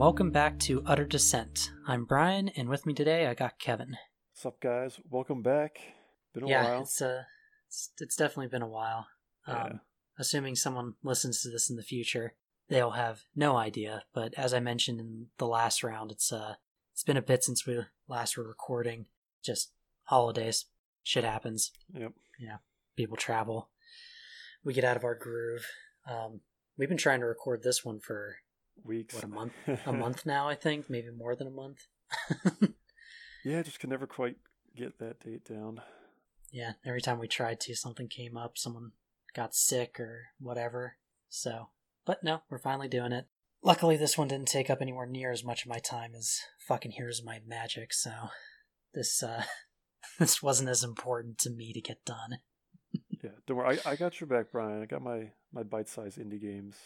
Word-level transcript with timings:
welcome 0.00 0.30
back 0.30 0.58
to 0.58 0.82
Utter 0.86 1.04
Descent. 1.04 1.72
I'm 1.86 2.06
Brian, 2.06 2.48
and 2.56 2.70
with 2.70 2.86
me 2.86 2.94
today 2.94 3.26
I 3.26 3.34
got 3.34 3.58
Kevin. 3.58 3.98
What's 4.32 4.46
up, 4.46 4.58
guys? 4.58 4.98
Welcome 5.10 5.42
back. 5.42 5.72
Been 6.32 6.44
a 6.44 6.48
yeah, 6.48 6.64
while. 6.64 6.80
it's 6.80 7.02
uh, 7.02 7.24
it's, 7.68 7.90
it's 7.98 8.16
definitely 8.16 8.48
been 8.48 8.62
a 8.62 8.68
while. 8.68 9.08
Um, 9.46 9.56
Yeah. 9.56 9.72
Assuming 10.18 10.56
someone 10.56 10.94
listens 11.02 11.42
to 11.42 11.50
this 11.50 11.68
in 11.68 11.76
the 11.76 11.82
future, 11.82 12.32
they'll 12.70 12.92
have 12.92 13.24
no 13.36 13.58
idea. 13.58 14.04
But 14.14 14.32
as 14.38 14.54
I 14.54 14.60
mentioned 14.60 15.00
in 15.00 15.26
the 15.36 15.46
last 15.46 15.84
round, 15.84 16.10
it's 16.10 16.32
uh, 16.32 16.54
it's 16.94 17.04
been 17.04 17.18
a 17.18 17.22
bit 17.22 17.44
since 17.44 17.66
we 17.66 17.78
last 18.08 18.38
were 18.38 18.48
recording. 18.48 19.04
Just 19.44 19.70
holidays, 20.04 20.64
shit 21.02 21.24
happens. 21.24 21.72
Yep. 21.92 22.12
People 22.96 23.18
travel. 23.18 23.68
We 24.64 24.72
get 24.72 24.84
out 24.84 24.96
of 24.96 25.04
our 25.04 25.14
groove. 25.14 25.66
Um, 26.10 26.40
we've 26.78 26.88
been 26.88 26.96
trying 26.96 27.20
to 27.20 27.26
record 27.26 27.62
this 27.62 27.84
one 27.84 28.00
for 28.00 28.36
Weeks. 28.84 29.14
what 29.14 29.24
a 29.24 29.28
month, 29.28 29.52
a 29.86 29.92
month 29.92 30.26
now. 30.26 30.48
I 30.48 30.54
think 30.54 30.88
maybe 30.88 31.10
more 31.10 31.34
than 31.36 31.46
a 31.46 31.50
month. 31.50 31.86
yeah, 33.44 33.62
just 33.62 33.80
could 33.80 33.90
never 33.90 34.06
quite 34.06 34.36
get 34.76 34.98
that 34.98 35.20
date 35.20 35.44
down. 35.44 35.80
yeah, 36.50 36.72
every 36.84 37.00
time 37.00 37.18
we 37.18 37.28
tried 37.28 37.60
to, 37.60 37.74
something 37.74 38.08
came 38.08 38.36
up, 38.36 38.56
someone 38.56 38.92
got 39.34 39.54
sick 39.54 39.98
or 40.00 40.28
whatever. 40.38 40.96
So, 41.28 41.68
but 42.04 42.22
no, 42.24 42.42
we're 42.50 42.58
finally 42.58 42.88
doing 42.88 43.12
it. 43.12 43.26
Luckily, 43.62 43.96
this 43.96 44.16
one 44.16 44.28
didn't 44.28 44.48
take 44.48 44.70
up 44.70 44.80
anywhere 44.80 45.06
near 45.06 45.30
as 45.30 45.44
much 45.44 45.64
of 45.64 45.68
my 45.68 45.78
time 45.78 46.14
as 46.16 46.40
fucking 46.66 46.92
Here's 46.92 47.22
My 47.22 47.40
Magic, 47.46 47.92
so 47.92 48.10
this, 48.94 49.22
uh, 49.22 49.44
this 50.18 50.42
wasn't 50.42 50.70
as 50.70 50.82
important 50.82 51.38
to 51.38 51.50
me 51.50 51.72
to 51.72 51.80
get 51.80 52.04
done. 52.04 52.38
Yeah, 53.22 53.30
don't 53.46 53.58
worry. 53.58 53.78
I, 53.84 53.90
I 53.90 53.96
got 53.96 54.18
your 54.18 54.28
back, 54.28 54.46
Brian. 54.50 54.82
I 54.82 54.86
got 54.86 55.02
my, 55.02 55.32
my 55.52 55.62
bite-sized 55.62 56.18
indie 56.18 56.40
games. 56.40 56.76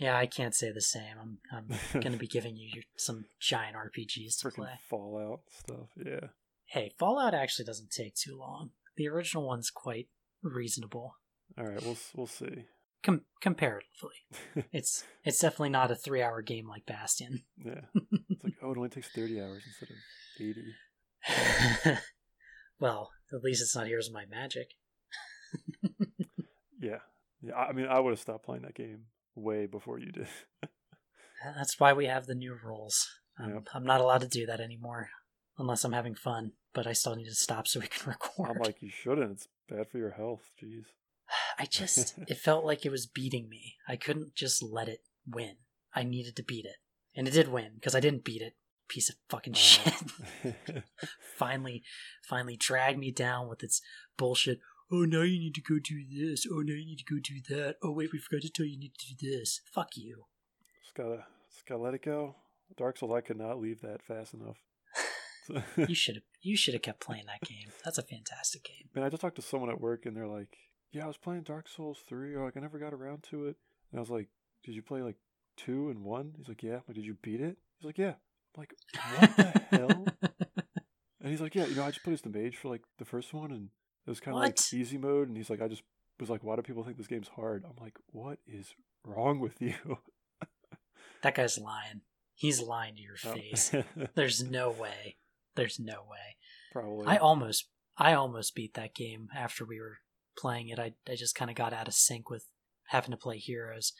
Yeah, 0.00 0.16
I 0.16 0.24
can't 0.24 0.54
say 0.54 0.72
the 0.72 0.80
same. 0.80 1.14
I'm, 1.20 1.38
I'm 1.52 1.68
gonna 2.00 2.16
be 2.16 2.26
giving 2.26 2.56
you 2.56 2.82
some 2.96 3.26
giant 3.38 3.76
RPGs 3.76 4.38
to 4.40 4.48
Freaking 4.48 4.54
play. 4.54 4.70
Fallout 4.88 5.40
stuff. 5.50 5.90
Yeah. 5.94 6.28
Hey, 6.64 6.92
Fallout 6.98 7.34
actually 7.34 7.66
doesn't 7.66 7.90
take 7.90 8.14
too 8.14 8.36
long. 8.36 8.70
The 8.96 9.08
original 9.08 9.46
one's 9.46 9.70
quite 9.70 10.08
reasonable. 10.42 11.16
All 11.58 11.66
right, 11.66 11.82
we'll 11.82 11.98
we'll 12.16 12.26
see. 12.26 12.64
Com- 13.02 13.26
comparatively. 13.42 14.24
it's 14.72 15.04
it's 15.22 15.38
definitely 15.38 15.68
not 15.68 15.90
a 15.90 15.94
three 15.96 16.22
hour 16.22 16.40
game 16.40 16.66
like 16.66 16.86
Bastion. 16.86 17.42
Yeah. 17.62 17.82
It's 18.30 18.44
like, 18.44 18.54
oh, 18.62 18.70
it 18.70 18.78
only 18.78 18.88
takes 18.88 19.08
30 19.08 19.38
hours 19.42 19.62
instead 19.66 19.90
of 19.90 19.96
80. 21.84 21.98
well, 22.80 23.10
at 23.34 23.42
least 23.42 23.60
it's 23.60 23.76
not 23.76 23.86
Here's 23.86 24.10
My 24.10 24.24
Magic. 24.30 24.70
Yeah. 26.80 27.00
Yeah. 27.42 27.54
I 27.54 27.72
mean, 27.72 27.86
I 27.86 28.00
would 28.00 28.12
have 28.12 28.18
stopped 28.18 28.46
playing 28.46 28.62
that 28.62 28.74
game 28.74 29.00
way 29.34 29.66
before 29.66 29.98
you 29.98 30.12
did. 30.12 30.28
That's 31.56 31.80
why 31.80 31.92
we 31.92 32.06
have 32.06 32.26
the 32.26 32.34
new 32.34 32.54
rules. 32.62 33.08
Um, 33.38 33.54
Yep. 33.54 33.68
I'm 33.74 33.84
not 33.84 34.00
allowed 34.00 34.20
to 34.22 34.28
do 34.28 34.46
that 34.46 34.60
anymore 34.60 35.08
unless 35.58 35.84
I'm 35.84 35.92
having 35.92 36.14
fun, 36.14 36.52
but 36.74 36.86
I 36.86 36.92
still 36.92 37.16
need 37.16 37.26
to 37.26 37.34
stop 37.34 37.66
so 37.66 37.80
we 37.80 37.86
can 37.86 38.08
record. 38.10 38.50
I'm 38.50 38.58
like, 38.62 38.82
you 38.82 38.90
shouldn't. 38.90 39.32
It's 39.32 39.48
bad 39.68 39.88
for 39.88 39.98
your 39.98 40.10
health. 40.12 40.50
Jeez. 40.62 40.84
I 41.58 41.64
just, 41.66 42.14
it 42.28 42.38
felt 42.38 42.64
like 42.64 42.84
it 42.84 42.90
was 42.92 43.06
beating 43.06 43.48
me. 43.48 43.76
I 43.88 43.96
couldn't 43.96 44.34
just 44.34 44.62
let 44.62 44.88
it 44.88 45.00
win. 45.26 45.56
I 45.94 46.02
needed 46.02 46.36
to 46.36 46.42
beat 46.42 46.64
it. 46.66 46.76
And 47.16 47.26
it 47.26 47.32
did 47.32 47.48
win 47.48 47.72
because 47.74 47.94
I 47.94 48.00
didn't 48.00 48.24
beat 48.24 48.42
it. 48.42 48.54
Piece 48.88 49.08
of 49.08 49.16
fucking 49.28 49.52
shit. 49.52 49.94
Finally 51.36 51.82
finally 52.22 52.56
dragged 52.56 52.98
me 52.98 53.12
down 53.12 53.48
with 53.48 53.62
its 53.62 53.80
bullshit. 54.16 54.58
Oh, 54.92 55.04
now 55.04 55.22
you 55.22 55.38
need 55.38 55.54
to 55.54 55.60
go 55.62 55.78
do 55.78 56.02
this. 56.10 56.46
Oh, 56.50 56.60
now 56.62 56.74
you 56.74 56.84
need 56.86 56.98
to 56.98 57.14
go 57.14 57.20
do 57.22 57.40
that. 57.54 57.76
Oh, 57.82 57.92
wait, 57.92 58.12
we 58.12 58.18
forgot 58.18 58.42
to 58.42 58.50
tell 58.50 58.66
you 58.66 58.72
you 58.72 58.78
need 58.78 58.94
to 58.98 59.14
do 59.14 59.30
this. 59.30 59.60
Fuck 59.72 59.96
you. 59.96 60.24
just 60.82 60.94
gotta, 60.96 61.24
just 61.52 61.66
gotta 61.66 61.80
let 61.82 61.94
it 61.94 62.02
go. 62.04 62.34
Dark 62.76 62.98
Souls, 62.98 63.12
I 63.12 63.20
could 63.20 63.38
not 63.38 63.60
leave 63.60 63.80
that 63.82 64.02
fast 64.02 64.34
enough. 64.34 64.56
You 65.76 65.94
should 65.94 66.14
have 66.14 66.24
you 66.42 66.56
should 66.56 66.74
have 66.74 66.82
kept 66.82 67.00
playing 67.00 67.24
that 67.26 67.46
game. 67.48 67.70
That's 67.84 67.98
a 67.98 68.02
fantastic 68.02 68.62
game. 68.62 68.88
Man, 68.94 69.02
I 69.04 69.08
just 69.08 69.20
talked 69.20 69.34
to 69.36 69.42
someone 69.42 69.68
at 69.70 69.80
work 69.80 70.06
and 70.06 70.16
they're 70.16 70.28
like, 70.28 70.56
"Yeah, 70.92 71.04
I 71.04 71.06
was 71.08 71.16
playing 71.16 71.42
Dark 71.42 71.66
Souls 71.66 71.98
three, 72.08 72.34
or 72.34 72.44
like 72.44 72.56
I 72.56 72.60
never 72.60 72.78
got 72.78 72.92
around 72.94 73.24
to 73.30 73.46
it." 73.46 73.56
And 73.90 73.98
I 73.98 74.00
was 74.00 74.10
like, 74.10 74.28
"Did 74.64 74.76
you 74.76 74.82
play 74.82 75.02
like 75.02 75.16
two 75.56 75.88
and 75.90 76.04
one?" 76.04 76.34
He's 76.36 76.46
like, 76.46 76.62
"Yeah." 76.62 76.74
I'm 76.74 76.82
like, 76.86 76.94
"Did 76.94 77.04
you 77.04 77.16
beat 77.20 77.40
it?" 77.40 77.56
He's 77.78 77.86
like, 77.86 77.98
"Yeah." 77.98 78.14
I'm 78.54 78.58
like, 78.58 78.74
"What 79.18 79.36
the 79.36 79.76
hell?" 79.76 80.06
And 81.20 81.30
he's 81.30 81.40
like, 81.40 81.56
"Yeah, 81.56 81.66
you 81.66 81.74
know, 81.74 81.82
I 81.84 81.90
just 81.90 82.04
played 82.04 82.14
as 82.14 82.20
the 82.22 82.30
mage 82.30 82.56
for 82.56 82.68
like 82.68 82.82
the 82.98 83.04
first 83.04 83.34
one, 83.34 83.50
and 83.50 83.70
it 84.10 84.12
was 84.12 84.20
kind 84.20 84.36
of 84.36 84.42
like 84.42 84.58
easy 84.72 84.98
mode." 84.98 85.28
And 85.28 85.36
he's 85.36 85.50
like, 85.50 85.62
"I 85.62 85.68
just 85.68 85.82
was 86.18 86.28
like, 86.30 86.42
why 86.44 86.56
do 86.56 86.62
people 86.62 86.84
think 86.84 86.96
this 86.98 87.06
game's 87.06 87.28
hard?" 87.28 87.64
I'm 87.64 87.82
like, 87.82 87.94
"What 88.12 88.38
is 88.46 88.74
wrong 89.04 89.40
with 89.40 89.60
you?" 89.60 89.74
that 91.22 91.34
guy's 91.34 91.58
lying. 91.58 92.02
He's 92.34 92.60
lying 92.60 92.96
to 92.96 93.02
your 93.02 93.16
Oh. 93.26 93.32
face. 93.34 93.74
There's 94.14 94.42
no 94.42 94.70
way. 94.70 95.16
There's 95.56 95.78
no 95.78 96.02
way. 96.10 96.36
Probably. 96.72 97.06
I 97.06 97.16
almost 97.16 97.68
I 97.98 98.14
almost 98.14 98.54
beat 98.54 98.74
that 98.74 98.94
game 98.94 99.28
after 99.34 99.64
we 99.64 99.78
were 99.80 99.98
playing 100.38 100.68
it. 100.68 100.78
I 100.78 100.94
I 101.08 101.16
just 101.16 101.34
kind 101.34 101.50
of 101.50 101.56
got 101.56 101.72
out 101.72 101.88
of 101.88 101.94
sync 101.94 102.30
with 102.30 102.46
having 102.88 103.10
to 103.10 103.16
play 103.16 103.38
heroes. 103.38 103.92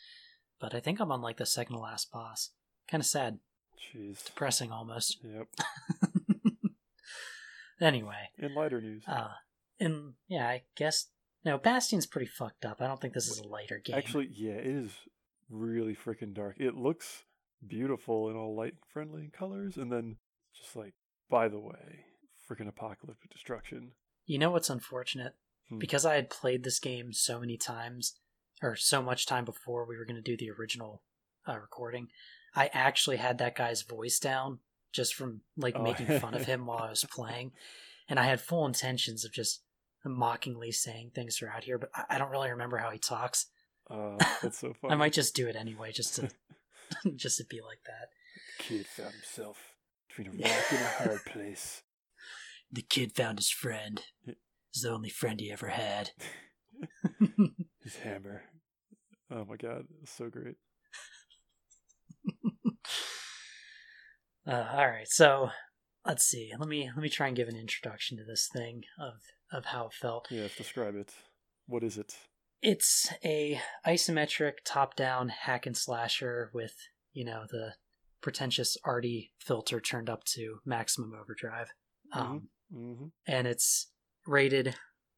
But 0.60 0.74
I 0.74 0.80
think 0.80 1.00
I'm 1.00 1.12
on 1.12 1.20
like 1.22 1.36
the 1.38 1.46
second 1.46 1.76
to 1.76 1.80
last 1.82 2.10
boss. 2.12 2.50
Kind 2.90 3.00
of 3.02 3.06
sad, 3.06 3.38
Jeez. 3.94 4.24
depressing 4.24 4.70
almost. 4.72 5.18
Yep. 5.24 5.46
anyway, 7.80 8.30
In 8.38 8.54
lighter 8.54 8.80
news, 8.80 9.02
uh 9.06 9.28
and 9.80 10.14
yeah, 10.28 10.46
I 10.48 10.62
guess 10.76 11.06
no, 11.44 11.56
Bastion's 11.58 12.06
pretty 12.06 12.26
fucked 12.26 12.64
up. 12.64 12.80
I 12.82 12.86
don't 12.86 13.00
think 13.00 13.14
this 13.14 13.28
is 13.28 13.38
a 13.38 13.48
lighter 13.48 13.80
game. 13.82 13.96
Actually, 13.96 14.28
yeah, 14.32 14.52
it 14.52 14.66
is 14.66 14.90
really 15.48 15.96
freaking 15.96 16.34
dark. 16.34 16.56
It 16.58 16.76
looks 16.76 17.24
beautiful 17.66 18.28
in 18.30 18.36
all 18.36 18.54
light 18.56 18.74
friendly 18.92 19.30
colors, 19.36 19.76
and 19.76 19.90
then 19.90 20.16
just 20.56 20.76
like, 20.76 20.94
by 21.30 21.48
the 21.48 21.58
way, 21.58 22.04
freaking 22.48 22.68
apocalyptic 22.68 23.30
destruction. 23.30 23.92
you 24.26 24.38
know 24.38 24.50
what's 24.50 24.70
unfortunate? 24.70 25.34
Hmm. 25.68 25.78
Because 25.78 26.04
I 26.04 26.14
had 26.14 26.30
played 26.30 26.62
this 26.64 26.78
game 26.78 27.12
so 27.12 27.40
many 27.40 27.56
times, 27.56 28.14
or 28.62 28.76
so 28.76 29.00
much 29.02 29.26
time 29.26 29.44
before 29.44 29.86
we 29.86 29.96
were 29.96 30.04
going 30.04 30.22
to 30.22 30.22
do 30.22 30.36
the 30.36 30.50
original 30.50 31.02
uh, 31.48 31.58
recording, 31.58 32.08
I 32.54 32.68
actually 32.74 33.16
had 33.16 33.38
that 33.38 33.56
guy's 33.56 33.82
voice 33.82 34.18
down 34.18 34.58
just 34.92 35.14
from 35.14 35.40
like 35.56 35.76
Oh. 35.76 35.82
making 35.82 36.18
fun 36.18 36.34
of 36.34 36.44
him 36.46 36.66
while 36.66 36.82
I 36.82 36.90
was 36.90 37.04
playing, 37.10 37.52
and 38.08 38.18
I 38.18 38.24
had 38.24 38.40
full 38.40 38.66
intentions 38.66 39.24
of 39.24 39.32
just 39.32 39.62
mockingly 40.04 40.72
saying 40.72 41.12
things 41.14 41.36
throughout 41.36 41.64
here, 41.64 41.78
but 41.78 41.90
I, 41.94 42.16
I 42.16 42.18
don't 42.18 42.30
really 42.30 42.50
remember 42.50 42.78
how 42.78 42.90
he 42.90 42.98
talks. 42.98 43.46
Uh, 43.90 44.16
that's 44.42 44.58
so 44.58 44.72
funny. 44.80 44.94
I 44.94 44.96
might 44.96 45.12
just 45.12 45.34
do 45.34 45.48
it 45.48 45.56
anyway, 45.56 45.92
just 45.92 46.16
to 46.16 46.30
just 47.16 47.38
to 47.38 47.44
be 47.44 47.60
like 47.60 47.80
that. 47.86 48.08
The 48.58 48.62
Kid 48.64 48.86
found 48.86 49.12
himself 49.12 49.58
between 50.08 50.28
a 50.28 50.42
rock 50.42 50.64
and 50.70 50.80
a 50.80 51.08
hard 51.08 51.24
place. 51.24 51.82
The 52.72 52.82
kid 52.82 53.12
found 53.12 53.38
his 53.38 53.50
friend. 53.50 54.00
The 54.24 54.90
only 54.90 55.08
friend 55.08 55.40
he 55.40 55.50
ever 55.50 55.68
had. 55.68 56.10
His 57.82 57.96
hammer. 57.96 58.42
Oh 59.28 59.44
my 59.44 59.56
god, 59.56 59.86
so 60.04 60.28
great. 60.28 60.54
Uh, 64.46 64.66
all 64.72 64.88
right, 64.88 65.08
so 65.08 65.50
let's 66.06 66.24
see. 66.24 66.52
Let 66.58 66.68
me 66.68 66.88
let 66.94 67.02
me 67.02 67.08
try 67.08 67.28
and 67.28 67.36
give 67.36 67.48
an 67.48 67.56
introduction 67.56 68.16
to 68.18 68.24
this 68.24 68.48
thing 68.52 68.82
of 68.98 69.14
of 69.52 69.66
how 69.66 69.86
it 69.86 69.92
felt. 69.94 70.28
Yes, 70.30 70.56
describe 70.56 70.94
it. 70.96 71.12
What 71.66 71.82
is 71.82 71.98
it? 71.98 72.16
It's 72.62 73.10
a 73.24 73.60
isometric 73.86 74.54
top-down 74.64 75.30
hack 75.30 75.66
and 75.66 75.76
slasher 75.76 76.50
with 76.52 76.74
you 77.12 77.24
know 77.24 77.44
the 77.50 77.74
pretentious 78.20 78.76
arty 78.84 79.32
filter 79.38 79.80
turned 79.80 80.10
up 80.10 80.24
to 80.24 80.58
maximum 80.64 81.12
overdrive, 81.18 81.70
um, 82.12 82.48
Mm-hmm. 82.72 83.06
and 83.26 83.46
it's 83.48 83.88
rated 84.26 84.76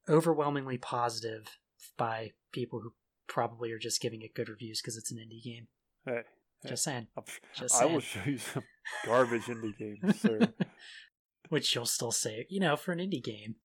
overwhelmingly 0.08 0.78
positive 0.78 1.58
by 1.98 2.30
people 2.52 2.80
who 2.80 2.92
probably 3.28 3.70
are 3.72 3.78
just 3.78 4.00
giving 4.00 4.22
it 4.22 4.34
good 4.34 4.48
reviews 4.48 4.80
because 4.80 4.96
it's 4.96 5.10
an 5.12 5.18
indie 5.18 5.42
game. 5.42 5.66
Hey, 6.06 6.22
hey, 6.62 6.68
Just 6.70 6.84
saying. 6.84 7.08
Just 7.54 7.74
I 7.82 7.84
will 7.86 8.00
saying. 8.00 8.24
show 8.24 8.30
you 8.30 8.38
some 8.38 8.64
garbage 9.04 9.42
indie 9.44 9.76
games, 9.76 10.20
sir. 10.20 10.52
Which 11.50 11.74
you'll 11.74 11.84
still 11.86 12.12
say, 12.12 12.46
you 12.48 12.60
know, 12.60 12.76
for 12.76 12.92
an 12.92 12.98
indie 13.00 13.22
game. 13.22 13.56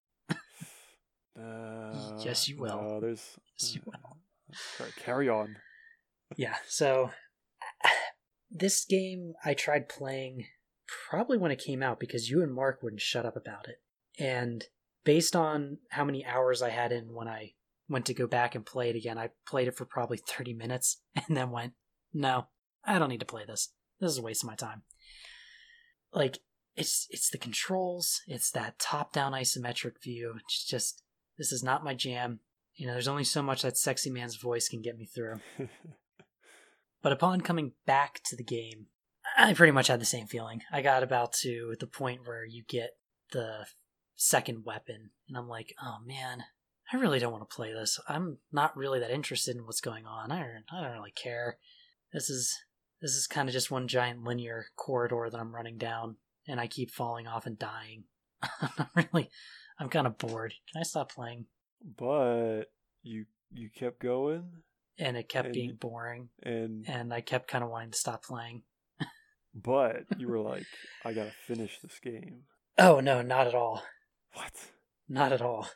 Uh, 1.38 1.78
Yes, 2.24 2.48
you 2.48 2.56
will. 2.56 2.82
No, 2.82 3.00
there's. 3.00 3.38
Yes, 3.58 3.74
you 3.74 3.82
uh, 3.92 3.98
sorry, 4.76 4.90
carry 4.98 5.28
on. 5.28 5.56
Yeah, 6.36 6.56
so 6.66 7.10
this 8.50 8.84
game 8.84 9.34
I 9.44 9.54
tried 9.54 9.88
playing 9.88 10.46
probably 11.08 11.38
when 11.38 11.50
it 11.50 11.62
came 11.62 11.82
out 11.82 12.00
because 12.00 12.30
you 12.30 12.42
and 12.42 12.52
Mark 12.52 12.82
wouldn't 12.82 13.00
shut 13.00 13.26
up 13.26 13.36
about 13.36 13.68
it. 13.68 13.80
And 14.22 14.64
based 15.04 15.36
on 15.36 15.78
how 15.90 16.04
many 16.04 16.24
hours 16.24 16.62
I 16.62 16.70
had 16.70 16.92
in 16.92 17.14
when 17.14 17.28
I 17.28 17.52
went 17.88 18.06
to 18.06 18.14
go 18.14 18.26
back 18.26 18.54
and 18.54 18.66
play 18.66 18.90
it 18.90 18.96
again, 18.96 19.18
I 19.18 19.30
played 19.46 19.68
it 19.68 19.76
for 19.76 19.84
probably 19.84 20.18
30 20.18 20.54
minutes 20.54 21.00
and 21.14 21.36
then 21.36 21.50
went, 21.50 21.74
no, 22.12 22.48
I 22.84 22.98
don't 22.98 23.10
need 23.10 23.20
to 23.20 23.26
play 23.26 23.44
this. 23.46 23.72
This 24.00 24.10
is 24.12 24.18
a 24.18 24.22
waste 24.22 24.42
of 24.42 24.48
my 24.48 24.54
time. 24.54 24.82
Like, 26.12 26.38
it's 26.74 27.08
it's 27.10 27.28
the 27.28 27.38
controls, 27.38 28.20
it's 28.28 28.52
that 28.52 28.78
top-down 28.78 29.32
isometric 29.32 30.00
view. 30.02 30.34
It's 30.38 30.64
just 30.64 31.02
this 31.38 31.52
is 31.52 31.62
not 31.62 31.84
my 31.84 31.94
jam. 31.94 32.40
You 32.74 32.86
know, 32.86 32.92
there's 32.92 33.08
only 33.08 33.24
so 33.24 33.42
much 33.42 33.62
that 33.62 33.76
sexy 33.76 34.10
man's 34.10 34.36
voice 34.36 34.68
can 34.68 34.82
get 34.82 34.98
me 34.98 35.06
through. 35.06 35.40
But 37.02 37.12
upon 37.12 37.42
coming 37.42 37.72
back 37.86 38.20
to 38.24 38.36
the 38.36 38.44
game, 38.44 38.86
I 39.36 39.54
pretty 39.54 39.72
much 39.72 39.86
had 39.86 40.00
the 40.00 40.06
same 40.06 40.26
feeling. 40.26 40.62
I 40.72 40.82
got 40.82 41.02
about 41.02 41.32
to 41.40 41.76
the 41.78 41.86
point 41.86 42.26
where 42.26 42.44
you 42.44 42.64
get 42.66 42.90
the 43.32 43.66
second 44.16 44.64
weapon, 44.64 45.10
and 45.28 45.36
I'm 45.36 45.48
like, 45.48 45.74
oh 45.82 45.98
man, 46.04 46.44
I 46.92 46.96
really 46.96 47.18
don't 47.18 47.32
want 47.32 47.48
to 47.48 47.54
play 47.54 47.72
this. 47.72 48.00
I'm 48.08 48.38
not 48.50 48.76
really 48.76 48.98
that 49.00 49.10
interested 49.10 49.56
in 49.56 49.64
what's 49.64 49.80
going 49.80 50.06
on. 50.06 50.32
I 50.32 50.38
don't, 50.40 50.64
I 50.72 50.82
don't 50.82 50.92
really 50.92 51.12
care. 51.12 51.58
This 52.12 52.30
is 52.30 52.56
this 53.00 53.12
is 53.12 53.28
kind 53.28 53.48
of 53.48 53.52
just 53.52 53.70
one 53.70 53.86
giant 53.86 54.24
linear 54.24 54.66
corridor 54.76 55.28
that 55.30 55.38
I'm 55.38 55.54
running 55.54 55.78
down, 55.78 56.16
and 56.48 56.58
I 56.58 56.66
keep 56.66 56.90
falling 56.90 57.28
off 57.28 57.46
and 57.46 57.58
dying. 57.58 58.04
I'm 58.42 58.70
not 58.76 58.90
really, 58.96 59.30
I'm 59.78 59.88
kind 59.88 60.06
of 60.06 60.18
bored. 60.18 60.54
Can 60.72 60.80
I 60.80 60.84
stop 60.84 61.12
playing? 61.12 61.46
But 61.96 62.64
you 63.02 63.26
you 63.52 63.70
kept 63.70 64.00
going, 64.00 64.44
And 64.98 65.16
it 65.16 65.28
kept 65.28 65.46
And- 65.46 65.54
being 65.54 65.76
boring, 65.76 66.28
and 66.42 66.84
and 66.88 67.12
I 67.14 67.20
kept 67.20 67.48
kind 67.48 67.62
of 67.64 67.70
wanting 67.70 67.92
to 67.92 67.98
stop 67.98 68.24
playing. 68.24 68.62
but 69.54 70.04
you 70.18 70.28
were 70.28 70.40
like, 70.40 70.66
I 71.04 71.12
gotta 71.12 71.32
finish 71.46 71.78
this 71.80 71.98
game. 72.00 72.42
Oh 72.76 73.00
no, 73.00 73.22
not 73.22 73.46
at 73.46 73.54
all. 73.54 73.82
What? 74.34 74.52
Not 75.08 75.32
at 75.32 75.40
all. 75.42 75.68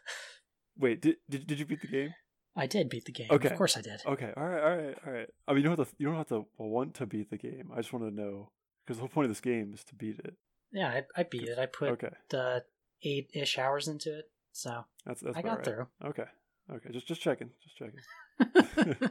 Wait, 0.77 1.01
did 1.01 1.17
did, 1.29 1.47
did 1.47 1.59
you 1.59 1.67
beat 1.67 1.81
the 1.81 1.87
game? 1.87 2.15
I 2.55 2.67
did 2.67 2.91
beat 2.91 3.07
the 3.07 3.13
game. 3.13 3.29
Okay. 3.31 3.49
Of 3.49 3.57
course 3.57 3.77
I 3.79 3.81
did. 3.81 4.01
Okay, 4.07 4.31
all 4.37 4.45
right, 4.47 4.63
all 4.63 4.77
right, 4.77 4.99
all 5.07 5.13
right. 5.13 5.29
I 5.49 5.53
mean, 5.53 5.63
you 5.63 5.69
don't 5.71 5.79
have 5.79 5.89
to 5.89 5.95
you 5.99 6.07
don't 6.07 6.17
have 6.17 6.29
to 6.29 6.45
want 6.59 6.95
to 6.95 7.07
beat 7.07 7.31
the 7.31 7.39
game. 7.39 7.71
I 7.73 7.77
just 7.77 7.93
want 7.93 8.05
to 8.05 8.15
know 8.15 8.51
because 8.85 8.99
the 8.99 9.03
whole 9.03 9.09
point 9.09 9.27
of 9.27 9.31
this 9.31 9.41
game 9.41 9.73
is 9.73 9.85
to 9.85 9.95
beat 9.95 10.19
it. 10.19 10.35
Yeah, 10.73 10.89
I, 10.89 11.21
I 11.21 11.23
beat 11.25 11.49
it. 11.49 11.59
I 11.59 11.67
put 11.67 11.91
Okay, 11.91 12.11
uh, 12.35 12.61
eight 13.05 13.31
ish 13.35 13.59
hours 13.59 13.89
into 13.89 14.19
it, 14.19 14.31
so 14.53 14.85
that's 15.07 15.21
that's 15.21 15.37
I 15.37 15.43
got 15.43 15.59
right. 15.59 15.65
through. 15.65 15.87
Okay, 16.05 16.25
okay, 16.71 16.91
just 16.93 17.07
just 17.07 17.21
checking, 17.21 17.51
just 17.63 17.77
checking. 17.77 19.11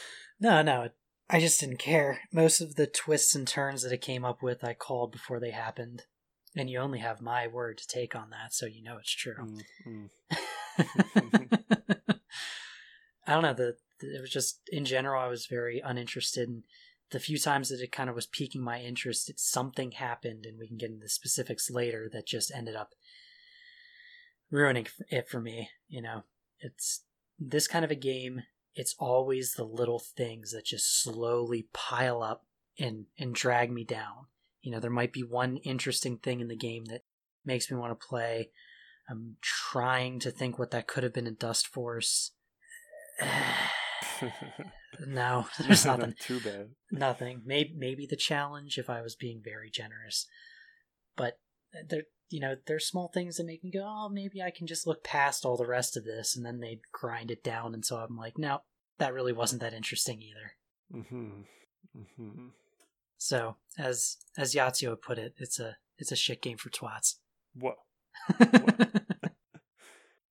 no, 0.40 0.62
no, 0.62 0.88
I 1.28 1.40
just 1.40 1.60
didn't 1.60 1.78
care. 1.78 2.20
Most 2.32 2.60
of 2.60 2.74
the 2.74 2.86
twists 2.86 3.34
and 3.34 3.48
turns 3.48 3.82
that 3.82 3.92
it 3.92 4.02
came 4.02 4.24
up 4.24 4.42
with, 4.42 4.62
I 4.62 4.74
called 4.74 5.12
before 5.12 5.40
they 5.40 5.50
happened, 5.50 6.02
and 6.54 6.68
you 6.68 6.78
only 6.78 6.98
have 6.98 7.22
my 7.22 7.46
word 7.46 7.78
to 7.78 7.86
take 7.86 8.14
on 8.14 8.30
that, 8.30 8.52
so 8.52 8.66
you 8.66 8.82
know 8.82 8.98
it's 8.98 9.14
true. 9.14 9.36
Mm, 9.86 10.10
mm. 10.10 10.10
I 13.26 13.32
don't 13.34 13.42
know. 13.42 13.54
The, 13.54 13.76
the 14.00 14.16
it 14.16 14.20
was 14.20 14.30
just 14.30 14.60
in 14.68 14.84
general, 14.84 15.22
I 15.22 15.28
was 15.28 15.46
very 15.46 15.80
uninterested. 15.80 16.48
And 16.48 16.64
the 17.12 17.20
few 17.20 17.38
times 17.38 17.68
that 17.68 17.80
it 17.80 17.92
kind 17.92 18.10
of 18.10 18.16
was 18.16 18.26
piquing 18.26 18.62
my 18.62 18.80
interest, 18.80 19.30
it, 19.30 19.38
something 19.38 19.92
happened, 19.92 20.44
and 20.44 20.58
we 20.58 20.68
can 20.68 20.76
get 20.76 20.90
into 20.90 21.02
the 21.02 21.08
specifics 21.08 21.70
later. 21.70 22.10
That 22.12 22.26
just 22.26 22.52
ended 22.54 22.76
up 22.76 22.90
ruining 24.52 24.86
it 25.08 25.28
for 25.28 25.40
me. 25.40 25.70
You 25.88 26.02
know, 26.02 26.22
it's 26.60 27.02
this 27.38 27.66
kind 27.66 27.84
of 27.84 27.90
a 27.90 27.96
game. 27.96 28.42
It's 28.74 28.94
always 28.98 29.54
the 29.54 29.64
little 29.64 29.98
things 29.98 30.52
that 30.52 30.66
just 30.66 31.02
slowly 31.02 31.66
pile 31.72 32.22
up 32.22 32.44
and 32.78 33.06
and 33.18 33.34
drag 33.34 33.72
me 33.72 33.84
down. 33.84 34.26
You 34.60 34.70
know, 34.70 34.78
there 34.78 34.90
might 34.90 35.12
be 35.12 35.24
one 35.24 35.56
interesting 35.58 36.18
thing 36.18 36.40
in 36.40 36.48
the 36.48 36.56
game 36.56 36.84
that 36.84 37.02
makes 37.44 37.70
me 37.70 37.76
want 37.76 37.98
to 37.98 38.06
play. 38.06 38.50
I'm 39.10 39.36
trying 39.40 40.20
to 40.20 40.30
think 40.30 40.58
what 40.58 40.70
that 40.70 40.86
could 40.86 41.02
have 41.02 41.12
been 41.12 41.26
in 41.26 41.34
Dustforce. 41.36 42.30
no, 45.06 45.46
there's 45.58 45.84
nothing. 45.84 46.14
Too 46.20 46.40
bad. 46.40 46.68
Nothing. 46.90 47.42
Maybe 47.44 47.74
maybe 47.76 48.06
the 48.06 48.16
challenge 48.16 48.78
if 48.78 48.88
I 48.88 49.02
was 49.02 49.16
being 49.16 49.42
very 49.42 49.70
generous. 49.70 50.26
But 51.16 51.38
uh, 51.74 51.82
there 51.88 52.04
you 52.32 52.40
know, 52.40 52.56
there's 52.66 52.86
small 52.86 53.08
things 53.08 53.36
that 53.36 53.44
make 53.46 53.62
me 53.62 53.70
go, 53.70 53.84
"Oh, 53.84 54.08
maybe 54.08 54.42
I 54.42 54.50
can 54.50 54.66
just 54.66 54.86
look 54.86 55.04
past 55.04 55.44
all 55.44 55.56
the 55.56 55.66
rest 55.66 55.96
of 55.96 56.04
this." 56.04 56.36
And 56.36 56.44
then 56.44 56.60
they 56.60 56.80
grind 56.92 57.30
it 57.30 57.44
down 57.44 57.74
and 57.74 57.84
so 57.84 57.96
I'm 57.96 58.16
like, 58.16 58.38
"No, 58.38 58.62
that 58.98 59.12
really 59.12 59.32
wasn't 59.32 59.60
that 59.62 59.74
interesting 59.74 60.22
either." 60.22 60.52
hmm 61.08 61.42
hmm 62.18 62.48
So, 63.18 63.56
as 63.78 64.16
as 64.36 64.54
Yahtzee 64.54 65.00
put 65.00 65.18
it, 65.18 65.34
it's 65.38 65.60
a 65.60 65.76
it's 65.98 66.12
a 66.12 66.16
shit 66.16 66.42
game 66.42 66.56
for 66.58 66.70
twats. 66.70 67.16
What? 67.54 67.76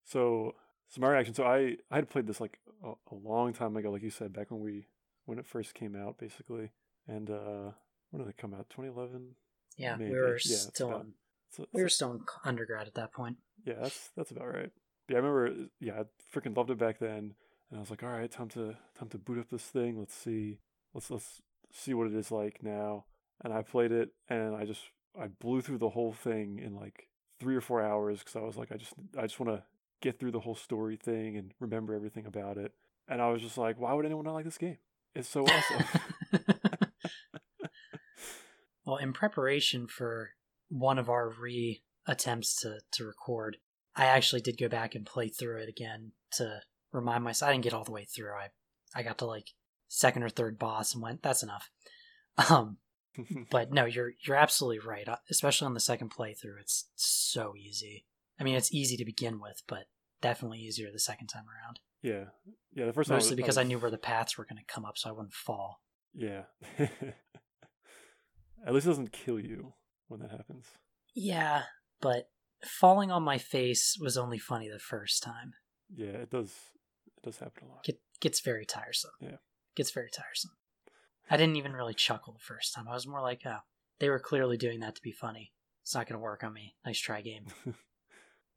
So, 0.04 0.56
so 0.90 1.00
my 1.00 1.10
reaction. 1.10 1.34
So 1.34 1.46
I 1.46 1.78
I 1.90 1.96
had 1.96 2.10
played 2.10 2.28
this 2.28 2.42
like 2.42 2.60
a, 2.84 2.90
a 2.90 3.16
long 3.16 3.54
time 3.54 3.78
ago, 3.78 3.92
like 3.92 4.02
you 4.04 4.10
said, 4.10 4.34
back 4.34 4.52
when 4.52 4.60
we 4.60 4.88
when 5.26 5.40
it 5.40 5.46
first 5.48 5.74
came 5.74 5.96
out, 5.96 6.18
basically. 6.18 6.72
And 7.08 7.30
uh 7.30 7.72
when 8.10 8.22
did 8.22 8.30
it 8.30 8.38
come 8.38 8.54
out? 8.54 8.70
2011. 8.70 9.36
yeah, 9.78 9.96
Maybe. 9.98 10.12
we 10.12 10.20
were 10.20 10.38
Yeah, 10.44 10.58
still 10.58 11.00
in, 11.00 11.14
So, 11.52 11.66
we 11.74 11.84
were 11.84 11.90
still 11.90 12.12
in 12.12 12.22
undergrad 12.46 12.88
at 12.88 12.96
that 12.96 13.12
point. 13.12 13.38
yeah, 13.66 13.76
that's 13.82 14.10
that's 14.16 14.32
about 14.32 14.48
right. 14.48 14.72
Yeah, 15.10 15.18
I 15.18 15.20
remember. 15.20 15.68
Yeah, 15.80 16.02
I 16.02 16.38
freaking 16.38 16.56
loved 16.56 16.70
it 16.70 16.78
back 16.80 17.00
then, 17.00 17.34
and 17.70 17.78
I 17.78 17.80
was 17.80 17.90
like, 17.90 18.04
all 18.04 18.10
right, 18.10 18.32
time 18.32 18.50
to 18.50 18.76
time 18.98 19.10
to 19.10 19.18
boot 19.18 19.40
up 19.40 19.50
this 19.50 19.64
thing. 19.64 20.00
Let's 20.00 20.16
see, 20.16 20.60
let's 20.94 21.12
let's 21.12 21.42
see 21.72 21.94
what 21.94 22.08
it 22.08 22.16
is 22.16 22.32
like 22.32 22.64
now. 22.64 23.06
And 23.44 23.54
I 23.54 23.64
played 23.64 23.92
it, 23.92 24.10
and 24.30 24.56
I 24.56 24.66
just 24.66 24.82
I 25.20 25.28
blew 25.28 25.62
through 25.62 25.80
the 25.80 25.90
whole 25.90 26.14
thing 26.14 26.60
in 26.60 26.76
like 26.76 27.08
three 27.40 27.56
or 27.56 27.62
four 27.62 27.82
hours 27.82 28.20
because 28.20 28.36
I 28.36 28.42
was 28.42 28.56
like, 28.56 28.72
I 28.72 28.78
just 28.78 28.94
I 29.18 29.24
just 29.24 29.40
want 29.40 29.58
to 29.58 29.64
get 30.02 30.20
through 30.20 30.32
the 30.32 30.40
whole 30.40 30.56
story 30.56 30.96
thing 30.96 31.38
and 31.38 31.54
remember 31.60 31.94
everything 31.94 32.26
about 32.26 32.58
it. 32.58 32.74
And 33.08 33.22
I 33.22 33.30
was 33.30 33.42
just 33.42 33.58
like, 33.58 33.80
why 33.80 33.94
would 33.94 34.06
anyone 34.06 34.26
not 34.26 34.34
like 34.34 34.46
this 34.46 34.58
game? 34.58 34.78
It's 35.14 35.28
so 35.28 35.46
awesome. 35.46 35.86
well, 38.86 38.98
in 38.98 39.12
preparation 39.12 39.88
for 39.88 40.32
one 40.72 40.98
of 40.98 41.10
our 41.10 41.30
re 41.30 41.84
attempts 42.08 42.56
to, 42.62 42.80
to 42.94 43.04
record, 43.06 43.58
I 43.96 44.06
actually 44.06 44.42
did 44.42 44.58
go 44.58 44.68
back 44.70 44.96
and 44.96 45.06
play 45.06 45.28
through 45.28 45.58
it 45.62 45.70
again 45.70 46.14
to 46.38 46.62
remind 46.92 47.24
myself. 47.24 47.50
I 47.50 47.52
didn't 47.54 47.66
get 47.66 47.74
all 47.74 47.84
the 47.84 47.92
way 47.92 48.06
through. 48.06 48.32
I 48.32 48.48
I 48.96 49.04
got 49.04 49.18
to 49.20 49.26
like 49.26 49.50
second 49.90 50.24
or 50.24 50.30
third 50.30 50.58
boss 50.58 50.94
and 50.94 51.04
went, 51.04 51.22
that's 51.22 51.44
enough. 51.44 51.70
Um, 52.50 52.78
but 53.52 53.74
no, 53.74 53.84
you're 53.84 54.14
you're 54.26 54.38
absolutely 54.38 54.80
right. 54.80 55.08
Uh, 55.08 55.18
Especially 55.30 55.66
on 55.66 55.74
the 55.74 55.82
second 55.82 56.12
playthrough, 56.18 56.62
it's 56.62 56.88
so 56.96 57.54
easy. 57.58 58.06
I 58.40 58.44
mean, 58.46 58.56
it's 58.56 58.74
easy 58.74 58.96
to 58.96 59.04
begin 59.06 59.42
with, 59.42 59.62
but 59.68 59.84
definitely 60.22 60.60
easier 60.60 60.88
the 60.92 60.98
second 61.00 61.28
time 61.28 61.44
around. 61.44 61.80
yeah, 62.02 62.30
yeah. 62.74 62.86
The 62.86 62.94
first 62.94 63.10
time 63.10 63.18
Mostly 63.18 63.32
was- 63.32 63.36
because 63.36 63.58
I 63.58 63.62
was- 63.62 63.68
knew 63.68 63.80
where 63.80 63.92
the 63.92 63.98
paths 63.98 64.38
were 64.38 64.46
going 64.46 64.64
to 64.66 64.74
come 64.74 64.86
up, 64.86 64.98
so 64.98 65.10
I 65.10 65.12
wouldn't 65.12 65.34
fall. 65.34 65.82
Yeah. 66.14 66.44
At 68.66 68.74
least 68.74 68.86
it 68.86 68.90
doesn't 68.90 69.12
kill 69.12 69.40
you 69.40 69.74
when 70.12 70.20
that 70.22 70.32
happens. 70.32 70.66
Yeah, 71.16 71.64
but 72.02 72.30
falling 72.64 73.12
on 73.12 73.24
my 73.24 73.38
face 73.38 73.98
was 74.00 74.18
only 74.18 74.38
funny 74.38 74.70
the 74.70 74.80
first 74.80 75.24
time. 75.24 75.54
Yeah, 75.94 76.08
it 76.08 76.30
does. 76.30 76.54
It 77.18 77.24
does 77.24 77.40
happen 77.40 77.68
a 77.68 77.72
lot. 77.72 77.84
Get, 77.84 78.00
gets 78.20 78.40
very 78.40 78.66
tiresome. 78.66 79.12
Yeah. 79.20 79.38
Gets 79.76 79.92
very 79.92 80.10
tiresome. 80.12 80.52
I 81.30 81.38
didn't 81.38 81.56
even 81.56 81.74
really 81.74 81.94
chuckle 81.94 82.34
the 82.34 82.40
first 82.40 82.74
time. 82.74 82.88
I 82.88 82.94
was 82.94 83.08
more 83.08 83.22
like, 83.22 83.42
oh, 83.46 83.60
they 84.00 84.10
were 84.10 84.20
clearly 84.20 84.58
doing 84.58 84.82
that 84.82 84.96
to 84.96 85.02
be 85.02 85.12
funny. 85.12 85.54
It's 85.82 85.96
not 85.96 86.08
going 86.08 86.20
to 86.20 86.24
work 86.24 86.44
on 86.44 86.54
me. 86.54 86.76
Nice 86.86 87.00
try, 87.00 87.22
game. 87.22 87.46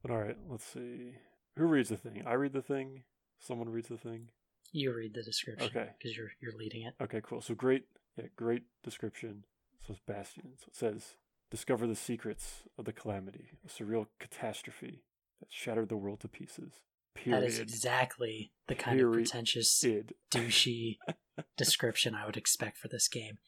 But 0.03 0.11
all 0.13 0.21
right, 0.21 0.37
let's 0.51 0.67
see. 0.67 1.15
Who 1.57 1.65
reads 1.65 1.89
the 1.89 1.97
thing? 1.97 2.23
I 2.27 2.35
read 2.35 2.53
the 2.53 2.61
thing. 2.61 3.05
Someone 3.39 3.71
reads 3.71 3.89
the 3.89 3.97
thing. 3.97 4.29
You 4.71 4.95
read 4.95 5.15
the 5.15 5.23
description 5.23 5.71
Okay. 5.75 5.93
because 5.97 6.15
you're 6.15 6.33
you're 6.43 6.53
leading 6.59 6.83
it. 6.83 6.93
Okay, 7.01 7.23
cool. 7.23 7.41
So 7.41 7.55
great. 7.55 7.85
Yeah, 8.19 8.27
great 8.37 8.65
description. 8.83 9.45
So 9.87 9.93
it's 9.95 10.03
Bastion. 10.07 10.53
So 10.59 10.65
it 10.69 10.77
says, 10.77 11.15
"Discover 11.55 11.87
the 11.87 11.95
secrets 11.95 12.65
of 12.79 12.85
the 12.85 12.93
calamity, 12.93 13.51
a 13.65 13.69
surreal 13.69 14.07
catastrophe 14.19 15.05
that 15.41 15.53
shattered 15.53 15.89
the 15.89 15.97
world 15.97 16.21
to 16.21 16.29
pieces." 16.29 16.81
Period. 17.15 17.43
That 17.43 17.47
is 17.47 17.61
exactly 17.61 18.53
the 18.67 18.75
kind 18.75 19.01
of 19.01 19.13
pretentious, 19.13 19.85
Id. 19.85 20.15
douchey 20.33 20.99
description 21.57 22.13
I 22.15 22.27
would 22.27 22.37
expect 22.37 22.77
for 22.79 22.89
this 22.89 23.07
game. 23.07 23.39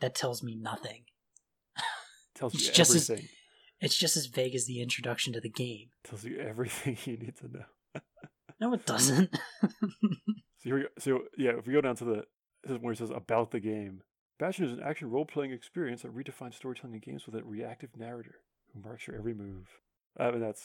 That 0.00 0.16
tells 0.16 0.42
me 0.42 0.56
nothing. 0.56 1.04
Tells 2.34 2.54
It's 2.54 2.66
you 2.66 2.72
just 2.72 2.94
as- 2.94 3.08
everything. 3.10 3.28
It's 3.80 3.96
just 3.96 4.16
as 4.16 4.26
vague 4.26 4.54
as 4.54 4.66
the 4.66 4.80
introduction 4.82 5.32
to 5.34 5.40
the 5.40 5.50
game. 5.50 5.90
Tells 6.02 6.24
you 6.24 6.38
everything 6.40 6.96
you 7.04 7.16
need 7.16 7.36
to 7.36 7.48
know. 7.48 8.00
No, 8.60 8.72
it 8.72 8.84
doesn't. 8.86 9.30
So 9.62 9.68
here 10.64 10.74
we 10.76 10.82
go. 10.82 10.88
So 10.98 11.20
yeah, 11.36 11.52
if 11.58 11.66
we 11.66 11.72
go 11.72 11.80
down 11.82 11.94
to 11.96 12.04
the 12.04 12.24
this 12.64 12.72
is 12.72 12.78
where 12.80 12.92
it 12.92 12.98
says 12.98 13.10
about 13.10 13.50
the 13.52 13.60
game. 13.60 14.02
Bastion 14.38 14.64
is 14.64 14.72
an 14.72 14.82
action 14.82 15.10
role 15.10 15.24
playing 15.24 15.52
experience 15.52 16.02
that 16.02 16.14
redefines 16.14 16.54
storytelling 16.54 16.94
in 16.94 17.00
games 17.00 17.26
with 17.26 17.34
a 17.36 17.44
reactive 17.44 17.90
narrator 17.96 18.36
who 18.72 18.80
marks 18.82 19.06
your 19.06 19.16
every 19.16 19.34
move. 19.34 19.66
Uh, 20.18 20.24
I 20.24 20.30
mean 20.32 20.40
that's 20.40 20.62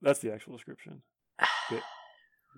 that's 0.00 0.20
the 0.20 0.32
actual 0.32 0.54
description. 0.54 1.02
Bit- 1.70 1.82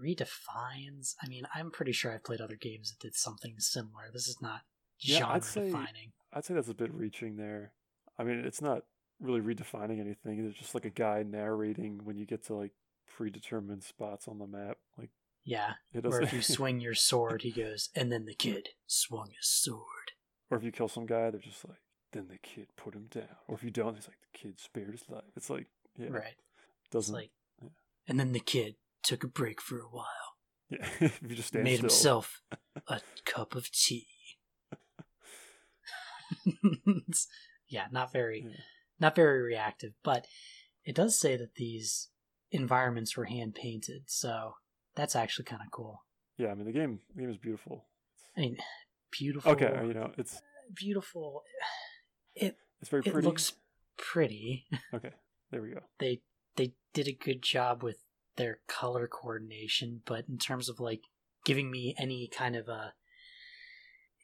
redefines. 0.02 1.14
I 1.23 1.29
mean, 1.29 1.45
I'm 1.55 1.71
pretty 1.71 1.93
sure 1.93 2.12
I've 2.12 2.25
played 2.25 2.40
other 2.40 2.57
games 2.57 2.90
that 2.90 3.00
did 3.00 3.14
something 3.14 3.55
similar. 3.59 4.05
This 4.12 4.29
is 4.29 4.38
not 4.40 4.61
Yeah, 5.00 5.19
genre 5.19 5.35
I'd 5.37 5.45
say- 5.45 5.67
defining. 5.67 6.12
I'd 6.33 6.45
say 6.45 6.55
that's 6.55 6.69
a 6.69 6.75
bit 6.75 6.93
reaching 6.95 7.37
there. 7.37 7.73
I 8.19 8.25
mean 8.25 8.38
it's 8.45 8.62
not 8.62 8.83
really 9.19 9.40
redefining 9.40 10.00
anything. 10.00 10.45
It's 10.47 10.59
just 10.59 10.75
like 10.75 10.85
a 10.85 10.90
guy 10.90 11.23
narrating 11.26 12.00
when 12.05 12.17
you 12.17 12.25
get 12.26 12.45
to 12.47 12.55
like 12.55 12.73
predetermined 13.09 13.83
spots 13.83 14.29
on 14.29 14.38
the 14.38 14.47
map. 14.47 14.76
Like 14.97 15.11
Yeah, 15.45 15.75
where 15.93 16.21
if 16.23 16.33
you 16.33 16.43
swing 16.57 16.81
your 16.81 16.95
sword, 16.95 17.43
he 17.43 17.50
goes, 17.50 17.90
and 17.95 18.12
then 18.12 18.26
the 18.26 18.35
kid 18.35 18.71
swung 18.87 19.31
his 19.37 19.49
sword. 19.49 20.12
Or 20.50 20.57
if 20.59 20.64
you 20.64 20.73
kill 20.73 20.88
some 20.88 21.07
guy, 21.07 21.30
they're 21.30 21.40
just 21.40 21.66
like, 21.69 21.78
then 22.12 22.26
the 22.28 22.38
kid 22.38 22.66
put 22.76 22.95
him 22.95 23.07
down. 23.11 23.28
Or 23.49 23.54
if 23.54 23.62
you 23.62 23.71
don't, 23.71 23.95
he's 23.95 24.09
like 24.09 24.19
the 24.21 24.38
kid 24.38 24.59
spared 24.59 24.90
his 24.90 25.04
life. 25.09 25.23
It's 25.37 25.49
like 25.50 25.66
yeah, 25.97 26.09
Right. 26.11 26.35
Doesn't 26.90 27.14
like, 27.14 27.30
yeah. 27.62 27.69
and 28.09 28.19
then 28.19 28.33
the 28.33 28.40
kid 28.40 28.75
took 29.02 29.23
a 29.25 29.28
break 29.28 29.61
for 29.61 29.78
a 29.78 29.88
while, 29.88 30.37
yeah. 30.69 30.87
if 31.00 31.21
you 31.23 31.37
just 31.37 31.49
stand 31.49 31.64
made 31.64 31.76
still. 31.76 31.88
himself 31.88 32.42
a 32.88 33.00
cup 33.25 33.54
of 33.54 33.71
tea. 33.71 34.07
yeah, 37.69 37.87
not 37.90 38.12
very 38.12 38.42
Yeah. 38.47 38.57
not 38.99 39.14
very 39.16 39.40
reactive, 39.42 39.92
but 40.02 40.26
it 40.85 40.95
does 40.95 41.19
say 41.19 41.37
that 41.37 41.54
these 41.57 42.09
environments 42.50 43.16
were 43.16 43.25
hand 43.26 43.54
painted, 43.54 44.02
so 44.11 44.54
that's 44.95 45.14
actually 45.16 45.45
kind 45.45 45.62
of 45.64 45.71
cool. 45.71 46.04
Yeah, 46.37 46.49
I 46.49 46.54
mean 46.54 46.66
the 46.66 46.73
game 46.73 47.00
the 47.14 47.21
game 47.23 47.30
is 47.30 47.37
beautiful. 47.38 47.85
I 48.37 48.40
mean, 48.40 48.59
beautiful. 49.11 49.52
Okay, 49.52 49.67
uh, 49.67 49.85
you 49.85 49.95
know 49.95 50.12
it's 50.17 50.40
beautiful. 50.75 51.43
It 52.35 52.57
it's 52.81 52.90
very 52.90 53.02
pretty. 53.02 53.19
it 53.19 53.25
looks 53.25 53.52
pretty. 53.97 54.67
Okay, 54.95 55.11
there 55.50 55.62
we 55.62 55.71
go. 55.71 55.81
They 55.99 56.23
they 56.57 56.75
did 56.95 57.09
a 57.09 57.12
good 57.12 57.43
job 57.43 57.83
with 57.83 57.99
their 58.37 58.61
color 58.69 59.07
coordination, 59.07 60.02
but 60.07 60.25
in 60.29 60.38
terms 60.38 60.69
of 60.69 60.81
like 60.81 61.02
giving 61.45 61.71
me 61.71 61.95
any 61.99 62.29
kind 62.29 62.57
of 62.57 62.69
a 62.69 62.95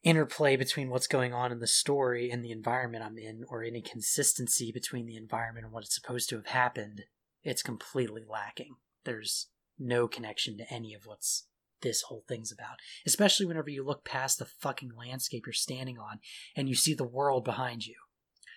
interplay 0.03 0.57
between 0.57 0.89
what's 0.89 1.09
going 1.09 1.35
on 1.35 1.51
in 1.51 1.59
the 1.59 1.67
story 1.67 2.31
and 2.31 2.45
the 2.45 2.53
environment 2.53 3.05
I'm 3.05 3.19
in, 3.19 3.45
or 3.49 3.63
any 3.63 3.83
consistency 3.83 4.71
between 4.71 5.07
the 5.07 5.17
environment 5.17 5.65
and 5.65 5.73
what 5.73 5.85
it's 5.85 5.95
supposed 5.95 6.29
to 6.31 6.37
have 6.37 6.47
happened, 6.47 7.03
it's 7.43 7.63
completely 7.63 8.23
lacking. 8.29 8.77
There's 9.05 9.49
no 9.79 10.07
connection 10.07 10.57
to 10.59 10.73
any 10.73 10.95
of 10.95 11.03
what's 11.07 11.47
this 11.83 12.03
whole 12.03 12.25
thing's 12.29 12.53
about. 12.53 12.77
Especially 13.07 13.47
whenever 13.47 13.71
you 13.71 13.85
look 13.85 14.05
past 14.05 14.39
the 14.39 14.45
fucking 14.45 14.93
landscape 14.97 15.45
you're 15.47 15.53
standing 15.53 15.99
on 15.99 16.21
and 16.55 16.69
you 16.69 16.75
see 16.75 16.95
the 16.95 17.05
world 17.05 17.45
behind 17.45 17.87
you. 17.87 17.97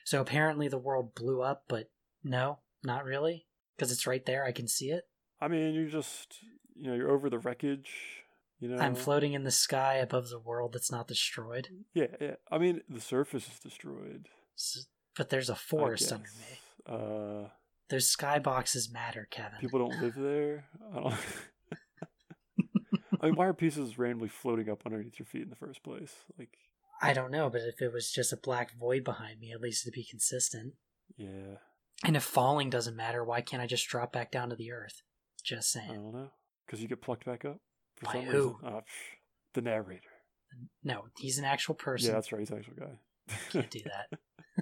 So 0.05 0.21
apparently 0.21 0.67
the 0.67 0.77
world 0.77 1.13
blew 1.15 1.41
up, 1.41 1.65
but 1.67 1.89
no, 2.23 2.59
not 2.83 3.05
really. 3.05 3.45
Because 3.75 3.91
it's 3.91 4.07
right 4.07 4.25
there, 4.25 4.43
I 4.43 4.51
can 4.51 4.67
see 4.67 4.89
it. 4.89 5.07
I 5.41 5.47
mean, 5.47 5.73
you're 5.73 5.87
just 5.87 6.39
you 6.75 6.89
know 6.89 6.95
you're 6.95 7.11
over 7.11 7.29
the 7.29 7.39
wreckage. 7.39 7.89
You 8.59 8.67
know, 8.69 8.77
I'm 8.77 8.95
floating 8.95 9.33
in 9.33 9.43
the 9.43 9.51
sky 9.51 9.95
above 9.95 10.29
the 10.29 10.39
world 10.39 10.73
that's 10.73 10.91
not 10.91 11.07
destroyed. 11.07 11.69
Yeah, 11.93 12.07
yeah. 12.19 12.35
I 12.51 12.57
mean, 12.57 12.81
the 12.89 12.99
surface 12.99 13.47
is 13.47 13.59
destroyed. 13.59 14.27
But 15.15 15.29
there's 15.29 15.49
a 15.49 15.55
forest 15.55 16.11
under 16.11 16.27
me. 16.27 16.59
Uh, 16.85 17.49
Those 17.89 18.13
skyboxes 18.13 18.91
matter, 18.91 19.27
Kevin. 19.31 19.59
people 19.61 19.79
don't 19.79 20.01
live 20.01 20.15
there. 20.15 20.65
I 20.91 20.99
don't. 20.99 21.13
I 23.21 23.25
mean, 23.27 23.35
why 23.35 23.45
are 23.47 23.53
pieces 23.53 23.97
randomly 23.97 24.29
floating 24.29 24.69
up 24.69 24.83
underneath 24.85 25.19
your 25.19 25.25
feet 25.25 25.43
in 25.43 25.49
the 25.49 25.55
first 25.55 25.83
place? 25.83 26.13
Like, 26.37 26.57
I 27.01 27.13
don't 27.13 27.31
know, 27.31 27.49
but 27.49 27.61
if 27.61 27.81
it 27.81 27.91
was 27.93 28.11
just 28.11 28.33
a 28.33 28.37
black 28.37 28.71
void 28.77 29.03
behind 29.03 29.39
me, 29.39 29.51
at 29.51 29.61
least 29.61 29.85
it'd 29.85 29.93
be 29.95 30.05
consistent. 30.09 30.73
yeah, 31.17 31.55
And 32.03 32.15
if 32.15 32.23
falling 32.23 32.69
doesn't 32.69 32.95
matter, 32.95 33.23
why 33.23 33.41
can't 33.41 33.61
I 33.61 33.67
just 33.67 33.87
drop 33.87 34.11
back 34.11 34.31
down 34.31 34.49
to 34.49 34.55
the 34.55 34.71
earth? 34.71 35.01
Just 35.43 35.71
saying. 35.71 35.91
I 35.91 35.95
don't 35.95 36.13
know. 36.13 36.31
Because 36.65 36.81
you 36.81 36.87
get 36.87 37.01
plucked 37.01 37.25
back 37.25 37.45
up 37.45 37.59
for 37.95 38.05
By 38.05 38.13
some 38.13 38.25
who? 38.25 38.47
reason. 38.49 38.55
Oh, 38.63 38.81
the 39.53 39.61
narrator. 39.61 40.01
No, 40.83 41.05
he's 41.17 41.37
an 41.37 41.45
actual 41.45 41.75
person. 41.75 42.09
Yeah, 42.09 42.15
that's 42.15 42.31
right. 42.31 42.39
He's 42.39 42.49
an 42.51 42.57
actual 42.57 42.73
guy. 42.79 42.99
Can't 43.51 43.69
do 43.69 43.81
that. 43.85 44.19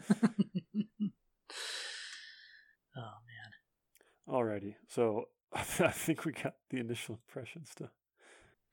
oh 2.97 3.17
man, 3.25 3.51
Alrighty. 4.27 4.75
So 4.89 5.25
I 5.53 5.61
think 5.63 6.25
we 6.25 6.33
got 6.33 6.55
the 6.69 6.77
initial 6.79 7.15
impressions 7.27 7.71
done. 7.77 7.89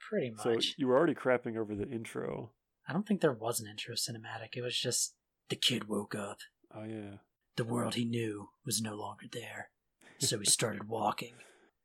Pretty 0.08 0.30
much. 0.30 0.42
So 0.42 0.72
you 0.78 0.86
were 0.88 0.96
already 0.96 1.14
crapping 1.14 1.56
over 1.56 1.74
the 1.74 1.88
intro. 1.88 2.52
I 2.88 2.92
don't 2.92 3.06
think 3.06 3.20
there 3.20 3.32
was 3.32 3.60
an 3.60 3.66
intro 3.68 3.94
cinematic. 3.94 4.56
It 4.56 4.62
was 4.62 4.78
just 4.78 5.14
the 5.48 5.56
kid 5.56 5.88
woke 5.88 6.14
up. 6.14 6.38
Oh 6.74 6.84
yeah. 6.84 7.16
The 7.56 7.64
world 7.64 7.94
he 7.94 8.04
knew 8.04 8.48
was 8.66 8.80
no 8.82 8.94
longer 8.94 9.26
there, 9.32 9.70
so 10.18 10.38
he 10.38 10.44
started 10.44 10.88
walking. 10.88 11.34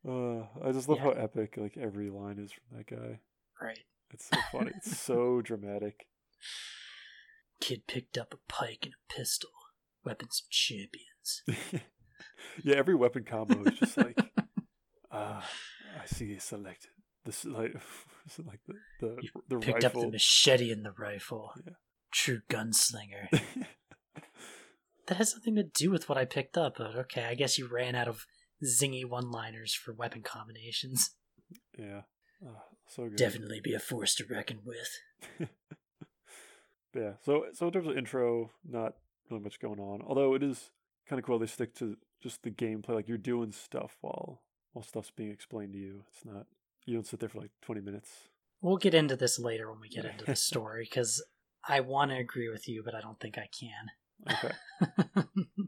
Uh, 0.07 0.39
I 0.63 0.71
just 0.71 0.87
love 0.89 0.97
Yeah. 0.99 1.03
how 1.05 1.09
epic 1.11 1.55
like 1.57 1.77
every 1.77 2.09
line 2.09 2.39
is 2.39 2.51
from 2.51 2.77
that 2.77 2.87
guy. 2.87 3.19
Right. 3.61 3.79
It's 4.11 4.27
so 4.29 4.37
funny. 4.51 4.71
it's 4.75 4.97
so 4.97 5.41
dramatic. 5.43 6.07
Kid 7.61 7.85
picked 7.87 8.17
up 8.17 8.33
a 8.33 8.51
pike 8.51 8.79
and 8.83 8.93
a 8.93 9.13
pistol, 9.13 9.49
weapons 10.05 10.41
of 10.45 10.49
champions. 10.49 11.43
yeah, 12.63 12.75
every 12.75 12.95
weapon 12.95 13.23
combo 13.25 13.63
is 13.65 13.77
just 13.77 13.97
like, 13.97 14.17
ah, 15.11 15.45
I 16.01 16.05
see 16.05 16.25
you 16.25 16.39
selected. 16.39 16.91
This 17.29 17.45
is 17.45 17.51
like, 17.51 17.75
is 18.25 18.39
like 18.45 18.59
the 18.67 18.73
the, 18.99 19.17
You 19.21 19.29
the 19.47 19.59
Picked 19.59 19.83
up 19.83 19.93
the 19.93 20.09
machete 20.09 20.71
and 20.71 20.83
the 20.83 20.93
rifle. 20.97 21.53
Yeah. 21.63 21.73
True 22.11 22.39
gunslinger. 22.49 23.29
that 25.07 25.17
has 25.17 25.35
nothing 25.35 25.55
to 25.55 25.63
do 25.63 25.91
with 25.91 26.09
what 26.09 26.17
I 26.17 26.25
picked 26.25 26.57
up, 26.57 26.75
but 26.77 26.95
okay, 26.95 27.25
I 27.25 27.35
guess 27.35 27.57
you 27.59 27.69
ran 27.71 27.93
out 27.93 28.07
of 28.07 28.25
zingy 28.63 29.05
one 29.05 29.29
liners 29.29 29.73
for 29.75 29.93
weapon 29.93 30.23
combinations. 30.23 31.11
yeah, 31.77 32.01
Ah, 32.43 32.63
so 32.87 33.03
good. 33.03 33.17
Definitely 33.17 33.61
be 33.63 33.75
a 33.75 33.79
force 33.79 34.15
to 34.15 34.25
reckon 34.29 34.61
with. 34.65 35.49
Yeah. 36.95 37.13
So 37.23 37.45
so 37.53 37.67
in 37.67 37.73
terms 37.73 37.87
of 37.87 37.97
intro, 37.97 38.51
not 38.67 38.93
really 39.29 39.43
much 39.43 39.59
going 39.59 39.79
on. 39.79 40.01
Although 40.01 40.33
it 40.33 40.43
is 40.43 40.71
kind 41.07 41.19
of 41.19 41.25
cool 41.25 41.39
they 41.39 41.45
stick 41.45 41.75
to 41.75 41.97
just 42.21 42.43
the 42.43 42.51
gameplay. 42.51 42.89
Like 42.89 43.07
you're 43.07 43.17
doing 43.17 43.51
stuff 43.51 43.97
while 44.01 44.41
while 44.73 44.83
stuff's 44.83 45.11
being 45.11 45.31
explained 45.31 45.73
to 45.73 45.79
you. 45.79 46.03
It's 46.11 46.25
not 46.25 46.47
you 46.89 46.95
don't 46.95 47.05
sit 47.07 47.19
there 47.19 47.29
for 47.29 47.39
like 47.41 47.51
20 47.61 47.81
minutes. 47.81 48.09
We'll 48.61 48.77
get 48.77 48.93
into 48.93 49.15
this 49.15 49.39
later 49.39 49.71
when 49.71 49.79
we 49.79 49.89
get 49.89 50.05
into 50.05 50.25
the 50.25 50.35
story, 50.49 50.83
because 50.89 51.23
I 51.67 51.79
want 51.81 52.11
to 52.11 52.17
agree 52.17 52.49
with 52.49 52.67
you, 52.67 52.81
but 52.83 52.95
I 52.95 53.01
don't 53.01 53.19
think 53.19 53.37
I 53.37 53.47
can. 53.57 54.33
Okay. 54.33 54.55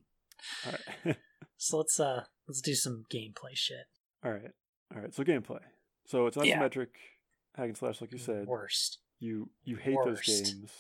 All 0.66 0.74
right. 1.06 1.18
so 1.58 1.78
let's 1.78 2.00
uh 2.00 2.24
let's 2.48 2.62
do 2.62 2.74
some 2.74 3.06
gameplay 3.14 3.54
shit. 3.54 3.86
All 4.26 4.32
right. 4.32 4.52
All 4.94 5.02
right. 5.02 5.14
So 5.14 5.24
gameplay. 5.24 5.60
So 6.06 6.26
it's 6.28 6.36
isometric 6.38 6.88
Yeah. 6.98 7.56
hack 7.56 7.68
and 7.70 7.78
slash, 7.78 8.02
like 8.02 8.12
you 8.12 8.18
said. 8.18 8.48
Worst. 8.48 9.00
You 9.20 9.52
you 9.64 9.78
hate 9.78 9.98
those 10.04 10.22
games. 10.22 10.72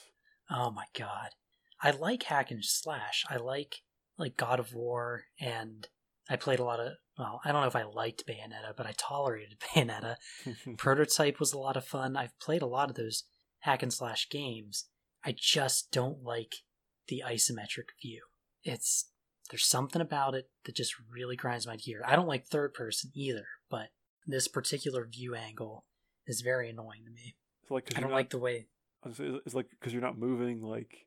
Oh 0.49 0.71
my 0.71 0.85
god. 0.97 1.29
I 1.81 1.91
like 1.91 2.23
hack 2.23 2.51
and 2.51 2.65
slash. 2.65 3.25
I 3.29 3.37
like 3.37 3.83
like 4.17 4.35
God 4.35 4.59
of 4.59 4.73
War 4.73 5.25
and 5.39 5.87
I 6.29 6.35
played 6.35 6.59
a 6.59 6.63
lot 6.63 6.79
of 6.79 6.93
well, 7.17 7.41
I 7.45 7.51
don't 7.51 7.61
know 7.61 7.67
if 7.67 7.75
I 7.75 7.83
liked 7.83 8.25
Bayonetta, 8.25 8.75
but 8.75 8.85
I 8.87 8.93
tolerated 8.97 9.57
Bayonetta. 9.75 10.15
Prototype 10.77 11.39
was 11.39 11.53
a 11.53 11.59
lot 11.59 11.77
of 11.77 11.85
fun. 11.85 12.15
I've 12.15 12.37
played 12.39 12.61
a 12.61 12.67
lot 12.67 12.89
of 12.89 12.95
those 12.95 13.25
hack 13.59 13.83
and 13.83 13.93
slash 13.93 14.27
games. 14.29 14.85
I 15.23 15.35
just 15.37 15.91
don't 15.91 16.23
like 16.23 16.55
the 17.07 17.21
isometric 17.27 17.89
view. 18.01 18.21
It's 18.63 19.09
there's 19.49 19.65
something 19.65 20.01
about 20.01 20.33
it 20.33 20.49
that 20.65 20.75
just 20.75 20.95
really 21.13 21.35
grinds 21.35 21.67
my 21.67 21.75
gear. 21.75 22.01
I 22.05 22.15
don't 22.15 22.27
like 22.27 22.47
third 22.47 22.73
person 22.73 23.11
either, 23.13 23.45
but 23.69 23.89
this 24.25 24.47
particular 24.47 25.05
view 25.05 25.35
angle 25.35 25.85
is 26.25 26.41
very 26.41 26.69
annoying 26.69 27.03
to 27.05 27.11
me. 27.11 27.35
It's 27.61 27.71
like 27.71 27.91
I 27.95 27.99
don't 28.01 28.11
not- 28.11 28.15
like 28.15 28.29
the 28.29 28.39
way 28.39 28.67
I 29.03 29.09
was 29.09 29.17
gonna 29.17 29.33
say, 29.33 29.41
It's 29.45 29.55
like 29.55 29.67
because 29.71 29.93
you're 29.93 30.01
not 30.01 30.17
moving 30.17 30.61
like 30.61 31.05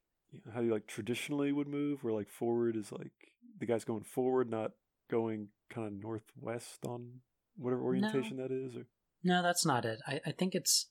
how 0.53 0.61
you 0.61 0.73
like 0.73 0.87
traditionally 0.87 1.53
would 1.53 1.69
move, 1.69 2.05
where 2.05 2.13
like 2.13 2.29
forward 2.29 2.77
is 2.77 2.93
like 2.93 3.13
the 3.59 3.67
guy's 3.67 3.85
going 3.85 4.05
forward, 4.05 4.51
not 4.51 4.73
going 5.11 5.49
kind 5.71 5.87
of 5.87 5.93
northwest 5.93 6.85
on 6.87 7.21
whatever 7.57 7.83
orientation 7.83 8.37
that 8.39 8.51
is, 8.51 8.75
or 8.77 8.87
No, 9.23 9.43
that's 9.43 9.65
not 9.67 9.85
it. 9.85 10.01
I, 10.07 10.21
I 10.27 10.33
think 10.33 10.55
it's 10.55 10.87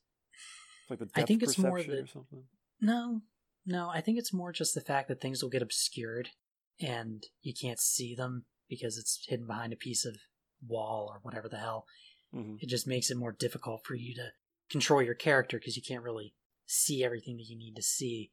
it's 0.82 0.90
like 0.90 1.00
the 1.00 1.06
depth 1.06 1.18
I 1.20 1.24
think 1.26 1.44
it's 1.44 1.58
more 1.58 1.82
that- 1.82 1.90
or 2.00 2.08
something. 2.08 2.44
no, 2.82 3.22
no. 3.66 3.90
I 3.90 4.02
think 4.02 4.18
it's 4.18 4.34
more 4.34 4.52
just 4.52 4.74
the 4.76 4.82
fact 4.82 5.08
that 5.08 5.22
things 5.22 5.42
will 5.42 5.50
get 5.50 5.62
obscured 5.62 6.30
and 6.80 7.24
you 7.42 7.54
can't 7.60 7.80
see 7.80 8.16
them 8.16 8.46
because 8.70 8.98
it's 8.98 9.24
hidden 9.28 9.46
behind 9.48 9.74
a 9.74 9.78
piece 9.78 10.06
of 10.06 10.16
wall 10.68 11.10
or 11.14 11.20
whatever 11.22 11.48
the 11.50 11.58
hell. 11.58 11.86
hmm 12.32 12.56
It 12.60 12.70
just 12.70 12.88
makes 12.88 13.10
it 13.12 13.18
more 13.18 13.32
difficult 13.32 13.86
for 13.86 13.96
you 13.96 14.14
to 14.16 14.30
control 14.70 15.02
your 15.02 15.14
character 15.16 15.60
because 15.60 15.76
you 15.78 15.84
can't 15.84 16.04
really 16.04 16.34
see 16.66 17.04
everything 17.04 17.38
that 17.38 17.48
you 17.48 17.58
need 17.58 17.76
to 17.76 17.82
see. 17.84 18.32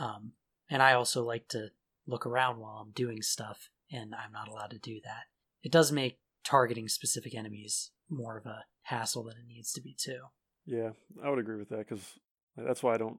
Um, 0.00 0.32
and 0.70 0.82
I 0.82 0.94
also 0.94 1.22
like 1.24 1.48
to 1.48 1.68
look 2.06 2.24
around 2.26 2.58
while 2.58 2.78
I'm 2.84 2.92
doing 2.92 3.20
stuff, 3.22 3.68
and 3.90 4.14
I'm 4.14 4.32
not 4.32 4.48
allowed 4.48 4.70
to 4.70 4.78
do 4.78 5.00
that. 5.04 5.24
It 5.62 5.72
does 5.72 5.92
make 5.92 6.18
targeting 6.44 6.88
specific 6.88 7.34
enemies 7.34 7.90
more 8.10 8.36
of 8.36 8.46
a 8.46 8.64
hassle 8.82 9.24
than 9.24 9.36
it 9.36 9.46
needs 9.48 9.72
to 9.72 9.80
be 9.80 9.94
too. 9.98 10.20
Yeah, 10.66 10.90
I 11.22 11.30
would 11.30 11.38
agree 11.38 11.56
with 11.56 11.68
that 11.70 11.78
because 11.88 12.18
that's 12.56 12.82
why 12.82 12.94
I 12.94 12.98
don't. 12.98 13.18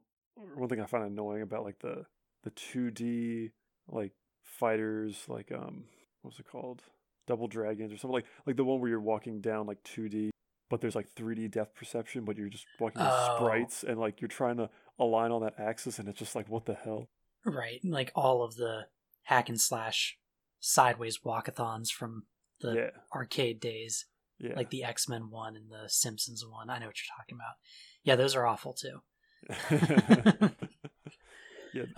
One 0.56 0.68
thing 0.70 0.82
I 0.82 0.86
find 0.86 1.04
annoying 1.06 1.42
about 1.42 1.64
like 1.64 1.80
the 1.80 2.06
the 2.44 2.50
two 2.52 2.92
D 2.92 3.52
like 3.88 4.12
fighters, 4.44 5.24
like 5.28 5.52
um, 5.52 5.86
what's 6.22 6.40
it 6.40 6.48
called, 6.48 6.82
Double 7.28 7.48
Dragons 7.48 7.92
or 7.92 7.98
something 7.98 8.14
like 8.16 8.26
like 8.46 8.56
the 8.56 8.64
one 8.64 8.80
where 8.80 8.90
you're 8.90 9.00
walking 9.00 9.42
down 9.42 9.66
like 9.68 9.82
two 9.84 10.10
D, 10.10 10.32
but 10.70 10.82
there's 10.82 10.96
like 10.96 11.10
three 11.16 11.36
D 11.36 11.48
depth 11.48 11.76
perception, 11.76 12.26
but 12.26 12.38
you're 12.38 12.50
just 12.50 12.66
walking 12.80 13.02
with 13.02 13.12
Oh. 13.12 13.36
sprites 13.38 13.84
and 13.84 14.00
like 14.00 14.22
you're 14.22 14.28
trying 14.28 14.58
to 14.58 14.70
align 15.00 15.32
on 15.32 15.42
that 15.44 15.56
axis, 15.60 16.00
and 16.00 16.08
it's 16.08 16.20
just 16.20 16.36
like 16.36 16.50
what 16.50 16.66
the 16.66 16.76
hell. 16.76 17.08
Right, 17.46 17.80
like 17.84 18.12
all 18.16 18.44
of 18.44 18.56
the 18.56 18.88
hack 19.24 19.50
and 19.50 19.60
slash 19.62 20.18
sideways 20.66 21.20
walkathons 21.20 21.90
from 21.90 22.24
the 22.62 22.74
yeah, 22.74 22.90
arcade 23.14 23.60
days, 23.60 24.06
yeah. 24.40 24.54
like 24.56 24.72
the 24.72 24.84
X 24.84 25.08
Men 25.08 25.30
one 25.30 25.56
and 25.56 25.70
the 25.70 25.88
Simpsons 25.88 26.44
one. 26.48 26.70
I 26.70 26.80
know 26.80 26.88
what 26.88 26.96
you're 26.98 27.16
talking 27.16 27.36
about. 27.36 27.56
Yeah, 28.04 28.16
those 28.16 28.36
are 28.36 28.46
awful 28.46 28.74
too. 28.74 29.02
yeah. 29.72 30.50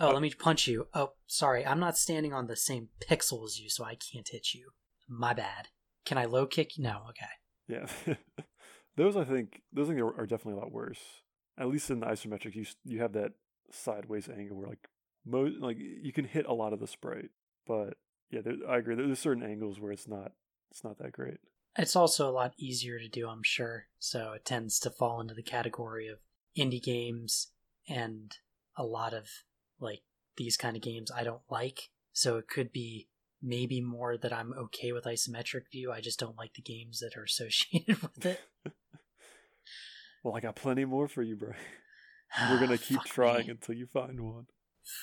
Oh, 0.00 0.08
uh, 0.08 0.12
let 0.12 0.22
me 0.22 0.30
punch 0.30 0.66
you. 0.66 0.88
Oh, 0.92 1.12
sorry, 1.28 1.64
I'm 1.64 1.78
not 1.78 1.96
standing 1.96 2.32
on 2.32 2.48
the 2.48 2.56
same 2.56 2.88
pixel 3.00 3.44
as 3.44 3.60
you, 3.60 3.70
so 3.70 3.84
I 3.84 3.94
can't 3.94 4.28
hit 4.28 4.52
you. 4.52 4.70
My 5.08 5.32
bad. 5.32 5.68
Can 6.04 6.18
I 6.18 6.24
low 6.24 6.46
kick? 6.46 6.72
No, 6.78 7.02
okay. 7.10 7.86
Yeah, 8.04 8.14
those 8.96 9.16
I 9.16 9.22
think 9.22 9.62
those 9.72 9.88
I 9.88 9.94
think 9.94 10.02
are 10.02 10.26
definitely 10.26 10.54
a 10.54 10.64
lot 10.64 10.72
worse. 10.72 10.98
At 11.56 11.68
least 11.68 11.90
in 11.90 12.00
the 12.00 12.06
isometric, 12.06 12.56
you 12.56 12.66
you 12.84 13.00
have 13.02 13.12
that 13.12 13.34
sideways 13.70 14.28
angle 14.28 14.56
where 14.56 14.70
like 14.70 14.88
Mo- 15.28 15.52
like 15.60 15.76
you 15.78 16.12
can 16.12 16.24
hit 16.24 16.46
a 16.46 16.54
lot 16.54 16.72
of 16.72 16.80
the 16.80 16.86
sprite, 16.86 17.30
but 17.66 17.94
yeah, 18.30 18.40
there, 18.42 18.54
I 18.68 18.78
agree. 18.78 18.94
There's 18.94 19.18
certain 19.18 19.42
angles 19.42 19.80
where 19.80 19.92
it's 19.92 20.08
not 20.08 20.32
it's 20.70 20.84
not 20.84 20.98
that 20.98 21.12
great. 21.12 21.38
It's 21.76 21.96
also 21.96 22.28
a 22.28 22.32
lot 22.32 22.54
easier 22.58 22.98
to 22.98 23.08
do, 23.08 23.28
I'm 23.28 23.42
sure. 23.42 23.86
So 23.98 24.32
it 24.32 24.44
tends 24.44 24.78
to 24.80 24.90
fall 24.90 25.20
into 25.20 25.34
the 25.34 25.42
category 25.42 26.08
of 26.08 26.18
indie 26.58 26.82
games 26.82 27.48
and 27.88 28.36
a 28.76 28.84
lot 28.84 29.14
of 29.14 29.28
like 29.80 30.02
these 30.36 30.56
kind 30.56 30.76
of 30.76 30.82
games 30.82 31.10
I 31.10 31.22
don't 31.22 31.42
like. 31.48 31.90
So 32.12 32.36
it 32.36 32.48
could 32.48 32.72
be 32.72 33.08
maybe 33.40 33.80
more 33.80 34.16
that 34.16 34.32
I'm 34.32 34.52
okay 34.54 34.92
with 34.92 35.04
isometric 35.04 35.70
view. 35.70 35.92
I 35.92 36.00
just 36.00 36.18
don't 36.18 36.36
like 36.36 36.54
the 36.54 36.62
games 36.62 37.00
that 37.00 37.16
are 37.16 37.24
associated 37.24 38.02
with 38.02 38.26
it. 38.26 38.40
well, 40.24 40.36
I 40.36 40.40
got 40.40 40.56
plenty 40.56 40.84
more 40.84 41.08
for 41.08 41.22
you, 41.22 41.36
bro. 41.36 41.52
We're 42.50 42.60
gonna 42.60 42.78
keep 42.78 43.02
trying 43.04 43.46
me. 43.46 43.52
until 43.52 43.74
you 43.74 43.86
find 43.86 44.20
one. 44.20 44.46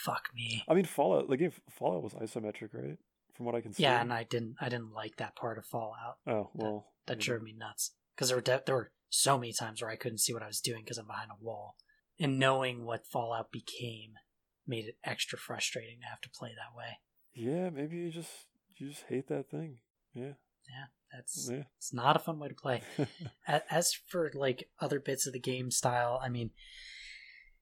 Fuck 0.03 0.29
me. 0.35 0.63
I 0.67 0.73
mean, 0.73 0.85
Fallout. 0.85 1.29
The 1.29 1.37
game 1.37 1.51
Fallout 1.69 2.03
was 2.03 2.13
isometric, 2.13 2.69
right? 2.73 2.97
From 3.35 3.45
what 3.45 3.55
I 3.55 3.61
can 3.61 3.73
see. 3.73 3.83
Yeah, 3.83 4.01
and 4.01 4.13
I 4.13 4.23
didn't. 4.23 4.55
I 4.61 4.69
didn't 4.69 4.93
like 4.93 5.17
that 5.17 5.35
part 5.35 5.57
of 5.57 5.65
Fallout. 5.65 6.17
oh 6.27 6.49
well. 6.53 6.87
That 7.07 7.17
know. 7.17 7.21
drove 7.21 7.41
me 7.43 7.53
nuts 7.57 7.91
because 8.15 8.29
there 8.29 8.37
were 8.37 8.41
de- 8.41 8.63
there 8.65 8.75
were 8.75 8.91
so 9.09 9.37
many 9.37 9.53
times 9.53 9.81
where 9.81 9.91
I 9.91 9.95
couldn't 9.95 10.19
see 10.19 10.33
what 10.33 10.41
I 10.43 10.47
was 10.47 10.59
doing 10.61 10.81
because 10.83 10.97
I'm 10.97 11.07
behind 11.07 11.31
a 11.31 11.43
wall, 11.43 11.75
and 12.19 12.39
knowing 12.39 12.85
what 12.85 13.05
Fallout 13.05 13.51
became 13.51 14.13
made 14.67 14.85
it 14.85 14.97
extra 15.03 15.37
frustrating 15.37 15.99
to 16.01 16.07
have 16.07 16.21
to 16.21 16.29
play 16.29 16.49
that 16.49 16.75
way. 16.75 16.97
Yeah, 17.33 17.69
maybe 17.69 17.97
you 17.97 18.09
just 18.11 18.31
you 18.77 18.89
just 18.89 19.03
hate 19.09 19.27
that 19.27 19.49
thing. 19.49 19.77
Yeah. 20.13 20.33
Yeah, 20.67 20.85
that's 21.13 21.49
Yeah. 21.51 21.63
it's 21.77 21.93
not 21.93 22.15
a 22.15 22.19
fun 22.19 22.39
way 22.39 22.47
to 22.47 22.55
play. 22.55 22.81
As 23.69 23.93
for 23.93 24.31
like 24.33 24.69
other 24.79 24.99
bits 24.99 25.27
of 25.27 25.33
the 25.33 25.39
game 25.39 25.69
style, 25.69 26.19
I 26.23 26.29
mean, 26.29 26.51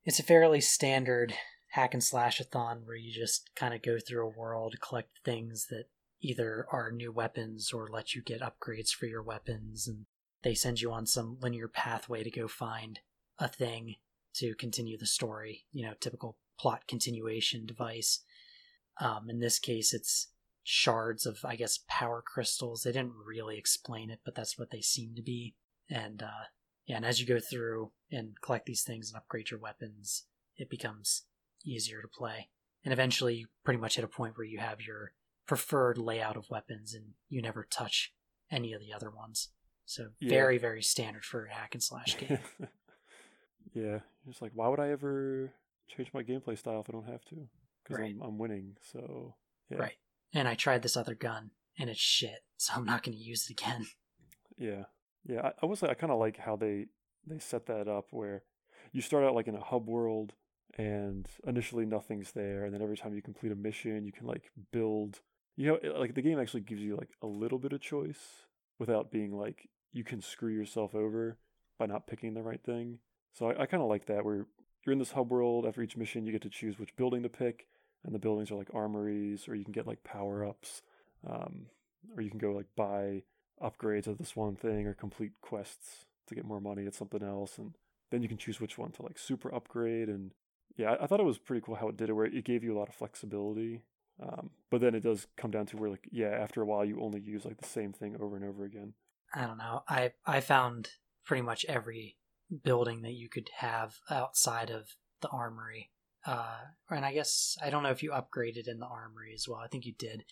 it's 0.05 0.19
a 0.19 0.23
fairly 0.23 0.61
standard 0.61 1.33
hack 1.73 1.95
and 1.95 2.03
slash 2.03 2.39
a 2.39 2.43
thon 2.43 2.83
where 2.85 2.95
you 2.95 3.11
just 3.11 3.49
kind 3.55 3.73
of 3.73 3.81
go 3.81 3.97
through 3.97 4.23
a 4.23 4.39
world, 4.39 4.75
collect 4.79 5.09
things 5.25 5.65
that 5.71 5.85
either 6.21 6.67
are 6.71 6.91
new 6.91 7.11
weapons 7.11 7.71
or 7.73 7.89
let 7.91 8.13
you 8.13 8.21
get 8.21 8.41
upgrades 8.41 8.91
for 8.91 9.07
your 9.07 9.23
weapons, 9.23 9.87
and 9.87 10.05
they 10.43 10.53
send 10.53 10.81
you 10.81 10.91
on 10.91 11.07
some 11.07 11.35
linear 11.41 11.67
pathway 11.67 12.23
to 12.23 12.29
go 12.29 12.47
find 12.47 12.99
a 13.39 13.47
thing 13.47 13.95
to 14.35 14.53
continue 14.53 14.99
the 14.99 15.07
story. 15.07 15.65
You 15.71 15.83
know, 15.87 15.93
typical 15.99 16.37
plot 16.59 16.83
continuation 16.87 17.65
device. 17.65 18.19
Um, 19.01 19.27
in 19.27 19.39
this 19.39 19.57
case, 19.57 19.95
it's 19.95 20.27
shards 20.61 21.25
of, 21.25 21.39
I 21.43 21.55
guess, 21.55 21.79
power 21.87 22.23
crystals. 22.23 22.83
They 22.83 22.91
didn't 22.91 23.15
really 23.25 23.57
explain 23.57 24.11
it, 24.11 24.19
but 24.23 24.35
that's 24.35 24.59
what 24.59 24.69
they 24.69 24.81
seem 24.81 25.15
to 25.15 25.23
be. 25.23 25.55
And 25.89 26.21
uh, 26.21 26.45
yeah, 26.85 26.97
and 26.97 27.05
as 27.05 27.19
you 27.19 27.25
go 27.25 27.39
through 27.39 27.93
and 28.11 28.39
collect 28.41 28.67
these 28.67 28.83
things 28.83 29.09
and 29.09 29.17
upgrade 29.17 29.49
your 29.49 29.59
weapons, 29.59 30.25
it 30.55 30.69
becomes 30.69 31.23
easier 31.63 32.01
to 32.01 32.07
play. 32.07 32.49
And 32.83 32.91
eventually, 32.93 33.35
you 33.35 33.47
pretty 33.63 33.79
much 33.79 33.95
hit 33.95 34.03
a 34.05 34.07
point 34.09 34.37
where 34.37 34.45
you 34.45 34.59
have 34.59 34.81
your 34.81 35.13
preferred 35.47 35.97
layout 35.97 36.37
of 36.37 36.49
weapons, 36.49 36.93
and 36.93 37.13
you 37.29 37.41
never 37.41 37.63
touch 37.69 38.13
any 38.51 38.73
of 38.73 38.81
the 38.81 38.93
other 38.93 39.09
ones. 39.09 39.49
So 39.85 40.09
Yeah. 40.19 40.29
very, 40.29 40.57
very 40.57 40.81
standard 40.83 41.25
for 41.25 41.45
a 41.45 41.53
hack 41.53 41.73
and 41.75 41.83
slash 41.83 42.17
game. 42.17 42.39
yeah. 43.73 43.99
Just 44.27 44.41
like, 44.41 44.51
why 44.53 44.67
would 44.67 44.79
I 44.79 44.89
ever 44.89 45.51
change 45.87 46.09
my 46.13 46.23
gameplay 46.23 46.57
style 46.57 46.79
if 46.81 46.89
I 46.89 46.93
don't 46.93 47.07
have 47.07 47.25
to? 47.25 47.47
Because 47.83 47.99
Right. 47.99 48.15
I'm 48.15 48.21
I'm 48.21 48.37
winning. 48.37 48.77
So 48.81 49.35
yeah. 49.69 49.77
Right. 49.77 49.97
And 50.33 50.47
I 50.47 50.55
tried 50.55 50.81
this 50.81 50.97
other 50.97 51.15
gun, 51.15 51.51
and 51.77 51.89
it's 51.89 51.99
shit. 51.99 52.43
So 52.57 52.73
I'm 52.75 52.85
not 52.85 53.03
going 53.03 53.17
to 53.17 53.23
use 53.23 53.49
it 53.49 53.59
again. 53.61 53.87
Yeah, 54.57 54.83
yeah. 55.25 55.41
I, 55.47 55.51
I 55.61 55.65
will 55.65 55.75
say 55.75 55.87
I 55.89 55.93
kind 55.93 56.11
of 56.11 56.19
like 56.19 56.37
how 56.37 56.55
they 56.55 56.87
they 57.27 57.39
set 57.39 57.65
that 57.67 57.87
up 57.87 58.07
where 58.11 58.43
you 58.91 59.01
start 59.01 59.23
out 59.25 59.35
like 59.35 59.47
in 59.47 59.55
a 59.55 59.63
hub 59.63 59.87
world, 59.87 60.33
and 60.77 61.27
initially 61.45 61.85
nothing's 61.85 62.31
there, 62.31 62.65
and 62.65 62.73
then 62.73 62.81
every 62.81 62.97
time 62.97 63.13
you 63.13 63.21
complete 63.21 63.51
a 63.51 63.55
mission, 63.55 64.05
you 64.05 64.11
can 64.11 64.27
like 64.27 64.51
build. 64.71 65.21
You 65.55 65.67
know, 65.67 65.99
like 65.99 66.15
the 66.15 66.21
game 66.21 66.39
actually 66.39 66.61
gives 66.61 66.81
you 66.81 66.95
like 66.95 67.11
a 67.21 67.27
little 67.27 67.59
bit 67.59 67.73
of 67.73 67.81
choice 67.81 68.47
without 68.79 69.11
being 69.11 69.37
like 69.37 69.69
you 69.91 70.03
can 70.03 70.21
screw 70.21 70.51
yourself 70.51 70.95
over 70.95 71.37
by 71.77 71.85
not 71.85 72.07
picking 72.07 72.33
the 72.33 72.41
right 72.41 72.63
thing. 72.63 72.97
So 73.33 73.51
I, 73.51 73.61
I 73.61 73.65
kind 73.67 73.83
of 73.83 73.89
like 73.89 74.07
that 74.07 74.25
where 74.25 74.47
you're 74.85 74.93
in 74.93 74.99
this 74.99 75.11
hub 75.11 75.29
world. 75.29 75.65
After 75.65 75.81
each 75.81 75.97
mission, 75.97 76.25
you 76.25 76.31
get 76.31 76.41
to 76.41 76.49
choose 76.49 76.79
which 76.79 76.95
building 76.95 77.23
to 77.23 77.29
pick, 77.29 77.67
and 78.03 78.15
the 78.15 78.19
buildings 78.19 78.51
are 78.51 78.55
like 78.55 78.73
armories, 78.73 79.47
or 79.47 79.55
you 79.55 79.63
can 79.63 79.73
get 79.73 79.87
like 79.87 80.03
power 80.03 80.43
ups, 80.43 80.81
um, 81.27 81.67
or 82.15 82.23
you 82.23 82.31
can 82.31 82.39
go 82.39 82.51
like 82.51 82.67
buy 82.75 83.21
upgrades 83.61 84.07
of 84.07 84.17
this 84.17 84.35
one 84.35 84.55
thing 84.55 84.87
or 84.87 84.93
complete 84.93 85.33
quests 85.41 86.05
to 86.27 86.35
get 86.35 86.45
more 86.45 86.59
money 86.59 86.85
at 86.85 86.95
something 86.95 87.23
else 87.23 87.57
and 87.57 87.75
then 88.11 88.21
you 88.21 88.27
can 88.27 88.37
choose 88.37 88.59
which 88.59 88.77
one 88.77 88.91
to 88.91 89.01
like 89.01 89.17
super 89.17 89.53
upgrade 89.53 90.09
and 90.09 90.31
yeah 90.75 90.95
I, 90.99 91.07
thought 91.07 91.19
it 91.19 91.25
was 91.25 91.37
pretty 91.37 91.61
cool 91.65 91.75
how 91.75 91.89
it 91.89 91.97
did 91.97 92.09
it 92.09 92.13
where 92.13 92.25
it 92.25 92.45
gave 92.45 92.63
you 92.63 92.75
a 92.75 92.79
lot 92.79 92.89
of 92.89 92.95
flexibility 92.95 93.83
um, 94.21 94.51
but 94.69 94.81
then 94.81 94.93
it 94.95 95.03
does 95.03 95.27
come 95.37 95.51
down 95.51 95.65
to 95.67 95.77
where 95.77 95.89
like 95.89 96.07
yeah 96.11 96.29
after 96.29 96.61
a 96.61 96.65
while 96.65 96.85
you 96.85 97.01
only 97.01 97.19
use 97.19 97.45
like 97.45 97.57
the 97.57 97.67
same 97.67 97.91
thing 97.93 98.15
over 98.19 98.35
and 98.35 98.45
over 98.45 98.63
again 98.63 98.93
I 99.33 99.47
don't 99.47 99.57
know. 99.57 99.83
I 99.89 100.11
I 100.25 100.39
found 100.39 100.89
pretty 101.25 101.41
much 101.41 101.65
every 101.67 102.17
building 102.63 103.01
that 103.01 103.13
you 103.13 103.29
could 103.29 103.49
have 103.57 103.95
outside 104.09 104.69
of 104.69 104.95
the 105.21 105.29
armory. 105.29 105.89
Uh, 106.25 106.59
and 106.89 107.05
I 107.05 107.13
guess 107.13 107.57
I 107.61 107.69
don't 107.69 107.83
know 107.83 107.89
if 107.89 108.03
you 108.03 108.11
upgraded 108.11 108.67
in 108.67 108.79
the 108.79 108.85
armory 108.85 109.33
as 109.33 109.47
well. 109.47 109.59
I 109.59 109.67
think 109.67 109.85
you 109.85 109.93
did. 109.93 110.23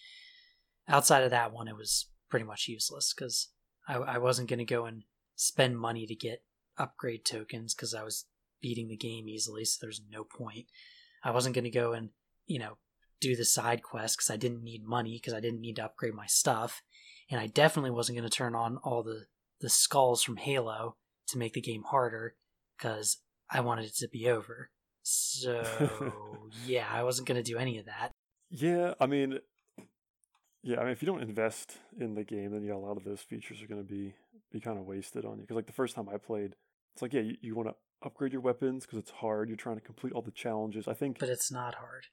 Outside 0.87 1.23
of 1.23 1.31
that 1.31 1.51
one, 1.51 1.67
it 1.67 1.75
was 1.75 2.09
pretty 2.29 2.45
much 2.45 2.67
useless 2.67 3.13
because 3.13 3.49
I, 3.87 3.95
I 3.95 4.17
wasn't 4.19 4.49
going 4.49 4.59
to 4.59 4.65
go 4.65 4.85
and 4.85 5.03
spend 5.35 5.79
money 5.79 6.05
to 6.05 6.15
get 6.15 6.43
upgrade 6.77 7.25
tokens 7.25 7.73
because 7.73 7.93
I 7.93 8.03
was 8.03 8.25
beating 8.61 8.87
the 8.87 8.97
game 8.97 9.27
easily, 9.27 9.65
so 9.65 9.77
there's 9.81 10.01
no 10.11 10.23
point. 10.23 10.65
I 11.23 11.31
wasn't 11.31 11.55
going 11.55 11.65
to 11.65 11.69
go 11.71 11.93
and 11.93 12.09
you 12.47 12.59
know 12.59 12.77
do 13.19 13.35
the 13.35 13.45
side 13.45 13.83
quest 13.83 14.17
because 14.17 14.29
I 14.31 14.37
didn't 14.37 14.63
need 14.63 14.83
money 14.83 15.13
because 15.13 15.33
I 15.33 15.39
didn't 15.39 15.61
need 15.61 15.75
to 15.75 15.85
upgrade 15.85 16.15
my 16.15 16.25
stuff 16.25 16.81
and 17.29 17.39
I 17.39 17.47
definitely 17.47 17.91
wasn't 17.91 18.17
going 18.17 18.29
to 18.29 18.35
turn 18.35 18.55
on 18.55 18.77
all 18.77 19.03
the 19.03 19.25
the 19.59 19.69
skulls 19.69 20.23
from 20.23 20.37
Halo 20.37 20.95
to 21.27 21.37
make 21.37 21.53
the 21.53 21.61
game 21.61 21.83
harder 21.83 22.35
because 22.77 23.17
I 23.49 23.59
wanted 23.61 23.85
it 23.85 23.95
to 23.97 24.07
be 24.07 24.27
over. 24.27 24.71
So 25.03 25.63
yeah, 26.65 26.87
I 26.91 27.03
wasn't 27.03 27.27
going 27.27 27.41
to 27.41 27.51
do 27.51 27.57
any 27.57 27.77
of 27.77 27.85
that. 27.85 28.11
yeah 28.49 28.93
i 28.99 29.05
mean 29.05 29.39
yeah 30.61 30.77
i 30.79 30.83
mean 30.83 30.91
if 30.91 31.01
you 31.01 31.05
don't 31.05 31.23
invest 31.23 31.77
in 31.99 32.15
the 32.15 32.23
game 32.23 32.51
then 32.51 32.63
yeah 32.63 32.73
a 32.73 32.75
lot 32.75 32.97
of 32.97 33.03
those 33.05 33.21
features 33.21 33.61
are 33.61 33.67
going 33.67 33.81
to 33.81 33.87
be 33.87 34.13
be 34.51 34.59
kind 34.59 34.77
of 34.77 34.85
wasted 34.85 35.23
on 35.25 35.37
you 35.37 35.41
because 35.41 35.55
like 35.55 35.65
the 35.67 35.71
first 35.71 35.95
time 35.95 36.09
i 36.13 36.17
played 36.17 36.55
it's 36.93 37.01
like 37.01 37.13
yeah 37.13 37.21
you, 37.21 37.35
you 37.41 37.55
want 37.55 37.69
to 37.69 37.75
upgrade 38.03 38.31
your 38.31 38.41
weapons 38.41 38.85
because 38.85 38.97
it's 38.99 39.11
hard 39.11 39.47
you're 39.47 39.57
trying 39.57 39.75
to 39.75 39.81
complete 39.81 40.13
all 40.13 40.21
the 40.21 40.31
challenges 40.31 40.87
i 40.87 40.93
think 40.93 41.19
But 41.19 41.29
it's 41.29 41.51
not 41.51 41.75
hard. 41.75 42.05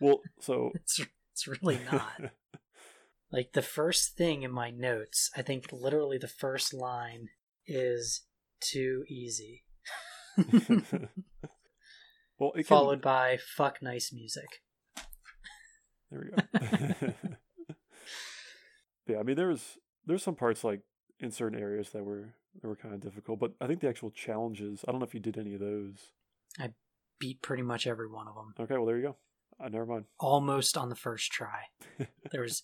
well 0.00 0.20
so 0.40 0.70
It's 0.74 1.00
it's 1.32 1.46
really 1.48 1.80
not. 1.92 2.30
like 3.32 3.52
the 3.52 3.60
first 3.62 4.16
thing 4.16 4.42
in 4.42 4.50
my 4.50 4.70
notes, 4.70 5.30
I 5.36 5.42
think 5.42 5.70
literally 5.72 6.16
the 6.16 6.28
first 6.28 6.72
line 6.72 7.28
is 7.66 8.22
too 8.60 9.04
easy. 9.08 9.64
well 12.38 12.52
it 12.52 12.58
can, 12.58 12.64
Followed 12.64 13.02
by 13.02 13.36
fuck 13.56 13.82
nice 13.82 14.12
music. 14.12 14.62
There 16.10 16.20
we 16.20 16.30
go. 16.30 17.12
yeah, 19.06 19.18
I 19.18 19.22
mean, 19.22 19.36
there's 19.36 19.78
there's 20.06 20.22
some 20.22 20.36
parts 20.36 20.62
like 20.64 20.80
in 21.18 21.30
certain 21.30 21.58
areas 21.58 21.90
that 21.90 22.04
were 22.04 22.34
that 22.60 22.68
were 22.68 22.76
kind 22.76 22.94
of 22.94 23.00
difficult, 23.00 23.38
but 23.40 23.52
I 23.60 23.66
think 23.66 23.80
the 23.80 23.88
actual 23.88 24.10
challenges. 24.10 24.84
I 24.86 24.90
don't 24.92 25.00
know 25.00 25.06
if 25.06 25.14
you 25.14 25.20
did 25.20 25.38
any 25.38 25.54
of 25.54 25.60
those. 25.60 26.12
I 26.58 26.72
beat 27.18 27.42
pretty 27.42 27.62
much 27.62 27.86
every 27.86 28.08
one 28.10 28.28
of 28.28 28.34
them. 28.34 28.54
Okay, 28.58 28.74
well 28.74 28.86
there 28.86 28.96
you 28.96 29.02
go. 29.02 29.16
Uh, 29.58 29.68
never 29.68 29.86
mind. 29.86 30.04
almost 30.20 30.76
on 30.76 30.88
the 30.90 30.94
first 30.96 31.30
try. 31.32 31.64
There 32.30 32.42
was 32.42 32.62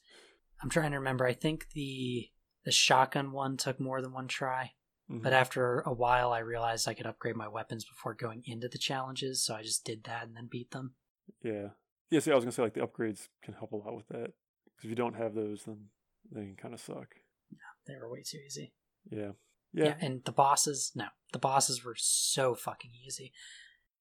I'm 0.63 0.69
trying 0.71 0.91
to 0.93 0.99
remember. 0.99 1.27
I 1.27 1.33
think 1.33 1.71
the 1.75 2.29
the 2.65 2.71
shotgun 2.73 3.33
one 3.33 3.57
took 3.57 3.81
more 3.81 4.01
than 4.03 4.13
one 4.13 4.29
try, 4.29 4.73
Mhm. 5.11 5.23
but 5.23 5.33
after 5.33 5.81
a 5.81 5.93
while 5.93 6.33
I 6.33 6.39
realized 6.41 6.87
I 6.87 6.95
could 6.95 7.07
upgrade 7.07 7.35
my 7.37 7.49
weapons 7.49 7.85
before 7.85 8.15
going 8.15 8.43
into 8.47 8.69
the 8.69 8.79
challenges, 8.79 9.43
so 9.45 9.55
I 9.55 9.63
just 9.63 9.85
did 9.85 10.05
that 10.05 10.25
and 10.27 10.37
then 10.37 10.49
beat 10.51 10.71
them. 10.71 10.95
yeah, 11.43 11.69
yeah. 12.11 12.21
See, 12.21 12.31
I 12.31 12.35
was 12.35 12.45
gonna 12.45 12.53
say 12.53 12.63
like 12.63 12.75
the 12.75 12.87
upgrades 12.87 13.29
can 13.43 13.55
help 13.55 13.73
a 13.73 13.77
lot 13.77 13.97
with 13.97 14.09
that 14.09 14.33
because 14.65 14.85
if 14.85 14.91
you 14.91 14.95
don't 14.97 15.15
have 15.17 15.35
those, 15.35 15.65
then 15.65 15.89
they 16.31 16.43
can 16.43 16.57
kind 16.57 16.75
of 16.75 16.81
suck. 16.81 17.15
Yeah, 17.51 17.59
they 17.87 17.97
were 17.97 18.11
way 18.11 18.23
too 18.23 18.39
easy. 18.47 18.75
Yeah, 19.11 19.33
Yeah. 19.73 19.85
yeah, 19.87 19.95
and 20.01 20.23
the 20.25 20.33
bosses, 20.33 20.93
no, 20.95 21.07
the 21.33 21.39
bosses 21.39 21.85
were 21.85 21.95
so 21.97 22.55
fucking 22.55 22.91
easy. 23.07 23.33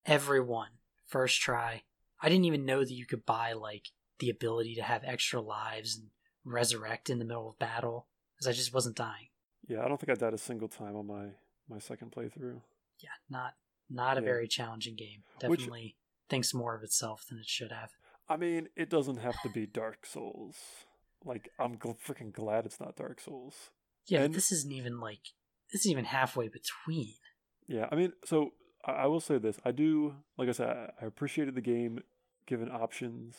Everyone 0.05 0.69
first 1.05 1.39
try. 1.41 1.83
I 2.21 2.29
didn't 2.29 2.45
even 2.45 2.65
know 2.65 2.79
that 2.81 2.91
you 2.93 3.05
could 3.05 3.25
buy 3.25 3.53
like 3.53 3.89
the 4.19 4.29
ability 4.29 4.75
to 4.75 4.83
have 4.83 5.03
extra 5.03 5.41
lives 5.41 5.97
and 5.97 6.07
resurrect 6.43 7.09
in 7.09 7.19
the 7.19 7.25
middle 7.25 7.49
of 7.49 7.59
battle 7.59 8.07
because 8.35 8.47
I 8.47 8.51
just 8.53 8.73
wasn't 8.73 8.95
dying. 8.95 9.27
yeah. 9.67 9.83
I 9.83 9.87
don't 9.87 9.99
think 9.99 10.09
I 10.11 10.19
died 10.19 10.33
a 10.33 10.37
single 10.37 10.67
time 10.67 10.95
on 10.95 11.07
my 11.07 11.27
my 11.69 11.79
second 11.79 12.11
playthrough. 12.11 12.61
yeah, 12.99 13.09
not 13.29 13.53
not 13.89 14.17
a 14.17 14.21
Yeah. 14.21 14.25
very 14.25 14.47
challenging 14.47 14.95
game. 14.95 15.23
Which- 15.45 15.59
Definitely 15.61 15.97
thinks 16.29 16.53
more 16.53 16.75
of 16.75 16.83
itself 16.83 17.25
than 17.29 17.39
it 17.39 17.47
should 17.47 17.71
have. 17.71 17.91
I 18.29 18.37
mean, 18.37 18.69
it 18.75 18.89
doesn't 18.89 19.17
have 19.17 19.41
to 19.41 19.49
be 19.49 19.65
Dark 19.65 20.05
Souls. 20.05 20.55
Like, 21.25 21.49
I'm 21.59 21.77
gl- 21.77 21.99
freaking 21.99 22.31
glad 22.31 22.65
it's 22.65 22.79
not 22.79 22.95
Dark 22.95 23.19
Souls. 23.19 23.69
Yeah, 24.07 24.23
And- 24.23 24.33
this 24.33 24.51
isn't 24.51 24.71
even 24.71 24.99
like 24.99 25.33
this 25.71 25.81
isn't 25.81 25.91
even 25.91 26.05
halfway 26.05 26.49
between. 26.49 27.13
Yeah, 27.67 27.87
I 27.91 27.95
mean, 27.95 28.13
so 28.25 28.51
I, 28.85 29.07
will 29.07 29.19
say 29.19 29.37
this: 29.37 29.57
I 29.63 29.71
do, 29.71 30.15
like 30.37 30.49
I 30.49 30.51
said, 30.51 30.67
I, 30.67 30.89
I 31.01 31.05
appreciated 31.05 31.55
the 31.55 31.61
game 31.61 32.01
given 32.45 32.69
options, 32.69 33.35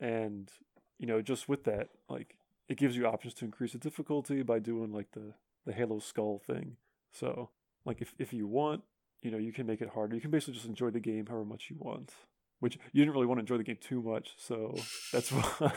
and 0.00 0.50
you 0.98 1.06
know, 1.06 1.22
just 1.22 1.48
with 1.48 1.64
that, 1.64 1.88
like 2.08 2.36
it 2.68 2.78
gives 2.78 2.96
you 2.96 3.06
options 3.06 3.34
to 3.34 3.44
increase 3.44 3.72
the 3.72 3.78
difficulty 3.78 4.42
by 4.42 4.58
doing 4.58 4.92
like 4.92 5.12
the 5.12 5.34
the 5.64 5.72
Halo 5.72 5.98
Skull 5.98 6.40
thing. 6.44 6.76
So, 7.12 7.50
like 7.84 8.00
if 8.00 8.14
if 8.18 8.32
you 8.32 8.46
want, 8.46 8.82
you 9.22 9.30
know, 9.30 9.38
you 9.38 9.52
can 9.52 9.66
make 9.66 9.80
it 9.80 9.90
harder. 9.90 10.14
You 10.14 10.20
can 10.20 10.30
basically 10.30 10.54
just 10.54 10.66
enjoy 10.66 10.90
the 10.90 11.00
game 11.00 11.26
however 11.26 11.44
much 11.44 11.68
you 11.70 11.76
want. 11.78 12.12
Which 12.58 12.78
you 12.92 13.02
didn't 13.02 13.12
really 13.12 13.26
want 13.26 13.38
to 13.38 13.42
enjoy 13.42 13.58
the 13.58 13.64
game 13.64 13.78
too 13.78 14.00
much, 14.00 14.30
so 14.38 14.74
that's 15.12 15.30
why 15.58 15.72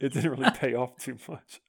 it 0.00 0.12
didn't 0.12 0.30
really 0.30 0.50
pay 0.54 0.74
off 0.74 0.96
too 0.98 1.16
much. 1.28 1.60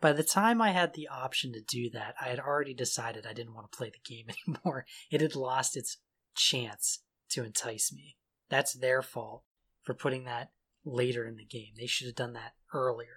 By 0.00 0.12
the 0.12 0.22
time 0.22 0.60
I 0.60 0.72
had 0.72 0.94
the 0.94 1.08
option 1.08 1.52
to 1.52 1.60
do 1.60 1.88
that, 1.90 2.14
I 2.20 2.28
had 2.28 2.38
already 2.38 2.74
decided 2.74 3.26
I 3.26 3.32
didn't 3.32 3.54
want 3.54 3.70
to 3.70 3.76
play 3.76 3.90
the 3.90 4.14
game 4.14 4.26
anymore. 4.48 4.84
It 5.10 5.20
had 5.20 5.34
lost 5.34 5.76
its 5.76 5.98
chance 6.34 7.00
to 7.30 7.44
entice 7.44 7.92
me. 7.92 8.16
That's 8.48 8.74
their 8.74 9.02
fault 9.02 9.42
for 9.82 9.94
putting 9.94 10.24
that 10.24 10.50
later 10.84 11.26
in 11.26 11.36
the 11.36 11.44
game. 11.44 11.72
They 11.78 11.86
should 11.86 12.06
have 12.06 12.14
done 12.14 12.34
that 12.34 12.52
earlier. 12.72 13.16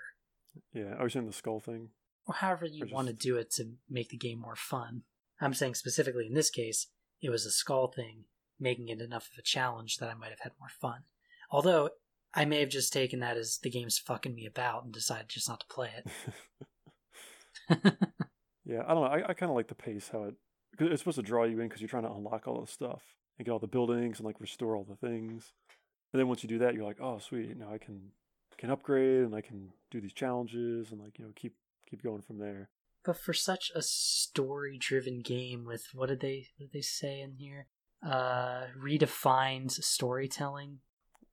Yeah, 0.73 0.95
I 0.99 1.03
was 1.03 1.13
saying 1.13 1.27
the 1.27 1.33
skull 1.33 1.59
thing. 1.59 1.89
Or 2.25 2.35
however 2.35 2.65
you 2.65 2.85
Or 2.85 2.93
want 2.93 3.07
to 3.07 3.13
do 3.13 3.37
it 3.37 3.51
to 3.53 3.73
make 3.89 4.09
the 4.09 4.17
game 4.17 4.39
more 4.39 4.55
fun. 4.55 5.03
I'm 5.41 5.53
saying 5.53 5.75
specifically 5.75 6.27
in 6.27 6.33
this 6.33 6.49
case, 6.49 6.87
it 7.21 7.29
was 7.29 7.45
a 7.45 7.51
skull 7.51 7.91
thing, 7.91 8.25
making 8.59 8.89
it 8.89 9.01
enough 9.01 9.29
of 9.31 9.39
a 9.39 9.43
challenge 9.43 9.97
that 9.97 10.09
I 10.09 10.13
might 10.13 10.29
have 10.29 10.41
had 10.41 10.53
more 10.59 10.69
fun. 10.81 11.03
Although 11.51 11.91
I 12.33 12.45
may 12.45 12.59
have 12.59 12.69
just 12.69 12.93
taken 12.93 13.19
that 13.19 13.37
as 13.37 13.59
the 13.61 13.69
game's 13.69 13.97
fucking 13.97 14.35
me 14.35 14.45
about 14.45 14.83
and 14.83 14.93
decided 14.93 15.29
just 15.29 15.49
not 15.49 15.61
to 15.61 15.67
play 15.67 15.89
it. 17.69 17.93
Yeah, 18.69 18.83
I 18.87 18.93
don't 18.93 19.03
know. 19.03 19.09
I, 19.09 19.29
I 19.29 19.33
kind 19.33 19.49
of 19.49 19.55
like 19.55 19.67
the 19.67 19.73
pace 19.73 20.09
how 20.11 20.25
it 20.25 20.35
because 20.71 20.91
it's 20.91 21.01
supposed 21.01 21.17
to 21.17 21.23
draw 21.23 21.43
you 21.43 21.59
in 21.59 21.67
because 21.67 21.81
you're 21.81 21.89
trying 21.89 22.03
to 22.03 22.11
unlock 22.11 22.47
all 22.47 22.61
the 22.61 22.67
stuff 22.67 23.01
and 23.37 23.45
get 23.45 23.51
all 23.51 23.57
the 23.57 23.65
buildings 23.65 24.19
and 24.19 24.27
like 24.27 24.39
restore 24.39 24.75
all 24.75 24.85
the 24.87 24.95
things. 24.95 25.53
And 26.13 26.19
then 26.19 26.27
once 26.27 26.43
you 26.43 26.49
do 26.49 26.59
that, 26.59 26.75
you're 26.75 26.85
like, 26.85 27.01
oh 27.01 27.17
sweet, 27.17 27.57
now 27.57 27.73
I 27.73 27.79
can 27.79 28.11
can 28.59 28.69
upgrade 28.69 29.23
and 29.23 29.33
I 29.33 29.41
can 29.41 29.69
do 29.89 29.99
these 29.99 30.13
challenges 30.13 30.91
and 30.91 31.01
like 31.01 31.17
you 31.17 31.25
know 31.25 31.31
keep 31.35 31.55
keep 31.89 32.03
going 32.03 32.21
from 32.21 32.37
there. 32.37 32.69
But 33.03 33.17
for 33.17 33.33
such 33.33 33.71
a 33.73 33.81
story-driven 33.81 35.21
game 35.21 35.65
with 35.65 35.87
what 35.93 36.09
did 36.09 36.19
they 36.19 36.45
what 36.57 36.71
did 36.71 36.73
they 36.73 36.81
say 36.81 37.21
in 37.21 37.33
here? 37.33 37.65
Uh, 38.05 38.65
redefines 38.79 39.83
storytelling. 39.83 40.79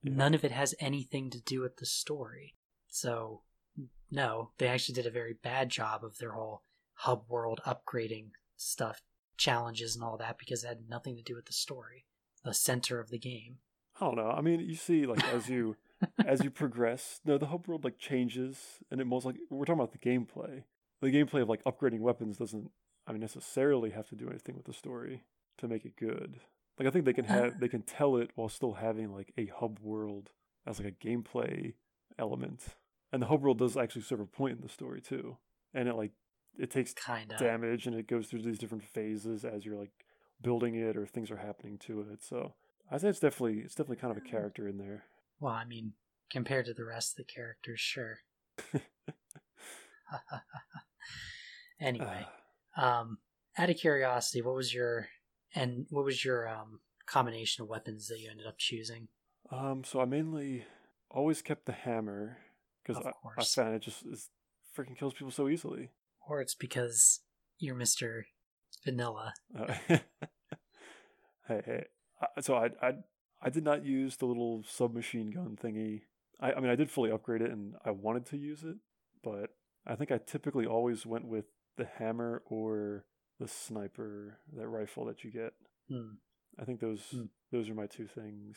None 0.07 0.35
of 0.35 0.45
it 0.45 0.53
has 0.53 0.75
anything 0.79 1.31
to 1.31 1.41
do 1.41 1.61
with 1.61 1.77
the 1.77 1.87
story. 1.87 2.55
So, 2.89 3.43
no, 4.11 4.51
they 4.59 4.69
actually 4.69 4.95
did 4.95 5.07
a 5.07 5.11
very 5.11 5.35
bad 5.35 5.69
job 5.69 6.05
of 6.05 6.19
their 6.19 6.33
whole 6.33 6.63
hub 6.95 7.25
world 7.29 7.61
upgrading 7.67 8.31
stuff, 8.57 9.03
challenges 9.37 9.95
and 9.95 10.05
all 10.05 10.17
that 10.17 10.39
because 10.39 10.65
it 10.65 10.69
had 10.69 10.89
nothing 10.89 11.17
to 11.17 11.23
do 11.23 11.35
with 11.35 11.47
the 11.47 11.53
story, 11.53 12.07
the 12.45 12.55
center 12.55 13.01
of 13.01 13.11
the 13.11 13.19
game. 13.19 13.59
I 14.01 14.07
don't 14.07 14.17
know. 14.17 14.31
I 14.31 14.41
mean, 14.41 14.61
you 14.61 14.75
see, 14.75 15.07
like 15.07 15.25
as 15.33 15.49
you 15.49 15.77
as 16.25 16.45
you 16.45 16.51
progress, 16.51 17.21
no, 17.25 17.39
the 17.39 17.47
hub 17.47 17.67
world 17.67 17.85
like 17.85 17.99
changes, 17.99 18.79
and 18.91 19.01
it 19.01 19.07
most 19.07 19.25
like 19.25 19.37
we're 19.51 19.65
talking 19.65 19.81
about 19.81 19.93
the 19.93 19.99
gameplay. 19.99 20.65
The 21.01 21.09
gameplay 21.09 21.43
of 21.43 21.49
like 21.49 21.65
upgrading 21.65 22.01
weapons 22.01 22.39
doesn't, 22.39 22.71
I 23.07 23.13
mean, 23.13 23.21
necessarily 23.21 23.91
have 23.91 24.09
to 24.09 24.15
do 24.15 24.29
anything 24.29 24.57
with 24.57 24.67
the 24.67 24.73
story 24.73 25.25
to 25.59 25.69
make 25.69 25.85
it 25.85 25.97
good. 25.97 26.41
Like 26.79 26.89
I 26.89 26.91
think 26.91 27.05
they 27.05 27.13
can 27.13 27.27
uh. 27.27 27.33
have 27.33 27.61
they 27.61 27.69
can 27.69 27.83
tell 27.83 28.17
it 28.17 28.31
while 28.35 28.49
still 28.49 28.75
having 28.75 29.13
like 29.13 29.33
a 29.37 29.47
hub 29.47 29.79
world 29.81 30.31
as 30.67 30.81
like 30.81 30.89
a 30.89 31.07
gameplay 31.07 31.75
element, 32.19 32.77
and 33.13 33.23
the 33.23 33.27
hub 33.27 33.43
world 33.43 33.59
does 33.59 33.77
actually 33.77 34.03
serve 34.03 34.21
a 34.21 34.27
point 34.27 34.57
in 34.57 34.63
the 34.63 34.69
story 34.69 35.01
too, 35.01 35.37
and 35.75 35.89
it 35.89 35.95
like 35.95 36.13
it 36.59 36.71
takes 36.71 36.93
Kind 36.95 37.33
of. 37.33 37.39
damage 37.39 37.87
and 37.87 37.95
it 37.95 38.07
goes 38.07 38.27
through 38.27 38.43
these 38.43 38.59
different 38.59 38.85
phases 38.85 39.45
as 39.45 39.65
you're 39.65 39.77
like 39.77 39.93
building 40.41 40.75
it 40.75 40.97
or 40.97 41.07
things 41.07 41.31
are 41.31 41.37
happening 41.37 41.79
to 41.79 42.01
it. 42.13 42.23
So 42.23 42.55
I 42.91 42.99
say 42.99 43.09
it's 43.09 43.21
definitely 43.21 43.61
it's 43.61 43.75
definitely 43.75 43.97
kind 43.97 44.11
of 44.11 44.19
a 44.19 44.21
hmm. 44.21 44.31
character 44.31 44.69
in 44.69 44.79
there. 44.79 45.05
Well, 45.41 45.53
I 45.53 45.65
mean, 45.65 45.93
compared 46.31 46.67
to 46.67 46.75
the 46.75 46.85
rest 46.85 47.13
of 47.13 47.17
the 47.27 47.33
characters, 47.33 47.81
sure. 47.81 48.19
anyway, 51.81 52.27
ah. 52.77 53.01
um, 53.01 53.19
out 53.59 53.71
of 53.71 53.77
curiosity, 53.77 54.43
what 54.43 54.55
was 54.55 54.73
your 54.73 55.09
and 55.57 55.87
what 55.91 56.05
was 56.05 56.25
your 56.25 56.49
um 56.49 56.81
combination 57.07 57.63
of 57.63 57.69
weapons 57.69 58.07
that 58.09 58.21
you 58.21 58.31
ended 58.31 58.47
up 58.47 58.59
choosing? 58.59 59.09
um, 59.51 59.85
so 59.85 60.01
I 60.01 60.05
mainly 60.05 60.65
always 61.11 61.43
kept 61.43 61.67
the 61.67 61.73
hammer 61.73 62.39
because 62.85 63.05
I, 63.05 63.13
I 63.39 63.45
found 63.45 63.75
it 63.75 63.83
just 63.83 64.05
is, 64.07 64.29
freaking 64.77 64.97
kills 64.99 65.15
people 65.15 65.31
so 65.31 65.49
easily. 65.49 65.91
Or 66.29 66.41
it's 66.41 66.55
because 66.55 67.21
you're 67.59 67.75
Mister 67.75 68.27
Vanilla. 68.85 69.33
Uh, 69.59 69.75
hey, 71.49 71.63
hey. 71.65 71.85
I, 72.21 72.41
so 72.41 72.57
I, 72.57 72.71
I, 72.83 72.93
I 73.43 73.51
did 73.51 73.65
not 73.65 73.85
use 73.85 74.17
the 74.17 74.27
little 74.27 74.65
submachine 74.69 75.31
gun 75.31 75.57
thingy. 75.63 76.03
I, 76.41 76.53
I 76.53 76.61
mean, 76.61 76.71
I 76.71 76.77
did 76.77 76.91
fully 76.91 77.11
upgrade 77.11 77.43
it, 77.43 77.51
and 77.51 77.75
I 77.85 77.91
wanted 77.93 78.27
to 78.27 78.37
use 78.37 78.63
it, 78.65 78.77
but 79.23 79.51
I 79.87 79.95
think 79.95 80.11
I 80.11 80.19
typically 80.19 80.67
always 80.67 81.07
went 81.07 81.27
with 81.27 81.47
the 81.77 81.87
hammer 81.99 82.43
or 82.47 83.05
the 83.39 83.49
sniper, 83.49 84.39
that 84.57 84.67
rifle 84.69 85.05
that 85.07 85.25
you 85.25 85.31
get. 85.31 85.53
Hmm. 85.89 86.15
I 86.59 86.65
think 86.65 86.81
those 86.81 87.11
Hmm. 87.11 87.25
those 87.53 87.69
are 87.69 87.75
my 87.75 87.87
two 87.87 88.07
things. 88.07 88.57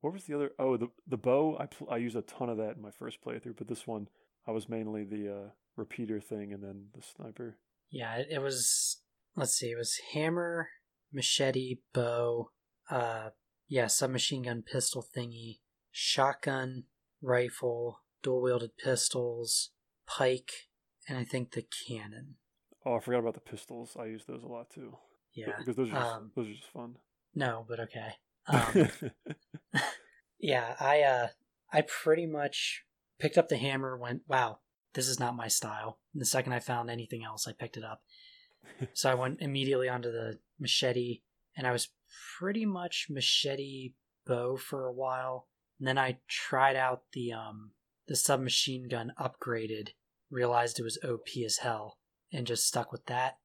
What 0.00 0.12
was 0.12 0.24
the 0.24 0.34
other? 0.34 0.52
Oh, 0.58 0.76
the 0.76 0.88
the 1.06 1.16
bow. 1.16 1.56
I 1.58 1.66
pl- 1.66 1.90
I 1.90 1.96
used 1.96 2.16
a 2.16 2.22
ton 2.22 2.48
of 2.48 2.56
that 2.58 2.76
in 2.76 2.82
my 2.82 2.90
first 2.90 3.22
playthrough, 3.22 3.56
but 3.56 3.68
this 3.68 3.86
one 3.86 4.08
I 4.46 4.50
was 4.50 4.68
mainly 4.68 5.04
the 5.04 5.28
uh, 5.28 5.48
repeater 5.76 6.20
thing 6.20 6.52
and 6.52 6.62
then 6.62 6.88
the 6.94 7.02
sniper. 7.02 7.58
Yeah, 7.90 8.16
it, 8.16 8.28
it 8.30 8.38
was. 8.40 9.00
Let's 9.34 9.52
see, 9.56 9.70
it 9.70 9.78
was 9.78 9.98
hammer, 10.12 10.68
machete, 11.12 11.78
bow, 11.94 12.50
uh, 12.90 13.30
yeah, 13.66 13.86
submachine 13.86 14.42
gun, 14.42 14.62
pistol 14.62 15.02
thingy, 15.16 15.60
shotgun, 15.90 16.84
rifle, 17.22 18.00
dual 18.22 18.42
wielded 18.42 18.76
pistols, 18.76 19.70
pike, 20.06 20.68
and 21.08 21.16
I 21.16 21.24
think 21.24 21.52
the 21.52 21.64
cannon. 21.88 22.36
Oh, 22.84 22.96
I 22.96 23.00
forgot 23.00 23.20
about 23.20 23.34
the 23.34 23.40
pistols. 23.40 23.96
I 23.98 24.06
use 24.06 24.24
those 24.26 24.42
a 24.42 24.48
lot 24.48 24.70
too. 24.70 24.96
Yeah, 25.34 25.52
because 25.58 25.76
those 25.76 25.88
are 25.88 25.92
just, 25.92 26.14
um, 26.14 26.30
those 26.36 26.48
are 26.48 26.52
just 26.52 26.70
fun. 26.72 26.96
no, 27.34 27.64
but 27.68 27.80
okay. 27.80 28.14
Um, 28.48 28.90
yeah, 30.40 30.74
I 30.80 31.02
uh, 31.02 31.28
I 31.72 31.82
pretty 31.82 32.26
much 32.26 32.84
picked 33.20 33.38
up 33.38 33.48
the 33.48 33.56
hammer. 33.56 33.96
Went, 33.96 34.22
wow, 34.26 34.58
this 34.94 35.06
is 35.06 35.20
not 35.20 35.36
my 35.36 35.46
style. 35.46 36.00
And 36.12 36.20
the 36.20 36.26
second 36.26 36.52
I 36.52 36.58
found 36.58 36.90
anything 36.90 37.22
else, 37.24 37.46
I 37.46 37.52
picked 37.52 37.76
it 37.76 37.84
up. 37.84 38.02
so 38.94 39.10
I 39.10 39.14
went 39.14 39.40
immediately 39.40 39.88
onto 39.88 40.10
the 40.10 40.40
machete, 40.58 41.20
and 41.56 41.66
I 41.66 41.70
was 41.72 41.90
pretty 42.36 42.66
much 42.66 43.06
machete 43.08 43.94
bow 44.26 44.56
for 44.56 44.86
a 44.86 44.92
while. 44.92 45.46
And 45.78 45.86
then 45.86 45.98
I 45.98 46.18
tried 46.28 46.76
out 46.76 47.02
the 47.12 47.32
um 47.32 47.70
the 48.08 48.16
submachine 48.16 48.88
gun 48.88 49.12
upgraded, 49.20 49.90
realized 50.30 50.78
it 50.78 50.84
was 50.84 50.98
OP 51.04 51.28
as 51.44 51.58
hell, 51.58 51.98
and 52.32 52.46
just 52.46 52.66
stuck 52.66 52.92
with 52.92 53.06
that. 53.06 53.38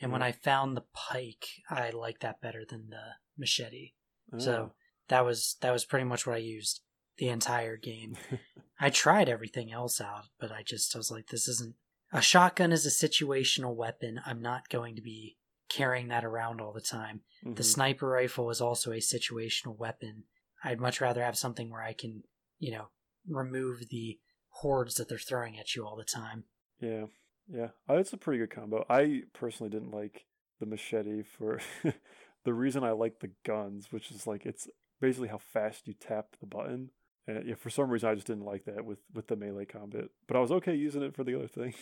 And 0.00 0.12
when 0.12 0.22
I 0.22 0.32
found 0.32 0.76
the 0.76 0.84
pike, 0.92 1.46
I 1.70 1.90
liked 1.90 2.22
that 2.22 2.40
better 2.40 2.64
than 2.68 2.90
the 2.90 3.14
machete. 3.38 3.92
Oh. 4.32 4.38
So 4.38 4.72
that 5.08 5.24
was 5.24 5.56
that 5.60 5.72
was 5.72 5.84
pretty 5.84 6.04
much 6.04 6.26
what 6.26 6.36
I 6.36 6.38
used 6.40 6.80
the 7.18 7.28
entire 7.28 7.76
game. 7.76 8.16
I 8.80 8.90
tried 8.90 9.28
everything 9.28 9.72
else 9.72 10.00
out, 10.00 10.26
but 10.40 10.50
I 10.50 10.62
just 10.62 10.94
I 10.94 10.98
was 10.98 11.10
like, 11.10 11.28
this 11.28 11.46
isn't 11.48 11.74
a 12.12 12.20
shotgun 12.22 12.72
is 12.72 12.86
a 12.86 12.90
situational 13.08 13.74
weapon. 13.74 14.20
I'm 14.26 14.40
not 14.42 14.68
going 14.68 14.94
to 14.96 15.02
be 15.02 15.36
carrying 15.68 16.08
that 16.08 16.24
around 16.24 16.60
all 16.60 16.72
the 16.72 16.80
time. 16.80 17.22
The 17.42 17.50
Mhm. 17.50 17.64
sniper 17.64 18.08
rifle 18.08 18.50
is 18.50 18.60
also 18.60 18.92
a 18.92 18.96
situational 18.98 19.76
weapon. 19.76 20.24
I'd 20.62 20.80
much 20.80 21.00
rather 21.00 21.22
have 21.24 21.36
something 21.36 21.70
where 21.70 21.82
I 21.82 21.92
can, 21.92 22.22
you 22.58 22.72
know, 22.72 22.88
remove 23.28 23.88
the 23.90 24.20
hordes 24.60 24.94
that 24.96 25.08
they're 25.08 25.18
throwing 25.18 25.58
at 25.58 25.74
you 25.74 25.84
all 25.86 25.96
the 25.96 26.04
time. 26.04 26.44
yeah, 26.80 27.06
yeah. 27.52 27.68
Uh, 27.88 27.94
it's 27.94 28.12
a 28.12 28.16
pretty 28.16 28.38
good 28.38 28.50
combo. 28.50 28.84
I 28.88 29.22
personally 29.32 29.70
didn't 29.70 29.90
like 29.90 30.26
the 30.60 30.66
machete 30.66 31.22
for 31.22 31.60
the 32.44 32.54
reason 32.54 32.84
I 32.84 32.92
like 32.92 33.20
the 33.20 33.30
guns, 33.44 33.88
which 33.90 34.10
is 34.10 34.26
like 34.26 34.46
it's 34.46 34.68
basically 35.00 35.28
how 35.28 35.38
fast 35.38 35.86
you 35.86 35.94
tap 35.94 36.36
the 36.40 36.46
button. 36.46 36.90
And 37.26 37.46
yeah, 37.46 37.54
for 37.54 37.70
some 37.70 37.90
reason 37.90 38.08
I 38.08 38.14
just 38.14 38.26
didn't 38.26 38.44
like 38.44 38.64
that 38.64 38.84
with 38.84 38.98
with 39.12 39.28
the 39.28 39.36
melee 39.36 39.64
combat. 39.64 40.06
But 40.26 40.36
I 40.36 40.40
was 40.40 40.52
okay 40.52 40.74
using 40.74 41.02
it 41.02 41.14
for 41.14 41.24
the 41.24 41.34
other 41.34 41.48
thing. 41.48 41.74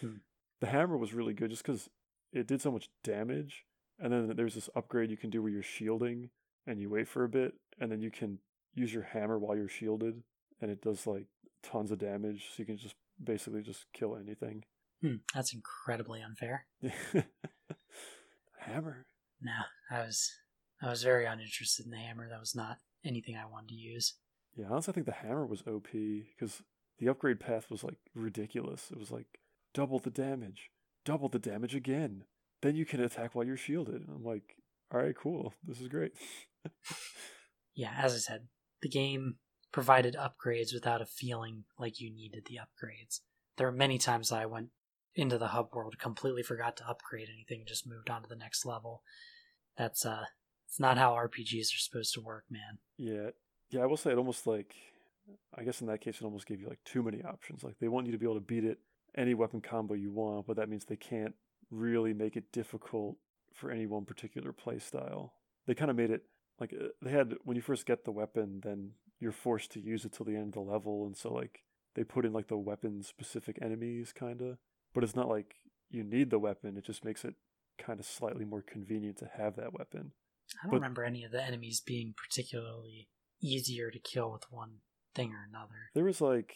Hmm. 0.00 0.16
The 0.60 0.66
hammer 0.66 0.98
was 0.98 1.14
really 1.14 1.32
good 1.32 1.48
just 1.48 1.64
because 1.64 1.88
it 2.34 2.46
did 2.46 2.60
so 2.60 2.70
much 2.70 2.90
damage. 3.02 3.64
And 3.98 4.12
then 4.12 4.36
there's 4.36 4.54
this 4.54 4.68
upgrade 4.76 5.10
you 5.10 5.16
can 5.16 5.30
do 5.30 5.40
where 5.40 5.50
you're 5.50 5.62
shielding 5.62 6.28
and 6.66 6.78
you 6.78 6.90
wait 6.90 7.08
for 7.08 7.24
a 7.24 7.30
bit, 7.30 7.54
and 7.80 7.90
then 7.90 8.02
you 8.02 8.10
can 8.10 8.38
use 8.74 8.92
your 8.92 9.02
hammer 9.02 9.38
while 9.38 9.56
you're 9.56 9.68
shielded, 9.68 10.22
and 10.60 10.70
it 10.70 10.82
does 10.82 11.06
like 11.06 11.24
tons 11.62 11.90
of 11.90 11.98
damage. 11.98 12.48
So 12.48 12.54
you 12.58 12.66
can 12.66 12.76
just 12.76 12.94
basically 13.22 13.62
just 13.62 13.86
kill 13.92 14.16
anything. 14.16 14.64
Hmm, 15.02 15.16
that's 15.34 15.54
incredibly 15.54 16.20
unfair. 16.22 16.66
hammer. 18.58 19.06
No, 19.40 19.52
I 19.90 20.00
was 20.00 20.30
I 20.82 20.90
was 20.90 21.02
very 21.02 21.26
uninterested 21.26 21.86
in 21.86 21.92
the 21.92 21.98
hammer. 21.98 22.28
That 22.28 22.40
was 22.40 22.54
not 22.54 22.78
anything 23.04 23.36
I 23.36 23.46
wanted 23.46 23.70
to 23.70 23.74
use. 23.74 24.14
Yeah, 24.56 24.66
honestly, 24.70 24.92
I 24.92 24.94
think 24.94 25.06
the 25.06 25.12
hammer 25.12 25.46
was 25.46 25.62
OP 25.66 25.88
because 25.92 26.62
the 26.98 27.08
upgrade 27.08 27.40
path 27.40 27.70
was 27.70 27.82
like 27.82 27.98
ridiculous. 28.14 28.90
It 28.90 28.98
was 28.98 29.10
like 29.10 29.40
double 29.72 29.98
the 29.98 30.10
damage, 30.10 30.70
double 31.04 31.28
the 31.28 31.38
damage 31.38 31.74
again. 31.74 32.24
Then 32.62 32.76
you 32.76 32.84
can 32.84 33.00
attack 33.00 33.34
while 33.34 33.46
you're 33.46 33.56
shielded. 33.56 33.94
And 33.94 34.10
I'm 34.14 34.24
like, 34.24 34.56
all 34.92 35.00
right, 35.00 35.16
cool. 35.16 35.54
This 35.66 35.80
is 35.80 35.88
great. 35.88 36.12
yeah, 37.74 37.92
as 37.96 38.14
I 38.14 38.18
said, 38.18 38.48
the 38.82 38.88
game 38.88 39.36
provided 39.72 40.16
upgrades 40.16 40.74
without 40.74 41.02
a 41.02 41.06
feeling 41.06 41.64
like 41.78 42.00
you 42.00 42.10
needed 42.10 42.46
the 42.46 42.58
upgrades. 42.58 43.20
There 43.56 43.68
are 43.68 43.72
many 43.72 43.98
times 43.98 44.32
I 44.32 44.46
went 44.46 44.68
into 45.14 45.38
the 45.38 45.48
hub 45.48 45.74
world, 45.74 45.98
completely 45.98 46.42
forgot 46.42 46.76
to 46.78 46.88
upgrade 46.88 47.28
anything, 47.32 47.64
just 47.66 47.86
moved 47.86 48.10
on 48.10 48.22
to 48.22 48.28
the 48.28 48.36
next 48.36 48.64
level. 48.64 49.02
That's 49.76 50.04
uh 50.04 50.24
it's 50.66 50.78
not 50.78 50.98
how 50.98 51.14
RPGs 51.14 51.74
are 51.74 51.78
supposed 51.78 52.14
to 52.14 52.20
work, 52.20 52.44
man. 52.48 52.78
Yeah, 52.96 53.30
yeah. 53.70 53.80
I 53.80 53.86
will 53.86 53.96
say 53.96 54.12
it 54.12 54.18
almost 54.18 54.46
like, 54.46 54.76
I 55.52 55.64
guess 55.64 55.80
in 55.80 55.88
that 55.88 56.00
case, 56.00 56.20
it 56.20 56.24
almost 56.24 56.46
gave 56.46 56.60
you 56.60 56.68
like 56.68 56.84
too 56.84 57.02
many 57.02 57.24
options. 57.24 57.64
Like 57.64 57.78
they 57.80 57.88
want 57.88 58.06
you 58.06 58.12
to 58.12 58.18
be 58.18 58.24
able 58.24 58.36
to 58.36 58.40
beat 58.40 58.64
it 58.64 58.78
any 59.16 59.34
weapon 59.34 59.60
combo 59.60 59.94
you 59.94 60.12
want, 60.12 60.46
but 60.46 60.56
that 60.56 60.68
means 60.68 60.84
they 60.84 60.94
can't 60.94 61.34
really 61.72 62.14
make 62.14 62.36
it 62.36 62.52
difficult 62.52 63.16
for 63.52 63.72
any 63.72 63.86
one 63.86 64.04
particular 64.04 64.52
play 64.52 64.78
style. 64.78 65.34
They 65.66 65.74
kind 65.74 65.90
of 65.90 65.96
made 65.96 66.10
it 66.10 66.22
like 66.60 66.72
uh, 66.72 66.88
they 67.02 67.10
had 67.10 67.34
when 67.44 67.56
you 67.56 67.62
first 67.62 67.84
get 67.84 68.04
the 68.04 68.12
weapon, 68.12 68.60
then 68.62 68.92
you're 69.20 69.32
forced 69.32 69.70
to 69.72 69.80
use 69.80 70.04
it 70.04 70.12
till 70.12 70.26
the 70.26 70.34
end 70.36 70.48
of 70.48 70.52
the 70.54 70.60
level, 70.72 71.06
and 71.06 71.16
so 71.16 71.32
like 71.32 71.62
they 71.94 72.04
put 72.04 72.24
in 72.24 72.32
like 72.32 72.48
the 72.48 72.56
weapon 72.56 73.02
specific 73.02 73.58
enemies 73.62 74.12
kind 74.12 74.40
of, 74.42 74.58
but 74.94 75.04
it's 75.04 75.16
not 75.16 75.28
like 75.28 75.54
you 75.90 76.02
need 76.02 76.30
the 76.30 76.38
weapon. 76.38 76.76
It 76.76 76.84
just 76.84 77.04
makes 77.04 77.24
it 77.24 77.34
kind 77.78 77.98
of 78.00 78.06
slightly 78.06 78.44
more 78.44 78.62
convenient 78.62 79.18
to 79.18 79.30
have 79.36 79.56
that 79.56 79.72
weapon. 79.72 80.12
I 80.62 80.64
don't 80.66 80.70
But- 80.72 80.76
remember 80.76 81.04
any 81.04 81.24
of 81.24 81.32
the 81.32 81.42
enemies 81.42 81.80
being 81.80 82.14
particularly 82.16 83.08
easier 83.40 83.90
to 83.90 83.98
kill 83.98 84.30
with 84.32 84.50
one 84.50 84.80
thing 85.14 85.32
or 85.32 85.44
another. 85.48 85.90
There 85.94 86.04
was 86.04 86.20
like, 86.20 86.54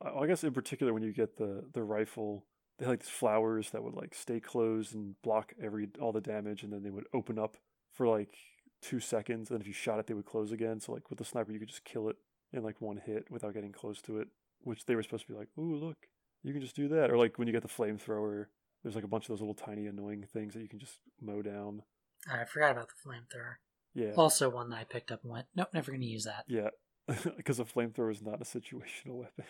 I 0.00 0.10
I 0.10 0.26
guess 0.26 0.44
in 0.44 0.52
particular 0.52 0.92
when 0.92 1.02
you 1.02 1.12
get 1.12 1.36
the 1.36 1.68
the 1.72 1.82
rifle, 1.82 2.46
they 2.78 2.84
had 2.84 2.90
like 2.92 3.00
these 3.00 3.08
flowers 3.10 3.70
that 3.70 3.82
would 3.82 3.94
like 3.94 4.14
stay 4.14 4.38
closed 4.40 4.94
and 4.94 5.20
block 5.22 5.52
every 5.60 5.88
all 6.00 6.12
the 6.12 6.20
damage, 6.20 6.62
and 6.62 6.72
then 6.72 6.82
they 6.82 6.90
would 6.90 7.06
open 7.14 7.38
up 7.38 7.56
for 7.92 8.06
like 8.06 8.36
two 8.82 9.00
seconds, 9.00 9.50
and 9.50 9.60
if 9.60 9.66
you 9.66 9.72
shot 9.72 9.98
it, 9.98 10.06
they 10.06 10.14
would 10.14 10.26
close 10.26 10.52
again. 10.52 10.80
So 10.80 10.92
like 10.92 11.08
with 11.10 11.18
the 11.18 11.24
sniper, 11.24 11.52
you 11.52 11.58
could 11.58 11.68
just 11.68 11.84
kill 11.84 12.08
it 12.08 12.16
in 12.52 12.62
like 12.62 12.80
one 12.80 12.98
hit 12.98 13.30
without 13.30 13.54
getting 13.54 13.72
close 13.72 14.00
to 14.02 14.18
it, 14.18 14.28
which 14.62 14.86
they 14.86 14.94
were 14.94 15.02
supposed 15.02 15.26
to 15.26 15.32
be 15.32 15.38
like, 15.38 15.48
ooh 15.58 15.76
look, 15.76 15.96
you 16.42 16.52
can 16.52 16.62
just 16.62 16.76
do 16.76 16.88
that. 16.88 17.10
Or 17.10 17.16
like 17.16 17.38
when 17.38 17.46
you 17.46 17.52
get 17.52 17.62
the 17.62 17.68
flamethrower, 17.68 18.46
there's 18.82 18.94
like 18.94 19.04
a 19.04 19.08
bunch 19.08 19.24
of 19.24 19.28
those 19.28 19.40
little 19.40 19.54
tiny 19.54 19.86
annoying 19.86 20.24
things 20.32 20.54
that 20.54 20.62
you 20.62 20.68
can 20.68 20.78
just 20.78 20.98
mow 21.20 21.42
down. 21.42 21.82
I 22.30 22.44
forgot 22.44 22.72
about 22.72 22.88
the 22.88 23.08
flamethrower. 23.08 23.56
Yeah, 23.94 24.12
Also, 24.16 24.50
one 24.50 24.68
that 24.70 24.76
I 24.76 24.84
picked 24.84 25.10
up 25.10 25.22
and 25.22 25.32
went, 25.32 25.46
nope, 25.54 25.68
never 25.72 25.90
going 25.90 26.02
to 26.02 26.06
use 26.06 26.24
that. 26.24 26.44
Yeah, 26.46 26.68
because 27.36 27.58
a 27.58 27.64
flamethrower 27.64 28.10
is 28.12 28.22
not 28.22 28.42
a 28.42 28.44
situational 28.44 29.24
weapon. 29.24 29.44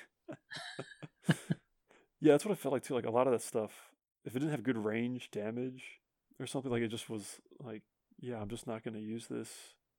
yeah, 2.21 2.33
that's 2.33 2.45
what 2.45 2.53
I 2.53 2.55
felt 2.55 2.73
like 2.73 2.85
too. 2.85 2.95
Like 2.95 3.07
a 3.07 3.11
lot 3.11 3.27
of 3.27 3.33
that 3.33 3.43
stuff, 3.43 3.91
if 4.25 4.37
it 4.37 4.39
didn't 4.39 4.53
have 4.53 4.63
good 4.63 4.79
range 4.79 5.31
damage 5.31 6.01
or 6.39 6.47
something, 6.47 6.71
like 6.71 6.83
it 6.83 6.89
just 6.89 7.11
was 7.11 7.41
like, 7.61 7.83
yeah, 8.19 8.41
I'm 8.41 8.49
just 8.49 8.67
not 8.67 8.85
going 8.85 8.95
to 8.95 9.01
use 9.01 9.27
this. 9.27 9.51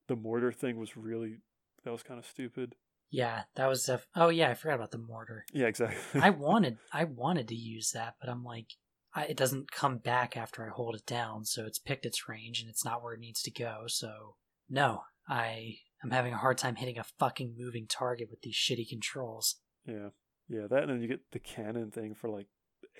The 0.07 0.15
mortar 0.15 0.51
thing 0.51 0.77
was 0.77 0.97
really 0.97 1.37
that 1.83 1.91
was 1.91 2.03
kind 2.03 2.19
of 2.19 2.25
stupid. 2.25 2.75
Yeah, 3.09 3.43
that 3.55 3.67
was 3.67 3.85
def- 3.85 4.07
oh 4.15 4.29
yeah, 4.29 4.49
I 4.49 4.53
forgot 4.53 4.75
about 4.75 4.91
the 4.91 4.97
mortar. 4.97 5.45
Yeah, 5.53 5.67
exactly. 5.67 6.21
I 6.21 6.29
wanted 6.31 6.77
I 6.91 7.05
wanted 7.05 7.47
to 7.49 7.55
use 7.55 7.91
that, 7.91 8.15
but 8.19 8.29
I'm 8.29 8.43
like, 8.43 8.73
I, 9.13 9.25
it 9.25 9.37
doesn't 9.37 9.71
come 9.71 9.97
back 9.97 10.35
after 10.35 10.65
I 10.65 10.69
hold 10.69 10.95
it 10.95 11.05
down, 11.05 11.45
so 11.45 11.65
it's 11.65 11.79
picked 11.79 12.05
its 12.05 12.27
range 12.27 12.59
and 12.59 12.69
it's 12.69 12.83
not 12.83 13.03
where 13.03 13.13
it 13.13 13.19
needs 13.19 13.41
to 13.43 13.51
go. 13.51 13.83
So 13.87 14.35
no, 14.69 15.03
I 15.29 15.77
am 16.03 16.11
having 16.11 16.33
a 16.33 16.37
hard 16.37 16.57
time 16.57 16.75
hitting 16.75 16.97
a 16.97 17.05
fucking 17.19 17.55
moving 17.57 17.87
target 17.87 18.29
with 18.29 18.41
these 18.41 18.55
shitty 18.55 18.89
controls. 18.89 19.55
yeah, 19.85 20.09
yeah, 20.49 20.67
that 20.69 20.83
and 20.83 20.91
then 20.91 21.01
you 21.01 21.07
get 21.07 21.31
the 21.31 21.39
cannon 21.39 21.91
thing 21.91 22.13
for 22.13 22.29
like 22.29 22.47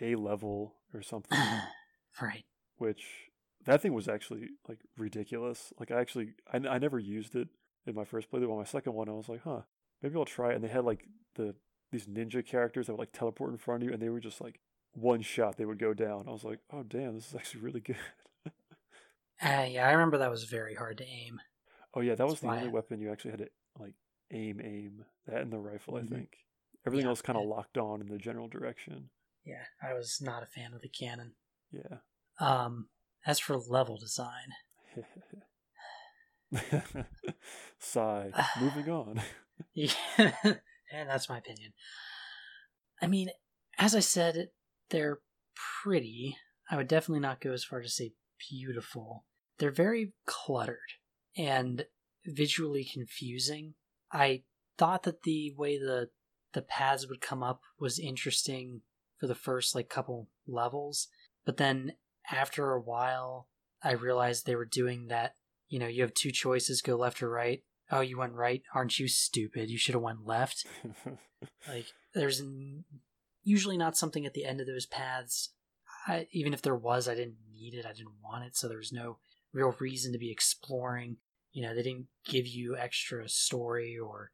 a 0.02 0.16
level 0.16 0.76
or 0.94 1.02
something, 1.02 1.38
right. 2.22 2.46
which 2.78 3.04
that 3.68 3.82
thing 3.82 3.94
was 3.94 4.08
actually 4.08 4.50
like 4.68 4.80
ridiculous. 4.98 5.72
Like 5.80 5.92
I 5.92 6.00
actually 6.02 6.34
I, 6.52 6.58
I 6.58 6.78
never 6.80 6.98
used 6.98 7.36
it 7.36 7.50
in 7.86 7.94
my 7.94 8.04
first 8.06 8.32
playthrough. 8.32 8.52
On 8.52 8.58
my 8.58 8.64
second 8.64 8.94
one, 8.94 9.08
I 9.10 9.14
was 9.14 9.30
like, 9.30 9.42
huh, 9.44 9.62
maybe 10.02 10.16
I'll 10.18 10.26
try 10.26 10.52
it. 10.52 10.56
And 10.56 10.64
they 10.64 10.70
had 10.70 10.84
like 10.86 11.06
the 11.36 11.54
these 11.92 12.08
ninja 12.08 12.46
characters 12.46 12.88
that 12.88 12.94
would 12.94 13.00
like 13.00 13.12
teleport 13.14 13.52
in 13.52 13.58
front 13.58 13.84
of 13.84 13.88
you, 13.88 13.94
and 13.94 14.02
they 14.02 14.10
were 14.10 14.20
just 14.20 14.42
like 14.42 14.60
one 14.94 15.22
shot 15.22 15.58
they 15.58 15.66
would 15.66 15.80
go 15.80 15.94
down. 15.94 16.26
I 16.28 16.32
was 16.32 16.44
like, 16.44 16.60
oh 16.74 16.84
damn, 16.84 17.14
this 17.16 17.28
is 17.30 17.36
actually 17.36 17.62
really 17.62 17.80
good. 17.82 17.98
Uh, 19.40 19.68
yeah, 19.70 19.88
I 19.88 19.92
remember 19.92 20.18
that 20.18 20.32
was 20.32 20.46
very 20.46 20.74
hard 20.74 20.98
to 20.98 21.06
aim. 21.06 21.40
oh 21.94 22.02
yeah, 22.02 22.16
that 22.16 22.26
was 22.28 22.40
the 22.40 22.48
why 22.48 22.58
only 22.58 22.70
weapon 22.70 23.00
you 23.00 23.12
actually 23.12 23.32
had 23.32 23.40
to 23.42 23.50
like 23.80 23.94
aim 24.32 24.60
aim 24.64 25.06
that 25.28 25.42
and 25.42 25.52
the 25.54 25.60
rifle. 25.60 25.94
Mhm. 25.94 26.06
I 26.06 26.08
think 26.08 26.38
everything 26.88 27.06
Yeah, 27.06 27.10
else 27.10 27.22
kind 27.22 27.38
of 27.38 27.44
yeah. 27.44 27.50
locked 27.52 27.78
on 27.78 28.02
in 28.02 28.08
the 28.08 28.18
general 28.18 28.48
direction. 28.48 29.10
Yeah, 29.46 29.64
I 29.82 29.94
was 29.94 30.20
not 30.22 30.42
a 30.42 30.48
fan 30.48 30.74
of 30.74 30.82
the 30.82 30.90
cannon. 30.90 31.34
Yeah. 31.72 31.98
Um, 32.40 32.90
as 33.28 33.40
for 33.40 33.58
level 33.58 33.98
design, 33.98 34.54
Sigh. 37.80 38.32
Moving 38.60 38.90
on. 38.90 39.22
Yeah, 39.74 39.90
and 40.20 41.10
that's 41.10 41.30
my 41.30 41.40
opinion. 41.40 41.74
I 43.02 43.08
mean, 43.08 43.30
as 43.80 43.96
I 43.96 44.02
said, 44.02 44.50
they're 44.92 45.18
pretty. 45.82 46.38
I 46.70 46.78
would 46.78 46.88
definitely 46.88 47.22
not 47.22 47.42
go 47.42 47.54
as 47.54 47.64
far 47.64 47.82
to 47.82 47.90
say 47.90 48.14
beautiful. 48.52 49.26
They're 49.58 49.72
very 49.72 50.14
cluttered 50.28 50.78
and 51.36 51.88
visually 52.24 52.86
confusing. 52.86 53.74
I 54.12 54.44
thought 54.78 55.02
that 55.04 55.24
the 55.24 55.56
way 55.58 55.80
the 55.80 56.10
the 56.54 56.62
paths 56.62 57.08
would 57.08 57.20
come 57.20 57.42
up 57.42 57.62
was 57.80 57.98
interesting 57.98 58.82
for 59.20 59.26
the 59.26 59.34
first 59.34 59.74
like 59.74 59.90
couple 59.90 60.30
levels, 60.48 61.08
but 61.46 61.58
then 61.58 61.94
after 62.32 62.74
a 62.74 62.82
while, 62.82 63.48
I 63.84 63.92
realized 63.92 64.46
they 64.46 64.56
were 64.56 64.66
doing 64.66 65.08
that. 65.08 65.36
You 65.70 65.80
know, 65.80 65.88
you 65.88 66.02
have 66.02 66.14
two 66.14 66.32
choices: 66.32 66.82
go 66.82 66.96
left 66.96 67.22
or 67.22 67.30
right. 67.30 67.64
Oh, 67.92 68.02
you 68.02 68.18
went 68.18 68.34
right. 68.34 68.64
Aren't 68.74 69.00
you 69.00 69.08
stupid? 69.08 69.70
You 69.70 69.78
should 69.78 69.94
have 69.96 70.04
went 70.04 70.26
left. 70.26 70.66
Like, 71.68 71.86
there's 72.16 72.42
n- 72.42 72.84
usually 73.44 73.78
not 73.78 73.98
something 73.98 74.26
at 74.26 74.34
the 74.34 74.46
end 74.46 74.60
of 74.60 74.68
those 74.68 74.86
paths. 74.86 75.50
I, 76.08 76.28
even 76.32 76.54
if 76.54 76.62
there 76.62 76.76
was, 76.76 77.08
I 77.08 77.16
didn't 77.16 77.38
need 77.52 77.74
it. 77.74 77.86
I 77.86 77.94
didn't 77.94 78.16
want 78.24 78.46
it. 78.46 78.56
So 78.56 78.68
there 78.68 78.78
was 78.78 78.92
no 78.92 79.18
real 79.54 79.76
reason 79.80 80.14
to 80.14 80.18
be 80.18 80.32
exploring. 80.32 81.18
You 81.52 81.64
know, 81.64 81.76
they 81.76 81.84
didn't 81.84 82.08
give 82.26 82.48
you 82.48 82.76
extra 82.78 83.28
story 83.30 83.98
or, 83.98 84.32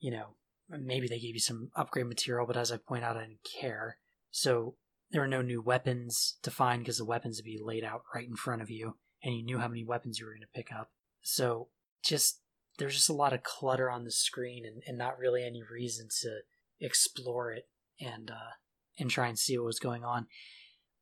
you 0.00 0.10
know, 0.10 0.36
maybe 0.68 1.08
they 1.08 1.18
gave 1.18 1.34
you 1.34 1.40
some 1.40 1.70
upgrade 1.76 2.06
material, 2.06 2.46
but 2.46 2.56
as 2.56 2.72
I 2.72 2.76
point 2.76 3.04
out, 3.04 3.16
I 3.16 3.20
didn't 3.20 3.44
care. 3.60 3.98
So 4.30 4.76
there 5.12 5.20
were 5.20 5.28
no 5.28 5.42
new 5.42 5.60
weapons 5.60 6.38
to 6.42 6.50
find 6.50 6.82
because 6.82 6.98
the 6.98 7.04
weapons 7.04 7.38
would 7.38 7.44
be 7.44 7.60
laid 7.62 7.84
out 7.84 8.02
right 8.14 8.26
in 8.26 8.34
front 8.34 8.62
of 8.62 8.70
you 8.70 8.96
and 9.22 9.36
you 9.36 9.44
knew 9.44 9.58
how 9.58 9.68
many 9.68 9.84
weapons 9.84 10.18
you 10.18 10.26
were 10.26 10.32
going 10.32 10.40
to 10.40 10.58
pick 10.58 10.72
up. 10.72 10.90
So 11.20 11.68
just 12.02 12.40
there's 12.78 12.94
just 12.94 13.10
a 13.10 13.14
lot 13.14 13.34
of 13.34 13.42
clutter 13.42 13.90
on 13.90 14.04
the 14.04 14.10
screen 14.10 14.64
and, 14.66 14.82
and 14.86 14.96
not 14.96 15.18
really 15.18 15.44
any 15.44 15.62
reason 15.62 16.08
to 16.22 16.38
explore 16.80 17.52
it 17.52 17.68
and 18.00 18.30
uh, 18.30 18.56
and 18.98 19.10
try 19.10 19.28
and 19.28 19.38
see 19.38 19.56
what 19.56 19.66
was 19.66 19.78
going 19.78 20.02
on. 20.02 20.26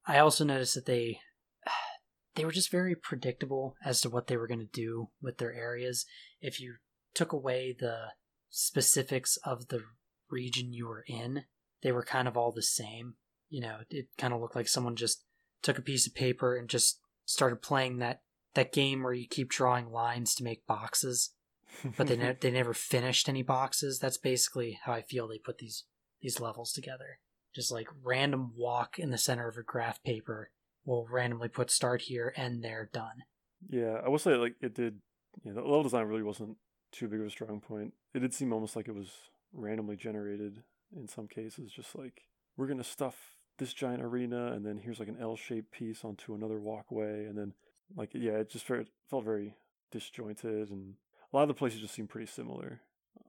I 0.06 0.18
also 0.18 0.44
noticed 0.44 0.74
that 0.74 0.86
they 0.86 1.20
they 2.34 2.44
were 2.44 2.50
just 2.50 2.70
very 2.70 2.96
predictable 2.96 3.76
as 3.84 4.00
to 4.00 4.10
what 4.10 4.26
they 4.26 4.36
were 4.36 4.48
going 4.48 4.60
to 4.60 4.66
do 4.66 5.10
with 5.22 5.38
their 5.38 5.52
areas. 5.52 6.04
If 6.40 6.60
you 6.60 6.76
took 7.14 7.32
away 7.32 7.76
the 7.78 8.08
specifics 8.50 9.38
of 9.44 9.68
the 9.68 9.82
region 10.28 10.72
you 10.72 10.88
were 10.88 11.04
in, 11.06 11.44
they 11.82 11.92
were 11.92 12.04
kind 12.04 12.26
of 12.26 12.36
all 12.36 12.52
the 12.52 12.62
same. 12.62 13.14
You 13.50 13.60
know, 13.60 13.78
it 13.90 14.06
kind 14.16 14.32
of 14.32 14.40
looked 14.40 14.56
like 14.56 14.68
someone 14.68 14.96
just 14.96 15.24
took 15.62 15.78
a 15.78 15.82
piece 15.82 16.06
of 16.06 16.14
paper 16.14 16.56
and 16.56 16.68
just 16.68 17.00
started 17.26 17.62
playing 17.62 17.98
that 17.98 18.22
that 18.54 18.72
game 18.72 19.02
where 19.02 19.12
you 19.12 19.28
keep 19.28 19.50
drawing 19.50 19.90
lines 19.90 20.34
to 20.34 20.44
make 20.44 20.66
boxes 20.66 21.32
but 21.96 22.06
they 22.06 22.16
ne- 22.16 22.36
they 22.40 22.50
never 22.50 22.74
finished 22.74 23.28
any 23.28 23.42
boxes. 23.42 23.98
That's 23.98 24.18
basically 24.18 24.78
how 24.84 24.92
I 24.92 25.02
feel 25.02 25.28
they 25.28 25.38
put 25.38 25.58
these 25.58 25.84
these 26.20 26.40
levels 26.40 26.72
together. 26.72 27.20
Just 27.54 27.72
like 27.72 27.88
random 28.04 28.52
walk 28.56 28.98
in 28.98 29.10
the 29.10 29.18
center 29.18 29.48
of 29.48 29.56
a 29.56 29.62
graph 29.62 30.02
paper 30.02 30.50
will 30.84 31.06
randomly 31.10 31.48
put 31.48 31.70
start 31.70 32.02
here, 32.02 32.32
end 32.36 32.62
there, 32.62 32.88
done. 32.92 33.24
Yeah, 33.68 34.00
I 34.04 34.08
will 34.08 34.18
say 34.18 34.34
like 34.34 34.54
it 34.60 34.74
did. 34.74 35.00
You 35.44 35.52
know, 35.52 35.62
the 35.62 35.68
level 35.68 35.84
design 35.84 36.06
really 36.06 36.22
wasn't 36.22 36.56
too 36.92 37.08
big 37.08 37.20
of 37.20 37.26
a 37.26 37.30
strong 37.30 37.60
point. 37.60 37.94
It 38.14 38.20
did 38.20 38.34
seem 38.34 38.52
almost 38.52 38.74
like 38.74 38.88
it 38.88 38.94
was 38.94 39.10
randomly 39.52 39.96
generated 39.96 40.62
in 40.94 41.06
some 41.08 41.28
cases. 41.28 41.72
Just 41.72 41.96
like 41.96 42.22
we're 42.56 42.66
gonna 42.66 42.84
stuff 42.84 43.16
this 43.60 43.72
giant 43.72 44.02
arena, 44.02 44.52
and 44.52 44.66
then 44.66 44.78
here's 44.78 44.98
like 44.98 45.08
an 45.08 45.18
L-shaped 45.20 45.70
piece 45.70 46.04
onto 46.04 46.34
another 46.34 46.58
walkway, 46.58 47.26
and 47.26 47.38
then 47.38 47.54
like 47.96 48.10
yeah, 48.12 48.32
it 48.32 48.50
just 48.50 48.66
very, 48.66 48.86
felt 49.08 49.24
very 49.24 49.54
disjointed, 49.92 50.70
and 50.70 50.94
a 51.32 51.36
lot 51.36 51.42
of 51.42 51.48
the 51.48 51.54
places 51.54 51.80
just 51.80 51.94
seemed 51.94 52.08
pretty 52.08 52.26
similar. 52.26 52.80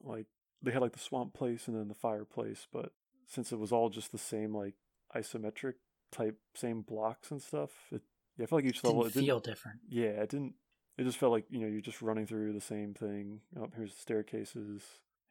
Like 0.04 0.26
they 0.63 0.72
had 0.72 0.82
like 0.82 0.94
the 0.94 1.00
swamp 1.00 1.34
place 1.34 1.67
and 1.67 1.78
then 1.78 1.88
the 1.88 1.94
fireplace, 1.94 2.65
but 2.74 2.94
since 3.28 3.52
it 3.52 3.60
was 3.60 3.72
all 3.72 3.89
just 3.89 4.12
the 4.12 4.17
same 4.17 4.56
like 4.56 4.74
isometric 5.15 5.76
type, 6.12 6.38
same 6.56 6.82
blocks 6.82 7.30
and 7.30 7.41
stuff, 7.41 7.70
it 7.91 8.02
yeah, 8.38 8.44
I 8.44 8.48
felt 8.48 8.63
like 8.63 8.70
each 8.70 8.84
level 8.84 9.04
Didn't 9.04 9.12
it 9.12 9.13
didn't 9.13 9.28
feel 9.28 9.39
different. 9.39 9.80
yeah, 9.89 10.22
it 10.24 10.30
didn't. 10.30 10.56
It 10.98 11.04
just 11.04 11.17
felt 11.17 11.32
like 11.32 11.46
you 11.50 11.60
know 11.60 11.67
you're 11.67 11.82
just 11.82 12.02
running 12.02 12.26
through 12.26 12.54
the 12.54 12.62
same 12.62 12.94
thing. 12.94 13.41
Oh, 13.60 13.70
here's 13.76 13.94
the 13.94 14.02
staircases. 14.02 14.84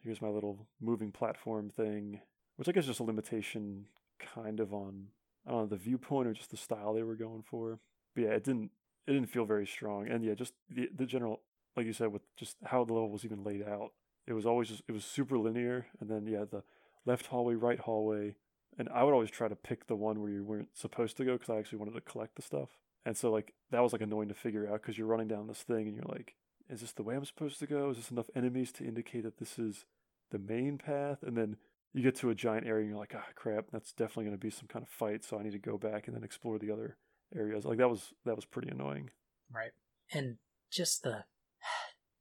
Here's 0.02 0.22
my 0.22 0.28
little 0.28 0.66
moving 0.80 1.12
platform 1.12 1.68
thing, 1.70 2.20
which 2.56 2.68
I 2.68 2.72
guess 2.72 2.84
is 2.84 2.88
just 2.88 3.00
a 3.00 3.04
limitation, 3.04 3.86
kind 4.34 4.60
of 4.60 4.72
on 4.72 5.08
I 5.46 5.50
don't 5.50 5.60
know 5.62 5.66
the 5.66 5.76
viewpoint 5.76 6.28
or 6.28 6.32
just 6.32 6.50
the 6.50 6.56
style 6.56 6.94
they 6.94 7.02
were 7.02 7.16
going 7.16 7.42
for. 7.42 7.80
But 8.14 8.24
yeah, 8.24 8.30
it 8.30 8.44
didn't. 8.44 8.70
It 9.06 9.12
didn't 9.12 9.30
feel 9.30 9.44
very 9.44 9.66
strong, 9.66 10.08
and 10.08 10.24
yeah, 10.24 10.34
just 10.34 10.54
the 10.68 10.88
the 10.94 11.06
general 11.06 11.40
like 11.76 11.86
you 11.86 11.92
said, 11.92 12.12
with 12.12 12.22
just 12.36 12.56
how 12.64 12.84
the 12.84 12.92
level 12.92 13.10
was 13.10 13.24
even 13.24 13.44
laid 13.44 13.62
out. 13.62 13.92
It 14.26 14.32
was 14.32 14.46
always 14.46 14.68
just 14.68 14.82
it 14.88 14.92
was 14.92 15.04
super 15.04 15.38
linear, 15.38 15.86
and 16.00 16.10
then 16.10 16.26
yeah, 16.26 16.44
the 16.50 16.62
left 17.06 17.26
hallway, 17.26 17.54
right 17.54 17.80
hallway, 17.80 18.36
and 18.78 18.88
I 18.90 19.02
would 19.02 19.12
always 19.14 19.30
try 19.30 19.48
to 19.48 19.56
pick 19.56 19.86
the 19.86 19.96
one 19.96 20.20
where 20.20 20.30
you 20.30 20.44
weren't 20.44 20.76
supposed 20.76 21.16
to 21.16 21.24
go 21.24 21.32
because 21.32 21.50
I 21.50 21.58
actually 21.58 21.78
wanted 21.78 21.94
to 21.94 22.00
collect 22.00 22.36
the 22.36 22.42
stuff. 22.42 22.70
And 23.04 23.16
so 23.16 23.30
like 23.30 23.54
that 23.70 23.82
was 23.82 23.92
like 23.92 24.02
annoying 24.02 24.28
to 24.28 24.34
figure 24.34 24.68
out 24.68 24.82
because 24.82 24.98
you're 24.98 25.06
running 25.06 25.28
down 25.28 25.46
this 25.46 25.62
thing 25.62 25.86
and 25.86 25.96
you're 25.96 26.04
like, 26.08 26.34
is 26.68 26.82
this 26.82 26.92
the 26.92 27.02
way 27.02 27.16
I'm 27.16 27.24
supposed 27.24 27.58
to 27.60 27.66
go? 27.66 27.90
Is 27.90 27.96
this 27.96 28.10
enough 28.10 28.30
enemies 28.34 28.72
to 28.72 28.84
indicate 28.84 29.24
that 29.24 29.38
this 29.38 29.58
is 29.58 29.86
the 30.30 30.38
main 30.38 30.78
path? 30.78 31.22
And 31.22 31.36
then 31.36 31.56
you 31.92 32.02
get 32.02 32.16
to 32.16 32.30
a 32.30 32.34
giant 32.34 32.66
area 32.66 32.82
and 32.82 32.90
you're 32.90 32.98
like, 32.98 33.14
ah, 33.16 33.24
crap, 33.34 33.66
that's 33.72 33.92
definitely 33.92 34.24
going 34.24 34.36
to 34.36 34.38
be 34.38 34.50
some 34.50 34.68
kind 34.68 34.82
of 34.82 34.88
fight. 34.88 35.24
So 35.24 35.38
I 35.38 35.42
need 35.42 35.52
to 35.52 35.58
go 35.58 35.76
back 35.76 36.06
and 36.06 36.16
then 36.16 36.24
explore 36.24 36.58
the 36.58 36.70
other 36.70 36.96
areas. 37.34 37.64
Like 37.64 37.78
that 37.78 37.90
was 37.90 38.12
that 38.24 38.36
was 38.36 38.44
pretty 38.44 38.68
annoying. 38.68 39.10
Right. 39.52 39.72
And 40.12 40.36
just 40.70 41.02
the 41.02 41.24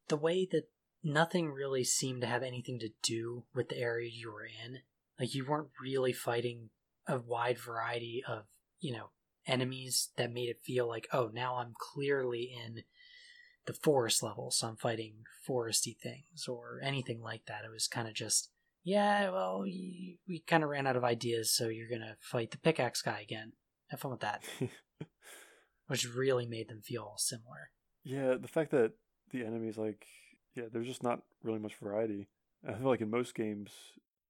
the 0.08 0.18
way 0.18 0.48
that 0.52 0.70
nothing 1.04 1.52
really 1.52 1.84
seemed 1.84 2.22
to 2.22 2.28
have 2.28 2.44
anything 2.44 2.80
to 2.80 2.90
do 3.04 3.46
with 3.54 3.70
the 3.70 3.78
area 3.78 4.10
you 4.12 4.32
were 4.32 4.46
in. 4.46 4.80
Like 5.20 5.36
you 5.36 5.46
weren't 5.46 5.70
really 5.82 6.14
fighting 6.14 6.70
a 7.08 7.20
wide 7.20 7.60
variety 7.60 8.24
of, 8.28 8.46
you 8.80 8.94
know, 8.94 9.12
enemies 9.46 10.10
that 10.18 10.32
made 10.32 10.50
it 10.50 10.62
feel 10.64 10.88
like, 10.88 11.08
oh, 11.12 11.30
now 11.34 11.56
I'm 11.56 11.74
clearly 11.78 12.52
in 12.66 12.84
the 13.66 13.74
forest 13.74 14.24
level, 14.24 14.52
so 14.52 14.68
I'm 14.68 14.76
fighting 14.76 15.24
foresty 15.48 15.98
things 15.98 16.48
or 16.48 16.80
anything 16.84 17.22
like 17.22 17.46
that. 17.48 17.66
It 17.66 17.72
was 17.72 17.88
kind 17.88 18.08
of 18.08 18.14
just, 18.14 18.50
yeah, 18.84 19.30
well, 19.30 19.62
we 19.62 20.44
kind 20.48 20.64
of 20.64 20.70
ran 20.70 20.88
out 20.88 20.96
of 20.96 21.04
ideas, 21.04 21.54
so 21.54 21.68
you're 21.68 21.90
gonna 21.90 22.16
fight 22.20 22.52
the 22.52 22.58
pickaxe 22.58 23.02
guy 23.02 23.20
again. 23.22 23.54
Have 23.90 24.00
fun 24.00 24.12
with 24.12 24.22
that. 24.22 24.44
Which 25.88 26.08
really 26.08 26.46
made 26.46 26.70
them 26.70 26.82
feel 26.82 27.16
similar. 27.18 27.72
Yeah, 28.04 28.36
the 28.40 28.48
fact 28.48 28.72
that 28.72 28.94
the 29.32 29.46
enemies 29.46 29.78
like 29.78 30.06
yeah, 30.56 30.66
there's 30.72 30.88
just 30.88 31.04
not 31.04 31.22
really 31.44 31.60
much 31.60 31.76
variety. 31.76 32.28
I 32.68 32.74
feel 32.74 32.88
like 32.88 33.02
in 33.02 33.10
most 33.10 33.36
games 33.36 33.72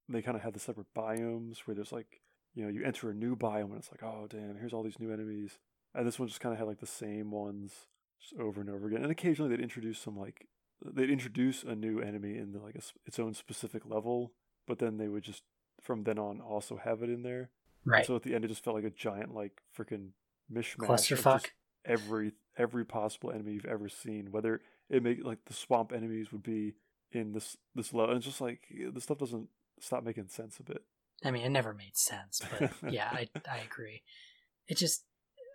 they 0.08 0.22
kind 0.22 0.36
of 0.36 0.42
have 0.42 0.52
the 0.52 0.60
separate 0.60 0.92
biomes 0.96 1.58
where 1.60 1.74
there's 1.74 1.92
like 1.92 2.20
you 2.54 2.64
know 2.64 2.70
you 2.70 2.84
enter 2.84 3.10
a 3.10 3.14
new 3.14 3.36
biome 3.36 3.70
and 3.70 3.76
it's 3.76 3.90
like 3.90 4.02
oh 4.02 4.26
damn 4.28 4.56
here's 4.58 4.72
all 4.72 4.82
these 4.82 4.98
new 4.98 5.12
enemies, 5.12 5.58
and 5.94 6.06
this 6.06 6.18
one 6.18 6.28
just 6.28 6.40
kind 6.40 6.52
of 6.52 6.58
had 6.58 6.68
like 6.68 6.80
the 6.80 6.86
same 6.86 7.30
ones 7.30 7.86
just 8.20 8.40
over 8.40 8.60
and 8.60 8.70
over 8.70 8.86
again. 8.88 9.02
And 9.02 9.12
occasionally 9.12 9.54
they'd 9.54 9.62
introduce 9.62 9.98
some 9.98 10.16
like 10.16 10.46
they'd 10.84 11.10
introduce 11.10 11.62
a 11.62 11.74
new 11.74 12.00
enemy 12.00 12.36
in 12.36 12.52
the, 12.52 12.58
like 12.58 12.74
a, 12.74 12.82
its 13.06 13.18
own 13.18 13.34
specific 13.34 13.82
level, 13.84 14.32
but 14.70 14.78
then 14.78 14.98
they 14.98 15.08
would 15.08 15.24
just 15.24 15.42
from 15.82 16.04
then 16.04 16.16
on 16.16 16.40
also 16.40 16.76
have 16.76 17.02
it 17.02 17.10
in 17.10 17.24
there. 17.24 17.50
Right. 17.84 17.98
And 17.98 18.06
so 18.06 18.14
at 18.14 18.22
the 18.22 18.36
end, 18.36 18.44
it 18.44 18.48
just 18.48 18.62
felt 18.62 18.76
like 18.76 18.84
a 18.84 18.90
giant 18.90 19.34
like 19.34 19.60
freaking 19.76 20.10
mishmash. 20.52 20.86
Clusterfuck. 20.86 21.46
Every 21.84 22.32
every 22.56 22.84
possible 22.84 23.32
enemy 23.32 23.54
you've 23.54 23.64
ever 23.64 23.88
seen, 23.88 24.30
whether 24.30 24.60
it 24.88 25.02
make 25.02 25.24
like 25.24 25.44
the 25.46 25.54
swamp 25.54 25.92
enemies 25.92 26.30
would 26.30 26.44
be 26.44 26.74
in 27.10 27.32
this 27.32 27.56
this 27.74 27.92
level, 27.92 28.10
and 28.10 28.18
it's 28.18 28.26
just 28.26 28.40
like 28.40 28.60
the 28.92 29.00
stuff 29.00 29.18
doesn't 29.18 29.48
stop 29.80 30.04
making 30.04 30.28
sense 30.28 30.60
a 30.60 30.62
bit. 30.62 30.84
I 31.24 31.32
mean, 31.32 31.42
it 31.42 31.48
never 31.48 31.74
made 31.74 31.96
sense, 31.96 32.40
but 32.52 32.70
yeah, 32.92 33.08
I 33.10 33.28
I 33.50 33.58
agree. 33.58 34.02
It 34.68 34.76
just, 34.76 35.04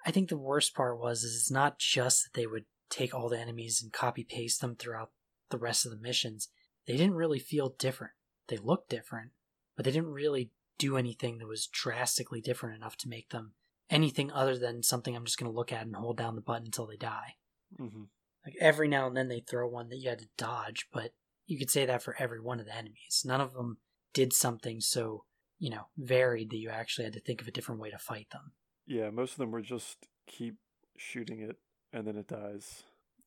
I 0.05 0.11
think 0.11 0.27
the 0.27 0.37
worst 0.37 0.75
part 0.75 0.99
was 0.99 1.23
is 1.23 1.35
it's 1.35 1.51
not 1.51 1.79
just 1.79 2.23
that 2.23 2.37
they 2.37 2.47
would 2.47 2.65
take 2.89 3.15
all 3.15 3.29
the 3.29 3.39
enemies 3.39 3.81
and 3.81 3.93
copy 3.93 4.25
paste 4.25 4.59
them 4.59 4.75
throughout 4.75 5.11
the 5.51 5.57
rest 5.57 5.85
of 5.85 5.91
the 5.91 6.01
missions. 6.01 6.49
They 6.85 6.97
didn't 6.97 7.15
really 7.15 7.39
feel 7.39 7.75
different. 7.79 8.11
They 8.47 8.57
looked 8.57 8.89
different, 8.89 9.31
but 9.75 9.85
they 9.85 9.91
didn't 9.91 10.11
really 10.11 10.51
do 10.77 10.97
anything 10.97 11.37
that 11.37 11.47
was 11.47 11.67
drastically 11.67 12.41
different 12.41 12.75
enough 12.75 12.97
to 12.97 13.09
make 13.09 13.29
them 13.29 13.53
anything 13.89 14.31
other 14.31 14.57
than 14.57 14.83
something 14.83 15.15
I'm 15.15 15.25
just 15.25 15.37
going 15.37 15.51
to 15.51 15.55
look 15.55 15.71
at 15.71 15.85
and 15.85 15.95
hold 15.95 16.17
down 16.17 16.35
the 16.35 16.41
button 16.41 16.65
until 16.65 16.87
they 16.87 16.97
die. 16.97 17.35
Mm-hmm. 17.79 18.03
Like 18.45 18.55
every 18.59 18.87
now 18.87 19.07
and 19.07 19.15
then 19.15 19.27
they 19.27 19.39
throw 19.39 19.67
one 19.67 19.89
that 19.89 19.97
you 19.97 20.09
had 20.09 20.19
to 20.19 20.27
dodge, 20.37 20.87
but 20.91 21.13
you 21.47 21.57
could 21.57 21.69
say 21.69 21.85
that 21.85 22.03
for 22.03 22.15
every 22.19 22.39
one 22.39 22.59
of 22.59 22.65
the 22.65 22.75
enemies. 22.75 23.23
None 23.25 23.41
of 23.41 23.53
them 23.53 23.77
did 24.13 24.33
something 24.33 24.81
so, 24.81 25.25
you 25.59 25.69
know, 25.69 25.87
varied 25.97 26.51
that 26.51 26.57
you 26.57 26.69
actually 26.69 27.05
had 27.05 27.13
to 27.13 27.19
think 27.19 27.41
of 27.41 27.47
a 27.47 27.51
different 27.51 27.81
way 27.81 27.89
to 27.89 27.97
fight 27.97 28.29
them. 28.31 28.51
Yeah, 28.85 29.09
most 29.09 29.31
of 29.31 29.37
them 29.37 29.51
were 29.51 29.61
just 29.61 30.07
keep 30.27 30.55
shooting 30.97 31.39
it 31.41 31.57
and 31.91 32.07
then 32.07 32.17
it 32.17 32.27
dies. 32.27 32.83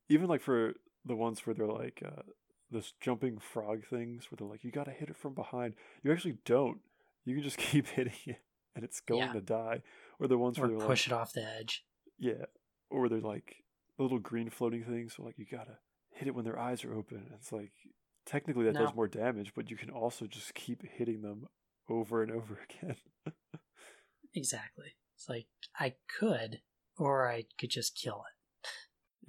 Even 0.08 0.28
like 0.28 0.40
for 0.40 0.74
the 1.04 1.16
ones 1.16 1.46
where 1.46 1.54
they're 1.54 1.66
like 1.66 2.02
uh, 2.04 2.22
this 2.70 2.92
jumping 3.00 3.38
frog 3.38 3.84
things 3.86 4.30
where 4.30 4.36
they're 4.36 4.48
like, 4.48 4.64
you 4.64 4.70
gotta 4.70 4.90
hit 4.90 5.08
it 5.08 5.16
from 5.16 5.34
behind. 5.34 5.74
You 6.02 6.12
actually 6.12 6.38
don't. 6.44 6.78
You 7.24 7.34
can 7.34 7.44
just 7.44 7.56
keep 7.58 7.86
hitting 7.86 8.12
it 8.26 8.40
and 8.74 8.84
it's 8.84 9.00
going 9.00 9.22
yeah. 9.22 9.32
to 9.32 9.40
die. 9.40 9.82
Or 10.20 10.28
the 10.28 10.38
ones 10.38 10.58
or 10.58 10.62
where 10.62 10.70
they 10.70 10.84
push 10.84 11.08
like, 11.08 11.18
it 11.18 11.20
off 11.20 11.32
the 11.32 11.44
edge. 11.44 11.84
Yeah. 12.18 12.46
Or 12.90 13.08
they're 13.08 13.20
like 13.20 13.64
little 13.98 14.18
green 14.18 14.50
floating 14.50 14.84
things. 14.84 15.14
So 15.16 15.22
like 15.22 15.38
you 15.38 15.46
gotta 15.50 15.78
hit 16.12 16.28
it 16.28 16.34
when 16.34 16.44
their 16.44 16.58
eyes 16.58 16.84
are 16.84 16.94
open. 16.94 17.26
It's 17.34 17.52
like 17.52 17.72
technically 18.26 18.64
that 18.66 18.74
no. 18.74 18.86
does 18.86 18.94
more 18.94 19.08
damage, 19.08 19.52
but 19.54 19.70
you 19.70 19.76
can 19.76 19.90
also 19.90 20.26
just 20.26 20.54
keep 20.54 20.82
hitting 20.84 21.22
them 21.22 21.46
over 21.88 22.22
and 22.22 22.30
over 22.30 22.60
again. 22.80 22.96
exactly. 24.34 24.96
It's 25.16 25.28
like 25.28 25.46
I 25.78 25.94
could, 26.18 26.60
or 26.96 27.28
I 27.28 27.44
could 27.58 27.70
just 27.70 27.96
kill 27.96 28.24
it. 28.28 28.68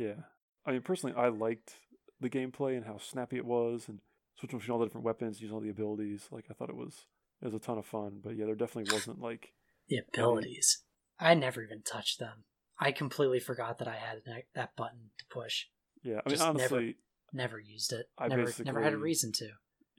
Yeah. 0.02 0.24
I 0.66 0.72
mean, 0.72 0.82
personally, 0.82 1.16
I 1.18 1.30
liked 1.30 1.74
the 2.20 2.30
gameplay 2.30 2.76
and 2.76 2.86
how 2.86 2.98
snappy 2.98 3.38
it 3.38 3.46
was, 3.46 3.88
and 3.88 4.00
switching 4.36 4.60
between 4.60 4.74
all 4.74 4.80
the 4.80 4.86
different 4.86 5.06
weapons, 5.06 5.42
using 5.42 5.56
all 5.56 5.62
the 5.62 5.70
abilities. 5.70 6.28
Like 6.32 6.46
I 6.50 6.54
thought 6.54 6.70
it 6.70 6.76
was 6.76 7.06
it 7.42 7.46
was 7.46 7.54
a 7.54 7.60
ton 7.60 7.78
of 7.78 7.86
fun. 7.86 8.20
But 8.24 8.36
yeah, 8.36 8.46
there 8.46 8.56
definitely 8.56 8.94
wasn't 8.94 9.20
like 9.20 9.54
the 9.88 10.02
abilities. 10.14 10.84
I 11.20 11.34
never 11.34 11.62
even 11.62 11.82
touched 11.82 12.20
them. 12.20 12.46
I 12.80 12.92
completely 12.92 13.40
forgot 13.40 13.78
that 13.80 13.88
I 13.88 13.96
had 13.96 14.22
that 14.56 14.76
button 14.78 15.12
to 15.18 15.26
push. 15.30 15.66
Yeah, 16.02 16.20
I 16.26 16.30
mean, 16.30 16.38
Just 16.38 16.44
honestly, 16.44 16.98
never, 17.34 17.56
never 17.58 17.60
used 17.60 17.92
it. 17.92 18.06
I 18.18 18.30
never, 18.30 18.54
never 18.64 18.82
had 18.82 18.94
a 18.94 18.98
reason 18.98 19.34
to. 19.34 19.50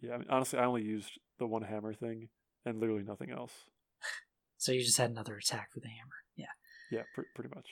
Yeah, 0.01 0.15
I 0.15 0.19
mean, 0.19 0.29
honestly, 0.31 0.59
I 0.59 0.65
only 0.65 0.83
used 0.83 1.19
the 1.39 1.47
one 1.47 1.63
hammer 1.63 1.93
thing 1.93 2.29
and 2.65 2.81
literally 2.81 3.03
nothing 3.03 3.31
else. 3.31 3.53
so 4.57 4.73
you 4.73 4.83
just 4.83 4.97
had 4.97 5.11
another 5.11 5.37
attack 5.37 5.73
for 5.73 5.81
the 5.81 5.89
hammer. 5.89 6.25
Yeah. 6.37 6.47
Yeah, 6.91 7.03
pr- 7.15 7.29
pretty 7.35 7.51
much. 7.55 7.67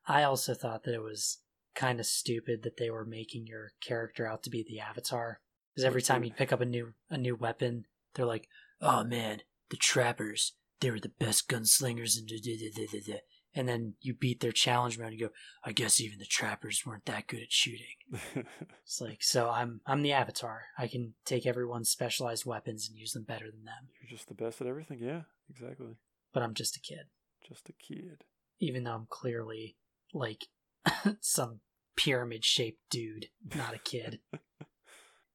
I 0.07 0.25
also 0.25 0.53
thought 0.55 0.83
that 0.85 0.95
it 0.95 1.03
was 1.03 1.39
kind 1.75 2.01
of 2.01 2.07
stupid 2.07 2.63
that 2.63 2.77
they 2.77 2.91
were 2.91 3.05
making 3.05 3.47
your 3.47 3.73
character 3.81 4.27
out 4.27 4.43
to 4.45 4.51
be 4.51 4.63
the 4.63 4.81
avatar 4.81 5.41
because 5.75 5.85
every 5.85 6.03
time 6.03 6.25
you 6.25 6.33
pick 6.33 6.53
up 6.53 6.61
a 6.61 6.67
new 6.67 6.95
a 7.11 7.19
new 7.19 7.35
weapon, 7.35 7.87
they're 8.15 8.27
like, 8.27 8.49
"Oh 8.81 9.05
man, 9.05 9.43
the 9.71 9.77
trappers, 9.77 10.53
they 10.81 10.91
were 10.91 11.01
the 11.01 11.09
best 11.09 11.49
gunslingers," 11.49 12.17
and 12.17 12.29
da, 12.29 12.39
da, 12.39 13.01
da, 13.01 13.21
and 13.55 13.69
then 13.69 13.95
you 14.01 14.15
beat 14.15 14.41
their 14.41 14.53
challenge 14.53 14.99
mode 14.99 15.09
and 15.09 15.19
you 15.19 15.27
go, 15.29 15.33
I 15.65 15.73
guess 15.73 16.01
even 16.01 16.19
the 16.19 16.25
trappers 16.25 16.83
weren't 16.85 17.07
that 17.07 17.29
good 17.29 17.41
at 17.41 17.53
shooting. 17.53 17.95
it's 18.85 19.01
like, 19.01 19.23
so 19.23 19.49
I'm 19.49 19.81
I'm 19.87 20.03
the 20.03 20.13
avatar. 20.13 20.63
I 20.77 20.89
can 20.89 21.15
take 21.25 21.47
everyone's 21.47 21.91
specialized 21.91 22.45
weapons 22.45 22.89
and 22.89 22.99
use 22.99 23.13
them 23.13 23.23
better 23.23 23.47
than 23.47 23.65
them. 23.65 23.89
You're 24.01 24.11
just 24.11 24.29
the 24.29 24.35
best 24.35 24.61
at 24.61 24.67
everything, 24.67 24.99
yeah, 25.01 25.23
exactly. 25.49 25.97
But 26.33 26.43
I'm 26.43 26.55
just 26.55 26.77
a 26.77 26.81
kid. 26.81 27.07
Just 27.49 27.69
a 27.69 27.73
kid. 27.73 28.25
Even 28.59 28.85
though 28.85 28.95
I'm 28.95 29.07
clearly 29.09 29.77
like 30.13 30.47
some 31.21 31.61
pyramid 31.97 32.45
shaped 32.45 32.81
dude, 32.91 33.29
not 33.55 33.75
a 33.75 33.79
kid. 33.79 34.21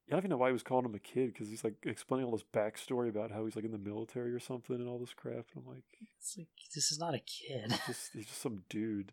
I 0.09 0.13
don't 0.13 0.21
even 0.21 0.29
know 0.31 0.37
why 0.37 0.47
he 0.47 0.53
was 0.53 0.63
calling 0.63 0.85
him 0.85 0.95
a 0.95 0.99
kid 0.99 1.33
because 1.33 1.49
he's 1.49 1.63
like 1.63 1.75
explaining 1.85 2.25
all 2.25 2.31
this 2.31 2.43
backstory 2.51 3.09
about 3.09 3.31
how 3.31 3.45
he's 3.45 3.55
like 3.55 3.65
in 3.65 3.71
the 3.71 3.77
military 3.77 4.33
or 4.33 4.39
something 4.39 4.75
and 4.75 4.89
all 4.89 4.97
this 4.97 5.13
crap. 5.13 5.45
And 5.53 5.63
I'm 5.63 5.67
like, 5.67 5.83
it's 6.17 6.35
like 6.35 6.47
this 6.73 6.91
is 6.91 6.97
not 6.97 7.13
a 7.13 7.19
kid. 7.19 7.71
He's 7.71 7.85
just, 7.85 8.09
he's 8.13 8.25
just 8.25 8.41
some 8.41 8.63
dude, 8.69 9.11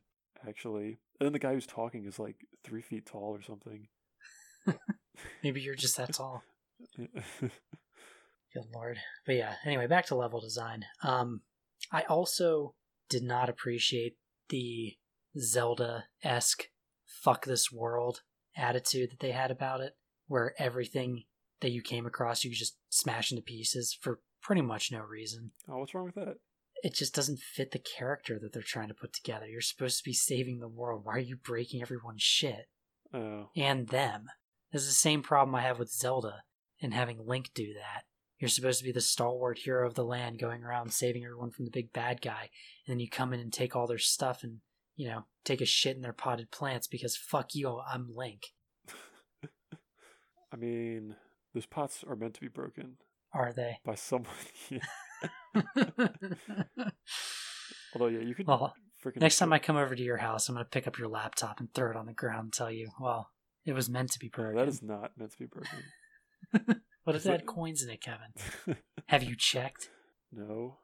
actually. 0.49 0.99
And 1.20 1.27
then 1.27 1.35
the 1.35 1.38
guy 1.38 1.53
who's 1.53 1.66
talking 1.66 2.07
is 2.07 2.18
like 2.18 2.37
three 2.64 2.81
feet 2.81 3.05
tall 3.05 3.37
or 3.37 3.42
something. 3.42 3.88
Maybe 5.42 5.61
you're 5.61 5.75
just 5.75 5.99
that 5.99 6.14
tall. 6.14 6.43
Good 6.97 8.66
lord. 8.74 8.99
But 9.26 9.34
yeah, 9.34 9.55
anyway, 9.66 9.87
back 9.87 10.07
to 10.07 10.14
level 10.14 10.41
design. 10.41 10.87
Um, 11.03 11.43
I 11.93 12.03
also 12.03 12.74
did 13.11 13.22
not 13.22 13.51
appreciate 13.51 14.16
the 14.49 14.95
Zelda 15.39 16.05
esque 16.22 16.64
fuck 17.05 17.45
this 17.45 17.70
world 17.72 18.22
attitude 18.57 19.11
that 19.11 19.20
they 19.20 19.32
had 19.32 19.51
about 19.51 19.80
it 19.80 19.97
where 20.26 20.55
everything 20.59 21.24
that 21.61 21.70
you 21.70 21.82
came 21.82 22.07
across 22.07 22.45
you 22.45 22.51
could 22.51 22.59
just 22.59 22.78
smash 22.89 23.30
into 23.30 23.43
pieces 23.43 23.97
for 24.01 24.20
pretty 24.43 24.62
much 24.62 24.93
no 24.93 25.01
reason. 25.01 25.53
Oh, 25.68 25.78
what's 25.78 25.95
wrong 25.95 26.07
with 26.07 26.14
that? 26.14 26.37
It 26.82 26.95
just 26.95 27.14
doesn't 27.14 27.41
fit 27.41 27.70
the 27.72 27.78
character 27.78 28.39
that 28.39 28.53
they're 28.53 28.62
trying 28.62 28.89
to 28.89 28.95
put 28.95 29.12
together. 29.12 29.47
You're 29.47 29.61
supposed 29.61 29.99
to 29.99 30.05
be 30.05 30.12
saving 30.12 30.61
the 30.61 30.68
world. 30.68 31.03
Why 31.05 31.14
are 31.14 31.18
you 31.18 31.37
breaking 31.37 31.80
everyone's 31.80 32.22
shit? 32.22 32.68
Oh. 33.14 33.49
And 33.57 33.89
them. 33.89 34.26
This 34.72 34.82
is 34.82 34.89
the 34.89 34.95
same 34.95 35.22
problem 35.22 35.55
I 35.55 35.62
have 35.62 35.78
with 35.78 35.91
Zelda 35.91 36.43
and 36.82 36.93
having 36.93 37.26
Link 37.26 37.51
do 37.55 37.72
that. 37.74 38.05
You're 38.39 38.51
supposed 38.51 38.78
to 38.80 38.84
be 38.84 38.93
the 38.93 39.01
stalwart 39.01 39.61
hero 39.61 39.87
of 39.87 39.95
the 39.95 40.05
land 40.05 40.39
going 40.39 40.62
around 40.62 40.93
saving 40.93 41.24
everyone 41.24 41.51
from 41.51 41.64
the 41.64 41.70
big 41.70 41.93
bad 41.93 42.20
guy, 42.20 42.51
and 42.87 42.93
then 42.93 43.01
you 43.01 43.09
come 43.09 43.32
in 43.32 43.41
and 43.41 43.53
take 43.53 43.74
all 43.74 43.87
their 43.87 43.97
stuff 43.97 44.43
and, 44.43 44.59
you 44.97 45.09
know, 45.09 45.24
take 45.44 45.61
a 45.61 45.66
shit 45.66 45.94
in 45.97 46.03
their 46.03 46.12
potted 46.12 46.51
plants 46.51 46.86
because 46.86 47.16
fuck 47.16 47.55
you, 47.55 47.80
I'm 47.80 48.09
Link. 48.14 48.49
I 50.53 50.57
mean, 50.57 51.16
those 51.55 51.66
pots 51.66 52.03
are 52.09 52.16
meant 52.16 52.34
to 52.34 52.40
be 52.40 52.49
broken. 52.49 52.97
Are 53.32 53.53
they? 53.53 53.78
By 53.84 53.94
someone. 53.97 54.32
Although, 57.94 58.07
yeah, 58.09 58.20
you 58.20 58.34
could 58.34 58.47
well, 58.47 58.74
freaking. 59.05 59.20
Next 59.20 59.36
time 59.38 59.53
I 59.53 59.59
come 59.59 59.76
over 59.76 59.94
to 59.94 60.03
your 60.03 60.16
house, 60.18 60.49
I'm 60.49 60.55
gonna 60.55 60.64
pick 60.64 60.86
up 60.86 60.99
your 60.99 61.09
laptop 61.09 61.61
and 61.61 61.72
throw 61.74 61.90
it 61.90 61.97
on 61.97 62.07
the 62.07 62.12
ground 62.12 62.44
and 62.44 62.53
tell 62.53 62.70
you, 62.70 62.90
well, 63.01 63.30
it 63.64 63.72
was 63.72 63.88
meant 63.88 64.12
to 64.12 64.18
be 64.18 64.30
No, 64.36 64.42
broken. 64.42 64.57
that 64.57 64.68
is 64.68 64.82
not 64.82 65.12
meant 65.18 65.32
to 65.32 65.38
be 65.38 65.47
broken. 65.47 66.80
what 67.05 67.16
if 67.16 67.26
it 67.26 67.30
had 67.30 67.47
coins 67.47 67.82
in 67.82 67.90
it, 67.90 68.01
Kevin? 68.03 68.78
Have 69.09 69.22
you 69.22 69.34
checked? 69.36 69.90
no. 70.32 70.78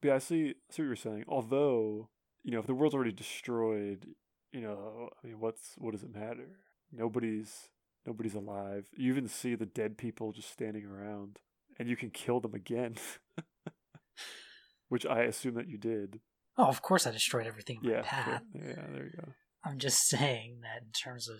But 0.00 0.08
yeah, 0.08 0.14
I 0.14 0.18
see. 0.18 0.48
I 0.48 0.72
see 0.72 0.82
what 0.82 0.86
you're 0.86 0.96
saying. 0.96 1.24
Although, 1.28 2.08
you 2.42 2.52
know, 2.52 2.60
if 2.60 2.66
the 2.66 2.74
world's 2.74 2.94
already 2.94 3.12
destroyed, 3.12 4.06
you 4.52 4.60
know, 4.60 5.10
I 5.22 5.26
mean, 5.26 5.40
what's 5.40 5.74
what 5.78 5.92
does 5.92 6.02
it 6.02 6.14
matter? 6.14 6.58
Nobody's 6.92 7.68
nobody's 8.06 8.34
alive. 8.34 8.86
You 8.96 9.10
even 9.12 9.28
see 9.28 9.54
the 9.54 9.66
dead 9.66 9.98
people 9.98 10.32
just 10.32 10.50
standing 10.50 10.84
around, 10.84 11.38
and 11.78 11.88
you 11.88 11.96
can 11.96 12.10
kill 12.10 12.40
them 12.40 12.54
again, 12.54 12.96
which 14.88 15.06
I 15.06 15.22
assume 15.22 15.54
that 15.54 15.68
you 15.68 15.78
did. 15.78 16.20
Oh, 16.58 16.66
of 16.66 16.80
course 16.82 17.06
I 17.06 17.10
destroyed 17.10 17.46
everything 17.46 17.80
in 17.82 17.88
my 17.90 17.96
Yeah, 17.96 18.02
path. 18.02 18.42
yeah, 18.54 18.62
yeah. 18.68 18.86
There 18.92 19.04
you 19.04 19.12
go. 19.20 19.28
I'm 19.64 19.78
just 19.78 20.06
saying 20.08 20.60
that 20.62 20.82
in 20.86 20.92
terms 20.92 21.28
of 21.28 21.38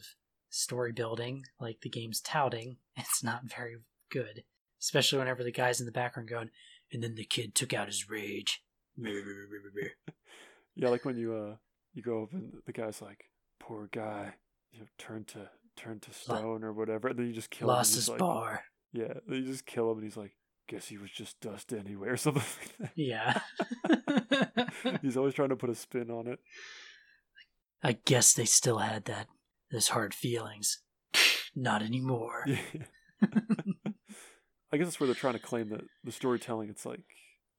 story 0.51 0.93
building, 0.93 1.43
like 1.61 1.79
the 1.83 1.91
game's 1.91 2.21
touting, 2.21 2.79
it's 2.97 3.23
not 3.23 3.43
very 3.45 3.77
good. 4.11 4.45
Especially 4.83 5.19
whenever 5.19 5.43
the 5.43 5.53
guy's 5.53 5.81
in 5.81 5.87
the 5.87 5.93
background 5.93 6.29
going, 6.29 6.51
and 6.93 7.03
then 7.03 7.15
the 7.15 7.25
kid 7.25 7.55
took 7.55 7.73
out 7.73 7.89
his 7.89 8.09
rage. 8.09 8.63
Yeah, 10.79 10.91
like 10.91 11.07
when 11.07 11.17
you 11.17 11.35
uh 11.35 11.57
you 11.95 12.03
go 12.03 12.25
up 12.25 12.33
and 12.35 12.53
the 12.67 12.73
guy's 12.73 13.01
like, 13.01 13.31
"Poor 13.59 13.89
guy," 13.91 14.35
you 14.73 14.81
know, 14.81 14.87
turn 14.99 15.25
to 15.29 15.49
turn 15.75 16.01
to 16.01 16.13
stone 16.13 16.63
or 16.63 16.73
whatever, 16.75 17.09
and 17.09 17.19
then 17.19 17.27
you 17.27 17.33
just 17.33 17.49
kill 17.49 17.71
him. 17.71 17.77
Lost 17.77 17.95
his 17.95 18.11
like, 18.11 18.19
bar. 18.19 18.63
Yeah, 18.93 19.15
then 19.27 19.39
you 19.39 19.47
just 19.47 19.65
kill 19.65 19.91
him, 19.91 19.97
and 19.99 20.05
he's 20.05 20.19
like, 20.19 20.37
"Guess 20.69 20.89
he 20.89 20.99
was 20.99 21.11
just 21.11 21.41
dust 21.41 21.73
anyway," 21.73 22.09
or 22.09 22.19
something 22.19 22.43
like 22.79 22.91
Yeah. 22.95 23.41
he's 25.03 25.17
always 25.17 25.33
trying 25.33 25.49
to 25.49 25.57
put 25.57 25.71
a 25.71 25.75
spin 25.75 26.11
on 26.11 26.27
it. 26.27 26.41
I 27.83 27.97
guess 28.05 28.35
they 28.35 28.45
still 28.45 28.79
had 28.79 29.07
that 29.07 29.29
those 29.71 29.89
hard 29.89 30.13
feelings. 30.13 30.83
Not 31.55 31.83
anymore. 31.83 32.47
Yeah. 33.23 33.33
I 34.73 34.77
guess 34.77 34.87
that's 34.87 34.99
where 35.01 35.07
they're 35.07 35.15
trying 35.15 35.35
to 35.35 35.39
claim 35.41 35.69
that 35.71 35.83
the 36.05 36.13
storytelling. 36.13 36.69
It's 36.71 36.85
like, 36.87 37.01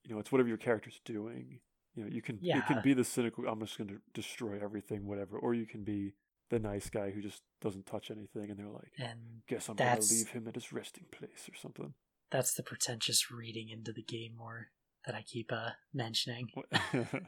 you 0.04 0.14
know, 0.14 0.20
it's 0.20 0.32
whatever 0.32 0.50
your 0.50 0.58
character's 0.58 1.00
doing. 1.06 1.60
You 1.96 2.04
know, 2.04 2.10
you 2.10 2.22
can 2.22 2.36
you 2.42 2.50
Yeah. 2.56 2.62
can 2.62 2.82
be 2.82 2.94
the 2.94 3.04
cynical. 3.04 3.48
I'm 3.48 3.60
just 3.62 3.78
going 3.78 3.90
to 3.90 4.00
destroy 4.14 4.60
everything, 4.62 5.08
whatever, 5.08 5.38
or 5.38 5.54
you 5.54 5.66
can 5.66 5.84
be 5.84 6.14
the 6.50 6.60
nice 6.60 6.90
guy 6.90 7.12
who 7.12 7.22
just 7.22 7.42
doesn't 7.62 7.86
touch 7.86 8.10
anything, 8.12 8.50
and 8.50 8.58
they're 8.60 8.68
like, 8.70 8.92
And 9.00 9.42
guess 9.48 9.68
I'm 9.70 9.76
going 9.76 10.00
to 10.00 10.14
leave 10.14 10.30
him 10.30 10.48
at 10.48 10.56
his 10.56 10.72
resting 10.72 11.06
place 11.12 11.50
or 11.50 11.56
something. 11.56 11.94
that's 12.32 12.54
the 12.54 12.64
pretentious 12.64 13.32
reading 13.32 13.70
into 13.70 13.92
the 13.92 14.04
game 14.04 14.36
more 14.38 14.68
that 15.06 15.16
I 15.16 15.24
keep 15.24 15.52
uh, 15.52 15.72
mentioning. 15.94 16.50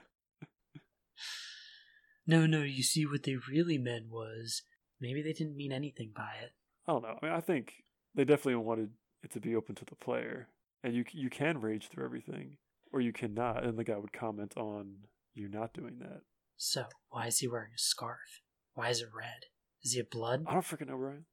No, 2.27 2.45
no, 2.45 2.61
you 2.61 2.83
see 2.83 3.05
what 3.07 3.23
they 3.23 3.35
really 3.51 3.77
meant 3.79 4.09
was 4.09 4.61
maybe 5.01 5.21
they 5.23 5.33
didn't 5.33 5.55
mean 5.57 5.71
anything 5.71 6.11
by 6.15 6.29
it. 6.43 6.51
I 6.87 6.91
don't 6.91 7.01
know. 7.01 7.17
I 7.21 7.25
mean, 7.25 7.33
I 7.35 7.39
think 7.39 7.73
they 8.13 8.23
definitely 8.23 8.55
wanted 8.57 8.91
it 9.23 9.31
to 9.31 9.39
be 9.39 9.55
open 9.55 9.75
to 9.75 9.85
the 9.85 9.95
player, 9.95 10.47
and 10.83 10.93
you 10.93 11.03
you 11.11 11.29
can 11.29 11.59
rage 11.61 11.87
through 11.89 12.05
everything, 12.05 12.57
or 12.91 13.01
you 13.01 13.11
cannot, 13.13 13.63
and 13.65 13.77
the 13.77 13.83
guy 13.83 13.97
would 13.97 14.13
comment 14.13 14.53
on 14.57 15.07
you 15.33 15.47
not 15.49 15.73
doing 15.73 15.99
that. 15.99 16.21
So, 16.57 16.85
why 17.09 17.27
is 17.27 17.39
he 17.39 17.47
wearing 17.47 17.71
a 17.75 17.79
scarf? 17.79 18.41
Why 18.73 18.89
is 18.89 19.01
it 19.01 19.09
red? 19.15 19.45
Is 19.83 19.93
he 19.93 19.99
a 19.99 20.03
blood? 20.03 20.43
I 20.47 20.53
don't 20.53 20.65
freaking 20.65 20.87
know, 20.87 20.95
Ryan. 20.95 21.25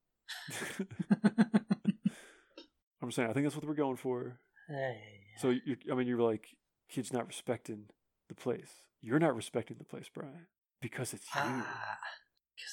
I'm 3.03 3.11
saying 3.11 3.28
I 3.30 3.32
think 3.32 3.45
that's 3.45 3.57
what 3.57 3.64
we're 3.64 3.74
going 3.74 3.97
for. 3.97 4.41
Hey, 4.68 5.01
So 5.39 5.51
you, 5.51 5.76
I 5.91 5.95
mean, 5.95 6.07
you're 6.07 6.20
like, 6.20 6.57
kid's 6.89 7.12
not 7.12 7.26
respecting 7.26 7.84
the 8.28 8.34
place. 8.34 8.70
You're 9.01 9.18
not 9.20 9.37
respecting 9.37 9.76
the 9.78 9.84
place, 9.84 10.07
Brian, 10.12 10.47
because 10.80 11.12
it's 11.14 11.26
you. 11.34 11.41
ah, 11.41 11.99
'cause 12.01 12.26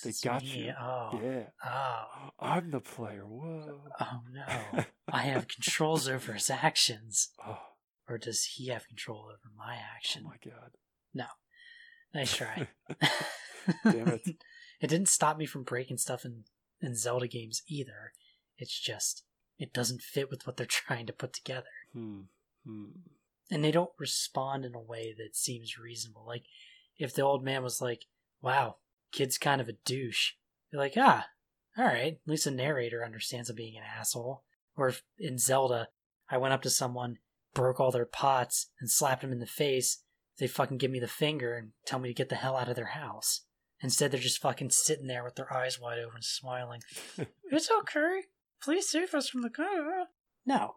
They 0.04 0.14
got 0.24 0.44
me. 0.44 0.66
you. 0.66 0.74
Oh, 0.80 1.20
Yeah, 1.24 1.44
oh, 1.66 2.30
I'm 2.40 2.72
the 2.72 2.80
player. 2.80 3.24
Whoa. 3.26 3.82
oh 4.00 4.22
no! 4.32 4.84
I 5.12 5.24
have 5.24 5.48
controls 5.48 6.08
over 6.08 6.34
his 6.34 6.50
actions, 6.50 7.30
oh, 7.46 7.60
or 8.08 8.18
does 8.18 8.46
he 8.56 8.68
have 8.68 8.88
control 8.88 9.26
over 9.26 9.52
my 9.58 9.76
action? 9.76 10.24
oh 10.26 10.32
action? 10.34 10.52
my 10.54 10.60
god. 10.62 10.72
No. 11.14 11.26
Nice 12.14 12.36
try. 12.36 12.68
Damn 13.84 14.08
it. 14.10 14.22
it 14.82 14.88
didn't 14.88 15.10
stop 15.10 15.38
me 15.38 15.46
from 15.46 15.64
breaking 15.64 15.98
stuff 15.98 16.26
in, 16.26 16.44
in 16.82 16.96
Zelda 16.96 17.28
games 17.28 17.64
either. 17.68 18.14
It's 18.58 18.80
just, 18.80 19.24
it 19.58 19.74
doesn't 19.74 20.02
fit 20.02 20.30
with 20.30 20.46
what 20.46 20.58
they're 20.58 20.66
trying 20.68 21.08
to 21.08 21.14
put 21.14 21.34
together. 21.34 21.66
Hmm. 21.94 22.22
Hmm. 22.66 22.86
And 23.50 23.64
they 23.64 23.72
don't 23.72 23.92
respond 24.00 24.66
in 24.66 24.76
a 24.76 24.80
way 24.80 25.14
that 25.18 25.36
seems 25.36 25.78
reasonable. 25.78 26.24
Like, 26.26 26.44
if 26.98 27.14
the 27.14 27.24
old 27.24 27.44
man 27.44 27.64
was 27.64 27.82
like, 27.82 28.06
wow, 28.42 28.78
kid's 29.14 29.38
kind 29.38 29.61
of 29.61 29.70
a 29.70 29.78
douche, 29.86 30.32
you're 30.72 30.82
like, 30.82 30.95
ah, 30.97 31.28
alright, 31.78 32.14
at 32.14 32.20
least 32.28 32.45
the 32.45 32.51
narrator 32.51 33.05
understands 33.05 33.49
I'm 33.49 33.55
being 33.55 33.78
an 33.78 33.84
asshole. 33.84 34.43
Or 34.76 34.89
if 34.89 35.03
in 35.18 35.38
Zelda, 35.38 35.88
I 36.30 36.38
went 36.38 36.53
up 36.53 36.64
to 36.64 36.70
someone, 36.70 37.20
broke 37.53 37.80
all 37.80 37.91
their 37.91 38.05
pots, 38.05 38.70
and 38.82 38.89
slapped 38.89 39.22
them 39.22 39.32
in 39.32 39.39
the 39.39 39.45
face, 39.45 40.03
they 40.39 40.47
fucking 40.47 40.78
give 40.78 40.91
me 40.91 40.99
the 40.99 41.07
finger 41.07 41.55
and 41.55 41.72
tell 41.86 41.99
me 41.99 42.09
to 42.09 42.14
get 42.14 42.30
the 42.30 42.36
hell 42.36 42.57
out 42.57 42.70
of 42.70 42.76
their 42.76 42.88
house. 42.88 43.45
Instead, 43.82 44.11
they're 44.11 44.20
just 44.20 44.41
fucking 44.41 44.70
sitting 44.70 45.07
there 45.07 45.24
with 45.24 45.36
their 45.36 45.53
eyes 45.53 45.80
wide 45.80 45.99
open, 45.99 46.22
smiling. 46.22 46.82
it's 47.51 47.70
okay. 47.80 48.24
Please 48.61 48.89
save 48.89 49.14
us 49.14 49.30
from 49.30 49.41
the 49.41 49.49
car. 49.49 50.07
No. 50.45 50.76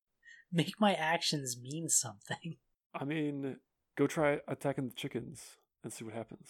Make 0.52 0.80
my 0.80 0.94
actions 0.94 1.56
mean 1.60 1.88
something. 1.88 2.56
I 2.94 3.04
mean, 3.04 3.56
go 3.96 4.06
try 4.06 4.40
attacking 4.48 4.88
the 4.88 4.94
chickens 4.94 5.42
and 5.84 5.92
see 5.92 6.04
what 6.04 6.14
happens. 6.14 6.48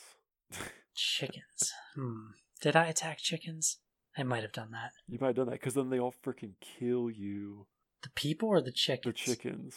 Chickens. 0.99 1.73
Hmm. 1.95 2.31
Did 2.61 2.75
I 2.75 2.87
attack 2.87 3.19
chickens? 3.19 3.79
I 4.17 4.25
might 4.25 4.43
have 4.43 4.51
done 4.53 4.73
that. 4.73 4.91
you 5.09 5.17
might 5.21 5.29
have 5.29 5.37
done 5.37 5.47
that 5.47 5.53
because 5.53 5.75
then 5.75 5.91
they 5.91 6.01
all 6.01 6.13
freaking 6.25 6.55
kill 6.61 7.09
you. 7.09 7.69
The 8.03 8.09
people 8.11 8.49
or 8.49 8.61
the 8.61 8.73
chickens? 8.73 9.15
The 9.15 9.31
chickens? 9.37 9.77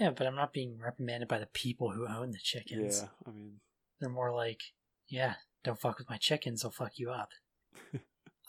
Yeah, 0.00 0.10
but 0.10 0.26
I'm 0.26 0.34
not 0.34 0.52
being 0.52 0.76
reprimanded 0.82 1.28
by 1.28 1.38
the 1.38 1.46
people 1.46 1.90
who 1.90 2.08
own 2.08 2.32
the 2.32 2.40
chickens. 2.42 3.02
Yeah, 3.02 3.08
I 3.26 3.30
mean, 3.30 3.60
They're 4.00 4.08
more 4.10 4.32
like, 4.34 4.60
yeah, 5.08 5.34
don't 5.62 5.80
fuck 5.80 5.98
with 5.98 6.10
my 6.10 6.16
chickens, 6.16 6.64
I'll 6.64 6.72
fuck 6.72 6.98
you 6.98 7.10
up. 7.12 7.30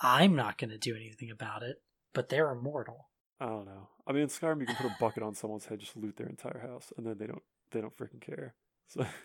I'm 0.01 0.36
not 0.36 0.57
going 0.57 0.72
to 0.72 0.78
do 0.80 0.95
anything 0.95 1.30
about 1.30 1.61
it, 1.61 1.84
but 2.13 2.30
they're 2.30 2.49
immortal. 2.49 3.09
I 3.39 3.45
don't 3.45 3.65
know. 3.65 3.89
I 4.07 4.11
mean, 4.13 4.24
in 4.24 4.30
Skyrim, 4.30 4.59
you 4.61 4.65
can 4.65 4.76
put 4.76 4.88
a 4.88 4.95
bucket 4.99 5.22
on 5.22 5.36
someone's 5.36 5.68
head, 5.68 5.80
just 5.80 5.95
loot 5.95 6.18
their 6.18 6.28
entire 6.28 6.65
house, 6.68 6.91
and 6.97 7.05
then 7.05 7.18
they 7.20 7.28
don't 7.28 7.43
they 7.72 7.80
don't 7.82 7.95
freaking 7.95 8.22
care. 8.22 8.55
So 8.88 9.05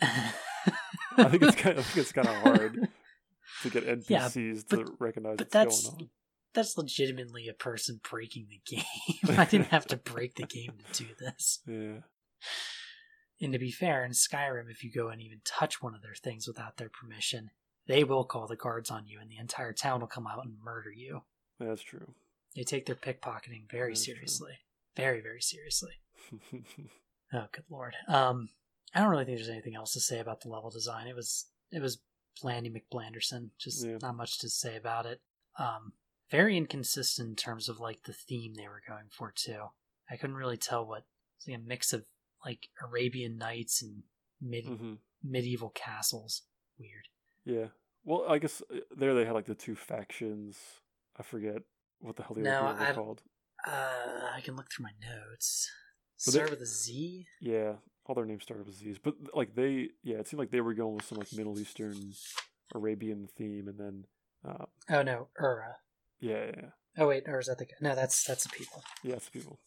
I 1.18 1.24
think 1.28 1.42
it's 1.42 1.56
kind 1.56 1.78
of, 1.78 1.84
I 1.84 1.88
think 1.88 1.96
it's 1.98 2.12
kind 2.12 2.28
of 2.28 2.34
hard 2.42 2.88
to 3.62 3.70
get 3.70 3.84
Yeah, 4.08 4.26
NPCs 4.28 4.64
but- 4.68 4.86
to 4.86 4.92
recognize 4.98 5.36
but 5.36 5.46
what's 5.46 5.52
that's- 5.52 5.86
going 5.88 6.02
on. 6.02 6.10
That's 6.54 6.76
legitimately 6.76 7.48
a 7.48 7.54
person 7.54 7.98
breaking 8.10 8.48
the 8.50 8.60
game. 8.76 8.84
I 9.38 9.46
didn't 9.46 9.68
have 9.68 9.86
to 9.86 9.96
break 9.96 10.34
the 10.34 10.42
game 10.44 10.74
to 10.92 11.04
do 11.04 11.10
this. 11.18 11.60
Yeah, 11.66 12.00
And 13.40 13.54
to 13.54 13.58
be 13.58 13.70
fair, 13.70 14.04
in 14.04 14.12
Skyrim, 14.12 14.70
if 14.70 14.84
you 14.84 14.92
go 14.92 15.08
and 15.08 15.22
even 15.22 15.40
touch 15.46 15.80
one 15.80 15.94
of 15.94 16.02
their 16.02 16.14
things 16.14 16.46
without 16.46 16.76
their 16.76 16.90
permission, 16.90 17.52
they 17.86 18.04
will 18.04 18.24
call 18.24 18.46
the 18.46 18.56
guards 18.56 18.90
on 18.90 19.06
you, 19.06 19.18
and 19.18 19.30
the 19.30 19.38
entire 19.38 19.72
town 19.72 20.00
will 20.00 20.08
come 20.08 20.26
out 20.26 20.44
and 20.44 20.56
murder 20.62 20.92
you. 20.92 21.22
that's 21.58 21.80
true. 21.80 22.12
They 22.54 22.64
take 22.64 22.84
their 22.84 22.96
pickpocketing 22.96 23.70
very 23.70 23.92
That's 23.92 24.04
true. 24.04 24.14
seriously. 24.16 24.52
Very, 24.94 25.22
very 25.22 25.40
seriously. 25.40 25.92
Oh, 27.34 27.46
good 27.50 27.64
lord. 27.70 27.94
Um, 28.08 28.50
I 28.94 29.00
don't 29.00 29.10
really 29.10 29.24
think 29.24 29.38
there's 29.38 29.48
anything 29.48 29.74
else 29.76 29.92
to 29.94 30.00
say 30.00 30.18
about 30.18 30.40
the 30.42 30.48
level 30.48 30.70
design. 30.70 31.06
It 31.06 31.16
was 31.16 31.46
it 31.70 31.80
was 31.80 32.00
Blandy 32.42 32.70
McBlanderson. 32.70 33.50
Just 33.58 33.84
Yeah. 33.86 33.98
not 34.02 34.16
much 34.16 34.38
to 34.40 34.48
say 34.48 34.76
about 34.76 35.06
it. 35.06 35.20
Um, 35.58 35.92
very 36.30 36.56
inconsistent 36.56 37.28
in 37.28 37.36
terms 37.36 37.68
of 37.68 37.78
like 37.80 38.02
the 38.04 38.12
theme 38.12 38.54
they 38.54 38.68
were 38.68 38.82
going 38.86 39.08
for 39.10 39.32
too. 39.34 39.66
I 40.10 40.16
couldn't 40.16 40.36
really 40.36 40.56
tell 40.56 40.86
what 40.86 41.04
it's 41.38 41.46
like 41.48 41.56
a 41.58 41.60
mix 41.60 41.92
of 41.92 42.04
like 42.44 42.68
Arabian 42.82 43.36
Nights 43.38 43.82
and 43.82 44.02
mid 44.40 44.66
hmm 44.66 44.94
medieval 45.22 45.70
castles. 45.70 46.42
Weird. 46.78 47.06
Yeah. 47.44 47.68
Well, 48.04 48.24
I 48.28 48.38
guess 48.38 48.60
uh, 48.74 48.78
there 48.96 49.14
they 49.14 49.24
had 49.24 49.34
like 49.34 49.46
the 49.46 49.54
two 49.54 49.76
factions. 49.76 50.58
I 51.16 51.22
forget 51.22 51.62
what 52.00 52.16
the 52.16 52.24
hell 52.24 52.34
they 52.34 52.42
No, 52.42 52.64
were, 52.64 52.84
they 52.84 52.92
called. 52.92 53.22
Uh, 53.64 54.30
I 54.34 54.40
can 54.42 54.56
look 54.56 54.66
through 54.72 54.84
my 54.84 54.92
notes. 55.00 55.70
But 56.26 56.32
they- 56.32 56.38
Start 56.38 56.50
with 56.50 56.60
a 56.62 56.66
Z. 56.66 57.26
Yeah, 57.40 57.74
all 58.06 58.14
their 58.14 58.24
names 58.26 58.42
started 58.42 58.66
with 58.66 58.76
Z's, 58.76 58.98
but 58.98 59.14
like 59.34 59.54
they, 59.54 59.90
yeah, 60.02 60.16
it 60.16 60.26
seemed 60.28 60.38
like 60.40 60.50
they 60.50 60.60
were 60.60 60.74
going 60.74 60.94
with 60.96 61.04
some 61.04 61.18
like 61.18 61.32
Middle 61.32 61.58
Eastern, 61.58 62.12
Arabian 62.74 63.28
theme, 63.36 63.68
and 63.68 63.78
then, 63.78 64.04
uh, 64.48 64.64
Oh 64.90 65.02
no, 65.02 65.28
Ura. 65.40 65.76
yeah, 66.20 66.46
yeah, 66.56 66.68
Oh 66.98 67.06
wait, 67.08 67.24
or 67.26 67.38
is 67.38 67.46
that 67.46 67.58
the 67.58 67.66
guy? 67.66 67.74
No, 67.80 67.94
that's 67.94 68.24
that's 68.24 68.42
the 68.44 68.50
people. 68.50 68.82
yeah, 69.04 69.14
it's 69.14 69.28
people. 69.28 69.58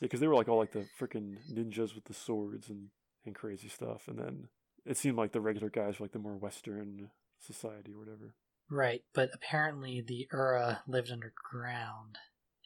Yeah, 0.00 0.06
because 0.06 0.20
they 0.20 0.26
were 0.26 0.34
like 0.34 0.48
all 0.48 0.58
like 0.58 0.72
the 0.72 0.86
freaking 1.00 1.36
ninjas 1.52 1.94
with 1.94 2.04
the 2.04 2.14
swords 2.14 2.68
and 2.68 2.88
and 3.24 3.34
crazy 3.34 3.68
stuff, 3.68 4.08
and 4.08 4.18
then 4.18 4.48
it 4.84 4.96
seemed 4.96 5.16
like 5.16 5.30
the 5.32 5.40
regular 5.40 5.70
guys 5.70 6.00
were 6.00 6.04
like 6.04 6.12
the 6.12 6.18
more 6.18 6.36
Western 6.36 7.10
society 7.38 7.92
or 7.94 7.98
whatever. 8.00 8.34
Right, 8.68 9.02
but 9.14 9.30
apparently 9.32 10.00
the 10.04 10.26
Ura 10.32 10.82
lived 10.88 11.10
underground, 11.12 12.18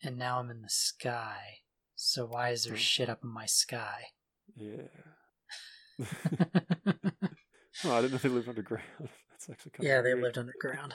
and 0.02 0.16
now 0.16 0.38
I'm 0.38 0.50
in 0.50 0.62
the 0.62 0.70
sky. 0.70 1.59
So 1.94 2.24
why 2.26 2.50
is 2.50 2.64
there 2.64 2.74
Hmm. 2.74 2.80
shit 2.80 3.09
up 3.11 3.20
in 3.24 3.30
my 3.30 3.46
sky? 3.46 4.04
Yeah. 4.55 4.82
oh, 7.84 7.92
I 7.92 8.01
didn't 8.03 8.12
know 8.12 8.18
they 8.18 8.28
lived 8.28 8.49
underground. 8.49 8.84
That's 9.30 9.51
actually 9.51 9.72
kind 9.72 9.88
yeah, 9.88 9.99
of 9.99 10.05
they 10.05 10.14
weird. 10.14 10.22
lived 10.24 10.38
underground. 10.38 10.94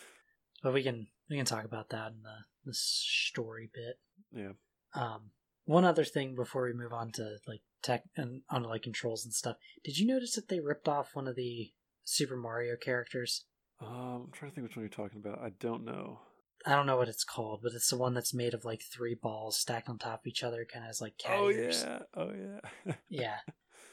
but 0.62 0.72
we 0.72 0.82
can 0.82 1.08
we 1.30 1.36
can 1.36 1.46
talk 1.46 1.64
about 1.64 1.90
that 1.90 2.12
in 2.12 2.22
the 2.22 2.44
the 2.64 2.74
story 2.74 3.70
bit. 3.72 3.98
Yeah. 4.32 4.52
Um, 4.94 5.30
one 5.64 5.84
other 5.84 6.04
thing 6.04 6.34
before 6.34 6.64
we 6.64 6.72
move 6.72 6.92
on 6.92 7.12
to 7.12 7.36
like 7.46 7.60
tech 7.82 8.04
and 8.16 8.42
on 8.50 8.62
like 8.64 8.82
controls 8.82 9.24
and 9.24 9.32
stuff. 9.32 9.56
Did 9.84 9.98
you 9.98 10.06
notice 10.06 10.34
that 10.34 10.48
they 10.48 10.60
ripped 10.60 10.88
off 10.88 11.14
one 11.14 11.28
of 11.28 11.36
the 11.36 11.72
Super 12.04 12.36
Mario 12.36 12.76
characters? 12.76 13.44
Um, 13.80 14.26
I'm 14.26 14.32
trying 14.32 14.50
to 14.50 14.54
think 14.54 14.66
which 14.66 14.76
one 14.76 14.84
you're 14.84 14.90
talking 14.90 15.20
about. 15.24 15.40
I 15.40 15.50
don't 15.60 15.84
know. 15.84 16.20
I 16.66 16.74
don't 16.74 16.86
know 16.86 16.96
what 16.96 17.08
it's 17.08 17.24
called, 17.24 17.60
but 17.62 17.72
it's 17.72 17.88
the 17.90 17.96
one 17.98 18.14
that's 18.14 18.32
made 18.34 18.54
of 18.54 18.64
like 18.64 18.82
three 18.82 19.14
balls 19.14 19.56
stacked 19.58 19.88
on 19.88 19.98
top 19.98 20.20
of 20.22 20.26
each 20.26 20.42
other, 20.42 20.64
kind 20.70 20.84
of 20.84 20.88
has 20.88 21.00
like 21.00 21.18
cat 21.18 21.38
oh 21.38 21.50
ears. 21.50 21.82
yeah. 21.86 21.98
Oh 22.14 22.30
yeah. 22.86 22.94
Yeah. 23.08 23.36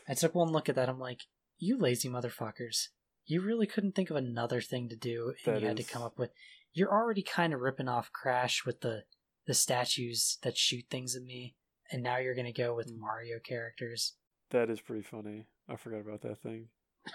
I 0.07 0.13
took 0.13 0.33
one 0.35 0.51
look 0.51 0.69
at 0.69 0.75
that. 0.75 0.89
I'm 0.89 0.99
like, 0.99 1.21
you 1.57 1.77
lazy 1.77 2.09
motherfuckers. 2.09 2.87
You 3.25 3.41
really 3.41 3.67
couldn't 3.67 3.93
think 3.95 4.09
of 4.09 4.15
another 4.15 4.59
thing 4.61 4.89
to 4.89 4.95
do, 4.95 5.33
and 5.45 5.55
That 5.55 5.61
you 5.61 5.67
had 5.67 5.79
is- 5.79 5.85
to 5.87 5.91
come 5.93 6.01
up 6.01 6.17
with. 6.17 6.31
You're 6.73 6.91
already 6.91 7.23
kind 7.23 7.53
of 7.53 7.59
ripping 7.61 7.87
off 7.87 8.11
Crash 8.11 8.65
with 8.65 8.81
the 8.81 9.03
the 9.47 9.53
statues 9.55 10.37
that 10.43 10.57
shoot 10.57 10.85
things 10.89 11.15
at 11.15 11.23
me, 11.23 11.55
and 11.91 12.03
now 12.03 12.17
you're 12.17 12.35
gonna 12.35 12.53
go 12.53 12.75
with 12.75 12.91
Mm. 12.93 12.99
Mario 12.99 13.39
characters. 13.39 14.13
that 14.51 14.69
is 14.69 14.79
pretty 14.81 15.01
funny. 15.03 15.47
I 15.67 15.75
forgot 15.75 16.01
about 16.01 16.21
that 16.21 16.39
thing. 16.41 16.69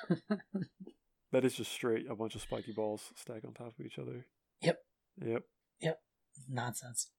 That 1.32 1.44
is 1.44 1.54
just 1.54 1.72
straight 1.72 2.06
a 2.08 2.14
bunch 2.14 2.36
of 2.36 2.42
spiky 2.42 2.70
balls 2.72 3.10
stacked 3.16 3.44
on 3.44 3.54
top 3.54 3.76
of 3.76 3.84
each 3.84 3.98
other. 3.98 4.24
Yep. 4.60 4.78
Yep. 5.22 5.42
Yep. 5.80 6.00
Nonsense. 6.48 7.10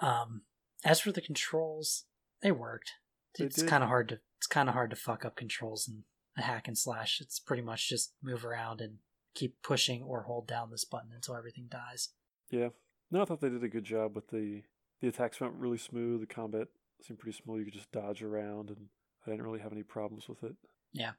Um, 0.00 0.42
as 0.84 1.00
for 1.00 1.12
the 1.12 1.20
controls, 1.20 2.06
they 2.42 2.50
worked. 2.50 2.92
They 3.38 3.44
It's 3.44 3.62
kind 3.62 3.84
of 3.84 3.88
hard 3.88 4.08
to 4.08 4.18
it's 4.38 4.48
kind 4.48 4.68
of 4.68 4.74
hard 4.74 4.90
to 4.90 4.96
fuck 4.96 5.24
up 5.24 5.36
controls 5.36 5.86
in 5.86 6.02
a 6.36 6.42
hack 6.42 6.66
and 6.66 6.76
slash. 6.76 7.20
It's 7.20 7.38
pretty 7.38 7.62
much 7.62 7.88
just 7.88 8.14
move 8.20 8.44
around 8.44 8.80
and 8.80 8.98
keep 9.34 9.62
pushing 9.62 10.02
or 10.02 10.22
hold 10.22 10.48
down 10.48 10.70
this 10.70 10.84
button 10.84 11.10
until 11.14 11.36
everything 11.36 11.68
dies. 11.70 12.08
Yeah. 12.50 12.70
No, 13.12 13.22
I 13.22 13.24
thought 13.24 13.40
they 13.40 13.48
did 13.48 13.62
a 13.62 13.68
good 13.68 13.84
job 13.84 14.16
with 14.16 14.28
the 14.28 14.62
the 15.00 15.08
attacks 15.08 15.40
went 15.40 15.54
really 15.54 15.78
smooth. 15.78 16.20
The 16.20 16.26
combat 16.26 16.68
seemed 17.00 17.20
pretty 17.20 17.36
smooth. 17.36 17.60
You 17.60 17.64
could 17.66 17.74
just 17.74 17.92
dodge 17.92 18.22
around, 18.22 18.70
and 18.70 18.86
I 19.26 19.30
didn't 19.30 19.44
really 19.44 19.60
have 19.60 19.72
any 19.72 19.82
problems 19.82 20.28
with 20.28 20.42
it. 20.42 20.56
Yeah, 20.92 21.12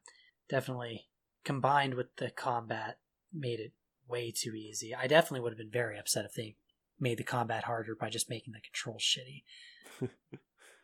definitely 0.50 1.08
combined 1.46 1.94
with 1.94 2.16
the 2.18 2.30
combat 2.30 2.98
made 3.34 3.60
it 3.60 3.74
way 4.08 4.32
too 4.32 4.54
easy. 4.56 4.94
I 4.94 5.08
definitely 5.08 5.42
would 5.42 5.54
have 5.54 5.58
been 5.58 5.72
very 5.72 5.98
upset 5.98 6.26
if 6.26 6.34
they 6.34 6.56
made 7.00 7.18
the 7.18 7.24
combat 7.24 7.64
harder 7.66 7.96
by 7.96 8.10
just 8.10 8.30
making 8.30 8.54
the 8.54 8.62
controls 8.62 9.02
shitty. 9.04 9.44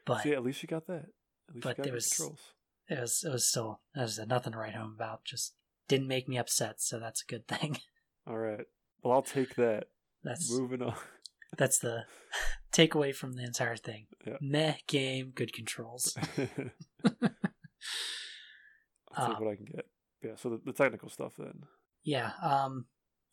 But 0.05 0.23
See, 0.23 0.33
at 0.33 0.43
least 0.43 0.63
you 0.63 0.67
got 0.67 0.87
that. 0.87 1.05
At 1.49 1.55
least 1.55 1.63
but 1.63 1.69
you 1.69 1.75
got 1.75 1.83
there 1.83 1.93
was- 1.93 2.07
controls. 2.09 2.39
it 2.87 2.99
was 2.99 3.23
it 3.23 3.31
was 3.31 3.47
still 3.47 3.81
as 3.95 4.19
I 4.19 4.25
nothing 4.25 4.53
to 4.53 4.57
write 4.57 4.73
home 4.73 4.93
about. 4.95 5.23
Just 5.23 5.53
didn't 5.87 6.07
make 6.07 6.27
me 6.27 6.37
upset, 6.37 6.81
so 6.81 6.99
that's 6.99 7.21
a 7.21 7.25
good 7.25 7.47
thing. 7.47 7.77
All 8.27 8.37
right. 8.37 8.65
Well, 9.03 9.13
I'll 9.13 9.21
take 9.21 9.55
that. 9.55 9.85
That's 10.23 10.51
Moving 10.51 10.81
on. 10.81 10.95
that's 11.57 11.77
the 11.79 12.05
takeaway 12.73 13.13
from 13.13 13.33
the 13.33 13.43
entire 13.43 13.75
thing. 13.75 14.07
Yeah. 14.25 14.37
Meh 14.41 14.75
game, 14.87 15.31
good 15.35 15.53
controls. 15.53 16.17
I'll 16.37 16.47
take 19.27 19.35
Um, 19.37 19.43
what 19.43 19.51
I 19.51 19.55
can 19.55 19.65
get. 19.65 19.85
Yeah. 20.23 20.31
So 20.37 20.49
the, 20.49 20.61
the 20.65 20.73
technical 20.73 21.09
stuff 21.09 21.33
then. 21.37 21.63
Yeah, 22.03 22.31
um, 22.41 22.85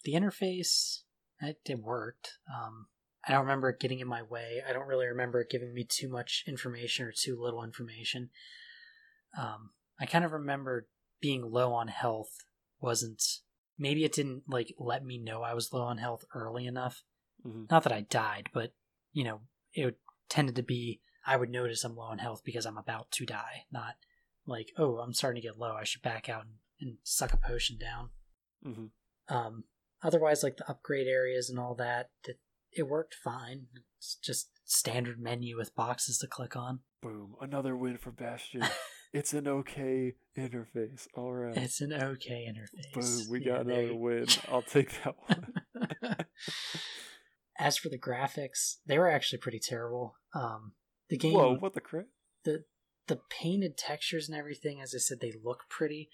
the 0.04 0.12
interface 0.12 1.00
it, 1.40 1.58
it 1.64 1.80
worked. 1.80 2.38
Um, 2.52 2.86
I 3.26 3.32
don't 3.32 3.42
remember 3.42 3.70
it 3.70 3.80
getting 3.80 3.98
in 3.98 4.08
my 4.08 4.22
way. 4.22 4.62
I 4.68 4.72
don't 4.72 4.86
really 4.86 5.06
remember 5.06 5.40
it 5.40 5.50
giving 5.50 5.74
me 5.74 5.84
too 5.84 6.08
much 6.08 6.44
information 6.46 7.06
or 7.06 7.12
too 7.12 7.36
little 7.40 7.64
information. 7.64 8.30
Um, 9.36 9.70
I 10.00 10.06
kind 10.06 10.24
of 10.24 10.32
remember 10.32 10.88
being 11.20 11.50
low 11.50 11.72
on 11.72 11.88
health 11.88 12.30
wasn't 12.80 13.22
maybe 13.78 14.04
it 14.04 14.12
didn't 14.12 14.42
like 14.48 14.74
let 14.78 15.04
me 15.04 15.18
know 15.18 15.42
I 15.42 15.54
was 15.54 15.72
low 15.72 15.82
on 15.82 15.98
health 15.98 16.24
early 16.34 16.66
enough. 16.66 17.02
hmm 17.42 17.64
Not 17.70 17.82
that 17.82 17.92
I 17.92 18.02
died, 18.02 18.48
but 18.52 18.72
you 19.12 19.24
know, 19.24 19.40
it 19.72 19.98
tended 20.28 20.56
to 20.56 20.62
be 20.62 21.00
I 21.26 21.36
would 21.36 21.50
notice 21.50 21.82
I'm 21.84 21.96
low 21.96 22.04
on 22.04 22.18
health 22.18 22.42
because 22.44 22.66
I'm 22.66 22.78
about 22.78 23.10
to 23.12 23.26
die, 23.26 23.64
not 23.72 23.96
like, 24.46 24.68
oh, 24.78 24.98
I'm 24.98 25.12
starting 25.12 25.42
to 25.42 25.48
get 25.48 25.58
low. 25.58 25.74
I 25.74 25.84
should 25.84 26.02
back 26.02 26.28
out 26.28 26.42
and, 26.42 26.54
and 26.80 26.98
suck 27.02 27.32
a 27.32 27.36
potion 27.36 27.78
down. 27.78 28.10
hmm 28.62 28.86
Um, 29.34 29.64
otherwise, 30.06 30.42
like 30.42 30.56
the 30.56 30.68
upgrade 30.70 31.08
areas 31.08 31.50
and 31.50 31.58
all 31.58 31.74
that, 31.74 32.10
it, 32.24 32.38
it 32.72 32.84
worked 32.84 33.14
fine. 33.14 33.66
It's 33.98 34.16
just 34.16 34.50
standard 34.64 35.18
menu 35.20 35.56
with 35.56 35.74
boxes 35.74 36.18
to 36.18 36.26
click 36.26 36.54
on. 36.54 36.80
Boom. 37.02 37.34
Another 37.40 37.76
win 37.76 37.98
for 37.98 38.12
Bastion. 38.12 38.62
it's 39.12 39.32
an 39.32 39.48
okay 39.48 40.14
interface. 40.38 41.06
All 41.14 41.32
right. 41.32 41.56
It's 41.56 41.80
an 41.80 41.92
okay 41.92 42.46
interface. 42.48 42.92
Boom. 43.24 43.30
We 43.30 43.40
got 43.40 43.66
there 43.66 43.80
another 43.80 43.96
win. 43.96 44.26
I'll 44.50 44.62
take 44.62 44.92
that 45.02 45.16
one. 45.26 45.54
As 47.58 47.76
for 47.78 47.88
the 47.88 47.98
graphics, 47.98 48.76
they 48.86 48.98
were 48.98 49.10
actually 49.10 49.38
pretty 49.38 49.58
terrible. 49.58 50.14
Um, 50.34 50.72
the 51.08 51.16
game, 51.16 51.32
Whoa, 51.34 51.56
what 51.56 51.74
the 51.74 51.80
crap? 51.80 52.06
the 52.44 52.64
the 53.06 53.20
painted 53.30 53.78
textures 53.78 54.28
and 54.28 54.36
everything, 54.36 54.80
as 54.80 54.92
I 54.94 54.98
said, 54.98 55.20
they 55.20 55.32
look 55.42 55.64
pretty. 55.70 56.10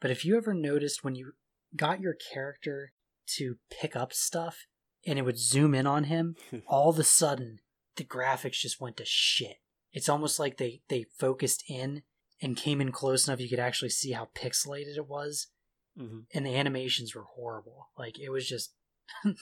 But 0.00 0.10
if 0.10 0.24
you 0.24 0.36
ever 0.36 0.52
noticed 0.52 1.04
when 1.04 1.14
you 1.14 1.32
got 1.76 2.00
your 2.00 2.14
character 2.14 2.92
to 3.36 3.56
pick 3.70 3.96
up 3.96 4.12
stuff 4.12 4.66
and 5.06 5.18
it 5.18 5.22
would 5.22 5.38
zoom 5.38 5.74
in 5.74 5.86
on 5.86 6.04
him, 6.04 6.36
all 6.66 6.90
of 6.90 6.98
a 6.98 7.04
sudden 7.04 7.58
the 7.96 8.04
graphics 8.04 8.60
just 8.60 8.80
went 8.80 8.96
to 8.98 9.04
shit. 9.04 9.56
It's 9.92 10.08
almost 10.08 10.38
like 10.38 10.56
they 10.56 10.82
they 10.88 11.04
focused 11.18 11.64
in 11.68 12.02
and 12.40 12.56
came 12.56 12.80
in 12.80 12.92
close 12.92 13.26
enough 13.26 13.40
you 13.40 13.48
could 13.48 13.58
actually 13.58 13.90
see 13.90 14.12
how 14.12 14.28
pixelated 14.34 14.96
it 14.96 15.08
was, 15.08 15.48
hmm 15.96 16.20
and 16.34 16.46
the 16.46 16.56
animations 16.56 17.14
were 17.14 17.26
horrible. 17.34 17.88
Like 17.96 18.18
it 18.18 18.30
was 18.30 18.48
just 18.48 18.72
it 19.24 19.36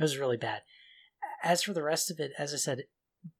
was 0.00 0.18
really 0.18 0.38
bad. 0.38 0.62
As 1.42 1.62
for 1.62 1.74
the 1.74 1.82
rest 1.82 2.10
of 2.10 2.18
it, 2.18 2.32
as 2.38 2.54
I 2.54 2.56
said, 2.56 2.84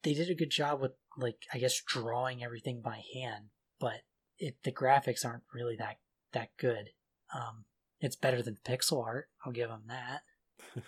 they 0.03 0.14
did 0.14 0.31
a 0.31 0.35
good 0.35 0.51
job 0.51 0.81
with 0.81 0.93
like 1.16 1.39
I 1.53 1.59
guess 1.59 1.81
drawing 1.87 2.45
everything 2.45 2.83
by 2.83 3.03
hand, 3.14 3.47
but 3.81 4.03
it 4.39 4.57
the 4.64 4.72
graphics 4.72 5.25
aren't 5.25 5.45
really 5.55 5.77
that 5.77 5.99
that 6.33 6.51
good. 6.59 6.91
Um, 7.35 7.64
it's 8.05 8.16
better 8.16 8.42
than 8.42 8.59
pixel 8.66 9.02
art. 9.05 9.28
I'll 9.44 9.52
give 9.52 9.68
them 9.68 9.84
that. 9.88 10.22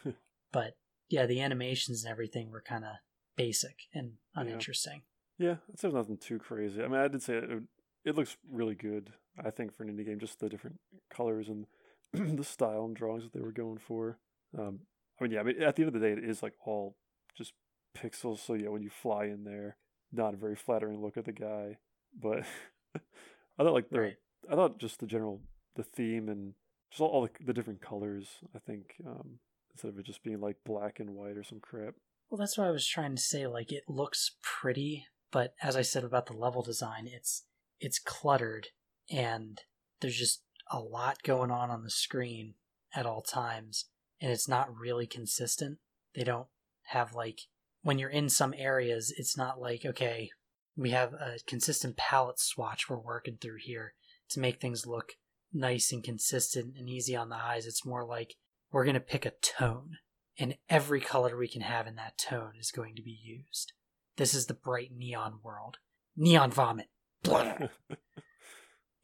But 0.52 0.74
yeah, 1.08 1.26
the 1.26 1.40
animations 1.42 2.02
and 2.04 2.10
everything 2.10 2.50
were 2.50 2.62
kind 2.62 2.84
of 2.84 2.92
basic 3.36 3.76
and 3.92 4.12
Yeah. 4.34 4.42
uninteresting. 4.42 5.02
yeah, 5.38 5.56
it 5.68 5.78
says 5.78 5.92
nothing 5.92 6.16
too 6.18 6.38
crazy. 6.38 6.82
I 6.82 6.88
mean, 6.88 7.00
I 7.00 7.08
did 7.08 7.22
say 7.22 7.34
it, 7.36 7.62
it 8.04 8.14
looks 8.14 8.36
really 8.50 8.74
good. 8.74 9.12
I 9.44 9.50
think 9.50 9.74
for 9.74 9.82
an 9.82 9.90
indie 9.94 10.06
game, 10.06 10.18
just 10.18 10.40
the 10.40 10.48
different 10.48 10.80
colors 11.10 11.48
and 11.48 11.66
the 12.38 12.44
style 12.44 12.84
and 12.86 12.96
drawings 12.96 13.24
that 13.24 13.32
they 13.34 13.40
were 13.44 13.52
going 13.52 13.78
for. 13.78 14.18
Um, 14.58 14.80
I 15.20 15.24
mean, 15.24 15.32
yeah. 15.32 15.40
I 15.40 15.42
mean, 15.42 15.62
at 15.62 15.76
the 15.76 15.82
end 15.82 15.94
of 15.94 16.00
the 16.00 16.06
day, 16.06 16.12
it 16.12 16.24
is 16.24 16.42
like 16.42 16.54
all 16.64 16.96
just 17.36 17.52
pixels. 17.96 18.38
So 18.38 18.54
yeah, 18.54 18.68
when 18.68 18.82
you 18.82 18.90
fly 18.90 19.24
in 19.26 19.44
there, 19.44 19.76
not 20.12 20.32
a 20.34 20.38
very 20.38 20.56
flattering 20.56 21.02
look 21.02 21.16
at 21.18 21.24
the 21.26 21.32
guy. 21.32 21.76
But 22.18 22.44
I 22.96 23.62
thought 23.62 23.74
like 23.74 23.90
the 23.90 24.00
Right. 24.00 24.16
I 24.50 24.54
thought 24.54 24.78
just 24.78 25.00
the 25.00 25.06
general 25.06 25.42
the 25.74 25.82
theme 25.82 26.28
and 26.30 26.54
just 26.96 27.02
all, 27.02 27.08
all 27.08 27.22
the, 27.22 27.44
the 27.44 27.52
different 27.52 27.82
colors. 27.82 28.26
I 28.54 28.58
think 28.58 28.94
um, 29.06 29.38
instead 29.72 29.88
of 29.88 29.98
it 29.98 30.06
just 30.06 30.24
being 30.24 30.40
like 30.40 30.56
black 30.64 31.00
and 31.00 31.10
white 31.10 31.36
or 31.36 31.44
some 31.44 31.60
crap. 31.60 31.94
Well, 32.30 32.38
that's 32.38 32.56
what 32.56 32.66
I 32.66 32.72
was 32.72 32.86
trying 32.86 33.14
to 33.14 33.22
say. 33.22 33.46
Like 33.46 33.70
it 33.70 33.84
looks 33.88 34.36
pretty, 34.42 35.06
but 35.30 35.54
as 35.62 35.76
I 35.76 35.82
said 35.82 36.04
about 36.04 36.26
the 36.26 36.36
level 36.36 36.62
design, 36.62 37.08
it's 37.12 37.44
it's 37.78 37.98
cluttered 37.98 38.68
and 39.10 39.60
there's 40.00 40.16
just 40.16 40.42
a 40.70 40.80
lot 40.80 41.22
going 41.22 41.50
on 41.50 41.70
on 41.70 41.84
the 41.84 41.90
screen 41.90 42.54
at 42.94 43.06
all 43.06 43.22
times, 43.22 43.86
and 44.20 44.32
it's 44.32 44.48
not 44.48 44.74
really 44.74 45.06
consistent. 45.06 45.78
They 46.14 46.24
don't 46.24 46.48
have 46.88 47.14
like 47.14 47.40
when 47.82 47.98
you're 47.98 48.10
in 48.10 48.28
some 48.28 48.54
areas, 48.56 49.12
it's 49.16 49.36
not 49.36 49.60
like 49.60 49.84
okay, 49.84 50.30
we 50.76 50.90
have 50.90 51.12
a 51.12 51.36
consistent 51.46 51.96
palette 51.96 52.40
swatch 52.40 52.88
we're 52.88 52.98
working 52.98 53.36
through 53.40 53.58
here 53.60 53.94
to 54.30 54.40
make 54.40 54.60
things 54.60 54.86
look 54.86 55.12
nice 55.56 55.92
and 55.92 56.02
consistent 56.04 56.76
and 56.78 56.88
easy 56.88 57.16
on 57.16 57.28
the 57.28 57.36
eyes. 57.36 57.66
It's 57.66 57.84
more 57.86 58.04
like 58.04 58.34
we're 58.72 58.84
going 58.84 58.94
to 58.94 59.00
pick 59.00 59.24
a 59.26 59.32
tone 59.42 59.96
and 60.38 60.56
every 60.68 61.00
color 61.00 61.36
we 61.36 61.48
can 61.48 61.62
have 61.62 61.86
in 61.86 61.96
that 61.96 62.18
tone 62.18 62.52
is 62.60 62.70
going 62.70 62.94
to 62.96 63.02
be 63.02 63.18
used. 63.22 63.72
This 64.16 64.34
is 64.34 64.46
the 64.46 64.54
bright 64.54 64.90
neon 64.94 65.38
world. 65.42 65.78
Neon 66.16 66.50
vomit. 66.50 66.88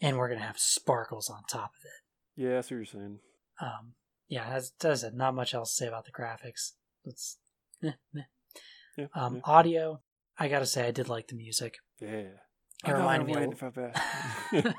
And 0.05 0.19
we're 0.19 0.27
going 0.27 0.41
to 0.41 0.45
have 0.47 0.59
sparkles 0.59 1.31
on 1.31 1.43
top 1.49 1.71
of 1.79 1.85
it. 1.85 2.43
yeah, 2.43 2.55
that's 2.55 2.73
what 2.73 2.77
you're 2.79 2.85
saying. 2.87 3.21
Um, 3.61 3.93
yeah, 4.27 4.49
as, 4.49 4.73
as 4.83 5.05
I 5.05 5.07
said, 5.07 5.15
not 5.15 5.33
much 5.33 5.55
else 5.55 5.71
to 5.71 5.77
say 5.77 5.87
about 5.87 6.07
the 6.07 6.11
graphics. 6.11 6.73
It's, 7.05 7.39
eh, 7.85 7.93
meh. 8.13 8.23
Yeah, 8.99 9.07
Um, 9.15 9.37
yeah. 9.37 9.41
Audio, 9.45 10.01
I 10.37 10.49
gotta 10.49 10.67
say, 10.67 10.89
I 10.89 10.91
did 10.91 11.09
like 11.09 11.29
the 11.29 11.37
music. 11.37 11.77
yeah. 12.01 12.09
It 12.85 12.91
reminded 12.91 13.27
me 13.29 13.35
of- 13.35 13.41
win 13.43 13.55
for 13.55 13.71
Bastion. 13.71 14.75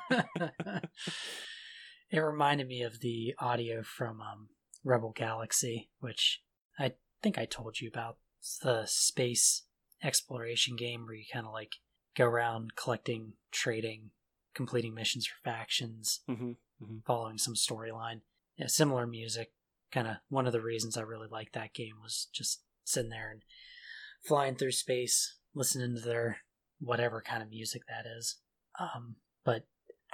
It 2.14 2.20
reminded 2.20 2.68
me 2.68 2.84
of 2.84 3.00
the 3.00 3.34
audio 3.40 3.82
from 3.82 4.22
um, 4.22 4.50
Rebel 4.84 5.12
Galaxy, 5.16 5.90
which 6.00 6.44
I 6.78 6.94
think 7.24 7.40
I 7.40 7.46
told 7.46 7.82
you 7.82 7.90
about. 7.92 8.18
It's 8.40 8.60
the 8.60 8.84
space 8.86 9.64
exploration 10.04 10.76
game 10.76 11.06
where 11.06 11.16
you 11.16 11.24
kind 11.32 11.48
of 11.48 11.54
like 11.54 11.78
go 12.16 12.26
around 12.26 12.76
collecting, 12.76 13.34
trading, 13.52 14.12
completing 14.54 14.94
missions 14.94 15.26
for 15.26 15.42
factions, 15.44 16.20
hmm 16.28 16.52
hmm 16.80 16.98
following 17.04 17.40
some 17.40 17.56
storyline. 17.56 18.22
Yeah, 18.58 18.68
similar 18.68 19.08
music. 19.08 19.52
Kind 19.92 20.08
of 20.08 20.18
one 20.30 20.46
of 20.46 20.54
the 20.54 20.62
reasons 20.62 20.96
I 20.96 21.02
really 21.02 21.30
liked 21.32 21.54
that 21.54 21.74
game 21.74 21.96
was 22.00 22.28
just 22.32 22.62
sitting 22.84 23.10
there 23.10 23.32
and 23.32 23.42
flying 24.24 24.56
through 24.56 24.74
space, 24.74 25.38
listening 25.56 25.96
to 25.96 26.02
their 26.02 26.38
whatever 26.80 27.24
kind 27.26 27.42
of 27.42 27.50
music 27.50 27.84
that 27.88 28.06
is. 28.06 28.38
Um, 28.80 29.16
but 29.44 29.66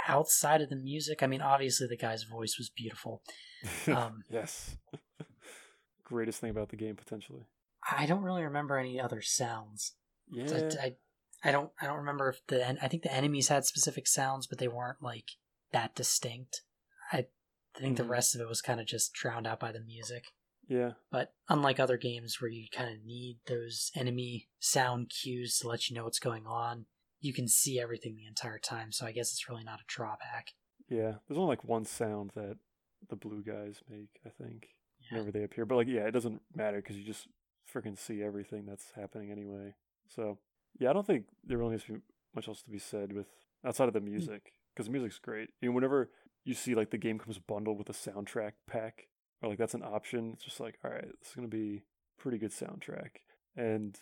outside 0.09 0.61
of 0.61 0.69
the 0.69 0.75
music, 0.75 1.21
I 1.23 1.27
mean, 1.27 1.41
obviously 1.41 1.87
the 1.87 1.97
guy's 1.97 2.23
voice 2.23 2.55
was 2.57 2.69
beautiful. 2.69 3.21
Um, 3.87 4.23
yes. 4.29 4.77
Greatest 6.03 6.39
thing 6.41 6.49
about 6.49 6.69
the 6.69 6.75
game 6.77 6.95
potentially. 6.95 7.45
I 7.91 8.05
don't 8.05 8.23
really 8.23 8.43
remember 8.43 8.77
any 8.77 8.99
other 8.99 9.21
sounds. 9.21 9.93
Yeah. 10.31 10.69
I, 10.81 10.85
I, 10.85 10.95
I 11.43 11.51
don't 11.51 11.71
I 11.81 11.85
don't 11.85 11.97
remember 11.97 12.29
if 12.29 12.39
the 12.47 12.67
I 12.83 12.87
think 12.87 13.03
the 13.03 13.13
enemies 13.13 13.47
had 13.49 13.65
specific 13.65 14.07
sounds, 14.07 14.47
but 14.47 14.57
they 14.59 14.67
weren't 14.67 15.01
like 15.01 15.25
that 15.71 15.95
distinct. 15.95 16.61
I 17.11 17.27
think 17.77 17.97
the 17.97 18.03
Mhm. 18.03 18.09
rest 18.09 18.33
of 18.35 18.41
it 18.41 18.47
was 18.47 18.61
kind 18.61 18.79
of 18.79 18.87
just 18.87 19.13
drowned 19.13 19.45
out 19.47 19.59
by 19.59 19.71
the 19.71 19.79
music. 19.81 20.25
yeah. 20.67 20.93
But 21.11 21.33
unlike 21.49 21.79
other 21.79 21.97
games 21.97 22.37
where 22.39 22.49
you 22.51 22.67
kind 22.71 22.89
of 22.95 23.03
need 23.05 23.39
those 23.47 23.91
enemy 23.95 24.47
sound 24.59 25.09
cues 25.09 25.57
to 25.59 25.67
let 25.67 25.89
you 25.89 25.95
know 25.95 26.03
what's 26.05 26.19
going 26.19 26.45
on, 26.47 26.85
you 27.21 27.33
can 27.33 27.47
see 27.47 27.79
everything 27.79 28.15
the 28.15 28.25
entire 28.25 28.59
time. 28.59 28.91
So 28.91 29.05
I 29.05 29.11
guess 29.11 29.31
it's 29.31 29.49
really 29.49 29.63
not 29.63 29.79
a 29.79 29.83
drawback. 29.87 30.53
Yeah. 30.89 31.15
There's 31.27 31.37
only 31.37 31.49
like 31.49 31.63
one 31.63 31.85
sound 31.85 32.31
that 32.35 32.57
the 33.09 33.15
blue 33.15 33.43
guys 33.43 33.81
make, 33.89 34.19
I 34.25 34.29
think. 34.29 34.69
Yeah. 34.99 35.17
Whenever 35.17 35.31
they 35.31 35.43
appear. 35.43 35.65
But 35.65 35.75
like 35.75 35.87
yeah, 35.87 36.05
it 36.05 36.11
doesn't 36.11 36.41
matter 36.55 36.77
because 36.77 36.97
you 36.97 37.03
just 37.03 37.27
freaking 37.73 37.97
see 37.97 38.23
everything 38.23 38.65
that's 38.65 38.91
happening 38.95 39.31
anyway. 39.31 39.75
So 40.07 40.39
yeah, 40.79 40.89
I 40.89 40.93
don't 40.93 41.05
think 41.05 41.25
there 41.45 41.57
really 41.57 41.71
needs 41.71 41.85
to 41.85 41.93
be 41.93 41.99
much 42.35 42.47
else 42.47 42.61
to 42.63 42.69
be 42.69 42.79
said 42.79 43.13
with 43.13 43.27
outside 43.65 43.87
of 43.87 43.93
the 43.93 43.99
hmm. 43.99 44.11
music. 44.11 44.53
Because 44.73 44.85
the 44.85 44.91
music's 44.91 45.19
great. 45.19 45.49
You 45.61 45.69
know, 45.69 45.75
whenever 45.75 46.09
you 46.45 46.53
see 46.53 46.75
like 46.75 46.91
the 46.91 46.97
game 46.97 47.19
comes 47.19 47.37
bundled 47.37 47.77
with 47.77 47.89
a 47.89 47.93
soundtrack 47.93 48.53
pack, 48.67 49.07
or 49.41 49.49
like 49.49 49.57
that's 49.57 49.73
an 49.73 49.83
option, 49.83 50.31
it's 50.33 50.45
just 50.45 50.59
like, 50.59 50.77
all 50.83 50.91
right, 50.91 51.07
this 51.19 51.29
is 51.29 51.35
gonna 51.35 51.47
be 51.47 51.83
pretty 52.17 52.37
good 52.37 52.51
soundtrack. 52.51 53.09
And 53.55 53.99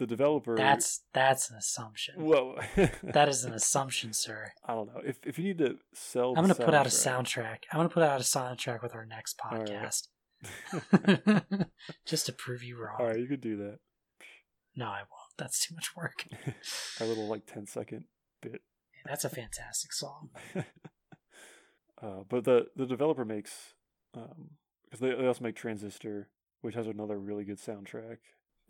the 0.00 0.06
developer 0.06 0.56
That's 0.56 1.02
that's 1.12 1.50
an 1.50 1.56
assumption. 1.56 2.14
whoa. 2.16 2.58
That 3.02 3.28
is 3.28 3.44
an 3.44 3.52
assumption, 3.52 4.14
sir. 4.14 4.52
I 4.66 4.74
don't 4.74 4.86
know. 4.86 5.02
If 5.04 5.18
if 5.24 5.38
you 5.38 5.44
need 5.44 5.58
to 5.58 5.76
sell, 5.92 6.30
I'm 6.30 6.42
going 6.42 6.48
to 6.48 6.54
put 6.54 6.74
out 6.74 6.86
a 6.86 6.90
soundtrack-. 6.90 7.64
I'm 7.70 7.78
going 7.78 7.88
to 7.88 7.92
put 7.94 8.02
out 8.02 8.18
a 8.18 8.24
soundtrack 8.24 8.82
with 8.82 8.94
our 8.94 9.04
next 9.04 9.38
All 9.44 9.58
right. 9.58 9.68
podcast. 9.68 10.08
Just 12.06 12.26
to 12.26 12.32
prove 12.32 12.64
you 12.64 12.82
wrong. 12.82 12.96
All 12.98 13.06
right, 13.06 13.18
you 13.18 13.26
could 13.26 13.42
do 13.42 13.58
that. 13.58 13.78
No, 14.74 14.86
I 14.86 15.00
won't. 15.00 15.36
That's 15.36 15.66
too 15.66 15.74
much 15.74 15.94
work. 15.94 16.24
Our 16.98 17.06
little 17.06 17.28
like 17.28 17.44
10 17.44 17.66
second 17.66 18.04
bit. 18.40 18.62
That's 19.04 19.24
a 19.26 19.28
fantastic 19.28 19.92
song. 19.92 20.30
uh, 22.02 22.22
but 22.26 22.44
the 22.44 22.68
the 22.74 22.86
developer 22.86 23.26
makes 23.26 23.74
um 24.14 24.52
because 24.84 25.00
they, 25.00 25.14
they 25.14 25.26
also 25.26 25.44
make 25.44 25.56
Transistor, 25.56 26.30
which 26.62 26.74
has 26.74 26.86
another 26.86 27.18
really 27.18 27.44
good 27.44 27.58
soundtrack, 27.58 28.16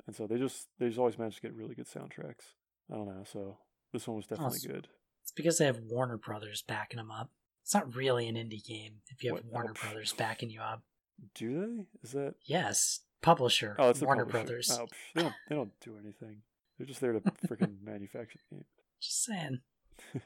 and 0.06 0.14
so 0.16 0.26
they 0.26 0.38
just 0.38 0.68
they 0.78 0.86
just 0.88 0.98
always 0.98 1.18
manage 1.18 1.36
to 1.36 1.42
get 1.42 1.54
really 1.54 1.74
good 1.74 1.88
soundtracks. 1.88 2.54
I 2.90 2.96
don't 2.96 3.06
know, 3.06 3.24
so 3.24 3.58
this 3.92 4.06
one 4.08 4.16
was 4.16 4.26
definitely 4.26 4.58
Awesome. 4.58 4.72
good. 4.72 4.88
It's 5.22 5.32
because 5.32 5.58
they 5.58 5.66
have 5.66 5.80
Warner 5.88 6.16
Brothers 6.16 6.62
backing 6.66 6.96
them 6.98 7.10
up. 7.10 7.30
It's 7.62 7.74
not 7.74 7.94
really 7.94 8.26
an 8.26 8.34
indie 8.36 8.64
game 8.64 9.02
if 9.08 9.22
you 9.22 9.30
have 9.34 9.44
What? 9.44 9.44
Oh, 9.48 9.52
Warner 9.52 9.74
Oh. 9.76 9.80
Brothers 9.82 10.12
backing 10.12 10.50
you 10.50 10.60
up. 10.60 10.82
Do 11.34 11.60
they? 11.60 11.84
Is 12.02 12.12
that? 12.12 12.34
Yes, 12.46 13.00
publisher 13.22 13.76
Oh, 13.78 13.90
it's 13.90 14.00
Warner 14.00 14.24
publisher. 14.24 14.44
Brothers. 14.46 14.78
Oh, 14.80 14.86
they 15.14 15.22
don't 15.22 15.34
they 15.48 15.54
don't 15.54 15.72
do 15.80 15.96
anything. 16.02 16.42
They're 16.78 16.86
just 16.86 17.00
there 17.00 17.12
to 17.12 17.20
freaking 17.46 17.82
manufacture 17.84 18.38
the 18.50 18.56
game. 18.56 18.64
Just 19.00 19.24
saying. 19.24 19.60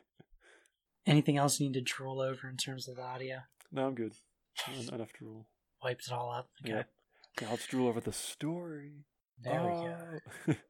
Anything 1.06 1.36
else 1.36 1.60
you 1.60 1.66
need 1.66 1.74
to 1.74 1.80
drool 1.82 2.20
over 2.20 2.48
in 2.48 2.56
terms 2.56 2.88
of 2.88 2.96
the 2.96 3.02
audio? 3.02 3.40
No, 3.70 3.86
I'm 3.88 3.94
good. 3.94 4.12
En- 4.68 4.94
Enough 4.94 5.12
drool. 5.12 5.46
Wiped 5.82 6.06
it 6.06 6.12
all 6.12 6.30
up. 6.30 6.48
Okay. 6.64 6.76
Yep. 6.76 6.88
Now 7.42 7.50
let's 7.50 7.66
drool 7.66 7.88
over 7.88 8.00
the 8.00 8.12
story. 8.12 9.04
There 9.42 9.62
we 9.62 9.68
go. 9.68 9.96
go. 10.46 10.54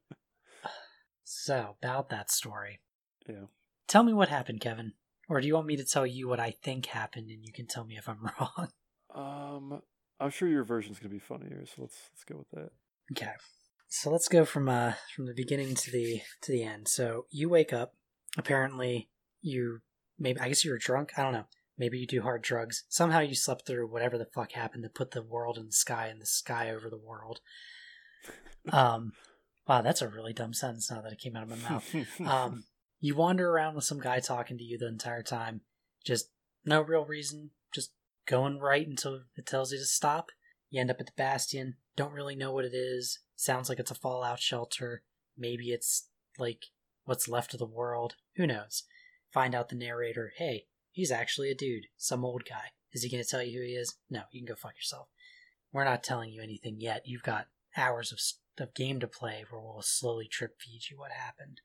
So, 1.27 1.75
about 1.81 2.09
that 2.09 2.29
story. 2.31 2.81
yeah. 3.27 3.45
Tell 3.87 4.03
me 4.03 4.13
what 4.13 4.29
happened, 4.29 4.61
Kevin. 4.61 4.93
Or 5.27 5.41
do 5.41 5.47
you 5.47 5.55
want 5.55 5.65
me 5.67 5.75
to 5.75 5.83
tell 5.83 6.05
you 6.05 6.27
what 6.27 6.39
I 6.39 6.51
think 6.51 6.85
happened 6.85 7.29
and 7.29 7.43
you 7.43 7.51
can 7.51 7.65
tell 7.65 7.83
me 7.83 7.97
if 7.97 8.07
I'm 8.07 8.19
wrong? 8.39 8.69
Um, 9.13 9.81
I'm 10.19 10.29
sure 10.29 10.47
your 10.47 10.63
version's 10.63 10.99
gonna 10.99 11.09
be 11.09 11.19
funnier, 11.19 11.65
so 11.65 11.81
let's 11.81 11.97
let's 12.13 12.23
go 12.23 12.37
with 12.37 12.49
that. 12.51 12.71
Okay. 13.11 13.31
So 13.87 14.11
let's 14.11 14.27
go 14.27 14.45
from 14.45 14.69
uh 14.69 14.93
from 15.15 15.25
the 15.25 15.33
beginning 15.33 15.73
to 15.75 15.91
the 15.91 16.21
to 16.41 16.51
the 16.51 16.63
end. 16.63 16.87
So 16.87 17.25
you 17.31 17.49
wake 17.49 17.73
up. 17.73 17.95
Apparently 18.37 19.09
you 19.41 19.81
maybe 20.19 20.39
I 20.39 20.47
guess 20.47 20.63
you 20.63 20.71
were 20.71 20.77
drunk. 20.77 21.13
I 21.17 21.23
don't 21.23 21.33
know. 21.33 21.45
Maybe 21.77 21.97
you 21.97 22.07
do 22.07 22.21
hard 22.21 22.41
drugs. 22.41 22.83
Somehow 22.87 23.19
you 23.19 23.35
slept 23.35 23.65
through 23.65 23.87
whatever 23.87 24.17
the 24.17 24.25
fuck 24.33 24.51
happened 24.53 24.83
to 24.83 24.89
put 24.89 25.11
the 25.11 25.23
world 25.23 25.57
in 25.57 25.65
the 25.65 25.71
sky 25.71 26.07
and 26.07 26.21
the 26.21 26.25
sky 26.25 26.69
over 26.71 26.89
the 26.89 26.97
world. 26.97 27.41
Um 28.71 29.13
wow, 29.67 29.81
that's 29.81 30.01
a 30.01 30.07
really 30.07 30.33
dumb 30.33 30.53
sentence 30.53 30.89
now 30.89 31.01
that 31.01 31.13
it 31.13 31.19
came 31.19 31.35
out 31.35 31.43
of 31.43 31.49
my 31.49 31.69
mouth. 31.69 31.95
Um 32.25 32.63
you 32.99 33.15
wander 33.15 33.49
around 33.49 33.75
with 33.75 33.83
some 33.83 33.99
guy 33.99 34.19
talking 34.19 34.57
to 34.57 34.63
you 34.63 34.77
the 34.77 34.87
entire 34.87 35.23
time. 35.23 35.61
Just 36.03 36.29
no 36.65 36.81
real 36.81 37.05
reason, 37.05 37.51
just 37.73 37.91
going 38.25 38.59
right 38.59 38.87
until 38.87 39.21
it 39.35 39.45
tells 39.45 39.71
you 39.71 39.77
to 39.77 39.85
stop. 39.85 40.29
You 40.69 40.81
end 40.81 40.89
up 40.89 40.99
at 40.99 41.05
the 41.05 41.11
Bastion, 41.15 41.75
don't 41.95 42.13
really 42.13 42.35
know 42.35 42.51
what 42.51 42.65
it 42.65 42.73
is. 42.73 43.19
Sounds 43.35 43.69
like 43.69 43.79
it's 43.79 43.91
a 43.91 43.95
fallout 43.95 44.39
shelter. 44.39 45.03
Maybe 45.37 45.69
it's 45.69 46.07
like 46.37 46.65
what's 47.05 47.27
left 47.27 47.53
of 47.53 47.59
the 47.59 47.65
world. 47.65 48.15
Who 48.35 48.47
knows? 48.47 48.83
Find 49.31 49.53
out 49.53 49.69
the 49.69 49.75
narrator, 49.75 50.33
hey, 50.37 50.65
he's 50.91 51.11
actually 51.11 51.51
a 51.51 51.55
dude, 51.55 51.85
some 51.97 52.25
old 52.25 52.43
guy. 52.49 52.71
Is 52.91 53.03
he 53.03 53.09
going 53.09 53.23
to 53.23 53.29
tell 53.29 53.43
you 53.43 53.59
who 53.59 53.65
he 53.65 53.73
is? 53.73 53.95
No, 54.09 54.21
you 54.31 54.41
can 54.41 54.53
go 54.53 54.57
fuck 54.57 54.75
yourself. 54.75 55.09
We're 55.71 55.83
not 55.83 56.03
telling 56.03 56.31
you 56.31 56.41
anything 56.41 56.77
yet. 56.79 57.03
You've 57.05 57.23
got 57.23 57.47
hours 57.77 58.11
of, 58.11 58.19
of 58.63 58.73
game 58.73 58.99
to 58.99 59.07
play 59.07 59.43
where 59.49 59.61
we'll 59.61 59.81
slowly 59.81 60.27
trip 60.27 60.59
feed 60.59 60.81
you 60.89 60.97
what 60.97 61.11
happened. 61.11 61.61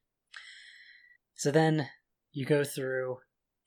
So 1.34 1.50
then 1.50 1.88
you 2.32 2.44
go 2.44 2.64
through, 2.64 3.18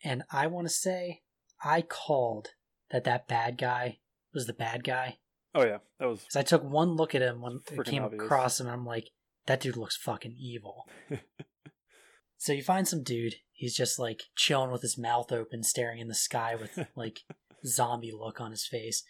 and 0.04 0.24
I 0.32 0.48
want 0.48 0.68
to 0.68 0.74
say 0.74 1.22
I 1.64 1.82
called 1.82 2.50
that 2.92 3.04
that 3.06 3.28
bad 3.28 3.58
guy 3.58 4.00
was 4.34 4.46
the 4.46 4.54
bad 4.54 4.84
guy 4.84 5.18
oh 5.56 5.64
yeah, 5.66 5.78
that 6.00 6.08
was 6.08 6.26
I 6.36 6.42
took 6.42 6.64
one 6.64 6.96
look 6.96 7.16
at 7.16 7.22
him 7.22 7.42
when 7.42 7.62
I 7.72 7.84
came 7.84 8.04
obvious. 8.04 8.24
across 8.24 8.60
him, 8.60 8.68
and 8.68 8.76
I'm 8.76 8.86
like, 8.86 9.10
that 9.46 9.60
dude 9.60 9.78
looks 9.78 9.98
fucking 9.98 10.36
evil. 10.40 10.88
so 12.38 12.54
you 12.54 12.64
find 12.64 12.88
some 12.88 13.04
dude. 13.04 13.36
He's 13.52 13.76
just 13.76 14.00
like 14.00 14.24
chilling 14.36 14.72
with 14.72 14.82
his 14.82 14.98
mouth 14.98 15.32
open, 15.32 15.64
staring 15.64 16.00
in 16.00 16.08
the 16.08 16.16
sky 16.16 16.56
with 16.56 16.88
like 16.96 17.22
zombie 17.66 18.14
look 18.18 18.42
on 18.42 18.52
his 18.52 18.66
face. 18.66 19.04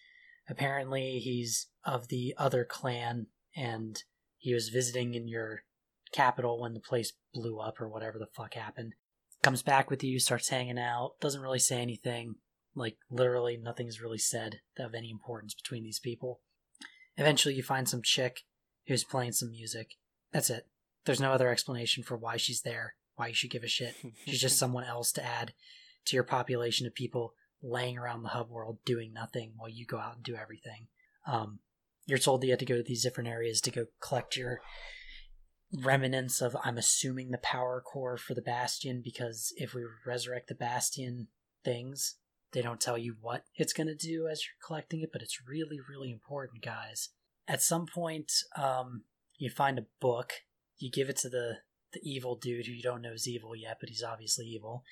Apparently, 0.50 1.20
he's 1.20 1.68
of 1.86 2.10
the 2.10 2.34
other 2.38 2.66
clan, 2.66 3.28
and 3.56 4.04
he 4.38 4.54
was 4.54 4.70
visiting 4.70 5.14
in 5.14 5.28
your 5.28 5.64
capital 6.12 6.60
when 6.60 6.74
the 6.74 6.80
place 6.80 7.14
blew 7.34 7.60
up 7.60 7.80
or 7.80 7.88
whatever 7.88 8.20
the 8.20 8.28
fuck 8.28 8.54
happened. 8.54 8.94
Comes 9.42 9.62
back 9.62 9.90
with 9.90 10.04
you, 10.04 10.20
starts 10.20 10.50
hanging 10.50 10.80
out, 10.80 11.14
doesn't 11.20 11.42
really 11.42 11.60
say 11.60 11.82
anything. 11.82 12.36
Like, 12.76 12.98
literally, 13.10 13.58
nothing's 13.58 14.02
really 14.02 14.18
said 14.18 14.62
of 14.78 14.96
any 14.96 15.10
importance 15.10 15.54
between 15.54 15.84
these 15.84 16.00
people. 16.00 16.42
Eventually, 17.18 17.56
you 17.56 17.64
find 17.64 17.88
some 17.88 18.02
chick 18.02 18.42
who's 18.88 19.04
playing 19.04 19.34
some 19.34 19.52
music. 19.52 19.96
That's 20.32 20.50
it. 20.50 20.68
There's 21.06 21.22
no 21.22 21.32
other 21.32 21.50
explanation 21.50 22.04
for 22.04 22.18
why 22.18 22.38
she's 22.38 22.62
there, 22.62 22.96
why 23.16 23.28
you 23.28 23.34
should 23.34 23.52
give 23.52 23.64
a 23.64 23.68
shit. 23.68 23.96
She's 24.26 24.42
just 24.42 24.58
someone 24.58 24.86
else 24.86 25.12
to 25.14 25.24
add 25.24 25.54
to 26.06 26.16
your 26.16 26.24
population 26.24 26.88
of 26.88 26.96
people 26.96 27.34
laying 27.64 27.98
around 27.98 28.22
the 28.22 28.30
hub 28.30 28.50
world 28.50 28.78
doing 28.86 29.14
nothing 29.14 29.54
while 29.56 29.70
you 29.70 29.86
go 29.86 29.98
out 29.98 30.16
and 30.16 30.24
do 30.24 30.36
everything. 30.36 30.88
Um, 31.26 31.60
you're 32.06 32.20
told 32.20 32.42
that 32.42 32.48
you 32.48 32.52
have 32.52 32.60
to 32.60 32.66
go 32.66 32.76
to 32.76 32.84
these 32.84 33.02
different 33.02 33.30
areas 33.30 33.62
to 33.62 33.72
go 33.72 33.86
collect 34.02 34.36
your 34.36 34.60
remnants 35.82 36.42
of, 36.42 36.56
I'm 36.64 36.78
assuming, 36.78 37.32
the 37.32 37.38
power 37.38 37.82
core 37.82 38.18
for 38.18 38.34
the 38.34 38.42
Bastion, 38.42 39.02
because 39.04 39.54
if 39.56 39.74
we 39.74 39.84
resurrect 40.06 40.50
the 40.50 40.56
Bastion 40.56 41.28
things, 41.64 42.18
they 42.52 42.62
don't 42.62 42.82
tell 42.82 42.98
you 42.98 43.16
what 43.22 43.46
it's 43.56 43.74
going 43.74 43.88
to 43.88 43.96
do 43.96 44.28
as 44.28 44.44
you're 44.44 44.68
collecting 44.68 45.02
it, 45.02 45.12
but 45.12 45.22
it's 45.22 45.48
really, 45.48 45.80
really 45.90 46.12
important, 46.12 46.64
guys. 46.64 47.10
At 47.48 47.64
some 47.64 47.88
point, 47.88 48.32
um, 48.56 49.04
you 49.38 49.50
find 49.50 49.80
a 49.80 49.86
book, 50.00 50.34
you 50.78 50.92
give 50.92 51.10
it 51.10 51.18
to 51.18 51.30
the, 51.30 51.60
the 51.94 52.02
evil 52.04 52.36
dude 52.36 52.68
who 52.68 52.74
you 52.74 52.84
don't 52.84 53.02
know 53.02 53.14
is 53.14 53.28
evil 53.28 53.56
yet, 53.56 53.78
but 53.80 53.90
he's 53.90 54.04
obviously 54.04 54.46
evil 54.46 54.84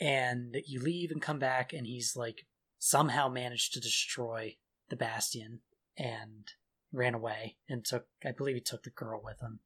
and 0.00 0.56
you 0.66 0.80
leave 0.80 1.10
and 1.10 1.22
come 1.22 1.38
back 1.38 1.72
and 1.72 1.86
he's 1.86 2.14
like 2.16 2.46
somehow 2.78 3.28
managed 3.28 3.72
to 3.72 3.80
destroy 3.80 4.56
the 4.88 4.96
bastion 4.96 5.60
and 5.96 6.52
ran 6.92 7.14
away 7.14 7.56
and 7.68 7.84
took 7.84 8.06
i 8.24 8.30
believe 8.30 8.54
he 8.54 8.60
took 8.60 8.82
the 8.82 8.90
girl 8.90 9.20
with 9.24 9.40
him 9.40 9.60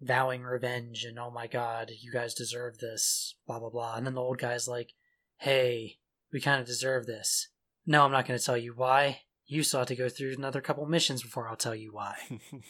vowing 0.00 0.42
revenge 0.42 1.04
and 1.04 1.18
oh 1.18 1.30
my 1.30 1.46
god 1.46 1.90
you 2.00 2.10
guys 2.10 2.34
deserve 2.34 2.78
this 2.78 3.36
blah 3.46 3.58
blah 3.58 3.68
blah. 3.68 3.96
And 3.96 4.06
then 4.06 4.14
the 4.14 4.22
old 4.22 4.38
guy's 4.38 4.66
like 4.66 4.92
hey 5.38 5.98
we 6.32 6.40
kind 6.40 6.60
of 6.60 6.66
deserve 6.66 7.06
this. 7.06 7.48
No 7.86 8.04
i'm 8.04 8.12
not 8.12 8.26
going 8.26 8.38
to 8.38 8.44
tell 8.44 8.56
you 8.56 8.72
why. 8.74 9.22
You 9.46 9.62
still 9.62 9.80
have 9.80 9.88
to 9.88 9.96
go 9.96 10.08
through 10.08 10.34
another 10.36 10.60
couple 10.60 10.86
missions 10.86 11.22
before 11.22 11.48
i'll 11.48 11.56
tell 11.56 11.74
you 11.74 11.92
why. 11.92 12.16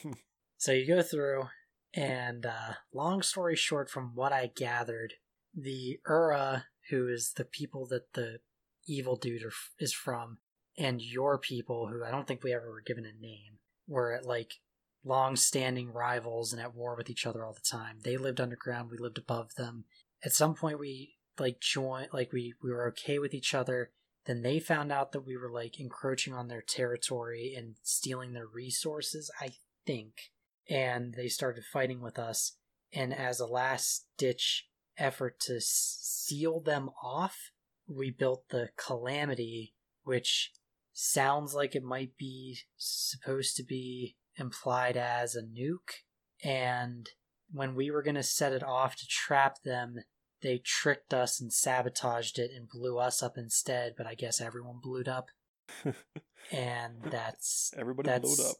So 0.61 0.73
you 0.73 0.85
go 0.85 1.01
through 1.01 1.45
And 1.91 2.45
uh, 2.45 2.73
long 2.93 3.23
story 3.23 3.55
short, 3.55 3.89
from 3.89 4.11
what 4.13 4.31
I 4.31 4.51
gathered, 4.55 5.15
the 5.55 5.99
Ura, 6.07 6.65
who 6.91 7.07
is 7.07 7.33
the 7.35 7.45
people 7.45 7.87
that 7.87 8.13
the 8.13 8.37
evil 8.85 9.15
dude 9.15 9.43
are, 9.43 9.51
is 9.79 9.93
from, 9.93 10.37
and 10.77 11.01
your 11.01 11.37
people, 11.39 11.87
who 11.87 12.03
I 12.03 12.11
don't 12.11 12.27
think 12.27 12.43
we 12.43 12.53
ever 12.53 12.69
were 12.69 12.83
given 12.85 13.05
a 13.05 13.19
name, 13.19 13.57
were 13.87 14.13
at 14.13 14.25
like 14.25 14.53
long-standing 15.03 15.91
rivals 15.91 16.53
and 16.53 16.61
at 16.61 16.75
war 16.75 16.95
with 16.95 17.09
each 17.09 17.25
other 17.25 17.43
all 17.43 17.53
the 17.53 17.59
time. 17.61 17.97
They 18.03 18.17
lived 18.17 18.39
underground, 18.39 18.91
we 18.91 18.97
lived 18.97 19.17
above 19.17 19.55
them. 19.55 19.85
At 20.23 20.33
some 20.33 20.53
point, 20.53 20.79
we 20.79 21.15
like 21.39 21.59
joined, 21.59 22.09
like 22.13 22.31
we 22.31 22.53
we 22.61 22.69
were 22.69 22.87
okay 22.89 23.17
with 23.17 23.33
each 23.33 23.55
other. 23.55 23.91
Then 24.25 24.43
they 24.43 24.59
found 24.59 24.91
out 24.91 25.11
that 25.13 25.25
we 25.25 25.35
were 25.35 25.51
like 25.51 25.79
encroaching 25.79 26.33
on 26.33 26.47
their 26.47 26.61
territory 26.61 27.55
and 27.57 27.75
stealing 27.81 28.33
their 28.33 28.45
resources. 28.45 29.31
I 29.41 29.53
think, 29.87 30.31
and 30.69 31.15
they 31.15 31.27
started 31.27 31.63
fighting 31.63 32.01
with 32.01 32.19
us. 32.19 32.57
And 32.93 33.13
as 33.13 33.39
a 33.39 33.47
last-ditch 33.47 34.67
effort 35.01 35.39
to 35.41 35.59
seal 35.59 36.61
them 36.61 36.89
off, 37.03 37.51
we 37.87 38.11
built 38.11 38.45
the 38.49 38.69
Calamity, 38.77 39.73
which 40.03 40.51
sounds 40.93 41.53
like 41.53 41.75
it 41.75 41.83
might 41.83 42.17
be 42.17 42.59
supposed 42.77 43.55
to 43.57 43.63
be 43.63 44.15
implied 44.35 44.95
as 44.97 45.35
a 45.35 45.41
nuke. 45.41 46.03
And 46.43 47.09
when 47.51 47.75
we 47.75 47.91
were 47.91 48.03
going 48.03 48.15
to 48.15 48.23
set 48.23 48.53
it 48.53 48.63
off 48.63 48.95
to 48.97 49.07
trap 49.07 49.63
them, 49.63 49.97
they 50.41 50.57
tricked 50.57 51.13
us 51.13 51.39
and 51.39 51.51
sabotaged 51.51 52.39
it 52.39 52.51
and 52.55 52.67
blew 52.69 52.97
us 52.97 53.21
up 53.21 53.37
instead. 53.37 53.93
But 53.97 54.07
I 54.07 54.15
guess 54.15 54.41
everyone 54.41 54.79
blew 54.81 55.03
up. 55.03 55.27
and 56.51 57.03
that's 57.03 57.71
Everybody 57.77 58.07
that's 58.09 58.35
blowed 58.35 58.49
up. 58.49 58.55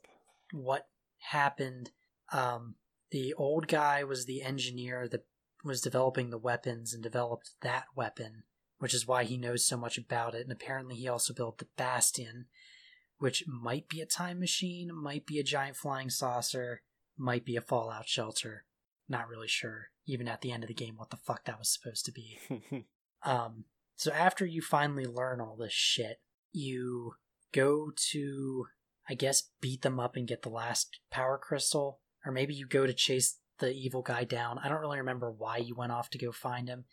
what 0.52 0.88
happened. 1.32 1.92
Um, 2.32 2.76
the 3.12 3.34
old 3.34 3.68
guy 3.68 4.04
was 4.04 4.26
the 4.26 4.42
engineer 4.42 5.08
that 5.10 5.26
was 5.64 5.82
developing 5.82 6.30
the 6.30 6.38
weapons 6.38 6.94
and 6.94 7.04
developed 7.04 7.52
that 7.62 7.86
weapon, 7.96 8.44
which 8.80 8.94
is 8.94 9.08
why 9.08 9.24
he 9.24 9.38
knows 9.38 9.66
so 9.66 9.78
much 9.78 9.98
about 9.98 10.36
it. 10.36 10.42
And 10.42 10.52
apparently, 10.52 10.96
he 10.96 11.08
also 11.08 11.34
built 11.34 11.58
the 11.58 11.68
Bastion, 11.78 12.46
which 13.20 13.44
might 13.48 13.88
be 13.88 14.02
a 14.02 14.06
time 14.06 14.40
machine, 14.40 14.90
might 14.94 15.26
be 15.26 15.40
a 15.40 15.44
giant 15.44 15.78
flying 15.78 16.10
saucer, 16.10 16.82
might 17.18 17.46
be 17.46 17.56
a 17.56 17.62
Fallout 17.62 18.08
shelter. 18.08 18.66
Not 19.08 19.28
really 19.28 19.48
sure, 19.48 19.90
even 20.06 20.28
at 20.28 20.42
the 20.42 20.52
end 20.52 20.64
of 20.64 20.68
the 20.68 20.74
game, 20.74 20.96
what 20.98 21.10
the 21.10 21.18
fuck 21.18 21.46
that 21.46 21.60
was 21.60 21.70
supposed 21.72 22.06
to 22.06 22.12
be. 22.12 22.40
Um, 23.24 23.66
so 23.96 24.12
after 24.12 24.46
you 24.46 24.62
finally 24.62 25.06
learn 25.06 25.42
all 25.42 25.56
this 25.56 25.74
shit, 25.74 26.22
you 26.52 27.14
go 27.52 27.92
to, 28.12 28.66
I 29.08 29.14
guess, 29.14 29.50
beat 29.62 29.82
them 29.82 30.00
up 30.00 30.16
and 30.16 30.28
get 30.28 30.42
the 30.42 30.50
last 30.50 31.00
power 31.12 31.38
crystal, 31.38 32.00
or 32.26 32.32
maybe 32.32 32.54
you 32.54 32.68
go 32.68 32.88
to 32.88 32.94
chase 32.94 33.38
the 33.62 33.72
evil 33.74 34.02
guy 34.02 34.26
down. 34.26 34.60
I 34.60 34.68
don't 34.68 34.82
really 34.82 34.98
remember 34.98 35.32
why 35.32 35.58
you 35.58 35.74
went 35.76 35.94
off 35.94 36.10
to 36.10 36.18
go 36.18 36.34
find 36.34 36.68
him, 36.68 36.84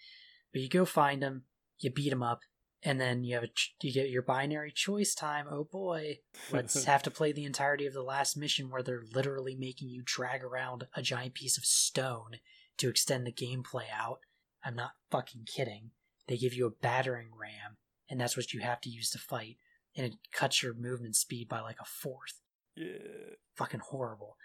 but 0.53 0.63
you 0.63 0.69
go 0.69 0.85
find 0.85 1.23
him, 1.23 1.43
you 1.81 1.91
beat 1.91 2.13
him 2.13 2.23
up, 2.23 2.41
and 2.85 3.01
then 3.01 3.25
you 3.25 3.35
have 3.35 3.43
a 3.43 3.49
ch- 3.49 3.75
you 3.83 3.93
get 3.93 4.11
your 4.11 4.23
binary 4.23 4.71
choice 4.71 5.15
time. 5.15 5.47
Oh 5.51 5.65
boy, 5.65 6.19
let's 6.53 6.85
have 6.85 7.03
to 7.03 7.11
play 7.11 7.33
the 7.33 7.45
entirety 7.45 7.87
of 7.87 7.93
the 7.95 8.03
last 8.03 8.37
mission 8.37 8.71
where 8.71 8.83
they're 8.85 9.03
literally 9.13 9.57
making 9.57 9.89
you 9.89 10.03
drag 10.05 10.45
around 10.45 10.87
a 10.95 11.03
giant 11.03 11.35
piece 11.35 11.59
of 11.59 11.65
stone 11.65 12.37
to 12.77 12.89
extend 12.89 13.27
the 13.27 13.33
gameplay 13.33 13.87
out. 13.93 14.21
I'm 14.65 14.77
not 14.77 14.93
fucking 15.11 15.47
kidding. 15.47 15.91
They 16.29 16.37
give 16.37 16.55
you 16.55 16.67
a 16.67 16.71
battering 16.71 17.31
ram, 17.41 17.79
and 18.09 18.21
that's 18.21 18.37
what 18.37 18.53
you 18.53 18.61
have 18.61 18.81
to 18.83 18.91
use 18.91 19.11
to 19.11 19.19
fight, 19.19 19.57
and 19.97 20.07
it 20.07 20.15
cuts 20.31 20.63
your 20.63 20.75
movement 20.75 21.17
speed 21.17 21.49
by 21.49 21.61
like 21.61 21.81
a 21.81 21.85
fourth. 21.85 22.41
yeah. 22.77 23.35
Fucking 23.57 23.81
horrible. 23.81 24.37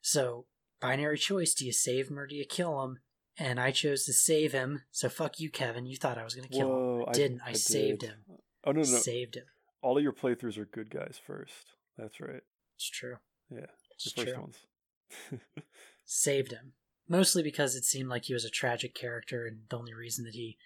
So, 0.00 0.46
binary 0.80 1.18
choice 1.18 1.54
do 1.54 1.64
you 1.66 1.72
save 1.72 2.08
him 2.08 2.18
or 2.18 2.26
do 2.26 2.34
you 2.34 2.44
kill 2.44 2.82
him? 2.82 2.98
And 3.38 3.58
I 3.60 3.70
chose 3.70 4.04
to 4.04 4.12
save 4.12 4.52
him, 4.52 4.82
so 4.90 5.08
fuck 5.08 5.40
you, 5.40 5.50
Kevin. 5.50 5.86
You 5.86 5.96
thought 5.96 6.18
I 6.18 6.24
was 6.24 6.34
gonna 6.34 6.48
kill 6.48 7.00
him. 7.00 7.04
I 7.08 7.12
didn't. 7.12 7.40
I, 7.44 7.52
did. 7.52 7.58
saved 7.60 8.02
him. 8.02 8.24
Oh 8.64 8.72
no, 8.72 8.80
no, 8.82 8.90
no. 8.90 8.98
Saved 8.98 9.36
him. 9.36 9.44
All 9.82 9.96
of 9.96 10.02
your 10.02 10.12
playthroughs 10.12 10.58
are 10.58 10.66
good 10.66 10.90
guys 10.90 11.18
first. 11.26 11.72
That's 11.96 12.20
right. 12.20 12.42
It's 12.76 12.90
true. 12.90 13.16
Yeah, 13.50 13.66
It's 13.94 14.12
the 14.12 14.22
first 14.22 14.34
true. 14.34 14.40
ones. 14.42 14.58
saved 16.04 16.52
him. 16.52 16.72
Mostly 17.08 17.42
because 17.42 17.74
it 17.74 17.84
seemed 17.84 18.08
like 18.08 18.26
he 18.26 18.34
was 18.34 18.44
a 18.44 18.50
tragic 18.50 18.94
character, 18.94 19.46
and 19.46 19.60
the 19.68 19.76
only 19.78 19.94
reason 19.94 20.24
that 20.26 20.34
he 20.34 20.56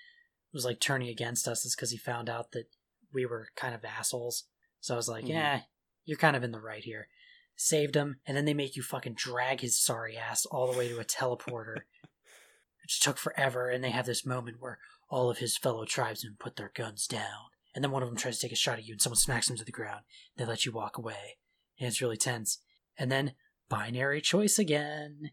was 0.52 0.64
like 0.64 0.80
turning 0.80 1.08
against 1.08 1.48
us 1.48 1.64
is 1.64 1.74
because 1.74 1.90
he 1.90 1.96
found 1.96 2.28
out 2.28 2.52
that 2.52 2.66
we 3.12 3.24
were 3.24 3.48
kind 3.56 3.74
of 3.74 3.84
assholes. 3.84 4.44
So 4.80 4.94
I 4.94 4.96
was 4.96 5.08
like, 5.08 5.24
Mhm. 5.24 5.28
yeah, 5.30 5.60
you're 6.04 6.18
kind 6.18 6.36
of 6.36 6.44
in 6.44 6.52
the 6.52 6.60
right 6.60 6.84
here. 6.84 7.08
Saved 7.56 7.94
him, 7.94 8.16
and 8.26 8.36
then 8.36 8.44
they 8.44 8.54
make 8.54 8.76
you 8.76 8.82
fucking 8.82 9.14
drag 9.14 9.60
his 9.60 9.80
sorry 9.80 10.16
ass 10.16 10.44
all 10.46 10.70
the 10.70 10.76
way 10.76 10.88
to 10.88 10.98
a 10.98 11.04
teleporter, 11.04 11.76
which 12.82 13.00
took 13.00 13.16
forever. 13.16 13.68
And 13.68 13.82
they 13.82 13.90
have 13.90 14.06
this 14.06 14.26
moment 14.26 14.56
where 14.60 14.78
all 15.08 15.30
of 15.30 15.38
his 15.38 15.56
fellow 15.56 15.84
tribesmen 15.84 16.36
put 16.38 16.56
their 16.56 16.72
guns 16.74 17.06
down, 17.06 17.50
and 17.74 17.84
then 17.84 17.90
one 17.90 18.02
of 18.02 18.08
them 18.08 18.18
tries 18.18 18.38
to 18.38 18.46
take 18.46 18.52
a 18.52 18.56
shot 18.56 18.78
at 18.78 18.86
you, 18.86 18.94
and 18.94 19.00
someone 19.00 19.16
smacks 19.16 19.48
him 19.48 19.56
to 19.56 19.64
the 19.64 19.72
ground. 19.72 20.00
They 20.36 20.44
let 20.44 20.66
you 20.66 20.72
walk 20.72 20.98
away, 20.98 21.38
and 21.78 21.88
it's 21.88 22.02
really 22.02 22.16
tense. 22.16 22.58
And 22.98 23.10
then 23.10 23.34
binary 23.68 24.20
choice 24.20 24.58
again. 24.58 25.30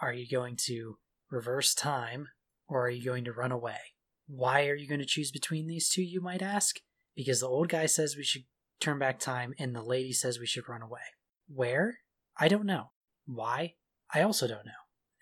Are 0.00 0.12
you 0.12 0.28
going 0.28 0.56
to 0.66 0.98
reverse 1.30 1.74
time 1.74 2.28
or 2.68 2.86
are 2.86 2.90
you 2.90 3.04
going 3.04 3.24
to 3.24 3.32
run 3.32 3.52
away? 3.52 3.78
Why 4.26 4.66
are 4.66 4.74
you 4.74 4.88
going 4.88 5.00
to 5.00 5.06
choose 5.06 5.30
between 5.30 5.66
these 5.66 5.88
two, 5.88 6.02
you 6.02 6.20
might 6.20 6.42
ask? 6.42 6.76
Because 7.14 7.40
the 7.40 7.48
old 7.48 7.68
guy 7.68 7.86
says 7.86 8.16
we 8.16 8.24
should 8.24 8.44
turn 8.80 8.98
back 8.98 9.18
time 9.18 9.54
and 9.58 9.74
the 9.74 9.82
lady 9.82 10.12
says 10.12 10.38
we 10.38 10.46
should 10.46 10.68
run 10.68 10.82
away. 10.82 11.00
Where? 11.48 11.98
I 12.38 12.48
don't 12.48 12.66
know. 12.66 12.90
Why? 13.26 13.74
I 14.12 14.22
also 14.22 14.46
don't 14.46 14.66
know. 14.66 14.72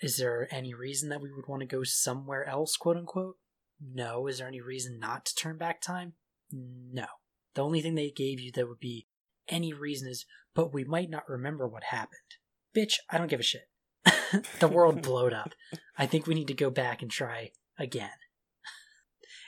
Is 0.00 0.16
there 0.16 0.48
any 0.50 0.74
reason 0.74 1.08
that 1.10 1.20
we 1.20 1.32
would 1.32 1.46
want 1.46 1.60
to 1.60 1.66
go 1.66 1.84
somewhere 1.84 2.44
else, 2.48 2.76
quote 2.76 2.96
unquote? 2.96 3.36
No. 3.80 4.26
Is 4.26 4.38
there 4.38 4.48
any 4.48 4.60
reason 4.60 4.98
not 4.98 5.24
to 5.26 5.34
turn 5.34 5.58
back 5.58 5.80
time? 5.80 6.14
No. 6.50 7.06
The 7.54 7.62
only 7.62 7.82
thing 7.82 7.94
they 7.94 8.10
gave 8.10 8.40
you 8.40 8.50
that 8.52 8.68
would 8.68 8.80
be 8.80 9.06
any 9.48 9.72
reason 9.72 10.08
is, 10.08 10.26
but 10.54 10.72
we 10.72 10.84
might 10.84 11.10
not 11.10 11.28
remember 11.28 11.68
what 11.68 11.84
happened. 11.84 12.20
Bitch, 12.74 12.94
I 13.10 13.18
don't 13.18 13.30
give 13.30 13.40
a 13.40 13.44
shit. 13.44 13.68
the 14.60 14.68
world 14.68 15.02
blowed 15.02 15.32
up. 15.32 15.54
I 15.96 16.06
think 16.06 16.26
we 16.26 16.34
need 16.34 16.48
to 16.48 16.54
go 16.54 16.70
back 16.70 17.02
and 17.02 17.10
try 17.10 17.52
again. 17.78 18.10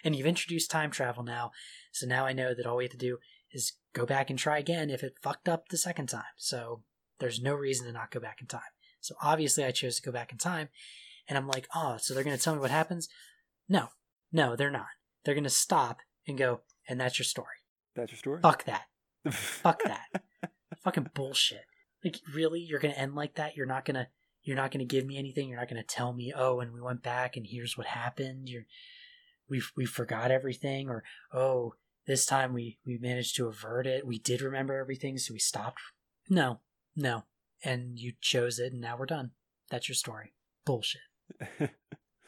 And 0.04 0.14
you've 0.14 0.26
introduced 0.26 0.70
time 0.70 0.90
travel 0.90 1.22
now, 1.22 1.50
so 1.90 2.06
now 2.06 2.26
I 2.26 2.34
know 2.34 2.52
that 2.52 2.66
all 2.66 2.76
we 2.76 2.84
have 2.84 2.90
to 2.90 2.98
do 2.98 3.16
is 3.54 3.72
go 3.94 4.04
back 4.04 4.28
and 4.28 4.38
try 4.38 4.58
again 4.58 4.90
if 4.90 5.02
it 5.02 5.14
fucked 5.22 5.48
up 5.48 5.68
the 5.68 5.78
second 5.78 6.08
time. 6.08 6.24
So 6.36 6.82
there's 7.20 7.40
no 7.40 7.54
reason 7.54 7.86
to 7.86 7.92
not 7.92 8.10
go 8.10 8.20
back 8.20 8.40
in 8.40 8.46
time. 8.46 8.60
So 9.00 9.14
obviously 9.22 9.64
I 9.64 9.70
chose 9.70 9.96
to 9.96 10.02
go 10.02 10.12
back 10.12 10.32
in 10.32 10.38
time, 10.38 10.68
and 11.28 11.38
I'm 11.38 11.46
like, 11.46 11.68
oh, 11.74 11.96
so 11.98 12.12
they're 12.12 12.24
gonna 12.24 12.38
tell 12.38 12.54
me 12.54 12.60
what 12.60 12.70
happens? 12.70 13.08
No, 13.68 13.88
no, 14.32 14.56
they're 14.56 14.70
not. 14.70 14.88
They're 15.24 15.34
gonna 15.34 15.48
stop 15.48 15.98
and 16.26 16.36
go, 16.36 16.60
and 16.88 17.00
that's 17.00 17.18
your 17.18 17.24
story. 17.24 17.46
That's 17.94 18.12
your 18.12 18.18
story. 18.18 18.40
Fuck 18.42 18.64
that. 18.64 18.84
Fuck 19.30 19.82
that. 19.84 20.22
Fucking 20.82 21.10
bullshit. 21.14 21.64
Like 22.04 22.20
really, 22.34 22.60
you're 22.60 22.80
gonna 22.80 22.94
end 22.94 23.14
like 23.14 23.36
that? 23.36 23.56
You're 23.56 23.66
not 23.66 23.84
gonna 23.84 24.08
you're 24.42 24.56
not 24.56 24.70
gonna 24.70 24.84
give 24.84 25.06
me 25.06 25.16
anything. 25.16 25.48
You're 25.48 25.58
not 25.58 25.68
gonna 25.68 25.82
tell 25.82 26.12
me, 26.12 26.32
oh, 26.36 26.60
and 26.60 26.72
we 26.72 26.80
went 26.80 27.02
back 27.02 27.36
and 27.36 27.46
here's 27.46 27.78
what 27.78 27.86
happened. 27.86 28.48
You're 28.48 28.66
we 29.48 29.62
we 29.76 29.86
forgot 29.86 30.30
everything, 30.30 30.88
or 30.88 31.04
oh, 31.32 31.74
this 32.06 32.26
time 32.26 32.52
we 32.52 32.78
we 32.86 32.98
managed 32.98 33.36
to 33.36 33.46
avert 33.46 33.86
it. 33.86 34.06
We 34.06 34.18
did 34.18 34.42
remember 34.42 34.76
everything, 34.78 35.18
so 35.18 35.32
we 35.32 35.38
stopped. 35.38 35.80
No, 36.28 36.60
no, 36.96 37.24
and 37.64 37.98
you 37.98 38.12
chose 38.20 38.58
it, 38.58 38.72
and 38.72 38.80
now 38.80 38.96
we're 38.96 39.06
done. 39.06 39.32
That's 39.70 39.88
your 39.88 39.94
story. 39.96 40.32
Bullshit. 40.66 41.00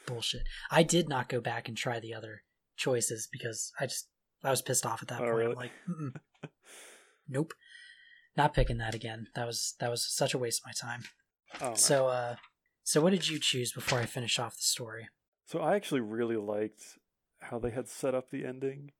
Bullshit. 0.06 0.42
I 0.70 0.82
did 0.82 1.08
not 1.08 1.28
go 1.28 1.40
back 1.40 1.68
and 1.68 1.76
try 1.76 1.98
the 2.00 2.14
other 2.14 2.42
choices 2.76 3.28
because 3.30 3.72
I 3.80 3.86
just 3.86 4.08
I 4.44 4.50
was 4.50 4.62
pissed 4.62 4.86
off 4.86 5.02
at 5.02 5.08
that 5.08 5.20
Oh, 5.20 5.24
point. 5.24 5.36
really? 5.36 5.54
Like, 5.54 5.72
nope, 7.28 7.52
not 8.36 8.54
picking 8.54 8.78
that 8.78 8.94
again. 8.94 9.28
That 9.34 9.46
was 9.46 9.74
that 9.80 9.90
was 9.90 10.06
such 10.06 10.34
a 10.34 10.38
waste 10.38 10.62
of 10.62 10.66
my 10.66 10.72
time. 10.72 11.04
Oh. 11.60 11.74
So, 11.74 12.08
uh, 12.08 12.36
so 12.84 13.00
what 13.00 13.10
did 13.10 13.28
you 13.28 13.38
choose 13.38 13.72
before 13.72 13.98
I 13.98 14.06
finish 14.06 14.38
off 14.38 14.56
the 14.56 14.62
story? 14.62 15.08
So 15.46 15.60
I 15.60 15.74
actually 15.76 16.00
really 16.00 16.36
liked 16.36 16.82
how 17.40 17.58
they 17.58 17.70
had 17.70 17.88
set 17.88 18.14
up 18.14 18.30
the 18.30 18.44
ending. 18.44 18.92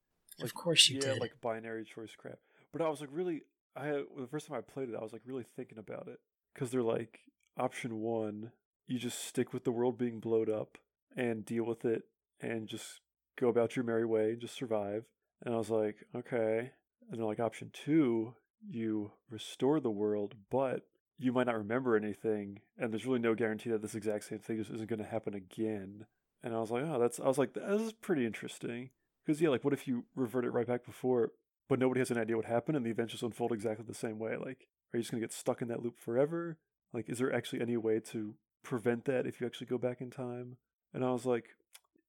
Of 0.43 0.55
course 0.55 0.89
you 0.89 0.97
yeah, 0.97 1.13
did. 1.13 1.21
like 1.21 1.41
binary 1.41 1.85
choice 1.85 2.15
crap. 2.17 2.39
But 2.73 2.83
I 2.83 2.89
was 2.89 3.01
like 3.01 3.11
really, 3.13 3.43
I 3.77 3.87
had, 3.87 4.05
the 4.19 4.27
first 4.27 4.49
time 4.49 4.57
I 4.57 4.61
played 4.61 4.89
it, 4.89 4.97
I 4.99 5.03
was 5.03 5.13
like 5.13 5.23
really 5.27 5.47
thinking 5.57 5.79
about 5.79 6.09
it 6.09 6.21
because 6.55 6.71
they're 6.71 6.83
like 6.83 7.21
option 7.59 8.01
one, 8.01 8.53
you 8.87 8.99
just 8.99 9.25
stick 9.25 9.53
with 9.53 9.65
the 9.65 9.73
world 9.73 9.99
being 9.99 10.21
blowed 10.21 10.51
up 10.51 10.79
and 11.17 11.45
deal 11.45 11.65
with 11.65 11.85
it 11.85 12.05
and 12.41 12.69
just 12.69 13.01
go 13.39 13.49
about 13.49 13.77
your 13.77 13.85
merry 13.85 14.05
way 14.05 14.31
and 14.31 14.41
just 14.41 14.57
survive. 14.57 15.05
And 15.45 15.55
I 15.55 15.59
was 15.59 15.71
like, 15.71 15.97
okay. 16.15 16.73
And 17.11 17.21
then 17.21 17.27
like 17.27 17.41
option 17.41 17.71
two, 17.73 18.35
you 18.69 19.13
restore 19.31 19.81
the 19.81 19.91
world, 19.91 20.35
but 20.51 20.83
you 21.19 21.33
might 21.33 21.47
not 21.47 21.57
remember 21.57 21.97
anything, 21.97 22.61
and 22.79 22.93
there's 22.93 23.07
really 23.07 23.19
no 23.19 23.35
guarantee 23.35 23.71
that 23.71 23.83
this 23.83 23.95
exact 23.95 24.25
same 24.25 24.39
thing 24.39 24.59
just 24.59 24.71
isn't 24.71 24.89
going 24.89 24.99
to 24.99 25.05
happen 25.05 25.35
again. 25.35 26.07
And 26.43 26.55
I 26.55 26.59
was 26.59 26.71
like, 26.71 26.85
oh, 26.87 26.99
that's. 26.99 27.19
I 27.19 27.27
was 27.27 27.39
like, 27.39 27.55
this 27.55 27.81
is 27.81 27.93
pretty 27.93 28.27
interesting. 28.27 28.91
Because 29.27 29.41
yeah, 29.41 29.49
like, 29.49 29.65
what 29.65 29.75
if 29.75 29.89
you 29.89 30.05
revert 30.15 30.45
it 30.45 30.51
right 30.53 30.67
back 30.67 30.87
before, 30.87 31.33
but 31.69 31.81
nobody 31.81 32.01
has 32.01 32.13
an 32.13 32.19
idea 32.19 32.37
what 32.37 32.47
happened, 32.47 32.77
and 32.77 32.87
the 32.87 32.91
events 32.91 33.13
just 33.13 33.25
unfold 33.25 33.53
exactly 33.53 33.85
the 33.87 33.95
same 33.95 34.19
way? 34.19 34.37
Like, 34.37 34.69
are 34.93 34.99
you 34.99 35.01
just 35.01 35.11
gonna 35.11 35.21
get 35.21 35.33
stuck 35.33 35.61
in 35.61 35.69
that 35.69 35.83
loop 35.83 35.99
forever? 35.99 36.59
Like, 36.93 37.09
is 37.09 37.19
there 37.19 37.33
actually 37.33 37.61
any 37.61 37.77
way 37.77 38.01
to 38.13 38.35
prevent 38.67 39.05
that 39.05 39.27
if 39.27 39.41
you 39.41 39.47
actually 39.47 39.69
go 39.69 39.79
back 39.79 40.01
in 40.01 40.11
time. 40.11 40.57
And 40.93 41.05
I 41.05 41.13
was 41.13 41.25
like, 41.25 41.51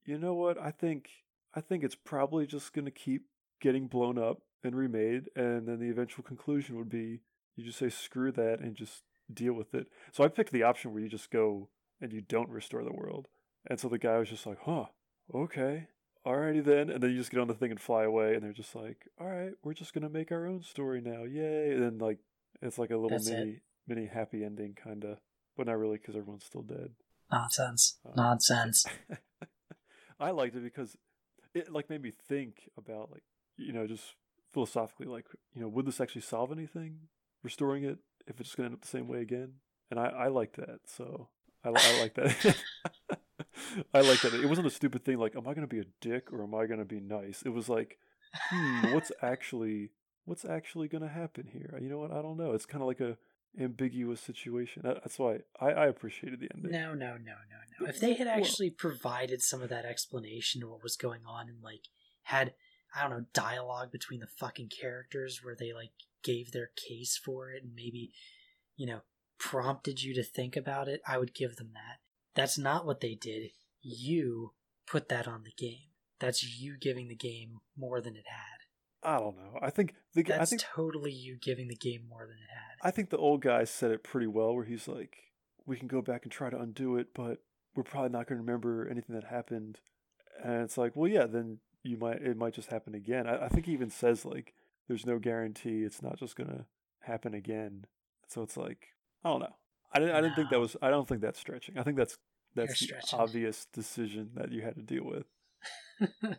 you 0.05 0.17
know 0.17 0.33
what? 0.33 0.59
I 0.59 0.71
think 0.71 1.09
I 1.53 1.61
think 1.61 1.83
it's 1.83 1.95
probably 1.95 2.47
just 2.47 2.73
to 2.73 2.91
keep 2.91 3.25
getting 3.61 3.87
blown 3.87 4.17
up 4.17 4.41
and 4.63 4.75
remade, 4.75 5.29
and 5.35 5.67
then 5.67 5.79
the 5.79 5.89
eventual 5.89 6.23
conclusion 6.23 6.75
would 6.77 6.89
be 6.89 7.21
you 7.55 7.63
just 7.63 7.77
say 7.77 7.89
screw 7.89 8.31
that 8.31 8.59
and 8.59 8.75
just 8.75 9.03
deal 9.31 9.53
with 9.53 9.73
it. 9.73 9.87
So 10.11 10.23
I 10.23 10.27
picked 10.27 10.51
the 10.51 10.63
option 10.63 10.93
where 10.93 11.01
you 11.01 11.09
just 11.09 11.31
go 11.31 11.69
and 12.01 12.11
you 12.11 12.21
don't 12.21 12.49
restore 12.49 12.83
the 12.83 12.93
world. 12.93 13.27
And 13.69 13.79
so 13.79 13.87
the 13.87 13.97
guy 13.97 14.17
was 14.17 14.29
just 14.29 14.45
like, 14.45 14.59
huh, 14.63 14.85
okay, 15.33 15.87
alrighty 16.27 16.63
then. 16.63 16.89
And 16.89 17.01
then 17.01 17.11
you 17.11 17.17
just 17.17 17.31
get 17.31 17.39
on 17.39 17.47
the 17.47 17.53
thing 17.53 17.71
and 17.71 17.79
fly 17.79 18.03
away, 18.03 18.35
and 18.35 18.43
they're 18.43 18.53
just 18.53 18.75
like, 18.75 19.07
all 19.19 19.27
right, 19.27 19.53
we're 19.63 19.73
just 19.73 19.93
gonna 19.93 20.09
make 20.09 20.31
our 20.31 20.45
own 20.45 20.63
story 20.63 21.01
now, 21.01 21.23
yay! 21.23 21.71
And 21.71 21.81
then 21.81 21.97
like 21.97 22.19
it's 22.61 22.77
like 22.77 22.91
a 22.91 22.97
little 22.97 23.17
That's 23.17 23.29
mini 23.29 23.61
mini 23.87 24.07
happy 24.07 24.43
ending 24.43 24.75
kind 24.75 25.03
of, 25.03 25.17
but 25.55 25.67
not 25.67 25.77
really 25.77 25.97
because 25.97 26.15
everyone's 26.15 26.45
still 26.45 26.63
dead. 26.63 26.91
Nonsense. 27.31 27.97
Uh, 28.05 28.11
Nonsense. 28.15 28.85
I 30.19 30.31
liked 30.31 30.55
it 30.55 30.63
because 30.63 30.97
it 31.53 31.71
like 31.71 31.89
made 31.89 32.01
me 32.01 32.11
think 32.27 32.69
about 32.77 33.11
like 33.11 33.23
you 33.57 33.73
know 33.73 33.87
just 33.87 34.15
philosophically 34.53 35.07
like 35.07 35.25
you 35.53 35.61
know 35.61 35.67
would 35.67 35.85
this 35.85 36.01
actually 36.01 36.21
solve 36.21 36.51
anything 36.51 36.97
restoring 37.43 37.83
it 37.83 37.99
if 38.27 38.39
it's 38.39 38.49
just 38.49 38.57
gonna 38.57 38.67
end 38.67 38.75
up 38.75 38.81
the 38.81 38.87
same 38.87 39.07
way 39.07 39.21
again 39.21 39.53
and 39.91 39.99
I 39.99 40.07
I 40.07 40.27
liked 40.27 40.55
that 40.57 40.79
so 40.85 41.29
I, 41.63 41.69
I 41.69 42.01
like 42.01 42.15
that 42.15 42.57
I 43.93 44.01
like 44.01 44.21
that. 44.21 44.33
It 44.33 44.47
wasn't 44.47 44.67
a 44.67 44.71
stupid 44.71 45.03
thing 45.03 45.17
like 45.17 45.35
am 45.35 45.47
I 45.47 45.53
gonna 45.53 45.67
be 45.67 45.79
a 45.79 45.85
dick 46.01 46.31
or 46.31 46.43
am 46.43 46.55
I 46.55 46.65
gonna 46.65 46.85
be 46.85 46.99
nice? 46.99 47.43
It 47.45 47.49
was 47.49 47.69
like 47.69 47.97
hmm 48.49 48.91
what's 48.91 49.11
actually 49.21 49.89
what's 50.25 50.45
actually 50.45 50.87
gonna 50.87 51.07
happen 51.07 51.47
here? 51.51 51.77
You 51.81 51.89
know 51.89 51.99
what? 51.99 52.11
I 52.11 52.21
don't 52.21 52.37
know. 52.37 52.51
It's 52.53 52.65
kind 52.65 52.81
of 52.81 52.87
like 52.87 52.99
a 53.01 53.17
ambiguous 53.59 54.21
situation. 54.21 54.83
That's 54.85 55.17
why 55.17 55.39
I 55.59 55.71
I 55.71 55.87
appreciated 55.87 56.39
the 56.39 56.49
ending. 56.53 56.71
No, 56.71 56.93
no, 56.93 57.13
no, 57.17 57.33
no, 57.49 57.57
no. 57.81 57.87
If 57.87 57.99
they 57.99 58.13
had 58.13 58.27
Well- 58.27 58.37
actually 58.37 58.69
provided 58.69 59.41
some 59.41 59.61
of 59.61 59.69
that 59.69 59.85
explanation 59.85 60.63
of 60.63 60.69
what 60.69 60.83
was 60.83 60.95
going 60.95 61.21
on 61.25 61.49
and 61.49 61.61
like 61.61 61.85
had 62.23 62.53
I 62.95 63.01
don't 63.01 63.11
know 63.11 63.25
dialogue 63.33 63.91
between 63.91 64.19
the 64.19 64.27
fucking 64.27 64.69
characters 64.69 65.41
where 65.43 65.55
they 65.55 65.73
like 65.73 65.91
gave 66.23 66.51
their 66.51 66.71
case 66.75 67.17
for 67.23 67.51
it 67.51 67.63
and 67.63 67.73
maybe 67.75 68.11
you 68.75 68.85
know 68.87 69.01
prompted 69.39 70.01
you 70.01 70.13
to 70.15 70.23
think 70.23 70.55
about 70.55 70.87
it, 70.87 70.99
I 71.07 71.17
would 71.17 71.33
give 71.33 71.57
them 71.57 71.71
that. 71.73 71.99
That's 72.37 72.57
not 72.57 72.85
what 72.85 73.01
they 73.01 73.15
did. 73.15 73.49
You 73.81 74.51
put 74.85 75.09
that 75.09 75.27
on 75.27 75.43
the 75.43 75.51
game. 75.57 75.89
That's 76.19 76.43
you 76.43 76.77
giving 76.79 77.07
the 77.07 77.15
game 77.15 77.57
more 77.75 77.99
than 77.99 78.15
it 78.15 78.25
had. 78.27 78.57
I 79.03 79.19
don't 79.19 79.37
know 79.37 79.59
I 79.61 79.69
think 79.69 79.93
the 80.13 80.21
I 80.33 80.37
That's 80.37 80.49
think 80.51 80.61
totally 80.61 81.11
you 81.11 81.37
giving 81.41 81.67
the 81.67 81.75
game 81.75 82.01
more 82.07 82.25
than 82.27 82.35
it 82.37 82.49
had. 82.49 82.87
I 82.87 82.91
think 82.91 83.09
the 83.09 83.17
old 83.17 83.41
guy 83.41 83.63
said 83.63 83.91
it 83.91 84.03
pretty 84.03 84.27
well, 84.27 84.53
where 84.55 84.65
he's 84.65 84.87
like, 84.87 85.17
"We 85.65 85.77
can 85.77 85.87
go 85.87 86.01
back 86.01 86.23
and 86.23 86.31
try 86.31 86.49
to 86.49 86.59
undo 86.59 86.97
it, 86.97 87.07
but 87.15 87.39
we're 87.75 87.83
probably 87.83 88.09
not 88.09 88.27
going 88.27 88.37
to 88.37 88.43
remember 88.43 88.87
anything 88.87 89.15
that 89.15 89.25
happened." 89.25 89.79
And 90.43 90.61
it's 90.63 90.77
like, 90.77 90.95
well, 90.95 91.09
yeah, 91.09 91.25
then 91.25 91.59
you 91.83 91.97
might 91.97 92.21
it 92.21 92.37
might 92.37 92.53
just 92.53 92.69
happen 92.69 92.93
again. 92.93 93.27
I, 93.27 93.45
I 93.45 93.47
think 93.49 93.65
he 93.65 93.73
even 93.73 93.89
says 93.89 94.25
like, 94.25 94.53
"There's 94.87 95.07
no 95.07 95.17
guarantee 95.17 95.83
it's 95.83 96.03
not 96.03 96.19
just 96.19 96.35
going 96.35 96.49
to 96.49 96.65
happen 97.01 97.33
again." 97.33 97.85
So 98.27 98.43
it's 98.43 98.57
like, 98.57 98.89
I 99.23 99.29
don't 99.29 99.39
know. 99.39 99.55
I 99.93 99.99
didn't. 99.99 100.15
I 100.15 100.21
didn't 100.21 100.35
think 100.35 100.49
that 100.49 100.59
was. 100.59 100.75
I 100.81 100.89
don't 100.89 101.07
think 101.07 101.21
that's 101.21 101.39
stretching. 101.39 101.77
I 101.77 101.83
think 101.83 101.97
that's 101.97 102.17
that's 102.55 102.81
You're 102.81 102.97
the 102.99 103.07
stretching. 103.07 103.19
obvious 103.19 103.67
decision 103.73 104.31
that 104.35 104.51
you 104.51 104.61
had 104.61 104.75
to 104.75 104.81
deal 104.81 105.05
with. 105.05 105.25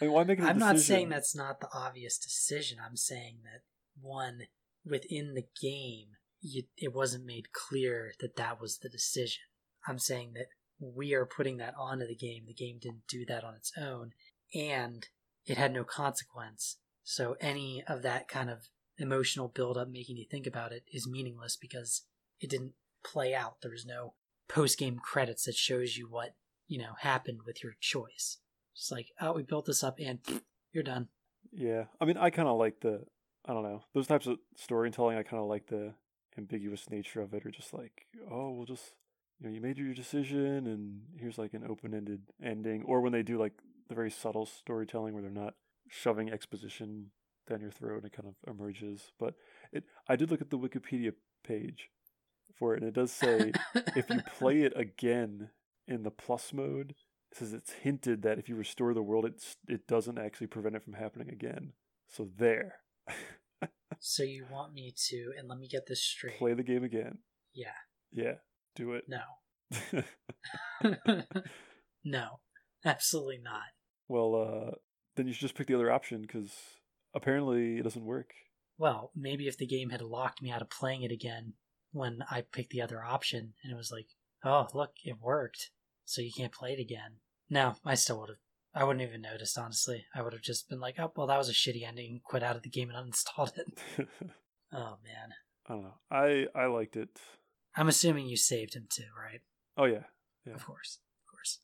I 0.00 0.04
mean, 0.04 0.12
why 0.12 0.24
make 0.24 0.40
I'm 0.40 0.58
not 0.58 0.78
saying 0.78 1.08
that's 1.08 1.34
not 1.34 1.60
the 1.60 1.68
obvious 1.74 2.18
decision. 2.18 2.78
I'm 2.84 2.96
saying 2.96 3.38
that 3.44 3.62
one 4.00 4.42
within 4.84 5.34
the 5.34 5.46
game, 5.60 6.08
you, 6.40 6.64
it 6.76 6.94
wasn't 6.94 7.26
made 7.26 7.52
clear 7.52 8.12
that 8.20 8.36
that 8.36 8.60
was 8.60 8.78
the 8.78 8.88
decision. 8.88 9.42
I'm 9.86 9.98
saying 9.98 10.32
that 10.34 10.46
we 10.78 11.12
are 11.14 11.26
putting 11.26 11.58
that 11.58 11.74
onto 11.78 12.06
the 12.06 12.16
game. 12.16 12.44
The 12.46 12.54
game 12.54 12.78
didn't 12.80 13.06
do 13.08 13.24
that 13.26 13.44
on 13.44 13.54
its 13.54 13.72
own, 13.78 14.12
and 14.54 15.06
it 15.44 15.58
had 15.58 15.72
no 15.72 15.84
consequence. 15.84 16.78
So 17.02 17.36
any 17.40 17.82
of 17.86 18.02
that 18.02 18.28
kind 18.28 18.50
of 18.50 18.68
emotional 18.98 19.48
buildup 19.48 19.88
making 19.88 20.16
you 20.16 20.26
think 20.30 20.46
about 20.46 20.72
it 20.72 20.84
is 20.92 21.08
meaningless 21.08 21.56
because 21.56 22.02
it 22.40 22.50
didn't 22.50 22.72
play 23.04 23.34
out. 23.34 23.56
There 23.62 23.70
was 23.70 23.86
no 23.86 24.14
post 24.48 24.78
game 24.78 24.98
credits 24.98 25.44
that 25.44 25.54
shows 25.54 25.96
you 25.96 26.08
what 26.08 26.34
you 26.66 26.78
know 26.78 26.94
happened 27.00 27.40
with 27.46 27.62
your 27.62 27.74
choice. 27.80 28.38
Just 28.74 28.92
like, 28.92 29.08
oh, 29.20 29.32
we 29.32 29.42
built 29.42 29.66
this 29.66 29.84
up 29.84 29.98
and 29.98 30.18
you're 30.72 30.84
done. 30.84 31.08
Yeah, 31.52 31.84
I 32.00 32.04
mean, 32.04 32.16
I 32.16 32.30
kind 32.30 32.48
of 32.48 32.58
like 32.58 32.80
the, 32.80 33.04
I 33.44 33.52
don't 33.52 33.64
know, 33.64 33.82
those 33.94 34.06
types 34.06 34.26
of 34.26 34.38
storytelling. 34.56 35.18
I 35.18 35.22
kind 35.22 35.42
of 35.42 35.48
like 35.48 35.66
the 35.66 35.94
ambiguous 36.38 36.88
nature 36.90 37.20
of 37.20 37.34
it, 37.34 37.44
or 37.44 37.50
just 37.50 37.74
like, 37.74 38.06
oh, 38.30 38.52
we'll 38.52 38.66
just, 38.66 38.94
you 39.38 39.46
know, 39.46 39.52
you 39.52 39.60
made 39.60 39.78
your 39.78 39.92
decision, 39.94 40.66
and 40.66 41.00
here's 41.18 41.38
like 41.38 41.54
an 41.54 41.64
open-ended 41.68 42.22
ending, 42.42 42.84
or 42.84 43.00
when 43.00 43.12
they 43.12 43.22
do 43.22 43.38
like 43.38 43.52
the 43.88 43.94
very 43.94 44.10
subtle 44.10 44.46
storytelling 44.46 45.12
where 45.12 45.22
they're 45.22 45.30
not 45.30 45.54
shoving 45.88 46.30
exposition 46.30 47.10
down 47.48 47.60
your 47.60 47.72
throat 47.72 47.96
and 47.96 48.04
it 48.04 48.12
kind 48.12 48.28
of 48.28 48.34
emerges. 48.48 49.10
But 49.18 49.34
it, 49.72 49.84
I 50.08 50.14
did 50.16 50.30
look 50.30 50.40
at 50.40 50.50
the 50.50 50.58
Wikipedia 50.58 51.12
page 51.44 51.90
for 52.58 52.74
it, 52.74 52.80
and 52.82 52.88
it 52.88 52.94
does 52.94 53.12
say 53.12 53.52
if 53.96 54.08
you 54.10 54.20
play 54.38 54.62
it 54.62 54.72
again 54.76 55.50
in 55.88 56.02
the 56.02 56.10
plus 56.10 56.52
mode, 56.52 56.94
it 57.32 57.38
says 57.38 57.52
it's 57.52 57.72
hinted 57.72 58.22
that 58.22 58.38
if 58.38 58.48
you 58.48 58.56
restore 58.56 58.94
the 58.94 59.02
world, 59.02 59.24
it's 59.24 59.56
it 59.68 59.86
doesn't 59.86 60.18
actually 60.18 60.46
prevent 60.48 60.76
it 60.76 60.82
from 60.84 60.94
happening 60.94 61.28
again. 61.30 61.72
So 62.08 62.28
there, 62.36 62.76
so 64.00 64.22
you 64.22 64.46
want 64.50 64.72
me 64.72 64.92
to, 65.08 65.30
and 65.38 65.48
let 65.48 65.58
me 65.58 65.68
get 65.68 65.86
this 65.86 66.02
straight. 66.02 66.38
play 66.38 66.54
the 66.54 66.62
game 66.62 66.82
again. 66.84 67.18
Yeah, 67.54 67.72
Yeah, 68.12 68.34
do 68.76 68.92
it. 68.92 69.04
no. 69.08 70.02
no, 72.04 72.40
absolutely 72.84 73.38
not. 73.42 73.62
well, 74.08 74.34
uh, 74.34 74.70
then 75.16 75.26
you 75.26 75.32
should 75.32 75.42
just 75.42 75.54
pick 75.54 75.66
the 75.66 75.74
other 75.74 75.90
option 75.90 76.22
because 76.22 76.52
apparently 77.14 77.78
it 77.78 77.82
doesn't 77.82 78.04
work. 78.04 78.30
Well, 78.78 79.10
maybe 79.14 79.46
if 79.46 79.58
the 79.58 79.66
game 79.66 79.90
had 79.90 80.00
locked 80.02 80.40
me 80.42 80.50
out 80.50 80.62
of 80.62 80.70
playing 80.70 81.02
it 81.02 81.12
again 81.12 81.54
when 81.92 82.20
I 82.30 82.42
picked 82.42 82.70
the 82.70 82.82
other 82.82 83.04
option, 83.04 83.54
and 83.62 83.72
it 83.72 83.76
was 83.76 83.90
like, 83.92 84.06
oh, 84.44 84.68
look, 84.74 84.92
it 85.04 85.16
worked, 85.20 85.70
so 86.04 86.22
you 86.22 86.30
can't 86.36 86.52
play 86.52 86.72
it 86.72 86.80
again. 86.80 87.16
No, 87.48 87.74
I 87.84 87.94
still 87.94 88.20
would 88.20 88.28
have. 88.30 88.38
I 88.72 88.84
wouldn't 88.84 89.02
even 89.06 89.22
noticed, 89.22 89.58
honestly. 89.58 90.04
I 90.14 90.22
would 90.22 90.32
have 90.32 90.42
just 90.42 90.68
been 90.68 90.78
like, 90.78 90.94
oh, 91.00 91.12
well, 91.16 91.26
that 91.26 91.38
was 91.38 91.48
a 91.48 91.52
shitty 91.52 91.86
ending, 91.86 92.20
quit 92.24 92.42
out 92.44 92.54
of 92.56 92.62
the 92.62 92.70
game 92.70 92.90
and 92.90 93.12
uninstalled 93.12 93.58
it. 93.58 93.66
Oh, 94.72 94.98
man. 95.04 95.34
I 95.66 95.72
don't 95.72 95.82
know. 95.82 95.94
I 96.12 96.46
I 96.54 96.66
liked 96.66 96.96
it. 96.96 97.08
I'm 97.76 97.88
assuming 97.88 98.26
you 98.28 98.36
saved 98.36 98.74
him 98.74 98.86
too, 98.88 99.02
right? 99.20 99.40
Oh 99.76 99.84
yeah, 99.84 100.04
Yeah. 100.46 100.54
Of 100.54 100.64
course. 100.64 100.98
Of 101.26 101.30
course. 101.32 101.58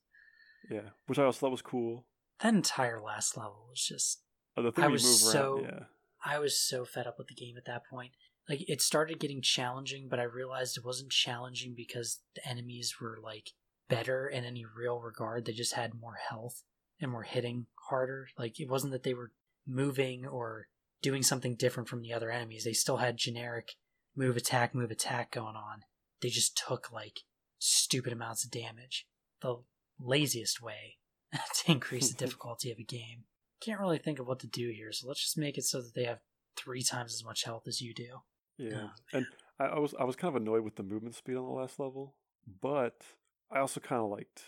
yeah. 0.68 0.90
Which 1.06 1.18
I 1.20 1.24
also 1.24 1.38
thought 1.38 1.52
was 1.52 1.62
cool. 1.62 2.04
That 2.40 2.52
entire 2.54 3.00
last 3.00 3.36
level 3.36 3.66
was 3.70 3.80
just 3.84 4.22
oh, 4.56 4.62
the 4.62 4.72
thing 4.72 4.82
I 4.84 4.88
was 4.88 5.20
so- 5.30 5.58
around. 5.58 5.64
Yeah. 5.64 5.78
I 6.24 6.40
was 6.40 6.58
so 6.58 6.84
fed 6.84 7.06
up 7.06 7.16
with 7.16 7.28
the 7.28 7.34
game 7.36 7.56
at 7.56 7.66
that 7.66 7.86
point. 7.88 8.10
Like 8.48 8.68
it 8.68 8.80
started 8.80 9.18
getting 9.18 9.42
challenging, 9.42 10.08
but 10.08 10.20
I 10.20 10.24
realized 10.24 10.76
it 10.76 10.84
wasn't 10.84 11.10
challenging 11.10 11.74
because 11.76 12.20
the 12.34 12.48
enemies 12.48 12.94
were 13.00 13.18
like 13.22 13.50
better 13.88 14.28
in 14.28 14.44
any 14.44 14.64
real 14.64 15.00
regard. 15.00 15.44
They 15.44 15.52
just 15.52 15.74
had 15.74 16.00
more 16.00 16.16
health 16.28 16.62
and 17.00 17.12
were 17.12 17.24
hitting 17.24 17.66
harder. 17.88 18.28
Like 18.38 18.60
it 18.60 18.68
wasn't 18.68 18.92
that 18.92 19.02
they 19.02 19.14
were 19.14 19.32
moving 19.66 20.26
or 20.26 20.68
doing 21.02 21.22
something 21.22 21.56
different 21.56 21.88
from 21.88 22.02
the 22.02 22.12
other 22.12 22.30
enemies. 22.30 22.64
They 22.64 22.72
still 22.72 22.98
had 22.98 23.16
generic 23.16 23.72
move 24.16 24.36
attack 24.36 24.74
move 24.74 24.90
attack 24.90 25.32
going 25.32 25.56
on. 25.56 25.82
They 26.22 26.28
just 26.28 26.56
took 26.56 26.92
like 26.92 27.20
stupid 27.58 28.12
amounts 28.12 28.44
of 28.44 28.50
damage. 28.50 29.06
The 29.42 29.56
laziest 30.00 30.62
way 30.62 30.96
to 31.32 31.72
increase 31.72 32.10
the 32.10 32.16
difficulty 32.24 32.70
of 32.70 32.78
a 32.78 32.84
game. 32.84 33.24
Can't 33.60 33.80
really 33.80 33.98
think 33.98 34.18
of 34.18 34.26
what 34.26 34.40
to 34.40 34.46
do 34.46 34.70
here, 34.74 34.92
so 34.92 35.08
let's 35.08 35.22
just 35.22 35.38
make 35.38 35.56
it 35.56 35.64
so 35.64 35.80
that 35.80 35.94
they 35.94 36.04
have 36.04 36.20
three 36.56 36.82
times 36.82 37.14
as 37.14 37.24
much 37.24 37.44
health 37.44 37.64
as 37.66 37.80
you 37.80 37.94
do. 37.94 38.20
Yeah. 38.58 38.88
Oh, 38.88 38.90
and 39.12 39.26
I, 39.58 39.64
I 39.66 39.78
was 39.78 39.94
I 39.98 40.04
was 40.04 40.16
kind 40.16 40.34
of 40.34 40.40
annoyed 40.40 40.62
with 40.62 40.76
the 40.76 40.82
movement 40.82 41.14
speed 41.14 41.36
on 41.36 41.44
the 41.44 41.52
last 41.52 41.78
level, 41.78 42.14
but 42.60 43.02
I 43.50 43.58
also 43.58 43.80
kind 43.80 44.02
of 44.02 44.10
liked 44.10 44.42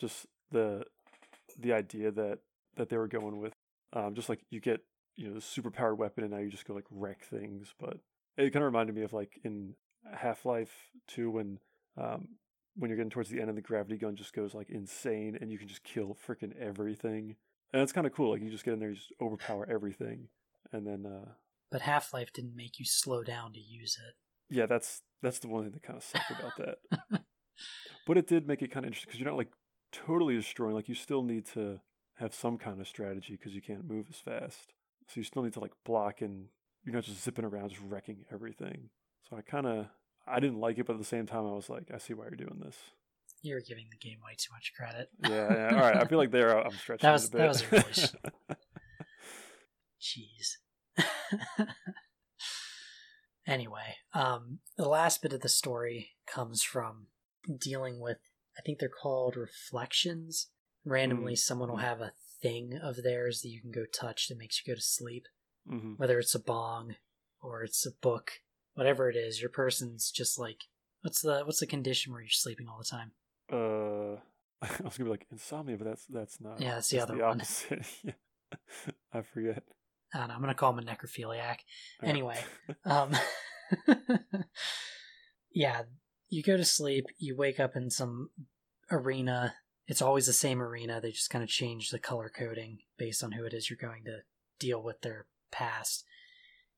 just 0.00 0.26
the 0.50 0.84
the 1.58 1.72
idea 1.72 2.10
that 2.10 2.40
that 2.76 2.88
they 2.88 2.96
were 2.96 3.08
going 3.08 3.40
with. 3.40 3.52
Um, 3.92 4.14
just 4.14 4.28
like 4.28 4.40
you 4.50 4.60
get 4.60 4.80
you 5.16 5.28
know 5.28 5.34
the 5.34 5.40
super 5.40 5.70
powered 5.70 5.98
weapon, 5.98 6.24
and 6.24 6.32
now 6.32 6.40
you 6.40 6.50
just 6.50 6.66
go 6.66 6.74
like 6.74 6.86
wreck 6.90 7.24
things. 7.24 7.74
But 7.78 7.98
it 8.36 8.50
kind 8.52 8.64
of 8.64 8.72
reminded 8.72 8.94
me 8.96 9.02
of 9.02 9.12
like 9.12 9.40
in 9.44 9.74
Half 10.12 10.44
Life 10.44 10.72
Two 11.06 11.30
when 11.30 11.58
um, 11.96 12.28
when 12.76 12.90
you're 12.90 12.96
getting 12.96 13.10
towards 13.10 13.30
the 13.30 13.40
end 13.40 13.48
and 13.48 13.56
the 13.56 13.62
gravity 13.62 13.96
gun 13.96 14.16
just 14.16 14.34
goes 14.34 14.54
like 14.54 14.70
insane, 14.70 15.38
and 15.40 15.50
you 15.50 15.58
can 15.58 15.68
just 15.68 15.84
kill 15.84 16.16
freaking 16.26 16.56
everything. 16.58 17.36
And 17.72 17.82
it's 17.82 17.92
kind 17.92 18.06
of 18.06 18.12
cool. 18.12 18.32
Like 18.32 18.42
you 18.42 18.50
just 18.50 18.64
get 18.64 18.74
in 18.74 18.80
there, 18.80 18.90
you 18.90 18.96
just 18.96 19.12
overpower 19.20 19.66
everything, 19.70 20.28
and 20.72 20.86
then 20.86 21.06
uh, 21.06 21.30
But 21.70 21.82
Half 21.82 22.12
Life 22.12 22.32
didn't 22.32 22.56
make 22.56 22.78
you 22.78 22.84
slow 22.84 23.22
down 23.22 23.52
to 23.54 23.60
use 23.60 23.98
it. 24.08 24.14
yeah, 24.54 24.66
that's 24.66 25.02
that's 25.22 25.38
the 25.38 25.48
one 25.48 25.64
thing 25.64 25.72
that 25.72 25.82
kind 25.82 25.96
of 25.96 26.04
sucked 26.04 26.30
about 26.30 26.52
that. 26.58 27.22
but 28.06 28.16
it 28.18 28.26
did 28.26 28.46
make 28.46 28.62
it 28.62 28.70
kind 28.70 28.84
of 28.84 28.88
interesting 28.88 29.08
because 29.08 29.20
you're 29.20 29.28
not 29.30 29.38
like 29.38 29.52
totally 29.92 30.36
destroying. 30.36 30.74
Like 30.74 30.88
you 30.88 30.94
still 30.94 31.22
need 31.22 31.46
to 31.54 31.80
have 32.18 32.34
some 32.34 32.58
kind 32.58 32.80
of 32.80 32.86
strategy 32.86 33.36
because 33.36 33.54
you 33.54 33.62
can't 33.62 33.84
move 33.88 34.06
as 34.10 34.16
fast. 34.18 34.72
So 35.08 35.14
you 35.20 35.24
still 35.24 35.42
need 35.42 35.54
to 35.54 35.60
like 35.60 35.72
block 35.84 36.20
and 36.20 36.46
you're 36.84 36.94
not 36.94 37.04
just 37.04 37.22
zipping 37.24 37.44
around 37.44 37.70
just 37.70 37.80
wrecking 37.88 38.24
everything. 38.32 38.90
So 39.28 39.36
I 39.36 39.40
kind 39.40 39.66
of 39.66 39.86
I 40.26 40.40
didn't 40.40 40.60
like 40.60 40.78
it, 40.78 40.86
but 40.86 40.92
at 40.94 40.98
the 40.98 41.04
same 41.04 41.26
time, 41.26 41.46
I 41.46 41.52
was 41.52 41.68
like, 41.68 41.90
I 41.92 41.98
see 41.98 42.14
why 42.14 42.24
you're 42.24 42.36
doing 42.36 42.60
this. 42.64 42.76
You're 43.42 43.60
giving 43.60 43.86
the 43.90 43.98
game 43.98 44.18
way 44.24 44.34
too 44.38 44.52
much 44.54 44.72
credit. 44.76 45.08
Yeah, 45.22 45.52
yeah. 45.70 45.76
all 45.76 45.82
right. 45.82 45.96
I 45.96 46.04
feel 46.06 46.18
like 46.18 46.30
there 46.30 46.56
I'm 46.58 46.72
stretching. 46.78 47.06
That 47.06 47.12
was- 47.12 47.24
it 47.26 47.34
a 47.34 47.36
that 47.38 47.48
was 47.48 47.62
a 47.62 47.66
really 47.70 48.58
Jeez. 50.00 50.56
anyway, 53.46 53.96
um, 54.12 54.58
the 54.76 54.88
last 54.88 55.22
bit 55.22 55.32
of 55.32 55.40
the 55.40 55.48
story 55.48 56.10
comes 56.26 56.62
from 56.62 57.06
dealing 57.58 58.00
with, 58.00 58.18
I 58.58 58.62
think 58.62 58.78
they're 58.78 58.88
called 58.88 59.36
reflections. 59.36 60.48
Randomly, 60.84 61.34
someone 61.34 61.70
will 61.70 61.78
have 61.78 62.00
a 62.00 62.12
thing 62.42 62.78
of 62.82 63.02
theirs 63.02 63.40
that 63.40 63.48
you 63.48 63.60
can 63.60 63.70
go 63.72 63.84
touch 63.86 64.28
that 64.28 64.38
makes 64.38 64.60
you 64.60 64.70
go 64.72 64.76
to 64.76 64.82
sleep. 64.82 65.26
hmm 65.68 65.94
Whether 65.94 66.18
it's 66.18 66.34
a 66.34 66.40
bong 66.40 66.96
or 67.40 67.62
it's 67.62 67.86
a 67.86 67.90
book, 68.02 68.32
whatever 68.74 69.08
it 69.08 69.16
is, 69.16 69.40
your 69.40 69.50
person's 69.50 70.10
just 70.10 70.38
like, 70.38 70.64
what's 71.00 71.22
the 71.22 71.42
what's 71.44 71.60
the 71.60 71.66
condition 71.66 72.12
where 72.12 72.20
you're 72.20 72.28
sleeping 72.28 72.68
all 72.68 72.78
the 72.78 72.84
time? 72.84 73.12
Uh, 73.50 74.20
I 74.62 74.84
was 74.84 74.96
gonna 74.98 75.08
be 75.08 75.10
like 75.10 75.26
insomnia, 75.30 75.76
but 75.78 75.86
that's 75.86 76.06
that's 76.06 76.40
not. 76.40 76.60
Yeah, 76.60 76.74
that's 76.74 76.88
the 76.90 77.00
other 77.00 77.16
one. 77.16 77.40
opposite. 77.40 77.86
yeah. 78.04 78.12
I 79.12 79.22
forget. 79.22 79.62
I 80.12 80.18
don't 80.18 80.28
know. 80.28 80.34
I'm 80.34 80.40
gonna 80.40 80.54
call 80.54 80.76
him 80.76 80.78
a 80.78 80.82
necrophiliac. 80.82 81.58
Right. 82.02 82.08
Anyway, 82.08 82.38
um, 82.84 83.12
yeah, 85.52 85.82
you 86.28 86.42
go 86.42 86.56
to 86.56 86.64
sleep, 86.64 87.06
you 87.18 87.36
wake 87.36 87.60
up 87.60 87.76
in 87.76 87.90
some 87.90 88.30
arena. 88.90 89.54
It's 89.86 90.02
always 90.02 90.26
the 90.26 90.32
same 90.32 90.62
arena. 90.62 91.00
They 91.00 91.10
just 91.10 91.30
kind 91.30 91.44
of 91.44 91.50
change 91.50 91.90
the 91.90 91.98
color 91.98 92.30
coding 92.34 92.78
based 92.96 93.22
on 93.22 93.32
who 93.32 93.44
it 93.44 93.52
is 93.52 93.68
you're 93.68 93.76
going 93.76 94.04
to 94.04 94.20
deal 94.58 94.82
with 94.82 95.00
their 95.02 95.26
past, 95.50 96.04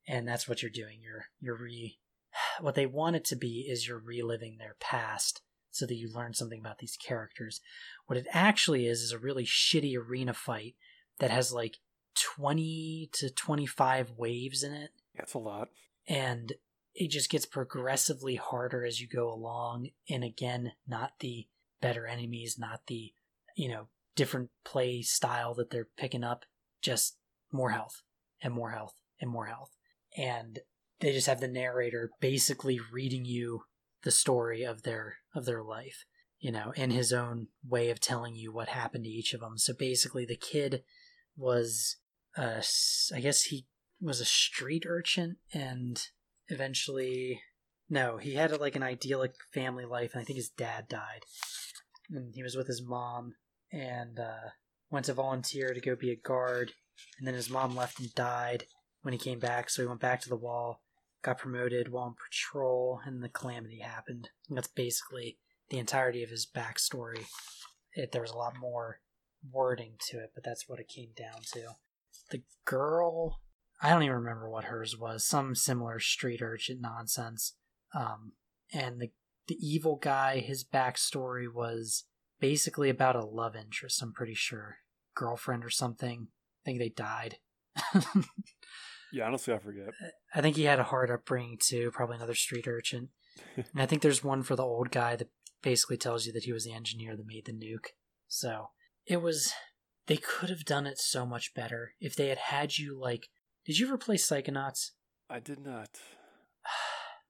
and 0.08 0.26
that's 0.26 0.48
what 0.48 0.62
you're 0.62 0.70
doing. 0.70 0.98
You're 1.02 1.26
you're 1.40 1.56
re. 1.56 1.98
What 2.60 2.74
they 2.74 2.86
want 2.86 3.16
it 3.16 3.24
to 3.26 3.36
be 3.36 3.66
is 3.68 3.86
you're 3.88 3.98
reliving 3.98 4.58
their 4.58 4.76
past 4.78 5.42
so 5.70 5.86
that 5.86 5.94
you 5.94 6.10
learn 6.10 6.32
something 6.32 6.58
about 6.58 6.78
these 6.78 6.96
characters. 6.96 7.60
What 8.06 8.18
it 8.18 8.26
actually 8.32 8.86
is 8.86 9.00
is 9.00 9.12
a 9.12 9.18
really 9.18 9.44
shitty 9.44 9.96
arena 9.96 10.32
fight 10.32 10.74
that 11.18 11.30
has 11.30 11.52
like 11.52 11.78
20 12.16 13.10
to 13.12 13.30
25 13.30 14.12
waves 14.16 14.62
in 14.62 14.72
it. 14.72 14.90
That's 15.16 15.34
a 15.34 15.38
lot. 15.38 15.68
and 16.08 16.52
it 16.98 17.10
just 17.10 17.28
gets 17.28 17.44
progressively 17.44 18.36
harder 18.36 18.86
as 18.86 19.02
you 19.02 19.06
go 19.06 19.30
along. 19.30 19.90
And 20.08 20.24
again 20.24 20.72
not 20.88 21.12
the 21.20 21.46
better 21.80 22.06
enemies 22.06 22.56
not 22.58 22.80
the 22.86 23.12
you 23.54 23.68
know 23.68 23.88
different 24.14 24.50
play 24.64 25.02
style 25.02 25.54
that 25.54 25.70
they're 25.70 25.88
picking 25.96 26.24
up 26.24 26.44
just 26.80 27.18
more 27.52 27.70
health 27.70 28.02
and 28.42 28.54
more 28.54 28.70
health 28.70 28.94
and 29.20 29.30
more 29.30 29.46
health. 29.46 29.76
And 30.16 30.60
they 31.00 31.12
just 31.12 31.26
have 31.26 31.40
the 31.40 31.48
narrator 31.48 32.10
basically 32.20 32.80
reading 32.92 33.24
you 33.24 33.62
the 34.02 34.10
story 34.10 34.62
of 34.62 34.82
their 34.82 35.16
of 35.34 35.44
their 35.44 35.62
life 35.62 36.04
you 36.38 36.52
know 36.52 36.72
in 36.76 36.90
his 36.90 37.12
own 37.12 37.48
way 37.66 37.90
of 37.90 38.00
telling 38.00 38.34
you 38.34 38.52
what 38.52 38.68
happened 38.68 39.04
to 39.04 39.10
each 39.10 39.34
of 39.34 39.40
them 39.40 39.58
so 39.58 39.72
basically 39.76 40.24
the 40.24 40.36
kid 40.36 40.82
was 41.36 41.96
uh 42.36 42.62
i 43.14 43.20
guess 43.20 43.44
he 43.44 43.66
was 44.00 44.20
a 44.20 44.24
street 44.24 44.84
urchin 44.86 45.36
and 45.52 46.08
eventually 46.48 47.40
no 47.88 48.18
he 48.18 48.34
had 48.34 48.58
like 48.60 48.76
an 48.76 48.82
idyllic 48.82 49.34
family 49.52 49.84
life 49.84 50.12
and 50.12 50.20
i 50.20 50.24
think 50.24 50.36
his 50.36 50.50
dad 50.50 50.88
died. 50.88 51.22
And 52.10 52.34
he 52.34 52.42
was 52.42 52.56
with 52.56 52.66
his 52.66 52.82
mom 52.82 53.34
and 53.72 54.18
uh 54.18 54.50
went 54.90 55.06
to 55.06 55.14
volunteer 55.14 55.74
to 55.74 55.80
go 55.80 55.96
be 55.96 56.10
a 56.10 56.16
guard. 56.16 56.72
And 57.18 57.26
then 57.26 57.34
his 57.34 57.50
mom 57.50 57.74
left 57.74 57.98
and 57.98 58.14
died 58.14 58.64
when 59.02 59.12
he 59.12 59.18
came 59.18 59.38
back 59.38 59.68
so 59.70 59.82
he 59.82 59.88
went 59.88 60.00
back 60.00 60.20
to 60.22 60.28
the 60.28 60.36
wall 60.36 60.82
got 61.22 61.38
promoted 61.38 61.90
while 61.90 62.04
on 62.04 62.14
patrol 62.14 63.00
and 63.04 63.22
the 63.22 63.28
calamity 63.28 63.80
happened. 63.80 64.28
And 64.48 64.56
that's 64.56 64.68
basically 64.68 65.38
the 65.70 65.78
entirety 65.78 66.22
of 66.22 66.30
his 66.30 66.46
backstory. 66.46 67.24
It, 67.94 68.12
there 68.12 68.22
was 68.22 68.30
a 68.30 68.36
lot 68.36 68.54
more 68.60 69.00
wording 69.52 69.94
to 70.08 70.18
it 70.18 70.30
but 70.34 70.44
that's 70.44 70.68
what 70.68 70.80
it 70.80 70.88
came 70.88 71.10
down 71.16 71.40
to 71.52 71.60
the 72.30 72.42
girl 72.64 73.40
I 73.80 73.90
don't 73.90 74.04
even 74.04 74.16
remember 74.16 74.48
what 74.48 74.64
hers 74.64 74.96
was. 74.98 75.26
Some 75.26 75.54
similar 75.54 76.00
street 76.00 76.40
urchin 76.40 76.80
nonsense. 76.80 77.54
Um, 77.94 78.32
and 78.72 79.00
the 79.00 79.10
the 79.48 79.58
evil 79.60 79.96
guy, 79.96 80.40
his 80.40 80.64
backstory 80.64 81.46
was 81.52 82.04
basically 82.40 82.90
about 82.90 83.14
a 83.14 83.24
love 83.24 83.54
interest. 83.54 84.02
I'm 84.02 84.12
pretty 84.12 84.34
sure, 84.34 84.78
girlfriend 85.14 85.64
or 85.64 85.70
something. 85.70 86.28
I 86.30 86.62
think 86.64 86.78
they 86.78 86.88
died. 86.88 87.36
Yeah, 89.12 89.26
honestly, 89.26 89.54
I 89.54 89.58
forget. 89.58 89.88
I 90.34 90.40
think 90.40 90.56
he 90.56 90.64
had 90.64 90.78
a 90.78 90.84
hard 90.84 91.10
upbringing 91.10 91.58
too. 91.58 91.90
Probably 91.90 92.16
another 92.16 92.34
street 92.34 92.66
urchin. 92.66 93.08
and 93.56 93.80
I 93.80 93.86
think 93.86 94.02
there's 94.02 94.24
one 94.24 94.42
for 94.42 94.56
the 94.56 94.64
old 94.64 94.90
guy 94.90 95.16
that 95.16 95.30
basically 95.62 95.96
tells 95.96 96.26
you 96.26 96.32
that 96.32 96.44
he 96.44 96.52
was 96.52 96.64
the 96.64 96.74
engineer 96.74 97.16
that 97.16 97.26
made 97.26 97.46
the 97.46 97.52
nuke. 97.52 97.90
So 98.28 98.70
it 99.06 99.22
was. 99.22 99.52
They 100.06 100.16
could 100.16 100.50
have 100.50 100.64
done 100.64 100.86
it 100.86 100.98
so 100.98 101.26
much 101.26 101.54
better 101.54 101.94
if 102.00 102.14
they 102.14 102.28
had 102.28 102.38
had 102.38 102.78
you 102.78 102.98
like. 102.98 103.28
Did 103.64 103.78
you 103.78 103.86
ever 103.86 103.98
play 103.98 104.16
Psychonauts? 104.16 104.92
I 105.28 105.40
did 105.40 105.60
not. 105.60 105.88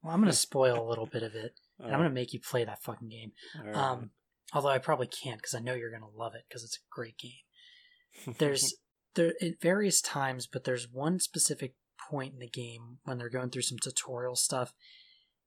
Well, 0.02 0.14
I'm 0.14 0.20
going 0.20 0.30
to 0.30 0.36
spoil 0.36 0.80
a 0.80 0.88
little 0.88 1.06
bit 1.06 1.24
of 1.24 1.34
it. 1.34 1.58
And 1.78 1.88
I'm 1.88 1.98
going 1.98 2.08
to 2.08 2.14
make 2.14 2.32
you 2.32 2.38
play 2.40 2.64
that 2.64 2.82
fucking 2.82 3.08
game. 3.08 3.32
right. 3.62 3.74
Um, 3.74 4.10
although 4.54 4.68
I 4.68 4.78
probably 4.78 5.08
can't 5.08 5.38
because 5.38 5.54
I 5.54 5.58
know 5.60 5.74
you're 5.74 5.90
going 5.90 6.00
to 6.02 6.18
love 6.18 6.34
it 6.34 6.44
because 6.48 6.64
it's 6.64 6.76
a 6.76 6.88
great 6.94 7.18
game. 7.18 8.34
There's 8.38 8.74
there 9.14 9.34
at 9.42 9.60
various 9.60 10.00
times, 10.00 10.46
but 10.46 10.64
there's 10.64 10.88
one 10.90 11.18
specific 11.18 11.74
point 12.10 12.34
in 12.34 12.38
the 12.38 12.48
game 12.48 12.98
when 13.04 13.18
they're 13.18 13.28
going 13.28 13.50
through 13.50 13.62
some 13.62 13.78
tutorial 13.78 14.36
stuff, 14.36 14.72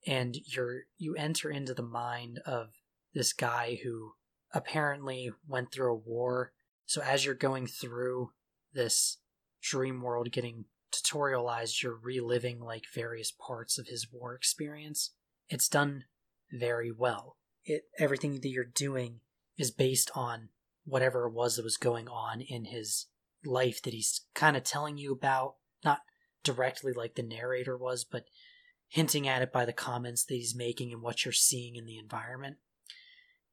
and 0.05 0.36
you're 0.45 0.82
you 0.97 1.15
enter 1.15 1.49
into 1.49 1.73
the 1.73 1.82
mind 1.82 2.39
of 2.45 2.69
this 3.13 3.34
guy 3.34 3.80
who 3.84 4.11
apparently 4.53 5.32
went 5.47 5.71
through 5.71 5.93
a 5.93 5.95
war. 5.95 6.51
So 6.89 7.03
as 7.03 7.23
you're 7.23 7.35
going 7.35 7.67
through 7.67 8.31
this 8.73 9.19
dream 9.61 10.01
world, 10.01 10.31
getting 10.31 10.65
tutorialized, 10.91 11.83
you're 11.83 11.95
reliving 11.95 12.59
like 12.59 12.85
various 12.91 13.31
parts 13.31 13.77
of 13.77 13.85
his 13.89 14.07
war 14.11 14.33
experience. 14.33 15.11
It's 15.49 15.69
done 15.69 16.05
very 16.51 16.91
well. 16.91 17.37
It 17.63 17.83
everything 17.99 18.39
that 18.41 18.49
you're 18.49 18.63
doing 18.65 19.19
is 19.55 19.69
based 19.69 20.09
on 20.15 20.49
whatever 20.83 21.27
it 21.27 21.33
was 21.33 21.57
that 21.57 21.63
was 21.63 21.77
going 21.77 22.07
on 22.07 22.41
in 22.41 22.65
his 22.65 23.05
life 23.45 23.83
that 23.83 23.93
he's 23.93 24.21
kind 24.33 24.57
of 24.57 24.63
telling 24.63 24.97
you 24.97 25.11
about, 25.11 25.57
not 25.85 25.99
directly 26.43 26.91
like 26.91 27.13
the 27.13 27.21
narrator 27.21 27.77
was, 27.77 28.03
but 28.03 28.23
hinting 28.87 29.27
at 29.27 29.43
it 29.43 29.53
by 29.53 29.63
the 29.63 29.73
comments 29.73 30.25
that 30.25 30.33
he's 30.33 30.55
making 30.55 30.91
and 30.91 31.03
what 31.03 31.23
you're 31.23 31.33
seeing 31.33 31.75
in 31.75 31.85
the 31.85 31.99
environment. 31.99 32.57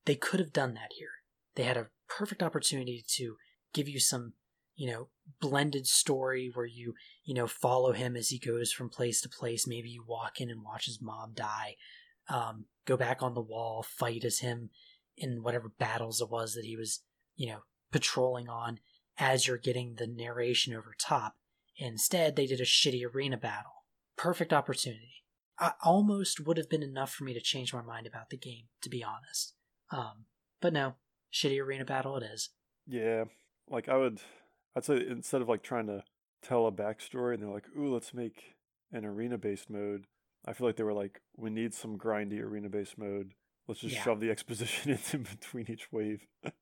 They 0.07 0.15
could 0.15 0.41
have 0.41 0.55
done 0.55 0.73
that 0.73 0.93
here. 0.97 1.11
They 1.55 1.65
had 1.65 1.77
a 1.77 1.89
perfect 2.09 2.43
opportunity 2.43 3.05
to 3.17 3.37
give 3.73 3.89
you 3.89 4.01
some, 4.01 4.35
you 4.75 4.91
know, 4.91 5.09
blended 5.41 5.87
story 5.87 6.51
where 6.53 6.67
you, 6.67 6.95
you 7.25 7.35
know, 7.35 7.47
follow 7.47 7.93
him 7.93 8.17
as 8.17 8.29
he 8.29 8.39
goes 8.39 8.73
from 8.73 8.89
place 8.89 9.21
to 9.21 9.29
place. 9.29 9.67
Maybe 9.67 9.89
you 9.89 10.05
walk 10.07 10.41
in 10.41 10.51
and 10.51 10.63
watch 10.63 10.87
his 10.87 11.01
mom 11.01 11.33
die. 11.35 11.77
Um, 12.29 12.67
go 12.87 12.97
back 12.97 13.23
on 13.23 13.35
the 13.35 13.41
wall, 13.41 13.83
fight 13.83 14.25
as 14.25 14.41
him 14.41 14.71
in 15.17 15.43
whatever 15.43 15.73
battles 15.79 16.21
it 16.21 16.31
was 16.31 16.55
that 16.55 16.65
he 16.65 16.77
was, 16.77 17.03
you 17.37 17.49
know, 17.49 17.61
patrolling 17.93 18.49
on 18.49 18.81
as 19.19 19.47
you're 19.47 19.59
getting 19.59 19.95
the 19.95 20.07
narration 20.07 20.75
over 20.75 20.95
top. 20.99 21.37
Instead, 21.79 22.37
they 22.37 22.47
did 22.47 22.61
a 22.61 22.65
shitty 22.65 23.03
arena 23.05 23.37
battle. 23.37 23.85
Perfect 24.17 24.53
opportunity. 24.53 25.25
I 25.59 25.73
almost 25.83 26.47
would 26.47 26.59
have 26.59 26.69
been 26.69 26.83
enough 26.83 27.13
for 27.13 27.25
me 27.25 27.33
to 27.35 27.41
change 27.41 27.73
my 27.73 27.83
mind 27.83 28.07
about 28.07 28.31
the 28.31 28.37
game, 28.37 28.65
to 28.83 28.91
be 28.91 29.03
honest. 29.03 29.55
Um, 29.91 30.27
but 30.61 30.73
no, 30.73 30.95
shitty 31.33 31.61
arena 31.61 31.85
battle 31.85 32.17
it 32.17 32.23
is. 32.23 32.51
Yeah, 32.87 33.25
like 33.69 33.89
I 33.89 33.97
would, 33.97 34.21
I'd 34.77 34.85
say 34.85 35.05
instead 35.09 35.43
of 35.43 35.49
like 35.49 35.63
trying 35.63 35.87
to 35.89 36.05
tell 36.43 36.67
a 36.67 36.73
backstory 36.73 37.35
and 37.35 37.43
they're 37.43 37.51
like, 37.51 37.67
"Ooh, 37.77 37.93
let's 37.93 38.15
make 38.15 38.55
an 38.93 39.05
arena-based 39.05 39.69
mode," 39.71 40.07
I 40.47 40.53
feel 40.53 40.67
like 40.67 40.77
they 40.77 40.85
were 40.85 40.93
like, 40.93 41.21
"We 41.37 41.51
need 41.51 41.75
some 41.75 41.99
grindy 41.99 42.41
arena-based 42.41 42.97
mode. 42.99 43.33
Let's 43.67 43.81
just 43.81 43.97
Yeah. 43.97 44.03
shove 44.05 44.21
the 44.21 44.31
exposition 44.31 44.93
in 45.13 45.23
between 45.25 45.71
each 45.71 45.91
wave." 45.93 46.27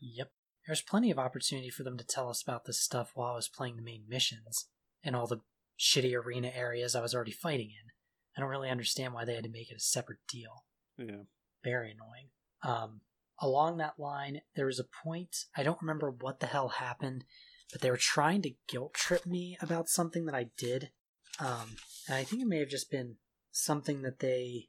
Yep. 0.00 0.30
There's 0.66 0.82
plenty 0.82 1.10
of 1.10 1.18
opportunity 1.18 1.70
for 1.70 1.82
them 1.82 1.96
to 1.98 2.04
tell 2.04 2.28
us 2.28 2.42
about 2.42 2.66
this 2.66 2.80
stuff 2.80 3.12
while 3.14 3.32
I 3.32 3.36
was 3.36 3.48
playing 3.48 3.76
the 3.76 3.82
main 3.82 4.04
missions 4.08 4.68
and 5.02 5.16
all 5.16 5.26
the 5.26 5.40
shitty 5.78 6.14
arena 6.14 6.52
areas 6.54 6.94
I 6.94 7.00
was 7.00 7.14
already 7.14 7.32
fighting 7.32 7.70
in. 7.70 7.90
I 8.36 8.40
don't 8.40 8.50
really 8.50 8.70
understand 8.70 9.14
why 9.14 9.24
they 9.24 9.34
had 9.34 9.44
to 9.44 9.50
make 9.50 9.70
it 9.70 9.76
a 9.76 9.80
separate 9.80 10.18
deal. 10.28 10.64
yeah, 10.98 11.22
Very 11.64 11.90
annoying. 11.92 12.28
Um, 12.62 13.00
along 13.40 13.78
that 13.78 13.98
line, 13.98 14.40
there 14.56 14.66
was 14.66 14.80
a 14.80 15.04
point, 15.04 15.44
I 15.56 15.62
don't 15.62 15.80
remember 15.80 16.10
what 16.10 16.40
the 16.40 16.46
hell 16.46 16.68
happened, 16.68 17.24
but 17.72 17.80
they 17.80 17.90
were 17.90 17.96
trying 17.96 18.42
to 18.42 18.54
guilt 18.68 18.94
trip 18.94 19.26
me 19.26 19.56
about 19.60 19.88
something 19.88 20.26
that 20.26 20.34
I 20.34 20.50
did. 20.56 20.90
Um, 21.38 21.76
and 22.08 22.16
I 22.16 22.24
think 22.24 22.42
it 22.42 22.48
may 22.48 22.58
have 22.58 22.68
just 22.68 22.90
been 22.90 23.16
something 23.52 24.02
that 24.02 24.20
they 24.20 24.68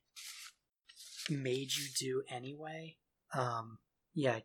made 1.30 1.76
you 1.76 1.86
do 1.98 2.24
anyway. 2.30 2.98
Um, 3.34 3.80
yeah, 4.14 4.40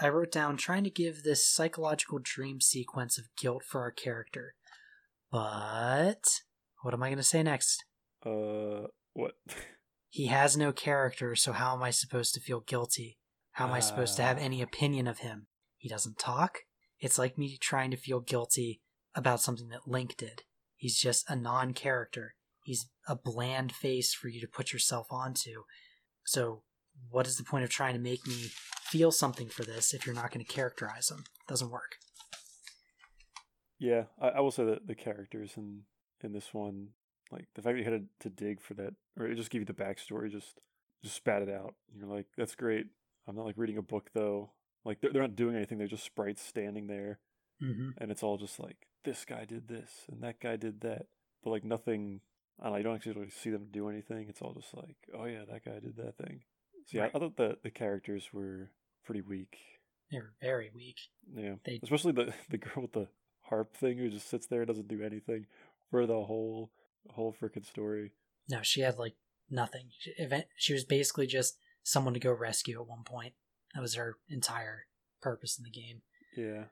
I 0.00 0.08
wrote 0.08 0.30
down 0.30 0.56
trying 0.56 0.84
to 0.84 0.90
give 0.90 1.22
this 1.22 1.48
psychological 1.48 2.18
dream 2.22 2.60
sequence 2.60 3.18
of 3.18 3.24
guilt 3.36 3.62
for 3.64 3.80
our 3.80 3.90
character. 3.90 4.54
But 5.30 6.42
what 6.82 6.94
am 6.94 7.02
I 7.02 7.08
going 7.08 7.18
to 7.18 7.22
say 7.22 7.42
next? 7.42 7.84
uh, 8.24 8.86
what? 9.12 9.32
he 10.08 10.26
has 10.26 10.56
no 10.56 10.72
character, 10.72 11.34
so 11.34 11.52
how 11.52 11.74
am 11.74 11.82
I 11.82 11.90
supposed 11.90 12.34
to 12.34 12.40
feel 12.40 12.60
guilty? 12.60 13.18
How 13.56 13.66
am 13.66 13.72
I 13.72 13.80
supposed 13.80 14.16
to 14.16 14.22
have 14.22 14.36
Ah. 14.36 14.42
any 14.42 14.60
opinion 14.60 15.06
of 15.06 15.20
him? 15.20 15.46
He 15.78 15.88
doesn't 15.88 16.18
talk. 16.18 16.58
It's 16.98 17.16
like 17.16 17.38
me 17.38 17.56
trying 17.56 17.90
to 17.90 17.96
feel 17.96 18.20
guilty 18.20 18.82
about 19.14 19.40
something 19.40 19.68
that 19.68 19.88
Link 19.88 20.18
did. 20.18 20.42
He's 20.74 20.98
just 21.00 21.24
a 21.30 21.34
non 21.34 21.72
character. 21.72 22.34
He's 22.64 22.90
a 23.08 23.16
bland 23.16 23.72
face 23.74 24.12
for 24.12 24.28
you 24.28 24.42
to 24.42 24.46
put 24.46 24.74
yourself 24.74 25.06
onto. 25.10 25.64
So, 26.26 26.64
what 27.08 27.26
is 27.26 27.38
the 27.38 27.44
point 27.44 27.64
of 27.64 27.70
trying 27.70 27.94
to 27.94 27.98
make 28.00 28.26
me 28.26 28.50
feel 28.90 29.10
something 29.10 29.48
for 29.48 29.64
this 29.64 29.94
if 29.94 30.04
you're 30.04 30.14
not 30.14 30.32
going 30.32 30.44
to 30.44 30.52
characterize 30.52 31.10
him? 31.10 31.20
It 31.20 31.48
doesn't 31.48 31.70
work. 31.70 31.96
Yeah, 33.78 34.04
I, 34.20 34.28
I 34.28 34.40
will 34.40 34.50
say 34.50 34.64
that 34.66 34.86
the 34.86 34.94
characters 34.94 35.54
in 35.56 35.84
in 36.22 36.32
this 36.32 36.52
one, 36.52 36.88
like 37.32 37.46
the 37.54 37.62
fact 37.62 37.76
that 37.76 37.82
you 37.84 37.90
had 37.90 38.08
to 38.20 38.28
dig 38.28 38.60
for 38.60 38.74
that, 38.74 38.94
or 39.18 39.26
it 39.26 39.36
just 39.36 39.50
give 39.50 39.62
you 39.62 39.66
the 39.66 39.72
backstory, 39.72 40.30
just 40.30 40.58
just 41.02 41.16
spat 41.16 41.40
it 41.40 41.48
out. 41.48 41.74
You're 41.94 42.08
like, 42.08 42.26
that's 42.36 42.54
great. 42.54 42.88
I'm 43.28 43.36
not 43.36 43.44
like 43.46 43.56
reading 43.58 43.78
a 43.78 43.82
book 43.82 44.10
though. 44.14 44.50
Like 44.84 45.00
they're, 45.00 45.12
they're 45.12 45.22
not 45.22 45.36
doing 45.36 45.56
anything. 45.56 45.78
They're 45.78 45.86
just 45.88 46.04
sprites 46.04 46.42
standing 46.42 46.86
there, 46.86 47.18
hmm 47.60 47.90
and 47.98 48.10
it's 48.10 48.22
all 48.22 48.36
just 48.38 48.58
like 48.60 48.76
this 49.04 49.24
guy 49.24 49.44
did 49.44 49.68
this 49.68 49.90
and 50.10 50.22
that 50.22 50.40
guy 50.40 50.56
did 50.56 50.80
that, 50.82 51.06
but 51.42 51.50
like 51.50 51.64
nothing. 51.64 52.20
I 52.60 52.64
don't 52.64 52.72
know. 52.72 52.78
You 52.78 52.84
don't 52.84 52.94
actually 52.94 53.12
really 53.12 53.30
see 53.30 53.50
them 53.50 53.66
do 53.70 53.88
anything. 53.90 54.26
It's 54.30 54.40
all 54.40 54.54
just 54.54 54.74
like, 54.74 54.96
oh 55.14 55.26
yeah, 55.26 55.42
that 55.50 55.64
guy 55.64 55.78
did 55.78 55.96
that 55.96 56.16
thing. 56.16 56.40
So 56.86 56.98
yeah, 56.98 57.02
Right. 57.02 57.12
I 57.14 57.18
thought 57.18 57.36
the 57.36 57.58
the 57.62 57.70
characters 57.70 58.30
were 58.32 58.70
pretty 59.04 59.20
weak. 59.22 59.56
They 60.10 60.18
were 60.18 60.34
very 60.40 60.70
weak. 60.74 60.96
Yeah, 61.34 61.56
They- 61.64 61.80
especially 61.82 62.12
the 62.12 62.32
the 62.48 62.58
girl 62.58 62.82
with 62.82 62.92
the 62.92 63.08
harp 63.42 63.76
thing 63.76 63.98
who 63.98 64.08
just 64.08 64.28
sits 64.30 64.46
there 64.46 64.60
and 64.62 64.68
doesn't 64.68 64.88
do 64.88 65.02
anything 65.02 65.46
for 65.90 66.06
the 66.06 66.14
whole 66.24 66.70
whole 67.10 67.34
freaking 67.40 67.66
story. 67.66 68.12
No, 68.48 68.60
she 68.62 68.80
had 68.82 68.98
like 68.98 69.14
nothing. 69.50 69.88
She, 69.98 70.10
event, 70.18 70.46
she 70.56 70.72
was 70.72 70.84
basically 70.84 71.26
just 71.26 71.58
someone 71.86 72.14
to 72.14 72.20
go 72.20 72.32
rescue 72.32 72.80
at 72.80 72.88
one 72.88 73.04
point. 73.04 73.32
That 73.74 73.80
was 73.80 73.94
her 73.94 74.16
entire 74.28 74.86
purpose 75.22 75.56
in 75.56 75.64
the 75.64 75.70
game. 75.70 76.02
Yeah, 76.36 76.64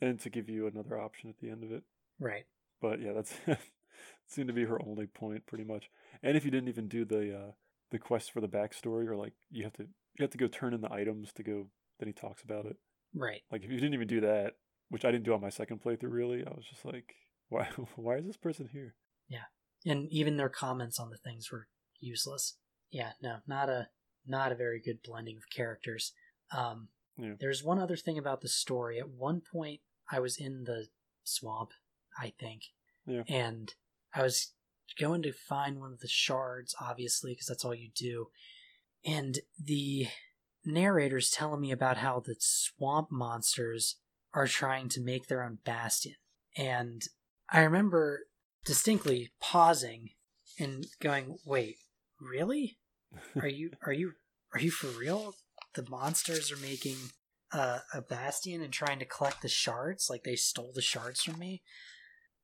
and 0.00 0.18
to 0.20 0.30
give 0.30 0.48
you 0.48 0.66
another 0.66 0.98
option 0.98 1.28
at 1.28 1.38
the 1.38 1.50
end 1.50 1.62
of 1.62 1.70
it. 1.70 1.82
Right. 2.18 2.46
But 2.80 3.00
yeah, 3.00 3.12
that's 3.12 3.34
seemed 4.26 4.48
to 4.48 4.54
be 4.54 4.64
her 4.64 4.80
only 4.84 5.06
point 5.06 5.46
pretty 5.46 5.64
much. 5.64 5.90
And 6.22 6.36
if 6.36 6.44
you 6.44 6.50
didn't 6.50 6.68
even 6.68 6.88
do 6.88 7.04
the 7.04 7.36
uh 7.36 7.50
the 7.90 7.98
quest 7.98 8.32
for 8.32 8.40
the 8.40 8.48
backstory, 8.48 9.06
or 9.06 9.16
like 9.16 9.34
you 9.50 9.64
have 9.64 9.74
to 9.74 9.82
you 9.82 10.22
have 10.22 10.30
to 10.30 10.38
go 10.38 10.48
turn 10.48 10.74
in 10.74 10.80
the 10.80 10.92
items 10.92 11.32
to 11.34 11.42
go. 11.42 11.66
Then 12.00 12.08
he 12.08 12.12
talks 12.12 12.42
about 12.42 12.66
it. 12.66 12.76
Right. 13.14 13.42
Like 13.52 13.62
if 13.62 13.70
you 13.70 13.76
didn't 13.76 13.94
even 13.94 14.08
do 14.08 14.22
that, 14.22 14.54
which 14.88 15.04
I 15.04 15.12
didn't 15.12 15.24
do 15.24 15.34
on 15.34 15.40
my 15.40 15.50
second 15.50 15.82
playthrough, 15.82 16.10
really, 16.10 16.44
I 16.44 16.50
was 16.50 16.64
just 16.68 16.84
like, 16.84 17.14
why 17.48 17.68
why 17.96 18.16
is 18.16 18.26
this 18.26 18.36
person 18.36 18.68
here? 18.72 18.94
Yeah. 19.28 19.44
And 19.84 20.08
even 20.10 20.36
their 20.36 20.48
comments 20.48 20.98
on 20.98 21.10
the 21.10 21.18
things 21.18 21.52
were 21.52 21.68
useless. 22.00 22.56
Yeah, 22.90 23.12
no, 23.20 23.38
not 23.46 23.68
a 23.68 23.88
not 24.26 24.52
a 24.52 24.56
very 24.56 24.80
good 24.80 25.02
blending 25.02 25.36
of 25.36 25.44
characters. 25.54 26.12
Um, 26.50 26.88
Yeah. 27.16 27.34
There's 27.38 27.62
one 27.62 27.78
other 27.78 27.96
thing 27.96 28.18
about 28.18 28.40
the 28.40 28.48
story. 28.48 28.98
At 28.98 29.08
one 29.08 29.40
point, 29.40 29.80
I 30.10 30.18
was 30.18 30.36
in 30.36 30.64
the 30.64 30.88
swamp, 31.22 31.70
I 32.18 32.30
think, 32.30 32.62
Yeah. 33.06 33.22
and 33.28 33.72
I 34.12 34.22
was 34.22 34.52
going 34.98 35.22
to 35.22 35.32
find 35.32 35.78
one 35.78 35.92
of 35.92 36.00
the 36.00 36.08
shards, 36.08 36.74
obviously, 36.80 37.32
because 37.32 37.46
that's 37.46 37.64
all 37.64 37.74
you 37.74 37.90
do. 37.94 38.30
And 39.04 39.38
the 39.58 40.08
narrator's 40.64 41.30
telling 41.30 41.60
me 41.60 41.70
about 41.70 41.98
how 41.98 42.18
the 42.20 42.36
swamp 42.40 43.10
monsters 43.12 44.00
are 44.32 44.48
trying 44.48 44.88
to 44.90 45.00
make 45.00 45.26
their 45.28 45.42
own 45.44 45.58
bastion. 45.64 46.16
And 46.56 47.02
I 47.48 47.60
remember 47.60 48.26
distinctly 48.64 49.32
pausing 49.40 50.14
and 50.58 50.86
going, 51.00 51.38
"Wait, 51.44 51.78
really? 52.20 52.78
Are 53.40 53.48
you 53.48 53.70
are 53.84 53.92
you 53.92 54.12
are 54.52 54.60
you 54.60 54.70
for 54.70 54.86
real? 54.98 55.34
The 55.74 55.88
monsters 55.88 56.52
are 56.52 56.56
making 56.56 56.96
uh, 57.52 57.80
a 57.92 58.02
bastion 58.02 58.62
and 58.62 58.72
trying 58.72 58.98
to 59.00 59.04
collect 59.04 59.42
the 59.42 59.48
shards 59.48 60.08
like 60.08 60.24
they 60.24 60.36
stole 60.36 60.72
the 60.74 60.82
shards 60.82 61.22
from 61.22 61.38
me?" 61.38 61.62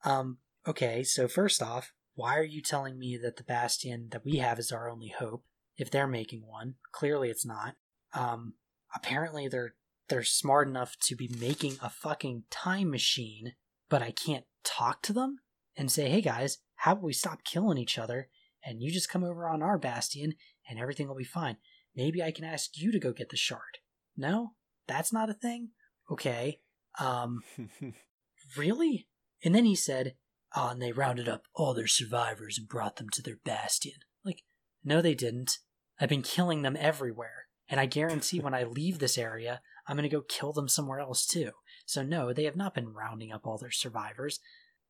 Um 0.04 0.38
okay, 0.66 1.02
so 1.04 1.28
first 1.28 1.62
off, 1.62 1.92
why 2.14 2.36
are 2.36 2.44
you 2.44 2.62
telling 2.62 2.98
me 2.98 3.16
that 3.22 3.36
the 3.36 3.44
bastion 3.44 4.08
that 4.10 4.24
we 4.24 4.36
have 4.36 4.58
is 4.58 4.72
our 4.72 4.90
only 4.90 5.08
hope 5.08 5.44
if 5.76 5.90
they're 5.90 6.06
making 6.06 6.46
one? 6.46 6.74
Clearly 6.92 7.30
it's 7.30 7.46
not. 7.46 7.76
Um 8.12 8.54
apparently 8.94 9.48
they're 9.48 9.74
they're 10.08 10.24
smart 10.24 10.66
enough 10.66 10.96
to 11.02 11.14
be 11.14 11.30
making 11.40 11.76
a 11.80 11.88
fucking 11.88 12.44
time 12.50 12.90
machine, 12.90 13.54
but 13.88 14.02
I 14.02 14.10
can't 14.10 14.44
talk 14.64 15.02
to 15.02 15.12
them 15.12 15.38
and 15.76 15.90
say, 15.90 16.08
"Hey 16.08 16.20
guys, 16.20 16.58
how 16.74 16.92
about 16.92 17.04
we 17.04 17.12
stop 17.12 17.44
killing 17.44 17.78
each 17.78 17.98
other 17.98 18.28
and 18.64 18.82
you 18.82 18.90
just 18.90 19.08
come 19.08 19.24
over 19.24 19.48
on 19.48 19.62
our 19.62 19.78
bastion 19.78 20.34
and 20.70 20.78
everything 20.78 21.08
will 21.08 21.16
be 21.16 21.24
fine. 21.24 21.56
Maybe 21.94 22.22
I 22.22 22.30
can 22.30 22.44
ask 22.44 22.78
you 22.78 22.92
to 22.92 22.98
go 22.98 23.12
get 23.12 23.28
the 23.28 23.36
shard." 23.36 23.78
No? 24.16 24.52
That's 24.86 25.12
not 25.12 25.30
a 25.30 25.34
thing? 25.34 25.70
Okay. 26.10 26.60
Um 26.98 27.42
really? 28.56 29.08
And 29.44 29.54
then 29.54 29.64
he 29.64 29.74
said, 29.74 30.14
Oh, 30.54 30.68
and 30.68 30.82
they 30.82 30.92
rounded 30.92 31.28
up 31.28 31.44
all 31.54 31.74
their 31.74 31.86
survivors 31.86 32.58
and 32.58 32.68
brought 32.68 32.96
them 32.96 33.08
to 33.10 33.22
their 33.22 33.38
bastion. 33.44 33.92
Like, 34.24 34.42
no, 34.84 35.00
they 35.00 35.14
didn't. 35.14 35.58
I've 36.00 36.08
been 36.08 36.22
killing 36.22 36.62
them 36.62 36.76
everywhere. 36.78 37.46
And 37.68 37.78
I 37.78 37.86
guarantee 37.86 38.40
when 38.40 38.54
I 38.54 38.64
leave 38.64 38.98
this 38.98 39.16
area, 39.16 39.60
I'm 39.86 39.96
going 39.96 40.08
to 40.08 40.14
go 40.14 40.22
kill 40.22 40.52
them 40.52 40.68
somewhere 40.68 40.98
else 40.98 41.24
too. 41.24 41.52
So, 41.86 42.02
no, 42.02 42.32
they 42.32 42.44
have 42.44 42.56
not 42.56 42.74
been 42.74 42.92
rounding 42.92 43.30
up 43.30 43.46
all 43.46 43.58
their 43.58 43.70
survivors. 43.70 44.40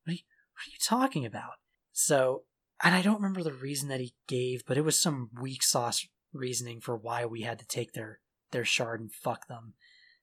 What 0.05 0.13
are 0.13 0.15
you, 0.15 0.23
what 0.55 0.63
are 0.67 0.73
you 0.73 0.79
talking 0.83 1.27
about? 1.27 1.53
So, 1.93 2.45
and 2.83 2.95
I 2.95 3.03
don't 3.03 3.17
remember 3.17 3.43
the 3.43 3.53
reason 3.53 3.89
that 3.89 4.01
he 4.01 4.15
gave, 4.27 4.65
but 4.67 4.77
it 4.77 4.85
was 4.85 5.01
some 5.01 5.31
weak 5.41 5.63
sauce 5.63 6.07
reasoning 6.33 6.81
for 6.81 6.97
why 6.97 7.25
we 7.25 7.43
had 7.43 7.59
to 7.59 7.67
take 7.67 7.93
their, 7.93 8.21
their 8.53 8.65
shard 8.65 9.01
and 9.01 9.13
fuck 9.13 9.49
them. 9.49 9.75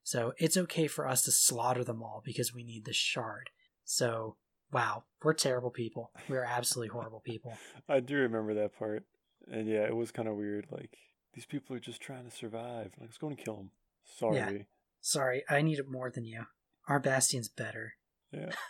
So, 0.03 0.33
it's 0.37 0.55
okay 0.55 0.87
for 0.87 1.07
us 1.07 1.23
to 1.23 1.31
slaughter 1.31 1.83
them 1.83 2.01
all 2.01 2.21
because 2.23 2.53
we 2.53 2.63
need 2.63 2.85
the 2.85 2.93
shard. 2.93 3.49
So, 3.83 4.37
wow, 4.71 5.03
we're 5.23 5.33
terrible 5.33 5.69
people. 5.69 6.11
We're 6.29 6.43
absolutely 6.43 6.89
horrible 6.89 7.21
people. 7.25 7.57
I 7.89 7.99
do 7.99 8.15
remember 8.15 8.53
that 8.53 8.77
part, 8.77 9.03
and 9.51 9.67
yeah, 9.67 9.83
it 9.83 9.95
was 9.95 10.11
kind 10.11 10.27
of 10.27 10.35
weird. 10.35 10.67
Like 10.71 10.97
these 11.33 11.45
people 11.45 11.75
are 11.75 11.79
just 11.79 12.01
trying 12.01 12.25
to 12.25 12.35
survive. 12.35 12.91
Like 12.97 13.09
let's 13.09 13.17
go 13.17 13.27
and 13.27 13.37
kill 13.37 13.57
them. 13.57 13.71
Sorry. 14.05 14.67
Sorry, 15.01 15.43
I 15.49 15.61
need 15.61 15.79
it 15.79 15.89
more 15.89 16.09
than 16.09 16.25
you. 16.25 16.45
Our 16.87 16.99
bastion's 16.99 17.49
better. 17.49 17.93
Yeah. 18.31 18.51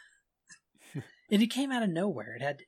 And 1.29 1.41
it 1.41 1.47
came 1.47 1.73
out 1.73 1.83
of 1.83 1.89
nowhere. 1.89 2.35
It 2.35 2.41
had 2.41 2.61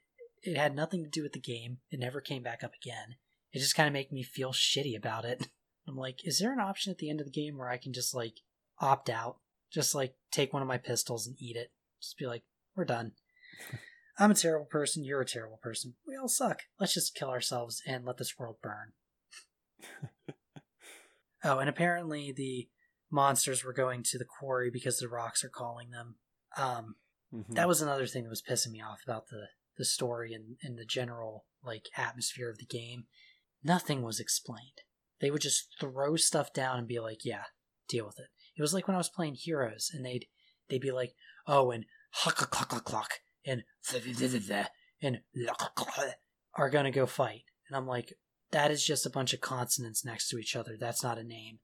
it 0.43 0.57
had 0.57 0.75
nothing 0.75 1.03
to 1.03 1.09
do 1.09 1.23
with 1.23 1.33
the 1.33 1.39
game. 1.39 1.77
It 1.91 1.99
never 1.99 2.21
came 2.21 2.43
back 2.43 2.63
up 2.63 2.73
again. 2.81 3.15
It 3.51 3.59
just 3.59 3.75
kind 3.75 3.87
of 3.87 3.93
made 3.93 4.11
me 4.11 4.23
feel 4.23 4.51
shitty 4.51 4.95
about 4.97 5.25
it. 5.25 5.47
I'm 5.87 5.95
like, 5.95 6.19
is 6.25 6.39
there 6.39 6.53
an 6.53 6.59
option 6.59 6.91
at 6.91 6.99
the 6.99 7.09
end 7.09 7.19
of 7.19 7.25
the 7.25 7.31
game 7.31 7.57
where 7.57 7.69
I 7.69 7.77
can 7.77 7.93
just 7.93 8.13
like 8.13 8.41
opt 8.79 9.09
out? 9.09 9.37
Just 9.71 9.95
like 9.95 10.15
take 10.31 10.53
one 10.53 10.61
of 10.61 10.67
my 10.67 10.77
pistols 10.77 11.25
and 11.27 11.35
eat 11.39 11.55
it. 11.55 11.71
Just 12.01 12.17
be 12.17 12.25
like, 12.25 12.43
we're 12.75 12.85
done. 12.85 13.13
I'm 14.19 14.31
a 14.31 14.35
terrible 14.35 14.65
person. 14.65 15.03
You're 15.03 15.21
a 15.21 15.25
terrible 15.25 15.59
person. 15.61 15.95
We 16.05 16.15
all 16.15 16.27
suck. 16.27 16.63
Let's 16.79 16.93
just 16.93 17.15
kill 17.15 17.29
ourselves 17.29 17.81
and 17.87 18.05
let 18.05 18.17
this 18.17 18.37
world 18.37 18.57
burn. 18.61 18.91
Oh, 21.43 21.59
and 21.59 21.69
apparently 21.69 22.33
the 22.35 22.67
monsters 23.09 23.63
were 23.63 23.73
going 23.73 24.03
to 24.03 24.17
the 24.17 24.25
quarry 24.25 24.69
because 24.69 24.99
the 24.99 25.07
rocks 25.07 25.43
are 25.43 25.49
calling 25.49 25.89
them. 25.91 26.15
Um, 26.57 26.95
Mhm. 27.33 27.55
that 27.55 27.67
was 27.67 27.81
another 27.81 28.07
thing 28.07 28.23
that 28.23 28.29
was 28.29 28.41
pissing 28.41 28.71
me 28.71 28.81
off 28.81 29.03
about 29.03 29.27
the 29.27 29.47
the 29.79 29.85
story 29.85 30.33
and, 30.33 30.57
and 30.61 30.77
the 30.77 30.85
general 30.85 31.45
like 31.63 31.87
atmosphere 31.97 32.51
of 32.51 32.59
the 32.59 32.65
game. 32.65 33.05
Nothing 33.63 34.03
was 34.03 34.19
explained. 34.19 34.81
They 35.19 35.31
would 35.31 35.41
just 35.41 35.75
throw 35.79 36.15
stuff 36.17 36.53
down 36.53 36.77
and 36.77 36.87
be 36.87 36.99
like, 36.99 37.25
"Yeah, 37.25 37.45
deal 37.87 38.05
with 38.05 38.19
it." 38.19 38.27
It 38.55 38.61
was 38.61 38.73
like 38.73 38.87
when 38.87 38.95
I 38.95 38.99
was 38.99 39.09
playing 39.09 39.35
Heroes, 39.35 39.89
and 39.93 40.05
they'd 40.05 40.27
they'd 40.69 40.81
be 40.81 40.91
like, 40.91 41.15
"Oh, 41.47 41.71
and 41.71 41.85
huck 42.11 42.35
clock 42.35 42.69
clock 42.69 42.83
clock 42.85 43.13
and 43.45 43.63
and 45.01 45.21
are 46.53 46.69
gonna 46.69 46.91
go 46.91 47.05
fight," 47.05 47.43
and 47.67 47.75
I'm 47.75 47.87
like, 47.87 48.13
"That 48.51 48.71
is 48.71 48.85
just 48.85 49.05
a 49.05 49.09
bunch 49.09 49.33
of 49.33 49.41
consonants 49.41 50.05
next 50.05 50.29
to 50.29 50.37
each 50.37 50.55
other. 50.55 50.77
That's 50.77 51.03
not 51.03 51.17
a 51.17 51.23
name. 51.23 51.59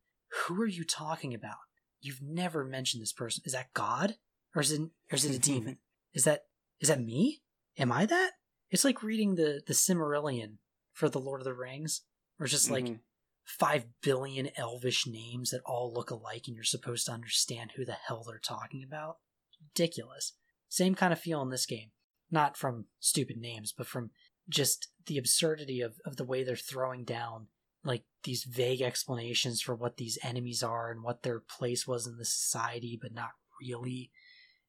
Who 0.47 0.61
are 0.61 0.67
you 0.67 0.83
talking 0.83 1.33
about? 1.33 1.55
You've 2.01 2.21
never 2.21 2.65
mentioned 2.65 3.01
this 3.01 3.13
person. 3.13 3.43
Is 3.45 3.53
that 3.53 3.73
God, 3.73 4.17
or 4.53 4.61
is 4.61 4.71
it 4.71 4.81
or 4.81 5.15
is 5.15 5.25
it 5.25 5.35
a 5.35 5.39
demon? 5.39 5.77
Is 6.13 6.23
that 6.23 6.45
is 6.79 6.87
that 6.87 7.01
me? 7.01 7.41
Am 7.77 7.91
I 7.91 8.05
that? 8.05 8.31
It's 8.69 8.85
like 8.85 9.03
reading 9.03 9.35
the 9.35 9.61
the 9.65 9.73
Silmarillion 9.73 10.57
for 10.93 11.09
the 11.09 11.19
Lord 11.19 11.41
of 11.41 11.45
the 11.45 11.53
Rings, 11.53 12.01
where 12.37 12.45
it's 12.45 12.53
just 12.53 12.69
like 12.71 12.85
Mhm. 12.85 12.99
five 13.43 13.85
billion 14.01 14.49
elvish 14.57 15.05
names 15.05 15.51
that 15.51 15.61
all 15.65 15.93
look 15.93 16.09
alike, 16.09 16.43
and 16.47 16.55
you're 16.55 16.63
supposed 16.63 17.05
to 17.05 17.11
understand 17.11 17.73
who 17.75 17.85
the 17.85 17.93
hell 17.93 18.23
they're 18.23 18.39
talking 18.39 18.83
about. 18.83 19.19
Ridiculous. 19.61 20.33
Same 20.67 20.95
kind 20.95 21.13
of 21.13 21.19
feel 21.19 21.41
in 21.41 21.49
this 21.49 21.65
game, 21.65 21.91
not 22.31 22.57
from 22.57 22.87
stupid 22.99 23.37
names, 23.37 23.71
but 23.71 23.87
from 23.87 24.11
just 24.47 24.89
the 25.05 25.17
absurdity 25.17 25.81
of, 25.81 25.99
of 26.05 26.17
the 26.17 26.23
way 26.25 26.43
they're 26.43 26.55
throwing 26.55 27.03
down 27.03 27.49
like 27.83 28.03
these 28.23 28.45
vague 28.45 28.81
explanations 28.81 29.61
for 29.61 29.75
what 29.75 29.97
these 29.97 30.17
enemies 30.23 30.63
are 30.63 30.91
and 30.91 31.03
what 31.03 31.21
their 31.21 31.39
place 31.39 31.85
was 31.85 32.07
in 32.07 32.17
the 32.17 32.25
society, 32.25 32.97
but 32.99 33.13
not 33.13 33.29
really. 33.61 34.11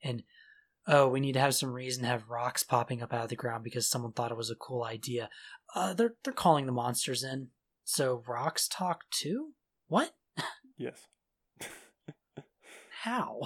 And 0.02 0.22
oh, 0.86 1.08
we 1.08 1.20
need 1.20 1.32
to 1.32 1.40
have 1.40 1.54
some 1.54 1.72
reason 1.72 2.02
to 2.02 2.08
have 2.08 2.28
rocks 2.28 2.62
popping 2.62 3.02
up 3.02 3.12
out 3.12 3.24
of 3.24 3.28
the 3.28 3.36
ground 3.36 3.64
because 3.64 3.88
someone 3.88 4.12
thought 4.12 4.30
it 4.30 4.36
was 4.36 4.50
a 4.50 4.56
cool 4.56 4.84
idea. 4.84 5.28
Uh, 5.74 5.94
they're 5.94 6.14
they're 6.24 6.32
calling 6.32 6.66
the 6.66 6.72
monsters 6.72 7.22
in. 7.22 7.48
So 7.84 8.22
rocks 8.26 8.68
talk 8.68 9.02
too? 9.10 9.52
What? 9.88 10.12
Yes. 10.78 11.06
How? 13.04 13.40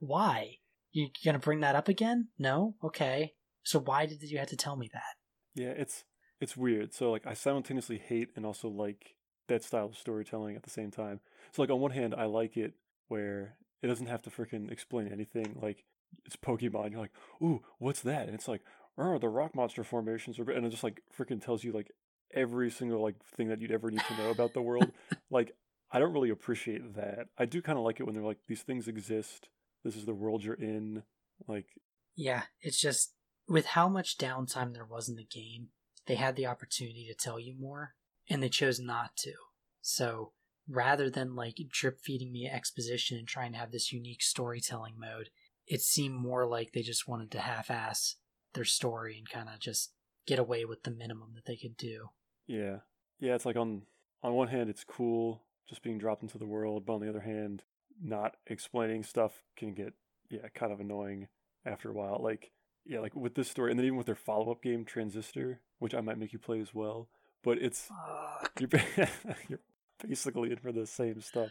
Why? 0.00 0.56
You 0.92 1.08
gonna 1.24 1.38
bring 1.38 1.60
that 1.60 1.74
up 1.74 1.88
again? 1.88 2.28
No? 2.38 2.74
Okay. 2.84 3.32
So 3.62 3.78
why 3.78 4.04
did 4.04 4.22
you 4.22 4.36
have 4.38 4.48
to 4.48 4.56
tell 4.56 4.76
me 4.76 4.90
that? 4.92 5.14
Yeah, 5.54 5.70
it's 5.70 6.04
it's 6.42 6.56
weird. 6.56 6.92
So 6.92 7.10
like 7.10 7.26
I 7.26 7.32
simultaneously 7.32 7.96
hate 7.96 8.28
and 8.36 8.44
also 8.44 8.68
like 8.68 9.14
that 9.48 9.64
style 9.64 9.86
of 9.86 9.96
storytelling 9.96 10.56
at 10.56 10.62
the 10.62 10.70
same 10.70 10.90
time. 10.90 11.20
So 11.52 11.62
like 11.62 11.70
on 11.70 11.80
one 11.80 11.92
hand 11.92 12.14
I 12.14 12.26
like 12.26 12.58
it 12.58 12.74
where 13.08 13.56
it 13.80 13.86
doesn't 13.86 14.08
have 14.08 14.20
to 14.22 14.30
freaking 14.30 14.70
explain 14.70 15.08
anything. 15.08 15.56
Like 15.62 15.84
it's 16.24 16.36
Pokemon, 16.36 16.92
you're 16.92 17.00
like, 17.00 17.12
ooh, 17.42 17.62
what's 17.78 18.00
that? 18.02 18.26
And 18.26 18.34
it's 18.34 18.48
like, 18.48 18.62
oh, 18.98 19.18
the 19.18 19.28
rock 19.28 19.54
monster 19.54 19.84
formations 19.84 20.38
are 20.38 20.50
and 20.50 20.66
it 20.66 20.70
just 20.70 20.84
like 20.84 21.02
freaking 21.16 21.42
tells 21.42 21.64
you 21.64 21.72
like 21.72 21.90
every 22.34 22.70
single 22.70 23.02
like 23.02 23.16
thing 23.36 23.48
that 23.48 23.60
you'd 23.60 23.72
ever 23.72 23.90
need 23.90 24.02
to 24.08 24.16
know 24.16 24.30
about 24.30 24.54
the 24.54 24.62
world. 24.62 24.90
like 25.30 25.54
I 25.90 25.98
don't 25.98 26.12
really 26.12 26.30
appreciate 26.30 26.94
that. 26.94 27.26
I 27.38 27.44
do 27.44 27.60
kind 27.60 27.78
of 27.78 27.84
like 27.84 28.00
it 28.00 28.04
when 28.04 28.14
they're 28.14 28.24
like 28.24 28.40
these 28.48 28.62
things 28.62 28.88
exist. 28.88 29.48
This 29.84 29.96
is 29.96 30.06
the 30.06 30.14
world 30.14 30.44
you're 30.44 30.54
in. 30.54 31.02
Like 31.46 31.66
Yeah, 32.14 32.42
it's 32.60 32.80
just 32.80 33.14
with 33.48 33.66
how 33.66 33.88
much 33.88 34.18
downtime 34.18 34.72
there 34.72 34.84
was 34.84 35.08
in 35.08 35.16
the 35.16 35.24
game, 35.24 35.68
they 36.06 36.14
had 36.14 36.36
the 36.36 36.46
opportunity 36.46 37.06
to 37.08 37.14
tell 37.14 37.38
you 37.38 37.54
more, 37.58 37.94
and 38.28 38.42
they 38.42 38.48
chose 38.48 38.80
not 38.80 39.16
to. 39.18 39.32
So 39.80 40.32
rather 40.68 41.10
than 41.10 41.34
like 41.34 41.56
drip 41.70 42.00
feeding 42.00 42.32
me 42.32 42.48
exposition 42.48 43.18
and 43.18 43.26
trying 43.26 43.52
to 43.52 43.58
have 43.58 43.72
this 43.72 43.92
unique 43.92 44.22
storytelling 44.22 44.94
mode, 44.98 45.30
it 45.66 45.80
seemed 45.80 46.14
more 46.14 46.46
like 46.46 46.72
they 46.72 46.82
just 46.82 47.08
wanted 47.08 47.30
to 47.32 47.40
half 47.40 47.70
ass 47.70 48.16
their 48.54 48.64
story 48.64 49.16
and 49.16 49.28
kind 49.28 49.48
of 49.48 49.60
just 49.60 49.92
get 50.26 50.38
away 50.38 50.64
with 50.64 50.82
the 50.82 50.90
minimum 50.90 51.30
that 51.34 51.46
they 51.46 51.56
could 51.56 51.76
do. 51.76 52.08
Yeah. 52.46 52.78
Yeah, 53.18 53.34
it's 53.34 53.46
like 53.46 53.56
on 53.56 53.82
on 54.22 54.34
one 54.34 54.48
hand 54.48 54.68
it's 54.68 54.84
cool 54.84 55.42
just 55.68 55.82
being 55.82 55.98
dropped 55.98 56.22
into 56.22 56.38
the 56.38 56.46
world, 56.46 56.84
but 56.84 56.94
on 56.94 57.00
the 57.00 57.08
other 57.08 57.20
hand, 57.20 57.62
not 58.02 58.36
explaining 58.46 59.02
stuff 59.02 59.42
can 59.56 59.74
get 59.74 59.94
yeah, 60.28 60.48
kind 60.54 60.72
of 60.72 60.80
annoying 60.80 61.28
after 61.64 61.90
a 61.90 61.94
while. 61.94 62.20
Like 62.22 62.50
yeah, 62.84 63.00
like 63.00 63.14
with 63.14 63.34
this 63.34 63.48
story 63.48 63.70
and 63.70 63.78
then 63.78 63.86
even 63.86 63.96
with 63.96 64.06
their 64.06 64.14
follow-up 64.14 64.62
game 64.62 64.84
Transistor, 64.84 65.60
which 65.78 65.94
I 65.94 66.00
might 66.00 66.18
make 66.18 66.32
you 66.32 66.38
play 66.38 66.60
as 66.60 66.74
well, 66.74 67.08
but 67.44 67.58
it's 67.58 67.88
Fuck. 67.88 68.60
you're, 68.60 68.80
you're 69.48 69.60
basically 70.06 70.50
in 70.50 70.58
for 70.58 70.72
the 70.72 70.86
same 70.86 71.20
stuff. 71.20 71.50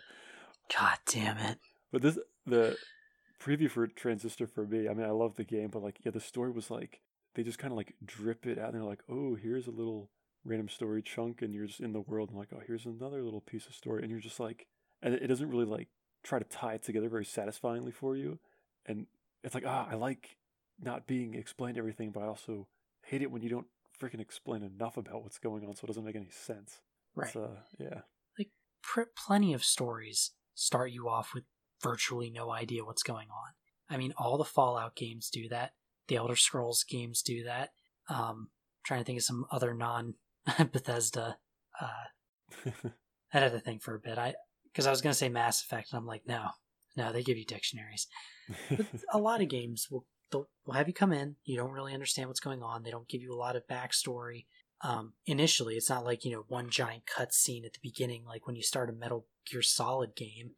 God 0.77 0.97
damn 1.05 1.37
it. 1.37 1.57
But 1.91 2.01
this 2.01 2.19
the 2.45 2.77
preview 3.41 3.69
for 3.69 3.87
Transistor 3.87 4.47
for 4.47 4.65
me. 4.65 4.87
I 4.87 4.93
mean, 4.93 5.05
I 5.05 5.11
love 5.11 5.35
the 5.35 5.43
game, 5.43 5.69
but 5.69 5.83
like, 5.83 5.99
yeah, 6.03 6.11
the 6.11 6.19
story 6.19 6.51
was 6.51 6.69
like 6.69 7.01
they 7.35 7.43
just 7.43 7.59
kind 7.59 7.71
of 7.71 7.77
like 7.77 7.95
drip 8.05 8.45
it 8.45 8.59
out. 8.59 8.73
And 8.73 8.75
they're 8.75 8.83
like, 8.83 9.03
oh, 9.09 9.35
here's 9.35 9.67
a 9.67 9.71
little 9.71 10.09
random 10.43 10.69
story 10.69 11.01
chunk, 11.01 11.41
and 11.41 11.53
you're 11.53 11.67
just 11.67 11.79
in 11.79 11.93
the 11.93 12.01
world, 12.01 12.29
and 12.29 12.37
like, 12.37 12.49
oh, 12.53 12.61
here's 12.65 12.85
another 12.85 13.23
little 13.23 13.41
piece 13.41 13.67
of 13.67 13.75
story, 13.75 14.01
and 14.01 14.11
you're 14.11 14.19
just 14.19 14.39
like, 14.39 14.67
and 15.01 15.13
it 15.13 15.27
doesn't 15.27 15.49
really 15.49 15.65
like 15.65 15.87
try 16.23 16.39
to 16.39 16.45
tie 16.45 16.73
it 16.73 16.83
together 16.83 17.09
very 17.09 17.25
satisfyingly 17.25 17.91
for 17.91 18.15
you, 18.15 18.39
and 18.85 19.05
it's 19.43 19.53
like, 19.53 19.65
ah, 19.65 19.87
I 19.89 19.95
like 19.95 20.37
not 20.79 21.07
being 21.07 21.35
explained 21.35 21.77
everything, 21.77 22.11
but 22.11 22.23
I 22.23 22.27
also 22.27 22.67
hate 23.05 23.21
it 23.21 23.31
when 23.31 23.41
you 23.41 23.49
don't 23.49 23.67
freaking 23.99 24.19
explain 24.19 24.63
enough 24.63 24.97
about 24.97 25.21
what's 25.23 25.37
going 25.37 25.65
on, 25.65 25.75
so 25.75 25.81
it 25.83 25.87
doesn't 25.87 26.05
make 26.05 26.15
any 26.15 26.29
sense. 26.31 26.81
Right. 27.15 27.27
It's, 27.27 27.35
uh, 27.35 27.57
yeah. 27.77 28.45
pr- 28.81 29.01
plenty 29.15 29.53
of 29.53 29.63
stories 29.63 30.31
start 30.55 30.91
you 30.91 31.07
off 31.07 31.33
with 31.35 31.43
virtually 31.81 32.29
no 32.29 32.51
idea 32.51 32.85
what's 32.85 33.03
going 33.03 33.27
on. 33.29 33.53
I 33.89 33.97
mean, 33.97 34.13
all 34.17 34.37
the 34.37 34.45
Fallout 34.45 34.95
games 34.95 35.29
do 35.29 35.49
that. 35.49 35.71
The 36.07 36.15
Elder 36.15 36.35
Scrolls 36.35 36.83
games 36.83 37.21
do 37.21 37.43
that. 37.43 37.71
Um, 38.09 38.49
trying 38.83 39.01
to 39.01 39.05
think 39.05 39.19
of 39.19 39.23
some 39.23 39.45
other 39.51 39.73
non 39.73 40.15
Bethesda. 40.71 41.37
Uh, 41.79 42.69
I 43.33 43.39
had 43.39 43.51
to 43.51 43.59
think 43.59 43.81
for 43.81 43.95
a 43.95 43.99
bit. 43.99 44.17
I 44.17 44.35
because 44.71 44.87
I 44.87 44.91
was 44.91 45.01
going 45.01 45.11
to 45.11 45.17
say 45.17 45.29
Mass 45.29 45.61
Effect, 45.61 45.91
and 45.91 45.97
I'm 45.97 46.05
like, 46.05 46.23
no, 46.25 46.47
no, 46.95 47.11
they 47.11 47.23
give 47.23 47.37
you 47.37 47.45
dictionaries. 47.45 48.07
But 48.69 48.85
a 49.13 49.19
lot 49.19 49.41
of 49.41 49.49
games 49.49 49.87
will 49.89 50.05
they'll, 50.31 50.49
will 50.65 50.73
have 50.73 50.87
you 50.87 50.93
come 50.93 51.13
in. 51.13 51.35
You 51.43 51.57
don't 51.57 51.71
really 51.71 51.93
understand 51.93 52.27
what's 52.27 52.39
going 52.39 52.63
on. 52.63 52.83
They 52.83 52.91
don't 52.91 53.09
give 53.09 53.21
you 53.21 53.33
a 53.33 53.37
lot 53.37 53.55
of 53.55 53.67
backstory. 53.67 54.45
Um, 54.83 55.13
initially, 55.25 55.75
it's 55.75 55.89
not 55.89 56.05
like 56.05 56.25
you 56.25 56.31
know 56.31 56.45
one 56.47 56.69
giant 56.69 57.03
cutscene 57.05 57.65
at 57.65 57.73
the 57.73 57.79
beginning, 57.81 58.25
like 58.25 58.47
when 58.47 58.55
you 58.55 58.63
start 58.63 58.89
a 58.89 58.93
Metal 58.93 59.27
Gear 59.49 59.61
Solid 59.61 60.15
game. 60.15 60.51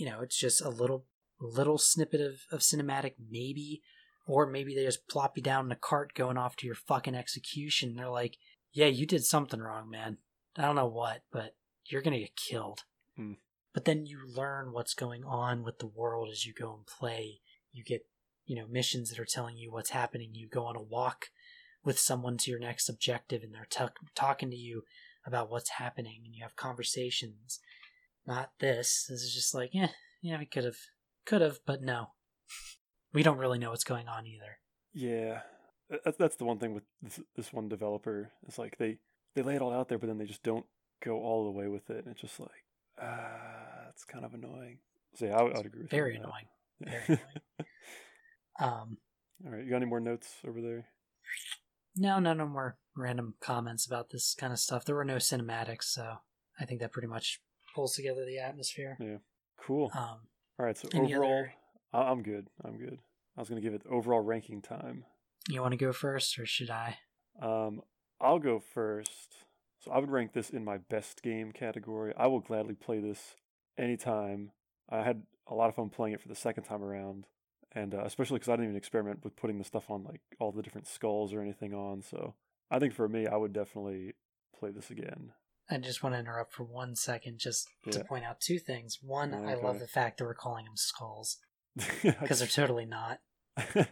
You 0.00 0.06
know, 0.06 0.20
it's 0.22 0.38
just 0.38 0.62
a 0.62 0.70
little 0.70 1.04
little 1.38 1.76
snippet 1.76 2.22
of, 2.22 2.40
of 2.50 2.60
cinematic, 2.60 3.16
maybe, 3.30 3.82
or 4.26 4.46
maybe 4.46 4.74
they 4.74 4.84
just 4.84 5.06
plop 5.08 5.36
you 5.36 5.42
down 5.42 5.66
in 5.66 5.72
a 5.72 5.76
cart 5.76 6.14
going 6.14 6.38
off 6.38 6.56
to 6.56 6.66
your 6.66 6.74
fucking 6.74 7.14
execution. 7.14 7.96
They're 7.96 8.08
like, 8.08 8.38
"Yeah, 8.72 8.86
you 8.86 9.04
did 9.04 9.26
something 9.26 9.60
wrong, 9.60 9.90
man. 9.90 10.16
I 10.56 10.62
don't 10.62 10.76
know 10.76 10.86
what, 10.86 11.20
but 11.30 11.54
you're 11.84 12.00
gonna 12.00 12.18
get 12.18 12.34
killed." 12.34 12.84
Hmm. 13.14 13.34
But 13.74 13.84
then 13.84 14.06
you 14.06 14.26
learn 14.26 14.72
what's 14.72 14.94
going 14.94 15.22
on 15.22 15.64
with 15.64 15.80
the 15.80 15.86
world 15.86 16.30
as 16.30 16.46
you 16.46 16.54
go 16.54 16.74
and 16.74 16.86
play. 16.86 17.42
You 17.70 17.84
get 17.84 18.06
you 18.46 18.56
know 18.56 18.66
missions 18.66 19.10
that 19.10 19.20
are 19.20 19.26
telling 19.26 19.58
you 19.58 19.70
what's 19.70 19.90
happening. 19.90 20.30
You 20.32 20.48
go 20.48 20.64
on 20.64 20.76
a 20.76 20.82
walk 20.82 21.26
with 21.84 21.98
someone 21.98 22.38
to 22.38 22.50
your 22.50 22.60
next 22.60 22.88
objective, 22.88 23.42
and 23.42 23.52
they're 23.52 23.66
tuck 23.68 23.98
talking 24.14 24.48
to 24.48 24.56
you 24.56 24.84
about 25.26 25.50
what's 25.50 25.72
happening, 25.72 26.22
and 26.24 26.34
you 26.34 26.42
have 26.42 26.56
conversations. 26.56 27.60
Not 28.30 28.52
this. 28.60 29.06
This 29.08 29.22
is 29.22 29.34
just 29.34 29.56
like, 29.56 29.70
yeah, 29.72 29.88
yeah, 30.22 30.38
we 30.38 30.46
could 30.46 30.62
have, 30.62 30.76
could 31.26 31.40
have, 31.40 31.58
but 31.66 31.82
no, 31.82 32.10
we 33.12 33.24
don't 33.24 33.38
really 33.38 33.58
know 33.58 33.70
what's 33.70 33.82
going 33.82 34.06
on 34.06 34.24
either. 34.24 34.58
Yeah, 34.94 35.40
that's 36.16 36.36
the 36.36 36.44
one 36.44 36.60
thing 36.60 36.72
with 36.72 36.84
this, 37.02 37.18
this 37.34 37.52
one 37.52 37.68
developer. 37.68 38.30
It's 38.46 38.56
like 38.56 38.78
they 38.78 38.98
they 39.34 39.42
lay 39.42 39.56
it 39.56 39.62
all 39.62 39.72
out 39.72 39.88
there, 39.88 39.98
but 39.98 40.06
then 40.06 40.18
they 40.18 40.26
just 40.26 40.44
don't 40.44 40.64
go 41.04 41.18
all 41.20 41.44
the 41.44 41.58
way 41.58 41.66
with 41.66 41.90
it. 41.90 42.04
And 42.04 42.12
it's 42.12 42.20
just 42.20 42.38
like, 42.38 42.50
ah, 43.02 43.88
it's 43.88 44.04
kind 44.04 44.24
of 44.24 44.32
annoying. 44.32 44.78
So 45.16 45.24
yeah, 45.24 45.36
I 45.36 45.42
would, 45.42 45.66
agree 45.66 45.82
with 45.82 45.90
Very 45.90 46.14
annoying. 46.14 46.46
Very 46.80 47.02
annoying. 47.08 47.68
Um, 48.60 48.98
all 49.44 49.50
right, 49.50 49.64
you 49.64 49.70
got 49.70 49.76
any 49.78 49.86
more 49.86 49.98
notes 49.98 50.36
over 50.46 50.60
there? 50.60 50.86
no, 51.96 52.20
no, 52.20 52.32
no 52.32 52.46
more 52.46 52.78
random 52.96 53.34
comments 53.40 53.86
about 53.86 54.10
this 54.10 54.36
kind 54.38 54.52
of 54.52 54.60
stuff. 54.60 54.84
There 54.84 54.94
were 54.94 55.04
no 55.04 55.16
cinematics, 55.16 55.84
so 55.84 56.18
I 56.60 56.64
think 56.64 56.80
that 56.80 56.92
pretty 56.92 57.08
much 57.08 57.40
pulls 57.74 57.94
together 57.94 58.24
the 58.24 58.38
atmosphere. 58.38 58.96
Yeah. 59.00 59.18
Cool. 59.58 59.90
Um, 59.94 60.18
all 60.58 60.66
right, 60.66 60.76
so 60.76 60.88
overall, 60.94 61.30
other- 61.30 61.52
I'm 61.92 62.22
good. 62.22 62.48
I'm 62.64 62.78
good. 62.78 62.98
I 63.36 63.40
was 63.40 63.48
gonna 63.48 63.60
give 63.60 63.74
it 63.74 63.82
overall 63.88 64.20
ranking 64.20 64.60
time. 64.62 65.04
you 65.48 65.60
want 65.62 65.72
to 65.72 65.78
go 65.78 65.92
first, 65.92 66.38
or 66.38 66.46
should 66.46 66.70
I? 66.70 66.98
Um, 67.40 67.80
I'll 68.20 68.38
go 68.38 68.58
first. 68.60 69.34
So 69.78 69.90
I 69.90 69.98
would 69.98 70.10
rank 70.10 70.34
this 70.34 70.50
in 70.50 70.62
my 70.64 70.76
best 70.76 71.22
game 71.22 71.52
category. 71.52 72.12
I 72.16 72.26
will 72.26 72.40
gladly 72.40 72.74
play 72.74 73.00
this 73.00 73.34
anytime. 73.78 74.52
I 74.90 75.02
had 75.02 75.22
a 75.46 75.54
lot 75.54 75.68
of 75.70 75.74
fun 75.74 75.88
playing 75.88 76.14
it 76.14 76.20
for 76.20 76.28
the 76.28 76.34
second 76.34 76.64
time 76.64 76.82
around, 76.82 77.26
and 77.72 77.94
uh, 77.94 78.02
especially 78.04 78.36
because 78.38 78.50
I 78.50 78.52
didn't 78.52 78.66
even 78.66 78.76
experiment 78.76 79.24
with 79.24 79.36
putting 79.36 79.58
the 79.58 79.64
stuff 79.64 79.90
on 79.90 80.04
like 80.04 80.20
all 80.38 80.52
the 80.52 80.62
different 80.62 80.86
skulls 80.86 81.32
or 81.32 81.40
anything 81.40 81.72
on. 81.72 82.02
So 82.02 82.34
I 82.70 82.78
think 82.78 82.92
for 82.92 83.08
me, 83.08 83.26
I 83.26 83.36
would 83.36 83.52
definitely 83.54 84.12
play 84.58 84.70
this 84.70 84.90
again. 84.90 85.32
I 85.70 85.78
just 85.78 86.02
want 86.02 86.14
to 86.14 86.18
interrupt 86.18 86.52
for 86.52 86.64
one 86.64 86.96
second 86.96 87.38
just 87.38 87.68
to 87.90 88.02
point 88.04 88.24
out 88.24 88.40
two 88.40 88.58
things. 88.58 88.98
One, 89.02 89.32
I 89.34 89.54
love 89.54 89.78
the 89.78 89.86
fact 89.86 90.18
that 90.18 90.24
we're 90.24 90.34
calling 90.34 90.64
them 90.64 90.76
skulls 90.76 91.38
because 91.76 92.14
Because 92.20 92.38
they're 92.40 92.48
totally 92.48 92.86
not. 92.86 93.20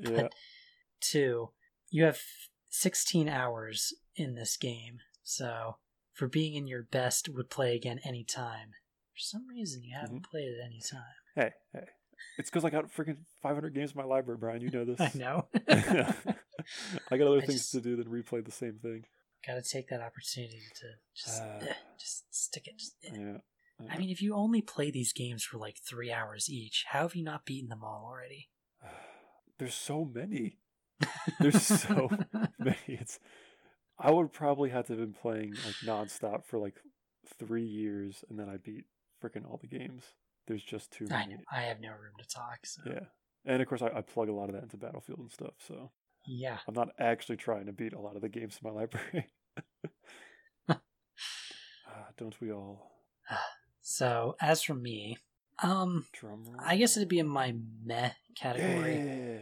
yeah, 0.00 0.28
Two, 1.00 1.50
you 1.90 2.04
have 2.04 2.20
16 2.70 3.28
hours 3.28 3.92
in 4.16 4.34
this 4.34 4.56
game, 4.56 4.98
so 5.22 5.76
for 6.12 6.28
being 6.28 6.54
in 6.54 6.66
your 6.66 6.82
best 6.82 7.28
would 7.28 7.50
play 7.50 7.74
again 7.74 7.98
anytime. 8.04 8.70
For 9.14 9.18
some 9.18 9.46
reason, 9.48 9.82
you 9.84 9.94
haven't 9.98 10.16
Mm-hmm. 10.22 10.30
played 10.30 10.48
it 10.48 10.60
any 10.64 10.80
time. 10.80 11.02
hey, 11.34 11.50
hey, 11.72 11.86
it's 12.38 12.50
because 12.50 12.64
I 12.64 12.70
got 12.70 12.92
freaking 12.94 13.18
500 13.42 13.74
games 13.74 13.92
in 13.92 13.96
my 13.98 14.04
library, 14.04 14.38
Brian. 14.38 14.60
You 14.60 14.70
know 14.70 14.84
this. 14.84 15.00
I 15.00 15.10
know. 15.14 15.46
I 15.68 17.16
got 17.16 17.26
other 17.26 17.38
I 17.38 17.46
things 17.46 17.60
just- 17.60 17.72
to 17.72 17.80
do 17.80 17.96
than 17.96 18.06
replay 18.06 18.44
the 18.44 18.52
same 18.52 18.78
thing. 18.82 19.04
Got 19.46 19.54
to 19.54 19.62
take 19.62 19.88
that 19.88 20.00
opportunity 20.00 20.60
to 20.80 20.86
just, 21.14 21.42
Ah. 21.42 21.58
eh, 21.62 21.74
just 21.98 22.32
stick 22.34 22.66
it. 22.68 22.78
Just, 22.78 22.96
eh. 23.04 23.10
Yeah. 23.18 23.38
I 23.90 23.98
mean, 23.98 24.10
if 24.10 24.22
you 24.22 24.34
only 24.34 24.62
play 24.62 24.90
these 24.92 25.12
games 25.12 25.42
for 25.42 25.58
like 25.58 25.78
three 25.78 26.12
hours 26.12 26.48
each, 26.48 26.84
how 26.88 27.02
have 27.02 27.16
you 27.16 27.24
not 27.24 27.44
beaten 27.44 27.68
them 27.68 27.82
all 27.82 28.04
already? 28.06 28.50
There's 29.58 29.74
so 29.74 30.04
many. 30.04 30.58
There's 31.40 31.60
so 31.62 32.08
many. 32.58 32.76
It's. 32.86 33.18
I 33.98 34.10
would 34.10 34.32
probably 34.32 34.70
have 34.70 34.86
to 34.86 34.92
have 34.92 35.00
been 35.00 35.12
playing 35.12 35.54
like 35.66 35.74
nonstop 35.84 36.44
for 36.44 36.58
like 36.58 36.74
three 37.38 37.64
years, 37.64 38.24
and 38.28 38.38
then 38.38 38.48
I 38.48 38.56
beat 38.56 38.84
freaking 39.22 39.44
all 39.48 39.58
the 39.60 39.66
games. 39.68 40.04
There's 40.46 40.62
just 40.64 40.90
too 40.92 41.06
I 41.10 41.20
many. 41.26 41.34
know. 41.34 41.40
I 41.52 41.62
have 41.62 41.80
no 41.80 41.90
room 41.90 42.14
to 42.18 42.26
talk. 42.26 42.60
So 42.64 42.82
Yeah, 42.86 43.04
and 43.44 43.60
of 43.62 43.68
course 43.68 43.82
I, 43.82 43.88
I 43.88 44.00
plug 44.00 44.28
a 44.28 44.32
lot 44.32 44.48
of 44.48 44.54
that 44.54 44.62
into 44.64 44.76
Battlefield 44.76 45.20
and 45.20 45.30
stuff. 45.30 45.54
So 45.66 45.90
yeah. 46.24 46.58
I'm 46.66 46.74
not 46.74 46.88
actually 46.98 47.36
trying 47.36 47.66
to 47.66 47.72
beat 47.72 47.92
a 47.92 48.00
lot 48.00 48.16
of 48.16 48.22
the 48.22 48.28
games 48.28 48.58
in 48.62 48.70
my 48.70 48.74
library. 48.74 49.26
Ah, 51.94 52.08
don't 52.16 52.40
we 52.40 52.52
all? 52.52 52.90
So 53.84 54.36
as 54.40 54.62
for 54.62 54.74
me, 54.74 55.18
um, 55.62 56.06
Drum 56.12 56.44
roll. 56.46 56.56
I 56.64 56.76
guess 56.76 56.96
it'd 56.96 57.08
be 57.08 57.18
in 57.18 57.26
my 57.26 57.54
meh 57.84 58.12
category. 58.36 58.96
Yeah. 58.96 59.38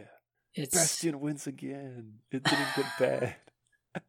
It's 0.55 0.75
Bastion 0.75 1.19
wins 1.19 1.47
again. 1.47 2.15
It 2.31 2.43
didn't 2.43 2.75
get 2.75 2.85
bad. 2.99 3.35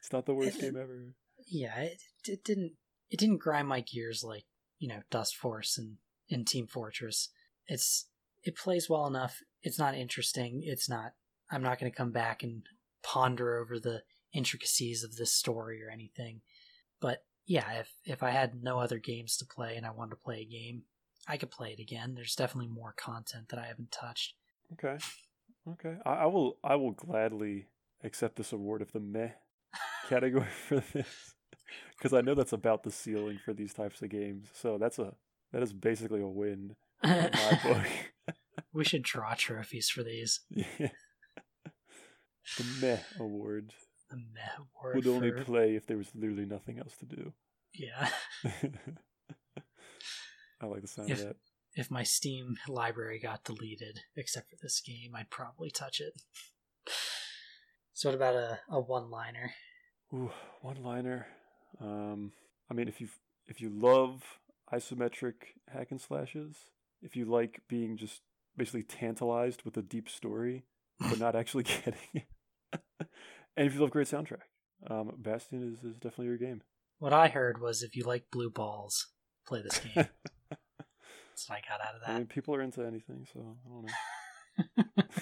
it's 0.00 0.12
not 0.12 0.24
the 0.24 0.34
worst 0.34 0.60
game 0.60 0.76
ever. 0.76 1.14
Yeah, 1.46 1.78
it, 1.80 2.00
it 2.26 2.44
didn't 2.44 2.72
it 3.10 3.18
didn't 3.18 3.38
grind 3.38 3.68
my 3.68 3.80
gears 3.80 4.22
like 4.24 4.44
you 4.78 4.88
know 4.88 5.00
Dustforce 5.10 5.76
and 5.78 5.96
in 6.28 6.44
Team 6.44 6.66
Fortress. 6.66 7.28
It's 7.66 8.06
it 8.44 8.56
plays 8.56 8.88
well 8.88 9.06
enough. 9.06 9.40
It's 9.62 9.78
not 9.78 9.94
interesting. 9.94 10.62
It's 10.64 10.88
not. 10.88 11.12
I'm 11.50 11.62
not 11.62 11.78
going 11.78 11.90
to 11.90 11.96
come 11.96 12.12
back 12.12 12.42
and 12.42 12.62
ponder 13.02 13.58
over 13.58 13.78
the 13.78 14.02
intricacies 14.32 15.02
of 15.02 15.16
this 15.16 15.32
story 15.32 15.82
or 15.82 15.90
anything. 15.90 16.40
But 17.00 17.24
yeah, 17.46 17.80
if 17.80 17.90
if 18.04 18.22
I 18.22 18.30
had 18.30 18.62
no 18.62 18.78
other 18.78 18.98
games 18.98 19.36
to 19.38 19.46
play 19.46 19.76
and 19.76 19.86
I 19.86 19.90
wanted 19.90 20.10
to 20.10 20.16
play 20.16 20.40
a 20.40 20.44
game, 20.44 20.82
I 21.26 21.36
could 21.36 21.50
play 21.50 21.74
it 21.76 21.80
again. 21.80 22.14
There's 22.14 22.34
definitely 22.34 22.70
more 22.70 22.94
content 22.96 23.48
that 23.48 23.58
I 23.58 23.66
haven't 23.66 23.90
touched. 23.90 24.34
Okay, 24.74 24.98
okay. 25.72 25.96
I, 26.04 26.10
I 26.10 26.26
will 26.26 26.58
I 26.62 26.76
will 26.76 26.92
gladly 26.92 27.68
accept 28.04 28.36
this 28.36 28.52
award 28.52 28.82
of 28.82 28.92
the 28.92 29.00
meh 29.00 29.30
category 30.08 30.46
for 30.68 30.82
this 30.92 31.34
because 31.96 32.12
I 32.12 32.20
know 32.20 32.34
that's 32.34 32.52
about 32.52 32.82
the 32.82 32.90
ceiling 32.90 33.38
for 33.44 33.52
these 33.52 33.72
types 33.72 34.02
of 34.02 34.10
games. 34.10 34.48
So 34.54 34.78
that's 34.78 34.98
a 34.98 35.14
that 35.52 35.62
is 35.62 35.72
basically 35.72 36.20
a 36.20 36.28
win 36.28 36.76
in 37.02 37.30
my 37.32 37.60
book. 37.64 38.34
we 38.72 38.84
should 38.84 39.02
draw 39.02 39.34
trophies 39.34 39.88
for 39.88 40.02
these. 40.02 40.40
Yeah. 40.50 40.88
The 42.56 42.64
meh 42.80 42.98
award 43.20 43.72
The 44.10 44.16
meh 44.16 44.54
award 44.58 44.96
would 44.96 45.06
only 45.06 45.30
for- 45.30 45.44
play 45.44 45.76
if 45.76 45.86
there 45.86 45.96
was 45.98 46.08
literally 46.14 46.46
nothing 46.46 46.78
else 46.78 46.96
to 46.98 47.06
do. 47.06 47.32
yeah. 47.74 48.08
I 50.60 50.66
like 50.66 50.82
the 50.82 50.88
sound 50.88 51.10
If- 51.10 51.20
of 51.20 51.26
that. 51.26 51.36
If 51.74 51.90
my 51.92 52.02
Steam 52.02 52.56
library 52.66 53.20
got 53.20 53.44
deleted, 53.44 54.00
except 54.16 54.50
for 54.50 54.56
this 54.60 54.80
game, 54.80 55.14
I'd 55.14 55.30
probably 55.30 55.70
touch 55.70 56.00
it. 56.00 56.12
So 57.92 58.08
what 58.08 58.16
about 58.16 58.34
a, 58.34 58.58
a 58.68 58.80
one 58.80 59.10
liner? 59.10 59.52
Ooh, 60.12 60.32
one 60.60 60.82
liner. 60.82 61.28
Um, 61.80 62.32
I 62.68 62.74
mean, 62.74 62.88
if 62.88 63.00
you 63.00 63.08
if 63.46 63.60
you 63.60 63.68
love 63.70 64.24
isometric 64.72 65.34
hack 65.72 65.88
and 65.92 66.00
slashes, 66.00 66.56
if 67.00 67.14
you 67.14 67.26
like 67.26 67.60
being 67.68 67.96
just 67.96 68.22
basically 68.56 68.82
tantalized 68.82 69.62
with 69.64 69.76
a 69.76 69.82
deep 69.82 70.08
story, 70.08 70.64
but 70.98 71.20
not 71.20 71.36
actually 71.40 71.62
getting 71.84 71.94
it, 72.14 72.24
and 72.72 73.66
if 73.66 73.74
you 73.74 73.80
love 73.80 73.90
great 73.90 74.06
soundtrack, 74.08 74.42
um, 74.88 75.12
Bastion 75.18 75.62
is, 75.78 75.84
is 75.90 75.96
definitely 75.96 76.26
your 76.26 76.36
game. 76.38 76.62
What 76.98 77.12
I 77.12 77.28
heard 77.28 77.60
was 77.60 77.82
if 77.82 77.94
you 77.96 78.04
like 78.04 78.24
blue 78.30 78.50
balls, 78.50 79.08
play 79.46 79.62
this 79.62 79.78
game. 79.78 79.92
That's 80.50 81.48
what 81.48 81.58
I 81.58 81.62
got 81.68 81.80
out 81.80 81.94
of 81.94 82.02
I 82.06 82.12
mean, 82.14 82.22
that. 82.22 82.28
people 82.28 82.54
are 82.54 82.60
into 82.62 82.84
anything, 82.84 83.24
so 83.32 83.56
I 83.64 83.68
don't 83.68 83.86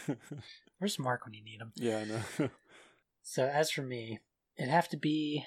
know. 0.08 0.16
Where's 0.78 0.98
Mark 0.98 1.24
when 1.26 1.34
you 1.34 1.44
need 1.44 1.60
him? 1.60 1.72
yeah, 1.76 1.98
I 1.98 2.04
know. 2.04 2.50
So 3.28 3.44
as 3.44 3.72
for 3.72 3.82
me, 3.82 4.20
it'd 4.56 4.70
have 4.70 4.88
to 4.90 4.96
be 4.96 5.44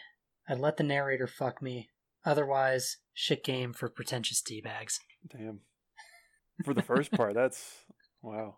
I'd 0.49 0.59
let 0.59 0.76
the 0.76 0.84
narrator 0.84 1.27
fuck 1.27 1.61
me. 1.61 1.89
Otherwise, 2.26 2.97
shit 3.13 3.41
game 3.41 3.71
for 3.71 3.88
pretentious 3.88 4.41
teabags. 4.41 4.99
Damn. 5.31 5.61
For 6.65 6.73
the 6.73 6.81
first 6.81 7.11
part, 7.13 7.35
that's 7.35 7.85
wow. 8.21 8.57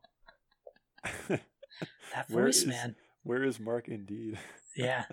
That 1.30 2.27
voice, 2.30 2.57
is- 2.63 2.65
man. 2.65 2.95
Where 3.23 3.43
is 3.43 3.60
Mark 3.60 3.88
indeed? 3.88 4.38
Yeah. 4.73 5.03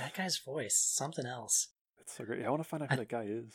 That 0.00 0.14
guy's 0.16 0.36
voice, 0.38 0.74
something 0.74 1.24
else. 1.24 1.68
It's 2.00 2.12
so 2.12 2.24
great. 2.24 2.44
I 2.44 2.50
want 2.50 2.60
to 2.60 2.68
find 2.68 2.82
out 2.82 2.90
who 2.90 2.96
that 2.96 3.08
guy 3.08 3.22
is. 3.28 3.52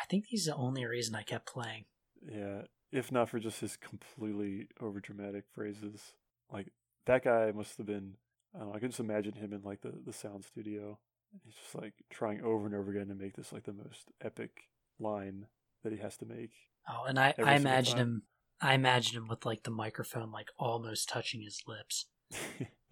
I 0.00 0.06
think 0.06 0.24
he's 0.26 0.46
the 0.46 0.56
only 0.56 0.86
reason 0.86 1.14
I 1.14 1.22
kept 1.22 1.46
playing. 1.46 1.84
Yeah, 2.26 2.62
if 2.90 3.12
not 3.12 3.28
for 3.28 3.38
just 3.38 3.60
his 3.60 3.76
completely 3.76 4.68
overdramatic 4.80 5.42
phrases. 5.54 6.14
Like 6.50 6.72
that 7.04 7.24
guy 7.24 7.52
must 7.54 7.76
have 7.76 7.86
been. 7.86 8.14
I 8.54 8.60
don't 8.60 8.68
know. 8.68 8.74
I 8.74 8.78
can 8.78 8.88
just 8.88 9.00
imagine 9.00 9.34
him 9.34 9.52
in 9.52 9.60
like 9.62 9.82
the 9.82 9.92
the 10.04 10.14
sound 10.14 10.44
studio. 10.44 10.98
He's 11.44 11.54
just 11.54 11.74
like 11.74 11.92
trying 12.08 12.42
over 12.42 12.64
and 12.64 12.74
over 12.74 12.90
again 12.90 13.08
to 13.08 13.14
make 13.14 13.36
this 13.36 13.52
like 13.52 13.64
the 13.64 13.74
most 13.74 14.12
epic 14.22 14.68
line 14.98 15.46
that 15.82 15.92
he 15.92 15.98
has 15.98 16.16
to 16.18 16.24
make. 16.26 16.52
Oh, 16.88 17.04
and 17.04 17.18
I, 17.18 17.34
I 17.44 17.56
imagine 17.56 17.96
time. 17.96 18.06
him 18.06 18.22
I 18.60 18.74
imagine 18.74 19.16
him 19.16 19.28
with 19.28 19.44
like 19.44 19.64
the 19.64 19.70
microphone 19.70 20.32
like 20.32 20.48
almost 20.58 21.08
touching 21.08 21.42
his 21.42 21.60
lips. 21.66 22.06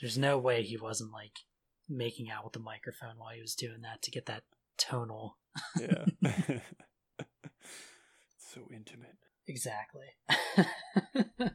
There's 0.00 0.18
no 0.18 0.38
way 0.38 0.62
he 0.62 0.76
wasn't 0.76 1.12
like 1.12 1.40
making 1.88 2.30
out 2.30 2.44
with 2.44 2.52
the 2.54 2.58
microphone 2.60 3.18
while 3.18 3.34
he 3.34 3.40
was 3.40 3.54
doing 3.54 3.82
that 3.82 4.02
to 4.02 4.10
get 4.10 4.26
that 4.26 4.44
tonal. 4.78 5.36
yeah. 5.78 6.04
so 8.38 8.60
intimate. 8.72 9.16
Exactly. 9.46 10.06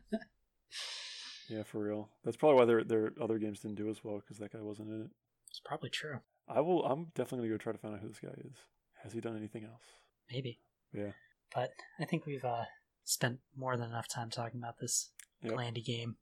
Yeah, 1.48 1.64
for 1.64 1.80
real. 1.80 2.10
That's 2.24 2.38
probably 2.38 2.58
why 2.60 2.66
their 2.66 2.84
their 2.84 3.12
other 3.22 3.38
games 3.38 3.60
didn't 3.60 3.78
do 3.78 3.90
as 3.90 4.04
well 4.04 4.16
because 4.18 4.38
that 4.40 4.52
guy 4.52 4.62
wasn't 4.62 4.90
in 4.90 5.02
it. 5.02 5.10
it's 5.50 5.62
probably 5.64 5.90
true. 5.92 6.20
I 6.48 6.62
will. 6.62 6.84
I'm 6.86 7.12
definitely 7.14 7.48
gonna 7.48 7.60
go 7.60 7.64
try 7.64 7.72
to 7.72 7.78
find 7.78 7.94
out 7.94 8.02
who 8.02 8.08
this 8.08 8.20
guy 8.20 8.34
is. 8.44 8.56
Has 9.04 9.14
he 9.14 9.22
done 9.22 9.38
anything 9.38 9.64
else? 9.64 9.84
Maybe. 10.32 10.60
Yeah. 10.92 11.12
But 11.54 11.70
I 12.00 12.06
think 12.06 12.26
we've 12.26 12.44
uh, 12.44 12.64
spent 13.04 13.40
more 13.56 13.78
than 13.78 13.90
enough 13.90 14.08
time 14.08 14.32
talking 14.32 14.60
about 14.60 14.80
this 14.80 15.12
Yep. 15.44 15.54
Glandy 15.54 15.86
game. 15.86 16.16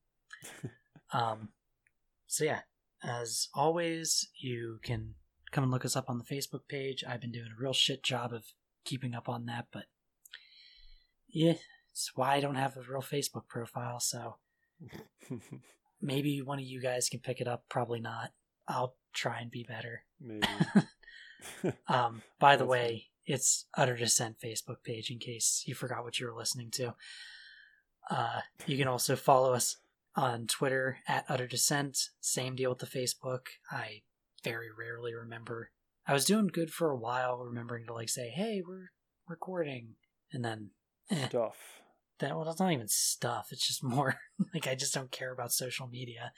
um, 1.13 1.49
so 2.27 2.43
yeah, 2.45 2.61
as 3.03 3.49
always, 3.53 4.29
you 4.39 4.79
can 4.83 5.15
come 5.51 5.63
and 5.63 5.71
look 5.71 5.85
us 5.85 5.95
up 5.95 6.09
on 6.09 6.17
the 6.17 6.23
Facebook 6.23 6.67
page. 6.67 7.03
I've 7.07 7.21
been 7.21 7.31
doing 7.31 7.49
a 7.57 7.61
real 7.61 7.73
shit 7.73 8.03
job 8.03 8.33
of 8.33 8.45
keeping 8.85 9.13
up 9.13 9.29
on 9.29 9.45
that, 9.45 9.67
but 9.71 9.85
yeah, 11.27 11.55
it's 11.91 12.11
why 12.15 12.35
I 12.35 12.39
don't 12.39 12.55
have 12.55 12.77
a 12.77 12.81
real 12.81 13.01
Facebook 13.01 13.47
profile. 13.47 13.99
So 13.99 14.37
maybe 16.01 16.41
one 16.41 16.59
of 16.59 16.65
you 16.65 16.81
guys 16.81 17.09
can 17.09 17.19
pick 17.19 17.39
it 17.41 17.47
up. 17.47 17.65
Probably 17.69 17.99
not. 17.99 18.31
I'll 18.67 18.95
try 19.13 19.39
and 19.39 19.51
be 19.51 19.63
better. 19.63 20.03
Maybe. 20.19 20.47
Um, 21.87 22.21
by 22.39 22.55
the 22.55 22.65
way, 22.65 23.07
it's 23.25 23.65
Utter 23.77 23.95
Descent 23.95 24.37
Facebook 24.39 24.83
page 24.83 25.09
in 25.09 25.19
case 25.19 25.63
you 25.65 25.75
forgot 25.75 26.03
what 26.03 26.19
you 26.19 26.27
were 26.27 26.35
listening 26.37 26.71
to. 26.71 26.95
Uh, 28.09 28.41
you 28.65 28.77
can 28.77 28.87
also 28.87 29.15
follow 29.15 29.53
us 29.53 29.77
on 30.15 30.47
Twitter 30.47 30.99
at 31.07 31.25
Utter 31.27 31.47
Descent. 31.47 31.97
Same 32.21 32.55
deal 32.55 32.69
with 32.69 32.79
the 32.79 32.85
Facebook. 32.85 33.47
I 33.71 34.01
very 34.43 34.67
rarely 34.77 35.13
remember. 35.13 35.71
I 36.05 36.13
was 36.13 36.25
doing 36.25 36.47
good 36.47 36.71
for 36.71 36.91
a 36.91 36.97
while, 36.97 37.37
remembering 37.37 37.85
to 37.87 37.93
like 37.93 38.09
say, 38.09 38.29
"Hey, 38.29 38.61
we're 38.65 38.91
recording," 39.27 39.95
and 40.31 40.43
then 40.43 40.71
eh, 41.09 41.27
Stuff. 41.29 41.81
that 42.19 42.35
well, 42.35 42.49
it's 42.49 42.59
not 42.59 42.71
even 42.73 42.87
stuff. 42.89 43.47
It's 43.51 43.65
just 43.65 43.83
more 43.83 44.15
like 44.53 44.67
I 44.67 44.75
just 44.75 44.93
don't 44.93 45.11
care 45.11 45.31
about 45.31 45.51
social 45.53 45.87
media. 45.87 46.33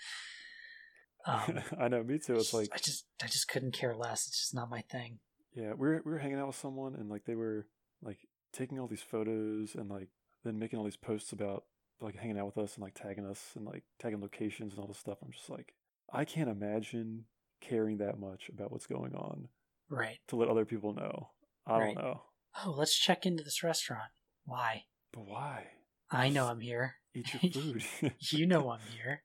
Um, 1.26 1.60
I 1.80 1.88
know. 1.88 2.04
Me 2.04 2.20
too. 2.20 2.36
It's 2.36 2.54
like 2.54 2.70
I 2.74 2.78
just 2.78 3.06
I 3.24 3.28
just 3.28 3.48
couldn't 3.48 3.74
care 3.74 3.96
less. 3.96 4.28
It's 4.28 4.40
just 4.40 4.56
not 4.56 4.70
my 4.70 4.82
thing. 4.82 5.20
Yeah, 5.56 5.74
we 5.78 5.88
were 5.88 6.02
we 6.06 6.12
were 6.12 6.20
hanging 6.20 6.38
out 6.38 6.48
with 6.48 6.58
someone 6.58 6.96
and 6.96 7.10
like 7.10 7.26
they 7.26 7.36
were 7.36 7.68
like 8.04 8.20
taking 8.54 8.80
all 8.80 8.88
these 8.88 9.02
photos 9.02 9.74
and 9.76 9.90
like 9.90 10.10
then 10.44 10.60
making 10.60 10.78
all 10.78 10.86
these 10.86 10.98
posts 10.98 11.32
about 11.32 11.64
like 12.02 12.16
hanging 12.16 12.38
out 12.38 12.46
with 12.46 12.58
us 12.58 12.76
and 12.76 12.84
like 12.84 12.94
tagging 12.94 13.26
us 13.26 13.52
and 13.56 13.66
like 13.66 13.84
tagging 14.00 14.22
locations 14.22 14.74
and 14.74 14.80
all 14.82 14.88
this 14.88 14.98
stuff. 14.98 15.18
I'm 15.24 15.32
just 15.32 15.50
like 15.50 15.74
I 16.12 16.26
can't 16.26 16.50
imagine 16.50 17.26
caring 17.62 17.98
that 17.98 18.20
much 18.20 18.50
about 18.50 18.72
what's 18.72 18.86
going 18.88 19.16
on 19.16 19.48
Right. 19.90 20.20
to 20.28 20.36
let 20.36 20.50
other 20.50 20.66
people 20.66 20.94
know. 20.94 21.30
I 21.66 21.78
Right. 21.80 21.96
don't 21.96 22.04
know. 22.04 22.22
Oh, 22.64 22.72
let's 22.78 22.98
check 22.98 23.26
into 23.26 23.44
this 23.44 23.64
restaurant. 23.64 24.12
Why? 24.46 24.86
But 25.12 25.26
why? 25.26 25.68
I 26.12 26.30
know 26.30 26.48
I'm 26.48 26.62
here. 26.62 26.96
Eat 27.16 27.34
your 27.34 27.52
food. 27.80 27.84
You 28.32 28.46
know 28.46 28.70
I'm 28.70 28.82
here. 28.96 29.24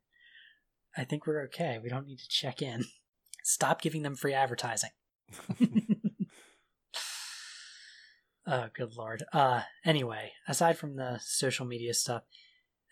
I 0.97 1.05
think 1.05 1.27
we're 1.27 1.43
okay. 1.45 1.79
We 1.83 1.89
don't 1.89 2.07
need 2.07 2.19
to 2.19 2.29
check 2.29 2.63
in. 2.63 2.85
Stop 3.45 3.81
giving 3.83 4.03
them 4.03 4.17
free 4.17 4.33
advertising. 4.35 4.91
oh, 8.47 8.69
good 8.75 8.97
lord. 8.97 9.25
Uh 9.33 9.63
anyway, 9.85 10.33
aside 10.49 10.79
from 10.79 10.97
the 10.97 11.19
social 11.23 11.67
media 11.67 11.95
stuff, 11.95 12.23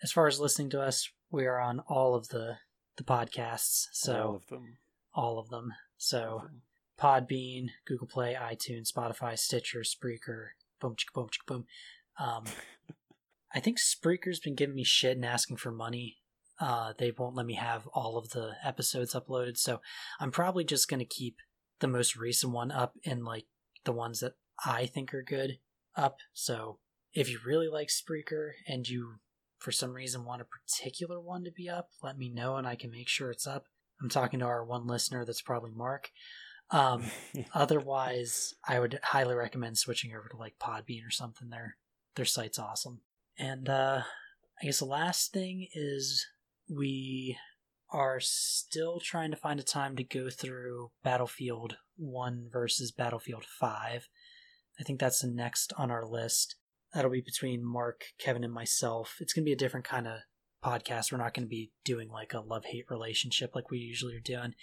as 0.01 0.11
far 0.11 0.27
as 0.27 0.39
listening 0.39 0.69
to 0.71 0.81
us, 0.81 1.09
we 1.31 1.45
are 1.45 1.59
on 1.59 1.79
all 1.87 2.15
of 2.15 2.29
the 2.29 2.57
the 2.97 3.03
podcasts. 3.03 3.87
So 3.93 4.21
all 4.21 4.35
of 4.35 4.47
them. 4.47 4.77
all 5.13 5.39
of 5.39 5.49
them. 5.49 5.65
All 5.71 5.77
So 5.97 6.35
of 6.37 6.41
them. 6.43 6.61
Podbean, 6.99 7.69
Google 7.87 8.07
Play, 8.07 8.35
iTunes, 8.39 8.91
Spotify, 8.91 9.37
Stitcher, 9.39 9.81
Spreaker, 9.81 10.49
boom, 10.81 10.95
chicka, 10.95 11.13
boom, 11.13 11.27
chicka, 11.27 11.47
boom. 11.47 11.65
Um, 12.19 12.43
I 13.53 13.59
think 13.61 13.77
Spreaker's 13.79 14.39
been 14.39 14.55
giving 14.55 14.75
me 14.75 14.83
shit 14.83 15.15
and 15.15 15.25
asking 15.25 15.57
for 15.57 15.71
money. 15.71 16.17
Uh, 16.59 16.93
they 16.97 17.11
won't 17.17 17.35
let 17.35 17.45
me 17.45 17.53
have 17.55 17.87
all 17.87 18.17
of 18.17 18.31
the 18.31 18.51
episodes 18.63 19.13
uploaded, 19.13 19.57
so 19.57 19.79
I'm 20.19 20.29
probably 20.31 20.65
just 20.65 20.89
gonna 20.89 21.05
keep 21.05 21.37
the 21.79 21.87
most 21.87 22.17
recent 22.17 22.51
one 22.51 22.69
up 22.69 22.95
and 23.05 23.23
like 23.23 23.45
the 23.85 23.93
ones 23.93 24.19
that 24.19 24.33
I 24.65 24.85
think 24.85 25.13
are 25.13 25.23
good 25.23 25.59
up. 25.95 26.17
So 26.33 26.79
if 27.13 27.29
you 27.29 27.39
really 27.45 27.69
like 27.69 27.87
Spreaker 27.87 28.51
and 28.67 28.87
you 28.87 29.15
for 29.59 29.71
some 29.71 29.93
reason 29.93 30.25
want 30.25 30.41
a 30.41 30.45
particular 30.45 31.19
one 31.19 31.43
to 31.43 31.51
be 31.51 31.69
up, 31.69 31.89
let 32.01 32.17
me 32.17 32.29
know 32.29 32.55
and 32.55 32.65
I 32.65 32.75
can 32.75 32.91
make 32.91 33.07
sure 33.07 33.29
it's 33.29 33.47
up. 33.47 33.65
I'm 34.01 34.09
talking 34.09 34.39
to 34.39 34.45
our 34.45 34.63
one 34.63 34.87
listener 34.87 35.25
that's 35.25 35.41
probably 35.41 35.71
Mark. 35.71 36.09
Um, 36.71 37.03
otherwise, 37.53 38.53
I 38.67 38.79
would 38.79 38.99
highly 39.03 39.35
recommend 39.35 39.77
switching 39.77 40.13
over 40.15 40.29
to 40.29 40.37
like 40.37 40.55
Podbean 40.59 41.05
or 41.05 41.11
something. 41.11 41.49
Their 41.49 41.75
their 42.15 42.25
site's 42.25 42.59
awesome. 42.59 43.01
And 43.37 43.69
uh, 43.69 44.01
I 44.61 44.65
guess 44.65 44.79
the 44.79 44.85
last 44.85 45.31
thing 45.31 45.67
is 45.73 46.25
we 46.69 47.37
are 47.91 48.19
still 48.19 48.99
trying 48.99 49.31
to 49.31 49.37
find 49.37 49.59
a 49.59 49.63
time 49.63 49.95
to 49.95 50.03
go 50.03 50.29
through 50.29 50.91
Battlefield 51.03 51.77
1 51.97 52.49
versus 52.51 52.91
Battlefield 52.91 53.45
5. 53.45 54.07
I 54.79 54.83
think 54.83 54.99
that's 54.99 55.21
the 55.21 55.27
next 55.27 55.73
on 55.77 55.89
our 55.89 56.05
list. 56.05 56.55
That'll 56.93 57.11
be 57.11 57.21
between 57.21 57.63
Mark, 57.63 58.05
Kevin, 58.19 58.43
and 58.43 58.53
myself. 58.53 59.17
It's 59.19 59.33
going 59.33 59.43
to 59.43 59.49
be 59.49 59.53
a 59.53 59.57
different 59.57 59.85
kind 59.85 60.07
of 60.07 60.19
podcast. 60.63 61.11
We're 61.11 61.19
not 61.19 61.33
going 61.33 61.45
to 61.45 61.49
be 61.49 61.71
doing 61.83 62.09
like 62.09 62.33
a 62.33 62.39
love 62.39 62.65
hate 62.65 62.85
relationship 62.89 63.55
like 63.55 63.69
we 63.69 63.77
usually 63.77 64.15
are 64.15 64.21
doing 64.21 64.55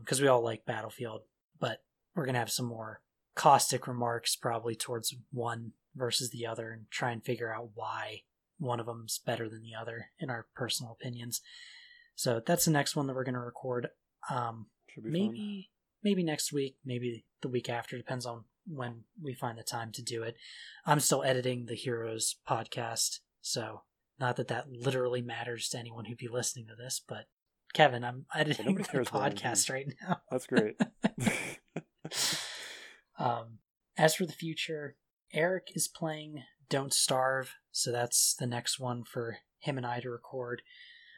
because 0.00 0.20
um, 0.20 0.22
we 0.22 0.28
all 0.28 0.42
like 0.42 0.66
Battlefield, 0.66 1.22
but 1.58 1.82
we're 2.14 2.24
going 2.24 2.34
to 2.34 2.40
have 2.40 2.50
some 2.50 2.66
more 2.66 3.00
caustic 3.34 3.86
remarks 3.86 4.36
probably 4.36 4.76
towards 4.76 5.14
one 5.32 5.72
versus 5.96 6.30
the 6.30 6.46
other 6.46 6.70
and 6.70 6.90
try 6.90 7.10
and 7.10 7.24
figure 7.24 7.52
out 7.52 7.70
why 7.74 8.22
one 8.58 8.80
of 8.80 8.86
them's 8.86 9.18
better 9.18 9.48
than 9.48 9.62
the 9.62 9.74
other 9.78 10.06
in 10.18 10.30
our 10.30 10.46
personal 10.54 10.92
opinions. 10.92 11.40
So 12.14 12.40
that's 12.44 12.64
the 12.64 12.70
next 12.70 12.94
one 12.94 13.06
that 13.06 13.14
we're 13.14 13.24
going 13.24 13.34
to 13.34 13.40
record. 13.40 13.88
Um, 14.30 14.66
maybe 15.02 15.36
fun. 15.36 15.64
maybe 16.02 16.22
next 16.22 16.52
week, 16.52 16.76
maybe 16.84 17.24
the 17.42 17.48
week 17.48 17.68
after, 17.68 17.96
depends 17.96 18.26
on 18.26 18.44
when 18.66 19.04
we 19.22 19.34
find 19.34 19.58
the 19.58 19.62
time 19.62 19.92
to 19.92 20.02
do 20.02 20.22
it. 20.22 20.36
I'm 20.86 21.00
still 21.00 21.22
editing 21.22 21.66
the 21.66 21.74
Heroes 21.74 22.36
podcast, 22.48 23.20
so 23.40 23.82
not 24.18 24.36
that 24.36 24.48
that 24.48 24.70
literally 24.70 25.22
matters 25.22 25.68
to 25.70 25.78
anyone 25.78 26.04
who'd 26.04 26.18
be 26.18 26.28
listening 26.28 26.66
to 26.68 26.74
this, 26.74 27.00
but 27.06 27.26
Kevin, 27.72 28.04
I'm 28.04 28.26
editing 28.34 28.76
the 28.76 28.82
podcast 28.82 29.70
right 29.70 29.92
now. 30.00 30.20
That's 30.30 30.46
great. 30.46 30.76
um, 33.18 33.58
as 33.98 34.14
for 34.14 34.26
the 34.26 34.32
future, 34.32 34.96
Eric 35.32 35.72
is 35.74 35.88
playing 35.88 36.44
Don't 36.70 36.94
Starve, 36.94 37.54
so 37.72 37.90
that's 37.90 38.36
the 38.38 38.46
next 38.46 38.78
one 38.78 39.02
for 39.02 39.38
him 39.58 39.76
and 39.76 39.86
I 39.86 39.98
to 40.00 40.10
record. 40.10 40.62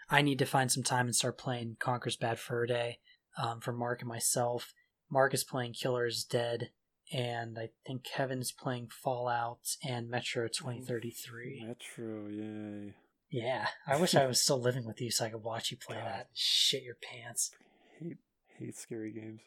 I 0.08 0.22
need 0.22 0.38
to 0.38 0.46
find 0.46 0.72
some 0.72 0.82
time 0.82 1.06
and 1.06 1.14
start 1.14 1.36
playing 1.36 1.76
Conker's 1.78 2.16
Bad 2.16 2.38
Fur 2.38 2.64
Day 2.64 3.00
um, 3.36 3.60
for 3.60 3.72
Mark 3.72 4.00
and 4.00 4.08
myself. 4.08 4.72
Mark 5.10 5.34
is 5.34 5.44
playing 5.44 5.74
Killer 5.74 6.06
is 6.06 6.24
Dead, 6.24 6.70
and 7.12 7.58
I 7.58 7.70
think 7.86 8.04
Kevin's 8.04 8.52
playing 8.52 8.88
Fallout 8.90 9.76
and 9.86 10.08
Metro 10.08 10.48
2033. 10.48 11.64
Metro, 11.66 12.26
yay. 12.28 12.94
Yeah, 13.30 13.66
I 13.86 13.96
wish 13.96 14.14
I 14.14 14.26
was 14.26 14.40
still 14.40 14.60
living 14.60 14.84
with 14.86 15.00
you 15.00 15.10
so 15.10 15.24
I 15.24 15.30
could 15.30 15.42
watch 15.42 15.70
you 15.70 15.76
play 15.76 15.96
God. 15.96 16.06
that. 16.06 16.28
Shit 16.34 16.82
your 16.82 16.96
pants. 16.96 17.50
Hate, 17.98 18.18
hate 18.58 18.76
scary 18.76 19.12
games. 19.12 19.40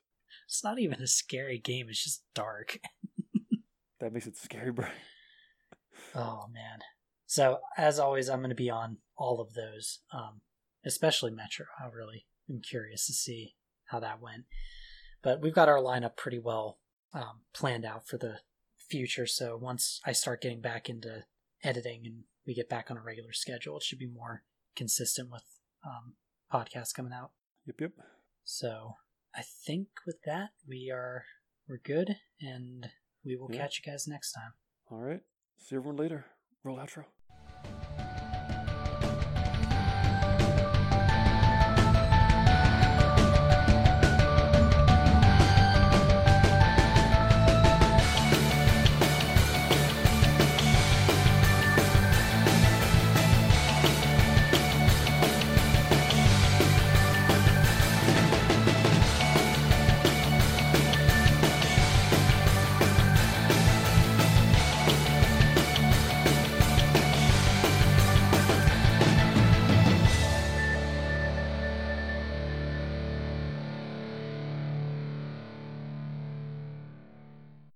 It's 0.45 0.63
not 0.63 0.79
even 0.79 1.01
a 1.01 1.07
scary 1.07 1.57
game, 1.57 1.87
it's 1.89 2.03
just 2.03 2.23
dark. 2.33 2.79
that 3.99 4.13
makes 4.13 4.27
it 4.27 4.37
scary, 4.37 4.71
bro. 4.71 4.85
oh, 6.15 6.45
man. 6.53 6.79
So, 7.25 7.59
as 7.77 7.99
always, 7.99 8.29
I'm 8.29 8.39
going 8.39 8.49
to 8.49 8.55
be 8.55 8.69
on 8.69 8.97
all 9.17 9.41
of 9.41 9.53
those, 9.53 9.99
um, 10.13 10.41
especially 10.85 11.31
Metro. 11.31 11.65
I 11.79 11.87
really 11.87 12.25
am 12.49 12.61
curious 12.61 13.05
to 13.07 13.13
see 13.13 13.55
how 13.85 13.99
that 13.99 14.21
went. 14.21 14.45
But 15.21 15.41
we've 15.41 15.53
got 15.53 15.69
our 15.69 15.77
lineup 15.79 16.15
pretty 16.15 16.39
well 16.39 16.79
um, 17.13 17.41
planned 17.53 17.85
out 17.85 18.07
for 18.07 18.17
the 18.17 18.39
future. 18.77 19.25
So, 19.25 19.57
once 19.57 19.99
I 20.05 20.11
start 20.11 20.41
getting 20.41 20.61
back 20.61 20.89
into 20.89 21.23
editing 21.63 22.01
and 22.05 22.23
we 22.45 22.53
get 22.53 22.69
back 22.69 22.89
on 22.89 22.97
a 22.97 23.01
regular 23.01 23.33
schedule, 23.33 23.77
it 23.77 23.83
should 23.83 23.99
be 23.99 24.07
more 24.07 24.43
consistent 24.75 25.29
with 25.31 25.43
um, 25.85 26.13
podcasts 26.51 26.93
coming 26.93 27.13
out. 27.13 27.31
Yep, 27.65 27.75
yep. 27.81 27.91
So 28.43 28.95
I 29.35 29.41
think 29.43 29.87
with 30.07 30.21
that 30.25 30.49
we 30.67 30.89
are 30.91 31.25
we're 31.67 31.81
good, 31.83 32.15
and 32.41 32.89
we 33.23 33.35
will 33.37 33.49
yeah. 33.51 33.59
catch 33.59 33.79
you 33.79 33.91
guys 33.91 34.07
next 34.07 34.31
time. 34.31 34.53
All 34.89 34.97
right. 34.97 35.21
See 35.59 35.75
everyone 35.75 35.97
later. 35.97 36.25
Roll 36.63 36.77
outro. 36.77 37.05